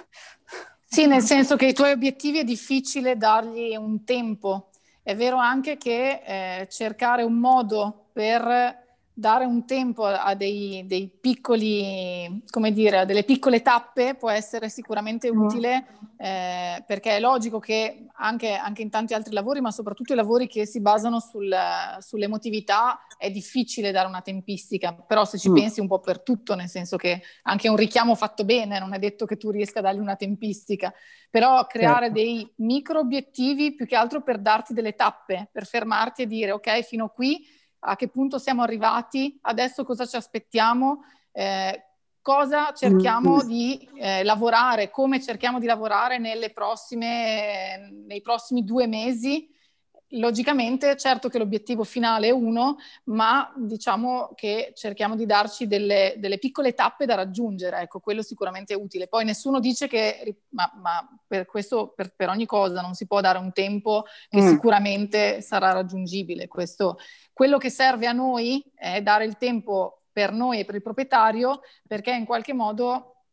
Sì, 0.92 1.06
nel 1.06 1.22
senso 1.22 1.56
che 1.56 1.68
i 1.68 1.74
tuoi 1.74 1.92
obiettivi 1.92 2.40
è 2.40 2.44
difficile 2.44 3.16
dargli 3.16 3.76
un 3.76 4.04
tempo. 4.04 4.70
È 5.04 5.16
vero 5.16 5.38
anche 5.38 5.78
che 5.78 6.22
eh, 6.26 6.68
cercare 6.68 7.22
un 7.22 7.36
modo 7.36 8.10
per 8.12 8.88
dare 9.20 9.44
un 9.44 9.66
tempo 9.66 10.06
a 10.06 10.34
dei, 10.34 10.84
dei, 10.88 11.10
piccoli, 11.10 12.42
come 12.50 12.72
dire, 12.72 13.00
a 13.00 13.06
delle 13.06 13.24
piccole 13.24 13.62
tappe 13.62 14.16
può 14.16 14.30
essere 14.30 14.70
sicuramente 14.70 15.32
mm. 15.32 15.38
utile 15.38 15.86
eh, 16.18 16.84
perché 16.88 17.18
è 17.18 17.20
logico 17.20 17.60
che 17.60 18.08
anche, 18.16 18.54
anche, 18.54 18.82
in 18.82 18.90
tanti 18.90 19.14
altri 19.14 19.34
lavori, 19.34 19.60
ma 19.60 19.72
soprattutto 19.72 20.14
i 20.14 20.16
lavori 20.16 20.48
che 20.48 20.66
si 20.66 20.80
basano 20.80 21.20
sul, 21.20 21.54
sull'emotività, 22.00 23.06
è 23.18 23.30
difficile 23.30 23.92
dare 23.92 24.08
una 24.08 24.22
tempistica, 24.22 24.94
però 24.94 25.26
se 25.26 25.38
ci 25.38 25.50
mm. 25.50 25.54
pensi 25.54 25.82
un 25.82 25.88
po' 25.88 26.00
per 26.00 26.22
tutto, 26.22 26.56
nel 26.56 26.70
senso 26.70 26.96
che 26.96 27.22
anche 27.44 27.68
un 27.68 27.76
richiamo 27.76 28.16
fatto 28.16 28.46
bene 28.46 28.80
non 28.80 28.94
è 28.94 29.00
detto 29.00 29.26
che 29.26 29.36
tu 29.36 29.52
riesca 29.52 29.80
a 29.80 29.82
dargli 29.82 30.00
una 30.00 30.16
tempistica, 30.16 30.94
però 31.30 31.66
creare 31.68 32.06
certo. 32.06 32.14
dei 32.14 32.54
micro 32.58 33.00
obiettivi 33.00 33.76
più 33.76 33.86
che 33.86 33.98
altro 33.98 34.22
per 34.22 34.40
darti 34.40 34.74
delle 34.74 34.96
tappe, 34.96 35.50
per 35.52 35.66
fermarti 35.66 36.22
e 36.22 36.28
dire 36.28 36.52
ok, 36.52 36.84
fino 36.84 37.10
qui 37.10 37.58
a 37.80 37.96
che 37.96 38.08
punto 38.10 38.38
siamo 38.38 38.62
arrivati, 38.62 39.38
adesso 39.42 39.84
cosa 39.84 40.06
ci 40.06 40.16
aspettiamo, 40.16 41.04
eh, 41.32 41.84
cosa 42.22 42.74
cerchiamo 42.74 43.38
mm. 43.38 43.48
di 43.48 43.90
eh, 43.96 44.24
lavorare, 44.24 44.90
come 44.90 45.22
cerchiamo 45.22 45.60
di 45.60 45.66
lavorare 45.66 46.18
prossime, 46.52 47.90
nei 48.06 48.22
prossimi 48.22 48.64
due 48.64 48.88
mesi 48.88 49.50
Logicamente, 50.14 50.98
certo 50.98 51.30
che 51.30 51.38
l'obiettivo 51.38 51.84
finale 51.84 52.28
è 52.28 52.32
uno, 52.32 52.78
ma 53.06 53.54
diciamo 53.56 54.32
che 54.34 54.72
cerchiamo 54.74 55.16
di 55.16 55.28
darci 55.28 55.68
delle, 55.68 56.16
delle 56.18 56.40
piccole 56.40 56.74
tappe 56.74 57.06
da 57.06 57.14
raggiungere, 57.14 57.82
ecco, 57.82 58.00
quello 58.00 58.24
sicuramente 58.24 58.74
è 58.74 58.78
utile. 58.78 59.08
Poi 59.08 59.24
nessuno 59.24 59.60
dice 59.60 59.88
che, 59.88 60.42
ma, 60.50 60.72
ma 60.82 61.08
per 61.28 61.46
questo, 61.46 61.94
per, 61.96 62.14
per, 62.16 62.30
ogni 62.30 62.48
cosa, 62.48 62.82
non 62.82 62.96
si 62.96 63.06
può 63.06 63.22
dare 63.22 63.38
un 63.38 63.52
tempo 63.54 64.06
che 64.30 64.42
mm. 64.42 64.48
sicuramente 64.48 65.42
sarà 65.42 65.74
raggiungibile. 65.74 66.48
Questo, 66.48 66.98
quello 67.32 67.60
che 67.60 67.70
serve 67.70 68.08
a 68.08 68.12
noi 68.12 68.64
è 68.74 69.04
dare 69.04 69.26
il 69.26 69.38
tempo 69.38 70.06
per 70.12 70.32
noi 70.32 70.60
e 70.60 70.66
per 70.66 70.74
il 70.74 70.82
proprietario, 70.82 71.62
perché 71.88 72.12
in 72.12 72.26
qualche 72.26 72.54
modo 72.54 73.26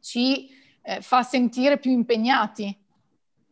ci 0.00 0.48
eh, 0.80 1.02
fa 1.02 1.22
sentire 1.22 1.78
più 1.78 1.90
impegnati 1.90 2.81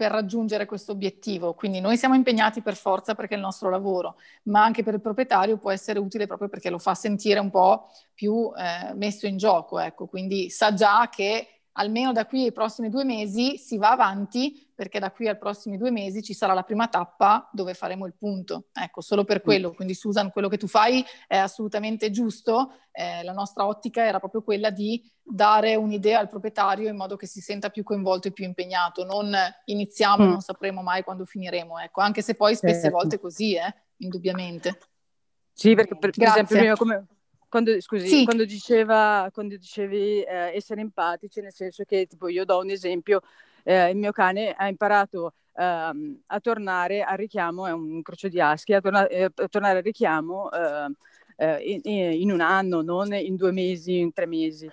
per 0.00 0.12
raggiungere 0.12 0.64
questo 0.64 0.92
obiettivo. 0.92 1.52
Quindi 1.52 1.78
noi 1.78 1.98
siamo 1.98 2.14
impegnati 2.14 2.62
per 2.62 2.74
forza 2.74 3.14
perché 3.14 3.34
è 3.34 3.36
il 3.36 3.42
nostro 3.42 3.68
lavoro, 3.68 4.16
ma 4.44 4.64
anche 4.64 4.82
per 4.82 4.94
il 4.94 5.02
proprietario 5.02 5.58
può 5.58 5.70
essere 5.70 5.98
utile 5.98 6.26
proprio 6.26 6.48
perché 6.48 6.70
lo 6.70 6.78
fa 6.78 6.94
sentire 6.94 7.38
un 7.38 7.50
po' 7.50 7.90
più 8.14 8.50
eh, 8.56 8.94
messo 8.94 9.26
in 9.26 9.36
gioco. 9.36 9.78
Ecco. 9.78 10.06
Quindi 10.06 10.48
sa 10.48 10.72
già 10.72 11.10
che 11.10 11.59
almeno 11.80 12.12
da 12.12 12.26
qui 12.26 12.44
ai 12.44 12.52
prossimi 12.52 12.90
due 12.90 13.04
mesi 13.04 13.56
si 13.56 13.78
va 13.78 13.90
avanti 13.90 14.70
perché 14.74 14.98
da 14.98 15.10
qui 15.10 15.28
ai 15.28 15.36
prossimi 15.36 15.76
due 15.76 15.90
mesi 15.90 16.22
ci 16.22 16.32
sarà 16.32 16.52
la 16.54 16.62
prima 16.62 16.88
tappa 16.88 17.48
dove 17.52 17.74
faremo 17.74 18.06
il 18.06 18.14
punto. 18.14 18.68
Ecco, 18.72 19.00
solo 19.00 19.24
per 19.24 19.42
quello. 19.42 19.72
Quindi 19.72 19.94
Susan, 19.94 20.30
quello 20.30 20.48
che 20.48 20.56
tu 20.56 20.66
fai 20.66 21.04
è 21.26 21.36
assolutamente 21.36 22.10
giusto. 22.10 22.72
Eh, 22.92 23.22
la 23.22 23.32
nostra 23.32 23.66
ottica 23.66 24.04
era 24.04 24.18
proprio 24.18 24.42
quella 24.42 24.70
di 24.70 25.02
dare 25.22 25.74
un'idea 25.74 26.18
al 26.18 26.28
proprietario 26.28 26.88
in 26.88 26.96
modo 26.96 27.16
che 27.16 27.26
si 27.26 27.40
senta 27.40 27.68
più 27.68 27.82
coinvolto 27.82 28.28
e 28.28 28.32
più 28.32 28.44
impegnato. 28.44 29.04
Non 29.04 29.34
iniziamo 29.66 30.24
mm. 30.24 30.28
non 30.28 30.40
sapremo 30.40 30.82
mai 30.82 31.02
quando 31.02 31.24
finiremo. 31.24 31.78
Ecco, 31.78 32.00
anche 32.00 32.22
se 32.22 32.34
poi 32.34 32.54
spesse 32.54 32.82
certo. 32.82 32.96
volte 32.96 33.20
così, 33.20 33.56
eh, 33.56 33.74
indubbiamente. 33.98 34.78
Sì, 35.52 35.74
perché 35.74 35.96
per, 35.96 36.10
per 36.10 36.26
esempio 36.26 36.76
come 36.76 37.06
quando, 37.50 37.80
scusi, 37.80 38.06
sì. 38.06 38.24
quando, 38.24 38.44
diceva, 38.44 39.28
quando 39.32 39.56
dicevi 39.56 40.22
eh, 40.22 40.54
essere 40.54 40.80
empatici, 40.80 41.40
nel 41.40 41.52
senso 41.52 41.82
che 41.84 42.06
tipo 42.06 42.28
io 42.28 42.44
do 42.44 42.58
un 42.58 42.70
esempio, 42.70 43.20
eh, 43.64 43.90
il 43.90 43.96
mio 43.96 44.12
cane 44.12 44.52
ha 44.52 44.68
imparato 44.68 45.34
ehm, 45.56 46.22
a 46.26 46.40
tornare 46.40 47.02
al 47.02 47.16
richiamo, 47.16 47.66
è 47.66 47.72
un 47.72 47.90
incrocio 47.90 48.28
di 48.28 48.40
aschi, 48.40 48.72
a, 48.72 48.80
torna- 48.80 49.08
eh, 49.08 49.24
a 49.24 49.48
tornare 49.48 49.78
al 49.78 49.82
richiamo 49.82 50.50
ehm, 50.52 50.94
eh, 51.36 51.80
in, 51.82 52.12
in, 52.20 52.30
un 52.30 52.40
anno, 52.40 52.82
non 52.82 53.12
in 53.14 53.34
due 53.34 53.50
mesi, 53.50 53.98
in 53.98 54.12
tre 54.12 54.26
mesi. 54.26 54.70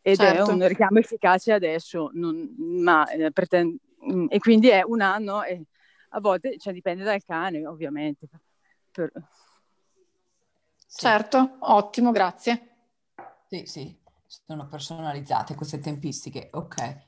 Ed 0.00 0.16
certo. 0.16 0.50
è 0.50 0.54
un 0.54 0.66
richiamo 0.66 1.00
efficace 1.00 1.52
adesso, 1.52 2.10
non, 2.14 2.54
ma, 2.56 3.06
eh, 3.10 3.32
pretend- 3.32 3.76
mm, 4.10 4.26
e 4.28 4.38
quindi 4.38 4.68
è 4.68 4.82
un 4.84 5.00
anno 5.00 5.42
e 5.42 5.60
a 6.10 6.20
volte 6.20 6.56
cioè, 6.56 6.72
dipende 6.72 7.02
dal 7.02 7.22
cane, 7.24 7.66
ovviamente. 7.66 8.28
Per, 8.92 9.12
sì. 10.90 11.00
Certo, 11.00 11.58
ottimo, 11.60 12.12
grazie. 12.12 12.68
Sì, 13.46 13.64
sì, 13.66 13.94
sono 14.26 14.66
personalizzate 14.68 15.54
queste 15.54 15.80
tempistiche, 15.80 16.48
ok. 16.50 17.06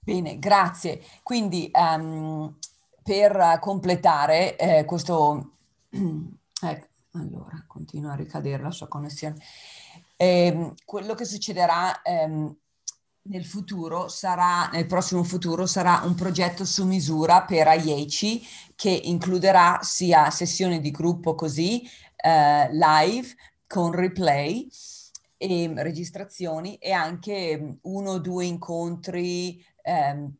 Bene, 0.00 0.40
grazie. 0.40 1.00
Quindi 1.22 1.70
um, 1.72 2.58
per 3.02 3.58
completare 3.60 4.56
eh, 4.56 4.84
questo... 4.84 5.52
Eh, 5.90 6.88
allora, 7.12 7.64
continua 7.68 8.14
a 8.14 8.16
ricadere 8.16 8.62
la 8.62 8.72
sua 8.72 8.88
connessione. 8.88 9.36
Eh, 10.16 10.74
quello 10.84 11.14
che 11.14 11.24
succederà 11.24 12.02
ehm, 12.02 12.52
nel 13.28 13.44
futuro 13.44 14.08
sarà, 14.08 14.68
nel 14.72 14.86
prossimo 14.86 15.22
futuro, 15.22 15.66
sarà 15.66 16.00
un 16.04 16.14
progetto 16.14 16.64
su 16.64 16.84
misura 16.84 17.44
per 17.44 17.68
AIECI 17.68 18.46
che 18.74 18.90
includerà 18.90 19.78
sia 19.82 20.30
sessioni 20.30 20.80
di 20.80 20.90
gruppo 20.90 21.34
così, 21.34 21.88
eh, 22.22 22.68
live 22.72 23.34
con 23.66 23.92
replay 23.92 24.68
e 25.36 25.72
registrazioni 25.76 26.76
e 26.76 26.92
anche 26.92 27.58
mm, 27.58 27.70
uno 27.82 28.10
o 28.12 28.18
due 28.18 28.44
incontri 28.44 29.64
ehm, 29.82 30.34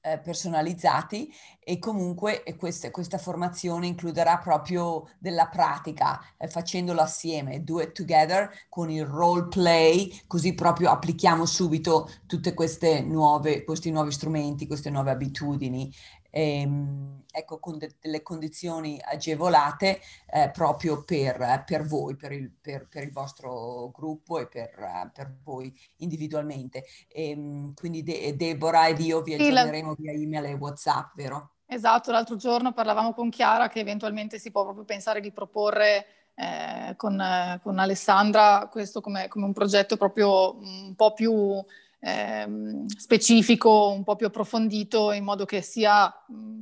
eh, 0.00 0.18
personalizzati 0.20 1.32
e 1.58 1.78
comunque 1.78 2.42
questa, 2.56 2.90
questa, 2.90 3.18
formazione 3.18 3.86
includerà 3.86 4.38
proprio 4.38 5.08
della 5.18 5.48
pratica, 5.48 6.20
eh, 6.38 6.48
facendolo 6.48 7.00
assieme, 7.00 7.64
do 7.64 7.80
it 7.80 7.92
together 7.92 8.48
con 8.68 8.90
il 8.90 9.04
role 9.04 9.48
play, 9.48 10.22
così 10.26 10.54
proprio 10.54 10.90
applichiamo 10.90 11.44
subito 11.44 12.08
tutti 12.26 12.54
questi 12.54 13.02
nuovi 13.02 13.64
strumenti, 14.12 14.66
queste 14.66 14.90
nuove 14.90 15.10
abitudini 15.10 15.92
ehm, 16.38 17.24
ecco, 17.30 17.58
con 17.58 17.78
de- 17.78 17.96
delle 18.00 18.22
condizioni 18.22 19.00
agevolate 19.02 20.00
eh, 20.30 20.50
proprio 20.50 21.02
per, 21.02 21.64
per 21.66 21.84
voi, 21.84 22.16
per 22.16 22.32
il, 22.32 22.50
per, 22.50 22.86
per 22.88 23.02
il, 23.02 23.12
vostro 23.12 23.90
gruppo 23.90 24.38
e 24.38 24.46
per, 24.46 25.10
per 25.12 25.36
voi 25.42 25.74
individualmente. 25.96 26.84
E, 27.08 27.30
ehm, 27.30 27.74
quindi 27.74 28.02
De- 28.02 28.36
Deborah 28.36 28.88
ed 28.88 29.00
io 29.00 29.22
vi 29.22 29.34
aggiorneremo 29.34 29.94
via 29.98 30.12
email 30.12 30.44
e 30.44 30.52
WhatsApp, 30.54 31.14
vero? 31.14 31.50
Esatto, 31.66 32.10
l'altro 32.10 32.36
giorno 32.36 32.72
parlavamo 32.72 33.12
con 33.12 33.28
Chiara 33.28 33.68
che 33.68 33.80
eventualmente 33.80 34.38
si 34.38 34.50
può 34.50 34.62
proprio 34.62 34.84
pensare 34.84 35.20
di 35.20 35.32
proporre 35.32 36.06
eh, 36.34 36.94
con, 36.96 37.22
con, 37.62 37.78
Alessandra 37.78 38.68
questo 38.70 39.00
come, 39.00 39.28
come, 39.28 39.44
un 39.44 39.52
progetto 39.52 39.96
proprio 39.96 40.56
un 40.56 40.94
po' 40.94 41.12
più 41.12 41.62
ehm, 42.00 42.86
specifico, 42.86 43.88
un 43.90 44.04
po' 44.04 44.16
più 44.16 44.26
approfondito, 44.26 45.12
in 45.12 45.24
modo 45.24 45.44
che 45.44 45.62
sia 45.62 46.12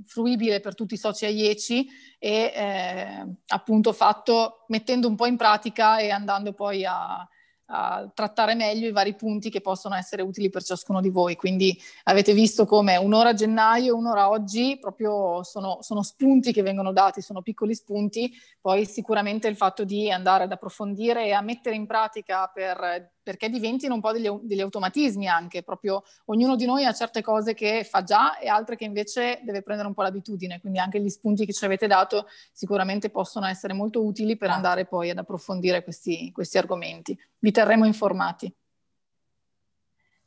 fruibile 0.07 0.61
per 0.61 0.75
tutti 0.75 0.95
i 0.95 0.99
soci 0.99 1.25
AIECI 1.25 1.89
e 2.19 2.53
eh, 2.55 3.27
appunto 3.49 3.93
fatto 3.93 4.65
mettendo 4.69 5.09
un 5.09 5.17
po' 5.17 5.27
in 5.27 5.37
pratica 5.37 5.99
e 5.99 6.11
andando 6.11 6.53
poi 6.53 6.85
a, 6.85 7.29
a 7.67 8.11
trattare 8.15 8.55
meglio 8.55 8.87
i 8.87 8.93
vari 8.93 9.15
punti 9.15 9.51
che 9.51 9.61
possono 9.61 9.95
essere 9.95 10.23
utili 10.23 10.51
per 10.51 10.63
ciascuno 10.63 11.01
di 11.01 11.11
voi. 11.11 11.37
Quindi 11.37 11.79
avete 12.05 12.33
visto 12.33 12.65
come 12.65 12.97
un'ora 12.97 13.31
a 13.31 13.35
gennaio 13.35 13.93
e 13.93 13.97
un'ora 13.97 14.29
oggi 14.31 14.79
proprio 14.81 15.43
sono, 15.43 15.79
sono, 15.81 16.03
spunti 16.03 16.53
che 16.53 16.63
vengono 16.63 16.93
dati, 16.93 17.21
sono 17.21 17.43
piccoli 17.43 17.75
spunti, 17.75 18.33
poi 18.61 18.87
sicuramente 18.87 19.49
il 19.49 19.57
fatto 19.57 19.85
di 19.85 20.11
andare 20.11 20.45
ad 20.45 20.53
approfondire 20.53 21.27
e 21.27 21.33
a 21.33 21.41
mettere 21.41 21.75
in 21.75 21.87
pratica 21.87 22.51
per 22.53 23.15
perché 23.27 23.51
diventino 23.51 23.93
un 23.93 24.01
po' 24.01 24.13
degli, 24.13 24.31
degli, 24.43 24.61
automatismi 24.61 25.27
anche, 25.27 25.65
proprio 25.65 26.05
ognuno 26.27 26.55
di 26.55 26.65
noi 26.65 26.85
ha 26.85 26.93
certe 26.93 27.23
cose 27.23 27.55
che 27.55 27.83
fa 27.83 28.05
già 28.05 28.39
e 28.39 28.47
altre 28.47 28.77
che 28.77 28.85
invece 28.85 29.41
deve 29.43 29.63
prendere 29.63 29.89
un 29.89 29.95
po' 29.95 30.03
l'abitudine, 30.03 30.61
quindi 30.61 30.79
anche 30.79 31.01
gli 31.01 31.09
spunti 31.09 31.45
che 31.45 31.53
ci 31.53 31.65
avete 31.65 31.89
dato 31.89 32.29
sicuramente 32.53 33.11
possono 33.11 33.47
essere 33.47 33.73
molto 33.73 34.05
utili 34.05 34.37
per 34.37 34.51
andare 34.51 34.87
poi 34.87 35.11
ad 35.11 35.19
approfondire 35.19 35.83
questi, 35.83 36.31
questi 36.31 36.57
argomenti. 36.57 37.19
Vi 37.41 37.51
terremo 37.51 37.85
informati. 37.85 38.55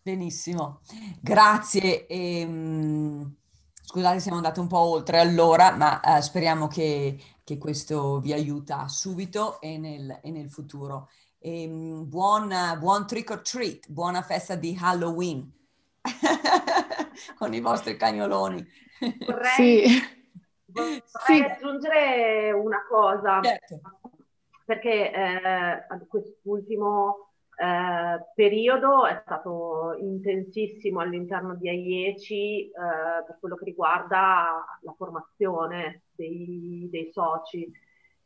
Benissimo, 0.01 0.81
grazie. 1.21 2.05
E, 2.05 2.43
um, 2.43 3.33
scusate, 3.81 4.19
siamo 4.19 4.35
andati 4.35 4.59
un 4.59 4.67
po' 4.67 4.79
oltre 4.79 5.21
allora, 5.21 5.73
ma 5.73 6.01
uh, 6.03 6.19
speriamo 6.19 6.67
che, 6.67 7.17
che, 7.45 7.57
questo 7.57 8.19
vi 8.19 8.33
aiuta 8.33 8.89
subito 8.89 9.61
e 9.61 9.77
nel, 9.77 10.19
e 10.21 10.31
nel 10.31 10.51
futuro. 10.51 11.07
Ehm, 11.41 12.09
buon, 12.09 12.53
buon 12.79 13.07
trick 13.07 13.29
or 13.29 13.41
treat, 13.41 13.89
buona 13.89 14.21
festa 14.21 14.55
di 14.55 14.77
Halloween 14.77 15.49
con 17.37 17.53
i 17.53 17.61
vostri 17.61 17.95
cagnoloni. 17.95 18.65
Vorrei, 19.25 19.87
sì. 19.87 20.01
vorrei 20.65 21.01
sì. 21.05 21.41
aggiungere 21.41 22.51
una 22.51 22.85
cosa, 22.89 23.41
certo. 23.41 23.79
perché 24.65 25.13
eh, 25.13 26.07
quest'ultimo 26.09 27.29
eh, 27.55 28.21
periodo 28.35 29.05
è 29.05 29.21
stato 29.23 29.95
intensissimo 29.97 30.99
all'interno 30.99 31.55
di 31.55 31.69
AIECI 31.69 32.65
eh, 32.65 32.71
per 33.25 33.37
quello 33.39 33.55
che 33.55 33.63
riguarda 33.63 34.61
la 34.81 34.93
formazione 34.97 36.03
dei, 36.15 36.89
dei 36.91 37.09
soci 37.13 37.71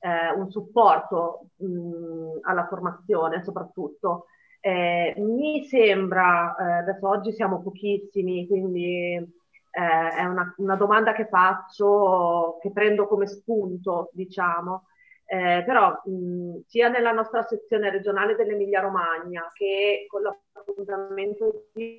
eh, 0.03 0.31
un 0.35 0.51
supporto 0.51 1.47
mh, 1.55 2.39
alla 2.41 2.67
formazione 2.67 3.41
soprattutto. 3.43 4.25
Eh, 4.59 5.13
mi 5.17 5.63
sembra, 5.65 6.55
eh, 6.55 6.71
adesso 6.79 7.07
oggi 7.07 7.31
siamo 7.31 7.61
pochissimi, 7.61 8.47
quindi 8.47 9.13
eh, 9.15 10.09
è 10.15 10.23
una, 10.25 10.53
una, 10.57 10.75
domanda 10.75 11.13
che 11.13 11.27
faccio, 11.27 12.57
che 12.61 12.71
prendo 12.71 13.07
come 13.07 13.27
spunto, 13.27 14.09
diciamo, 14.13 14.87
eh, 15.25 15.63
però 15.65 16.01
mh, 16.03 16.61
sia 16.67 16.89
nella 16.89 17.11
nostra 17.11 17.43
sezione 17.43 17.89
regionale 17.89 18.35
dell'Emilia 18.35 18.81
Romagna 18.81 19.49
che 19.53 20.05
con 20.07 20.21
l'appuntamento 20.21 21.69
di 21.73 21.97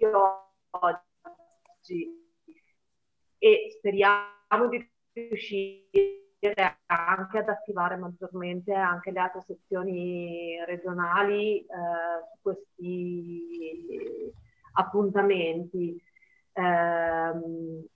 oggi 0.70 2.22
e 3.38 3.68
speriamo 3.76 4.68
di 4.68 4.90
riuscire 5.12 6.23
anche 6.86 7.38
ad 7.38 7.48
attivare 7.48 7.96
maggiormente 7.96 8.72
anche 8.74 9.10
le 9.10 9.20
altre 9.20 9.42
sezioni 9.46 10.62
regionali 10.66 11.60
eh, 11.60 11.66
su 12.30 12.38
questi 12.42 14.32
appuntamenti. 14.72 16.02
Eh, 16.52 17.88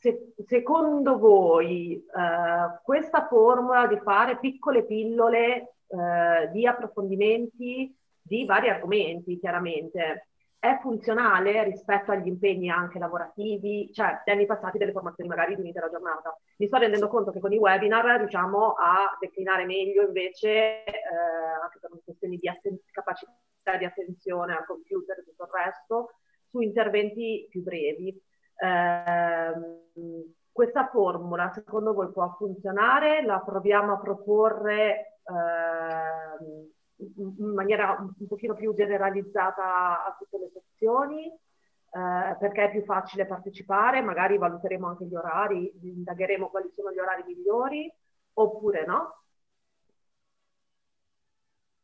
se, 0.00 0.32
secondo 0.46 1.18
voi 1.18 1.96
eh, 1.96 2.80
questa 2.82 3.26
formula 3.26 3.86
di 3.86 3.98
fare 4.02 4.38
piccole 4.38 4.84
pillole 4.84 5.74
eh, 5.86 6.50
di 6.52 6.66
approfondimenti 6.66 7.94
di 8.22 8.44
vari 8.44 8.68
argomenti, 8.68 9.38
chiaramente, 9.38 10.29
è 10.60 10.78
funzionale 10.82 11.64
rispetto 11.64 12.12
agli 12.12 12.26
impegni 12.26 12.68
anche 12.68 12.98
lavorativi, 12.98 13.90
cioè 13.94 14.22
negli 14.26 14.36
anni 14.36 14.46
passati 14.46 14.76
delle 14.76 14.92
formazioni 14.92 15.28
magari 15.28 15.54
di 15.54 15.62
un'intera 15.62 15.88
giornata. 15.88 16.38
Mi 16.58 16.66
sto 16.66 16.76
rendendo 16.76 17.08
conto 17.08 17.30
che 17.32 17.40
con 17.40 17.50
i 17.52 17.56
webinar 17.56 18.18
riusciamo 18.18 18.74
a 18.74 19.16
declinare 19.18 19.64
meglio 19.64 20.02
invece, 20.02 20.84
eh, 20.84 20.92
anche 21.62 21.78
per 21.80 21.90
questioni 22.04 22.36
di 22.36 22.46
atten- 22.46 22.78
capacità 22.90 23.32
di 23.78 23.86
attenzione 23.86 24.54
al 24.54 24.66
computer 24.66 25.18
e 25.18 25.24
tutto 25.24 25.44
il 25.44 25.50
resto, 25.50 26.10
su 26.50 26.60
interventi 26.60 27.46
più 27.48 27.62
brevi. 27.62 28.08
Eh, 28.56 29.52
questa 30.52 30.88
formula 30.88 31.50
secondo 31.54 31.94
voi 31.94 32.10
può 32.12 32.34
funzionare? 32.36 33.22
La 33.24 33.40
proviamo 33.40 33.94
a 33.94 33.98
proporre 33.98 35.20
eh, 35.24 36.70
in 37.16 37.52
maniera 37.54 37.96
un 37.98 38.26
pochino 38.26 38.54
più 38.54 38.74
generalizzata 38.74 40.04
a 40.04 40.16
tutte 40.18 40.38
le 40.38 40.50
sezioni, 40.52 41.26
eh, 41.26 42.36
perché 42.38 42.64
è 42.64 42.70
più 42.70 42.84
facile 42.84 43.26
partecipare, 43.26 44.00
magari 44.00 44.38
valuteremo 44.38 44.86
anche 44.86 45.06
gli 45.06 45.14
orari, 45.14 45.72
indagheremo 45.82 46.48
quali 46.48 46.70
sono 46.74 46.92
gli 46.92 46.98
orari 46.98 47.24
migliori, 47.26 47.92
oppure 48.34 48.84
no? 48.86 49.14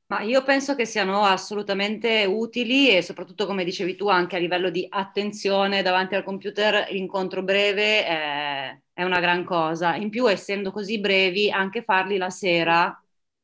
Ma 0.09 0.21
io 0.21 0.45
penso 0.45 0.77
che 0.77 0.85
siano 0.85 1.25
assolutamente 1.25 2.25
utili 2.27 2.91
e 2.97 3.03
soprattutto, 3.03 3.45
come 3.45 3.65
dicevi 3.65 3.97
tu, 3.97 4.09
anche 4.09 4.37
a 4.37 4.39
livello 4.39 4.71
di 4.71 4.87
attenzione 4.89 5.83
davanti 5.83 6.15
al 6.15 6.23
computer, 6.23 6.89
l'incontro 6.93 7.43
breve 7.43 8.07
è, 8.07 8.81
è 8.93 9.03
una 9.03 9.19
gran 9.19 9.43
cosa. 9.45 9.97
In 9.97 10.09
più, 10.09 10.31
essendo 10.31 10.71
così 10.71 11.01
brevi, 11.01 11.51
anche 11.51 11.83
farli 11.83 12.19
la 12.19 12.31
sera 12.31 12.97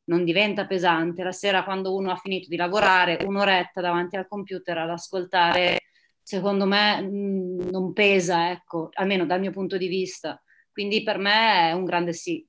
non 0.04 0.24
diventa 0.24 0.66
pesante. 0.66 1.22
La 1.22 1.32
sera 1.32 1.64
quando 1.64 1.94
uno 1.94 2.10
ha 2.10 2.16
finito 2.16 2.48
di 2.48 2.56
lavorare, 2.56 3.24
un'oretta 3.24 3.80
davanti 3.80 4.16
al 4.16 4.26
computer 4.28 4.78
ad 4.78 4.90
ascoltare, 4.90 5.80
secondo 6.22 6.66
me 6.66 7.02
mm, 7.02 7.60
non 7.70 7.92
pesa, 7.92 8.50
ecco, 8.50 8.88
almeno 8.94 9.26
dal 9.26 9.40
mio 9.40 9.52
punto 9.52 9.76
di 9.76 9.88
vista. 9.88 10.40
Quindi 10.72 11.02
per 11.02 11.18
me 11.18 11.68
è 11.70 11.72
un 11.72 11.84
grande 11.84 12.12
sì. 12.12 12.46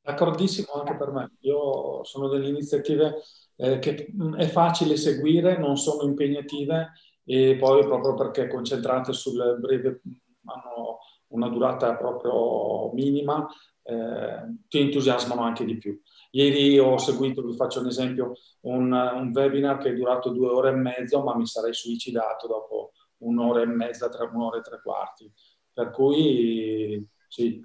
D'accordissimo 0.00 0.72
anche 0.72 0.96
per 0.96 1.10
me. 1.12 1.30
Io 1.40 2.04
sono 2.04 2.28
delle 2.28 2.48
iniziative 2.48 3.22
eh, 3.56 3.78
che 3.78 4.08
mm, 4.12 4.34
è 4.36 4.46
facile 4.48 4.96
seguire, 4.96 5.56
non 5.58 5.76
sono 5.76 6.02
impegnative 6.02 6.92
e 7.24 7.56
poi 7.58 7.84
proprio 7.84 8.14
perché 8.14 8.48
concentrate 8.48 9.12
sul 9.14 9.56
breve 9.58 10.02
hanno 10.44 10.98
una 11.28 11.48
durata 11.48 11.96
proprio 11.96 12.92
minima, 12.92 13.48
eh, 13.86 14.56
ti 14.68 14.80
entusiasmano 14.80 15.42
anche 15.42 15.64
di 15.64 15.76
più. 15.76 16.00
Ieri 16.30 16.78
ho 16.78 16.96
seguito, 16.96 17.42
vi 17.42 17.54
faccio 17.54 17.80
un 17.80 17.86
esempio, 17.86 18.32
un, 18.62 18.90
un, 18.90 19.30
webinar 19.32 19.78
che 19.78 19.90
è 19.90 19.94
durato 19.94 20.30
due 20.30 20.48
ore 20.48 20.70
e 20.70 20.74
mezzo, 20.74 21.22
ma 21.22 21.36
mi 21.36 21.46
sarei 21.46 21.74
suicidato 21.74 22.46
dopo 22.46 22.92
un'ora 23.18 23.60
e 23.60 23.66
mezza, 23.66 24.08
tre, 24.08 24.26
un'ora 24.26 24.58
e 24.58 24.62
tre 24.62 24.80
quarti. 24.82 25.30
Per 25.72 25.90
cui 25.90 27.06
sì, 27.28 27.60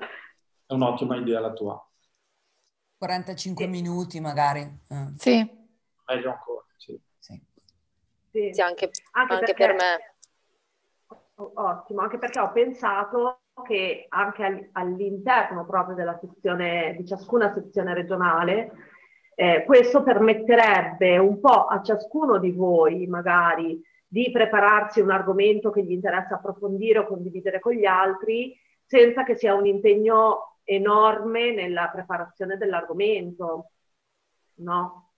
è 0.66 0.74
un'ottima 0.74 1.16
idea 1.16 1.40
la 1.40 1.54
tua. 1.54 1.84
45 2.98 3.64
sì. 3.64 3.70
minuti 3.70 4.20
magari. 4.20 4.60
Eh. 4.60 5.14
Sì. 5.16 5.58
Meglio 6.06 6.32
ancora, 6.32 6.66
sì. 6.76 7.00
Sì, 7.20 8.52
sì 8.54 8.62
anche, 8.62 8.92
anche, 9.12 9.34
anche 9.34 9.54
perché, 9.54 9.66
per 9.66 9.74
me. 9.74 10.16
Ottimo, 11.36 12.02
anche 12.02 12.18
perché 12.18 12.40
ho 12.40 12.52
pensato 12.52 13.44
che 13.62 14.06
anche 14.10 14.70
all'interno 14.74 15.66
proprio 15.66 15.96
della 15.96 16.18
sezione, 16.20 16.96
di 16.98 17.06
ciascuna 17.06 17.54
sezione 17.54 17.94
regionale, 17.94 18.72
eh, 19.36 19.64
questo 19.66 20.04
permetterebbe 20.04 21.18
un 21.18 21.40
po' 21.40 21.66
a 21.66 21.82
ciascuno 21.82 22.40
di 22.40 22.52
voi 22.52 23.08
magari 23.08 23.82
di 24.06 24.32
prepararsi 24.32 25.02
un 25.02 25.12
argomento 25.12 25.70
che 25.70 25.84
gli 25.84 25.92
interessa 25.92 26.36
approfondire 26.36 27.00
o 27.00 27.08
condividere 27.08 27.60
con 27.60 27.74
gli 27.74 27.86
altri 27.86 28.58
senza 28.86 29.24
che 29.24 29.36
sia 29.36 29.54
un 29.54 29.68
impegno 29.68 30.58
enorme 30.64 31.54
nella 31.54 31.90
preparazione 31.90 32.58
dell'argomento, 32.58 33.72
no? 34.56 35.09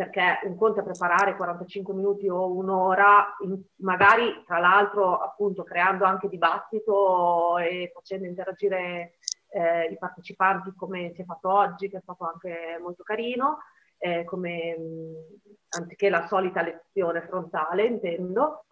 Perché 0.00 0.40
un 0.44 0.56
conto 0.56 0.80
è 0.80 0.82
preparare 0.82 1.36
45 1.36 1.92
minuti 1.92 2.26
o 2.26 2.50
un'ora, 2.54 3.36
magari 3.80 4.42
tra 4.46 4.58
l'altro 4.58 5.18
appunto 5.18 5.62
creando 5.62 6.06
anche 6.06 6.26
dibattito 6.26 7.58
e 7.58 7.90
facendo 7.92 8.26
interagire 8.26 9.18
eh, 9.50 9.90
i 9.90 9.98
partecipanti 9.98 10.72
come 10.74 11.12
si 11.12 11.20
è 11.20 11.26
fatto 11.26 11.52
oggi, 11.52 11.90
che 11.90 11.98
è 11.98 12.00
stato 12.00 12.24
anche 12.24 12.78
molto 12.80 13.02
carino, 13.02 13.58
eh, 13.98 14.24
come, 14.24 14.74
anziché 15.68 16.08
la 16.08 16.26
solita 16.26 16.62
lezione 16.62 17.20
frontale 17.20 17.84
intendo, 17.84 18.64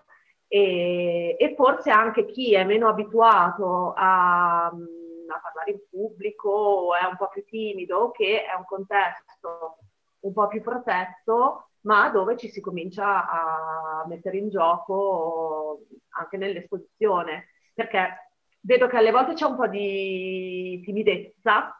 e, 0.46 1.36
e, 1.38 1.55
forse 1.55 1.90
anche 1.90 2.24
chi 2.24 2.55
è 2.55 2.64
meno 2.64 2.88
abituato 2.88 3.92
a, 3.94 4.64
a 4.64 5.40
parlare 5.42 5.72
in 5.72 5.80
pubblico 5.90 6.48
o 6.48 6.94
è 6.94 7.05
un 7.05 7.18
po' 7.18 7.28
più 7.28 7.44
timido, 7.44 8.12
che 8.12 8.46
è 8.46 8.55
un 8.56 8.64
contesto 8.64 9.76
un 10.20 10.32
po' 10.32 10.49
più 10.49 10.62
protetto, 10.62 11.70
ma 11.82 12.09
dove 12.11 12.36
ci 12.36 12.49
si 12.49 12.61
comincia 12.61 13.28
a 13.28 14.05
mettere 14.07 14.39
in 14.39 14.49
gioco 14.51 15.81
anche 16.19 16.36
nell'esposizione, 16.36 17.49
perché 17.74 18.32
vedo 18.61 18.86
che 18.89 18.97
alle 18.97 19.12
volte 19.12 19.35
c'è 19.35 19.47
un 19.47 19.57
po' 19.57 19.69
di 19.69 20.81
timidezza 20.85 21.73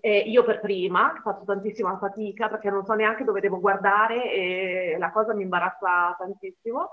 eh, 0.00 0.18
io 0.18 0.44
per 0.44 0.60
prima 0.60 1.20
faccio 1.22 1.44
tantissima 1.44 1.98
fatica 1.98 2.48
perché 2.48 2.70
non 2.70 2.84
so 2.84 2.94
neanche 2.94 3.24
dove 3.24 3.40
devo 3.40 3.60
guardare 3.60 4.32
e 4.32 4.96
la 4.98 5.10
cosa 5.10 5.34
mi 5.34 5.42
imbarazza 5.42 6.14
tantissimo, 6.18 6.90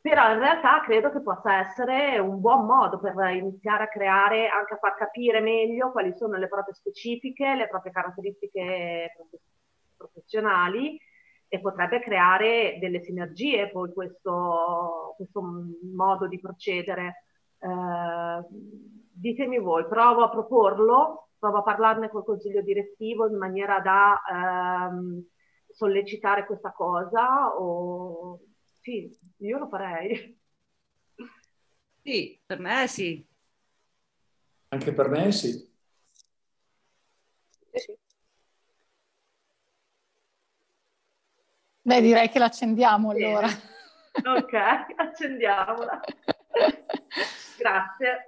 però 0.00 0.32
in 0.32 0.38
realtà 0.38 0.80
credo 0.80 1.10
che 1.10 1.22
possa 1.22 1.58
essere 1.60 2.18
un 2.18 2.40
buon 2.40 2.66
modo 2.66 2.98
per 2.98 3.14
iniziare 3.30 3.84
a 3.84 3.88
creare, 3.88 4.48
anche 4.48 4.74
a 4.74 4.78
far 4.78 4.96
capire 4.96 5.40
meglio 5.40 5.92
quali 5.92 6.14
sono 6.14 6.36
le 6.36 6.48
proprie 6.48 6.74
specifiche, 6.74 7.54
le 7.54 7.68
proprie 7.68 7.92
caratteristiche 7.92 9.12
professionali 9.16 9.58
e 11.48 11.60
potrebbe 11.60 12.00
creare 12.00 12.78
delle 12.80 13.02
sinergie 13.02 13.70
poi 13.70 13.92
questo, 13.92 15.14
questo 15.16 15.42
modo 15.94 16.28
di 16.28 16.38
procedere. 16.38 17.24
Eh, 17.58 18.46
ditemi 19.12 19.58
voi, 19.58 19.86
provo 19.86 20.22
a 20.22 20.30
proporlo 20.30 21.30
provo 21.40 21.58
a 21.58 21.62
parlarne 21.62 22.10
col 22.10 22.22
consiglio 22.22 22.60
direttivo 22.60 23.26
in 23.26 23.36
maniera 23.36 23.80
da 23.80 24.20
ehm, 24.30 25.24
sollecitare 25.70 26.44
questa 26.44 26.70
cosa 26.70 27.56
o 27.56 28.40
sì, 28.82 29.10
io 29.38 29.58
lo 29.58 29.68
farei. 29.68 30.38
Sì, 32.02 32.40
per 32.44 32.58
me 32.58 32.86
sì. 32.86 33.26
Anche 34.68 34.92
per 34.92 35.08
me 35.08 35.32
sì. 35.32 35.69
Beh, 41.90 42.00
direi 42.00 42.28
che 42.28 42.38
l'accendiamo 42.38 43.10
allora. 43.10 43.48
Ok, 43.48 44.54
accendiamola. 44.94 46.00
Grazie. 47.58 48.26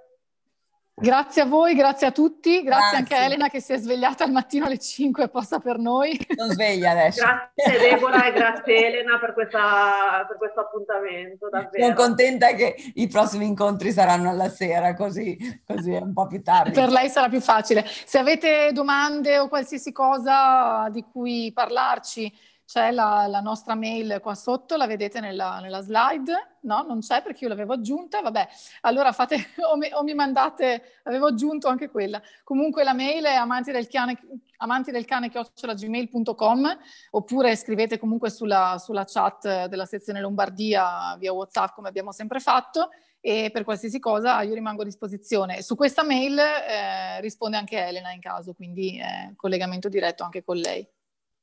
Grazie 0.95 1.41
a 1.41 1.45
voi, 1.45 1.73
grazie 1.73 2.07
a 2.07 2.11
tutti, 2.11 2.61
grazie, 2.61 2.65
grazie, 2.65 2.97
anche 2.97 3.15
a 3.15 3.23
Elena 3.23 3.49
che 3.49 3.61
si 3.61 3.71
è 3.71 3.77
svegliata 3.77 4.25
al 4.25 4.31
mattino 4.31 4.65
alle 4.65 4.77
5 4.77 5.23
apposta 5.23 5.59
per 5.59 5.77
noi. 5.77 6.19
Non 6.35 6.49
sveglia 6.49 6.91
adesso. 6.91 7.25
Grazie 7.25 7.89
Deborah 7.89 8.25
e 8.25 8.33
grazie 8.33 8.87
Elena 8.87 9.17
per, 9.17 9.33
questa, 9.33 10.25
per 10.27 10.37
questo 10.37 10.59
appuntamento. 10.59 11.49
Davvero. 11.49 11.83
Sono 11.83 11.95
contenta 11.95 12.53
che 12.53 12.75
i 12.95 13.07
prossimi 13.07 13.45
incontri 13.45 13.93
saranno 13.93 14.29
alla 14.29 14.49
sera, 14.49 14.93
così, 14.93 15.37
così 15.65 15.93
è 15.93 16.01
un 16.01 16.11
po' 16.13 16.27
più 16.27 16.43
tardi. 16.43 16.71
Per 16.71 16.89
lei 16.89 17.07
sarà 17.07 17.29
più 17.29 17.39
facile. 17.39 17.85
Se 17.85 18.17
avete 18.17 18.71
domande 18.73 19.39
o 19.39 19.47
qualsiasi 19.47 19.93
cosa 19.93 20.89
di 20.91 21.03
cui 21.09 21.51
parlarci, 21.53 22.31
c'è 22.73 22.89
la, 22.89 23.27
la, 23.27 23.39
nostra 23.39 23.75
mail 23.75 24.17
qua 24.19 24.33
sotto, 24.33 24.77
la 24.77 24.87
vedete 24.87 25.19
nella, 25.19 25.59
nella, 25.59 25.81
slide, 25.81 26.57
no? 26.61 26.81
Non 26.81 27.01
c'è 27.01 27.21
perché 27.21 27.43
io 27.43 27.49
l'avevo 27.49 27.73
aggiunta, 27.73 28.19
vabbè, 28.21 28.47
allora 28.81 29.11
fate 29.11 29.35
o 29.71 29.77
mi, 29.77 29.89
o 29.93 30.01
mi, 30.01 30.15
mandate, 30.15 31.01
avevo 31.03 31.27
aggiunto 31.27 31.67
anche 31.67 31.87
quella. 31.87 32.19
Comunque 32.43 32.83
la 32.83 32.95
mail 32.95 33.25
è 33.25 33.35
amanti 33.35 33.71
del 33.71 33.87
cane, 33.87 34.19
amanti 34.57 34.91
gmail.com 34.91 36.77
oppure 37.11 37.55
scrivete 37.55 37.99
comunque 37.99 38.31
sulla, 38.31 38.77
sulla 38.79 39.05
chat 39.05 39.65
della 39.65 39.85
sezione 39.85 40.19
Lombardia 40.19 41.15
via 41.19 41.31
WhatsApp 41.31 41.75
come 41.75 41.89
abbiamo 41.89 42.11
sempre 42.11 42.39
fatto 42.39 42.89
e 43.21 43.51
per 43.53 43.65
qualsiasi 43.65 43.99
cosa 43.99 44.41
io 44.41 44.55
rimango 44.55 44.81
a 44.81 44.85
disposizione. 44.85 45.61
Su 45.61 45.75
questa 45.75 46.03
mail 46.03 46.39
eh, 46.39 47.21
risponde 47.21 47.55
anche 47.55 47.85
Elena 47.85 48.11
in 48.11 48.19
caso, 48.19 48.53
quindi 48.53 48.97
eh, 48.97 49.33
collegamento 49.35 49.89
diretto 49.89 50.23
anche 50.23 50.43
con 50.43 50.57
lei. 50.57 50.89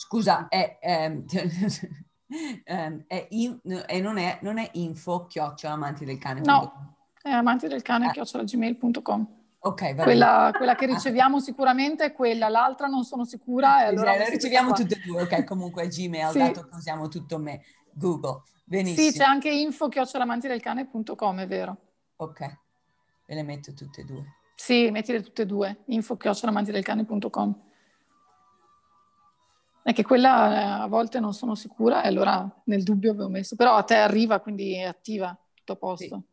Scusa, 0.00 0.48
è, 0.48 0.78
è, 0.80 1.12
ehm, 2.64 3.04
è 3.06 3.26
in, 3.28 3.60
e 3.86 4.00
non 4.00 4.16
è, 4.16 4.38
non 4.40 4.56
è 4.56 4.70
info 4.72 5.26
chiocciola 5.26 5.74
amanti 5.74 6.06
del 6.06 6.16
cane. 6.16 6.40
No, 6.40 6.96
è 7.20 7.28
amanti 7.28 7.68
del 7.68 7.82
cane 7.82 8.06
ah. 8.06 8.10
chiocciola 8.10 8.44
gmail.com. 8.44 9.38
Ok, 9.58 9.94
va 9.94 10.04
quella, 10.04 10.52
quella, 10.56 10.74
che 10.74 10.86
riceviamo 10.86 11.38
sicuramente 11.38 12.06
è 12.06 12.12
quella, 12.12 12.48
l'altra 12.48 12.86
non 12.86 13.04
sono 13.04 13.26
sicura. 13.26 13.82
E 13.82 13.88
allora 13.88 14.14
esatto, 14.14 14.30
riceviamo 14.30 14.72
tutte 14.72 14.94
e 14.94 15.02
due, 15.04 15.20
ok, 15.20 15.44
comunque 15.44 15.82
è 15.82 15.88
Gmail, 15.88 16.30
sì. 16.30 16.38
dato 16.38 16.66
che 16.66 16.76
usiamo 16.76 17.08
tutto 17.08 17.38
me, 17.38 17.60
Google, 17.92 18.40
benissimo. 18.64 19.10
Sì, 19.10 19.18
c'è 19.18 19.24
anche 19.24 19.50
info 19.50 19.88
chiocciolamantidelcane.com, 19.88 21.40
è 21.40 21.46
vero. 21.46 21.76
Ok, 22.16 22.40
ve 23.26 23.34
le 23.34 23.42
metto 23.42 23.74
tutte 23.74 24.00
e 24.00 24.04
due. 24.04 24.24
Sì, 24.54 24.90
mettile 24.90 25.20
tutte 25.20 25.42
e 25.42 25.46
due, 25.46 25.82
info 25.88 26.16
chiocciolamantidelcane.com. 26.16 27.68
È 29.82 29.92
che 29.92 30.02
quella 30.02 30.52
eh, 30.52 30.82
a 30.82 30.86
volte 30.86 31.20
non 31.20 31.32
sono 31.32 31.54
sicura 31.54 32.02
e 32.02 32.08
allora 32.08 32.48
nel 32.64 32.82
dubbio 32.82 33.12
avevo 33.12 33.28
messo, 33.28 33.56
però 33.56 33.74
a 33.74 33.82
te 33.82 33.96
arriva, 33.96 34.40
quindi 34.40 34.74
è 34.74 34.84
attiva, 34.84 35.36
tutto 35.54 35.72
a 35.72 35.76
posto. 35.76 36.04
Sì. 36.04 36.28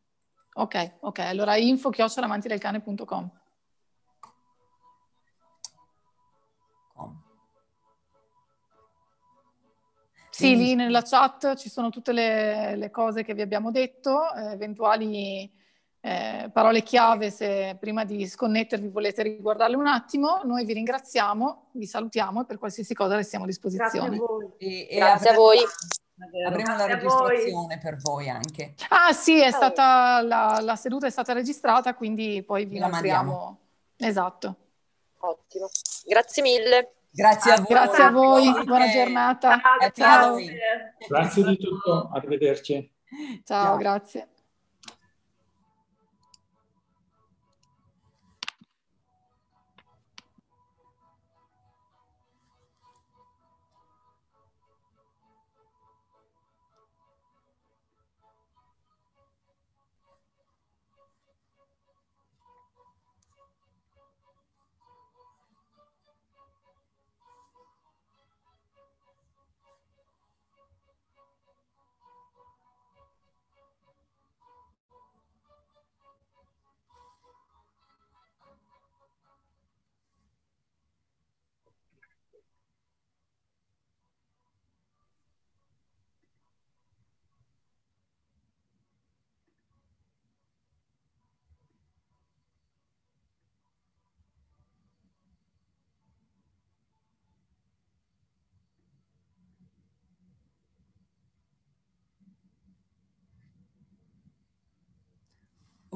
Ok, 0.53 0.95
ok, 1.01 1.19
allora 1.19 1.55
info 1.55 1.89
chiocciolamantidelcane.com. 1.89 3.31
Sì, 10.29 10.55
lì 10.55 10.75
nella 10.75 11.01
chat 11.01 11.55
ci 11.55 11.67
sono 11.67 11.89
tutte 11.89 12.11
le, 12.11 12.75
le 12.75 12.91
cose 12.91 13.23
che 13.23 13.33
vi 13.33 13.41
abbiamo 13.41 13.71
detto, 13.71 14.31
eh, 14.35 14.51
eventuali 14.51 15.51
eh, 16.07 16.49
parole 16.51 16.84
chiave 16.84 17.29
se 17.29 17.75
prima 17.77 18.05
di 18.05 18.25
sconnettervi 18.25 18.88
volete 18.88 19.23
riguardarle 19.23 19.75
un 19.75 19.88
attimo. 19.88 20.39
Noi 20.45 20.63
vi 20.63 20.71
ringraziamo, 20.71 21.69
vi 21.73 21.85
salutiamo 21.85 22.41
e 22.41 22.45
per 22.45 22.57
qualsiasi 22.57 22.93
cosa 22.93 23.15
restiamo 23.15 23.43
a 23.43 23.47
disposizione. 23.47 24.17
Grazie 24.17 24.23
a 24.23 24.27
voi. 24.27 24.49
E, 24.57 24.88
e 24.89 24.97
Grazie 24.97 25.29
a 25.29 25.34
voi. 25.34 25.57
Avremo 26.47 26.75
la 26.77 26.85
registrazione 26.85 27.77
per 27.77 27.97
voi 27.97 28.29
anche. 28.29 28.73
Ah 28.88 29.11
sì, 29.11 29.41
è 29.41 29.51
stata, 29.51 30.21
la, 30.21 30.59
la, 30.61 30.75
seduta 30.77 31.07
è 31.07 31.11
stata 31.11 31.34
registrata, 31.34 31.93
quindi 31.93 32.41
poi 32.41 32.65
vi 32.65 32.79
la 32.79 32.88
mandiamo. 32.88 33.57
Esatto. 33.97 34.55
Ottimo. 35.19 35.67
Grazie 36.05 36.41
mille. 36.41 36.93
Grazie 37.11 37.51
a 37.51 37.55
voi. 37.57 37.65
Grazie 37.67 38.03
a 38.03 38.11
voi, 38.11 38.63
buona 38.63 38.89
giornata. 38.89 39.59
Ciao. 39.93 40.38
Grazie 41.07 41.43
di 41.43 41.57
tutto, 41.57 42.09
arrivederci. 42.13 42.91
Ciao, 43.43 43.65
Ciao. 43.65 43.77
grazie. 43.77 44.27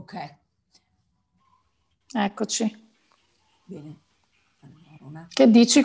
Ok. 0.01 0.13
Eccoci. 2.13 2.89
Bene. 3.65 3.99
Allora, 4.61 5.27
che 5.29 5.49
dici? 5.49 5.79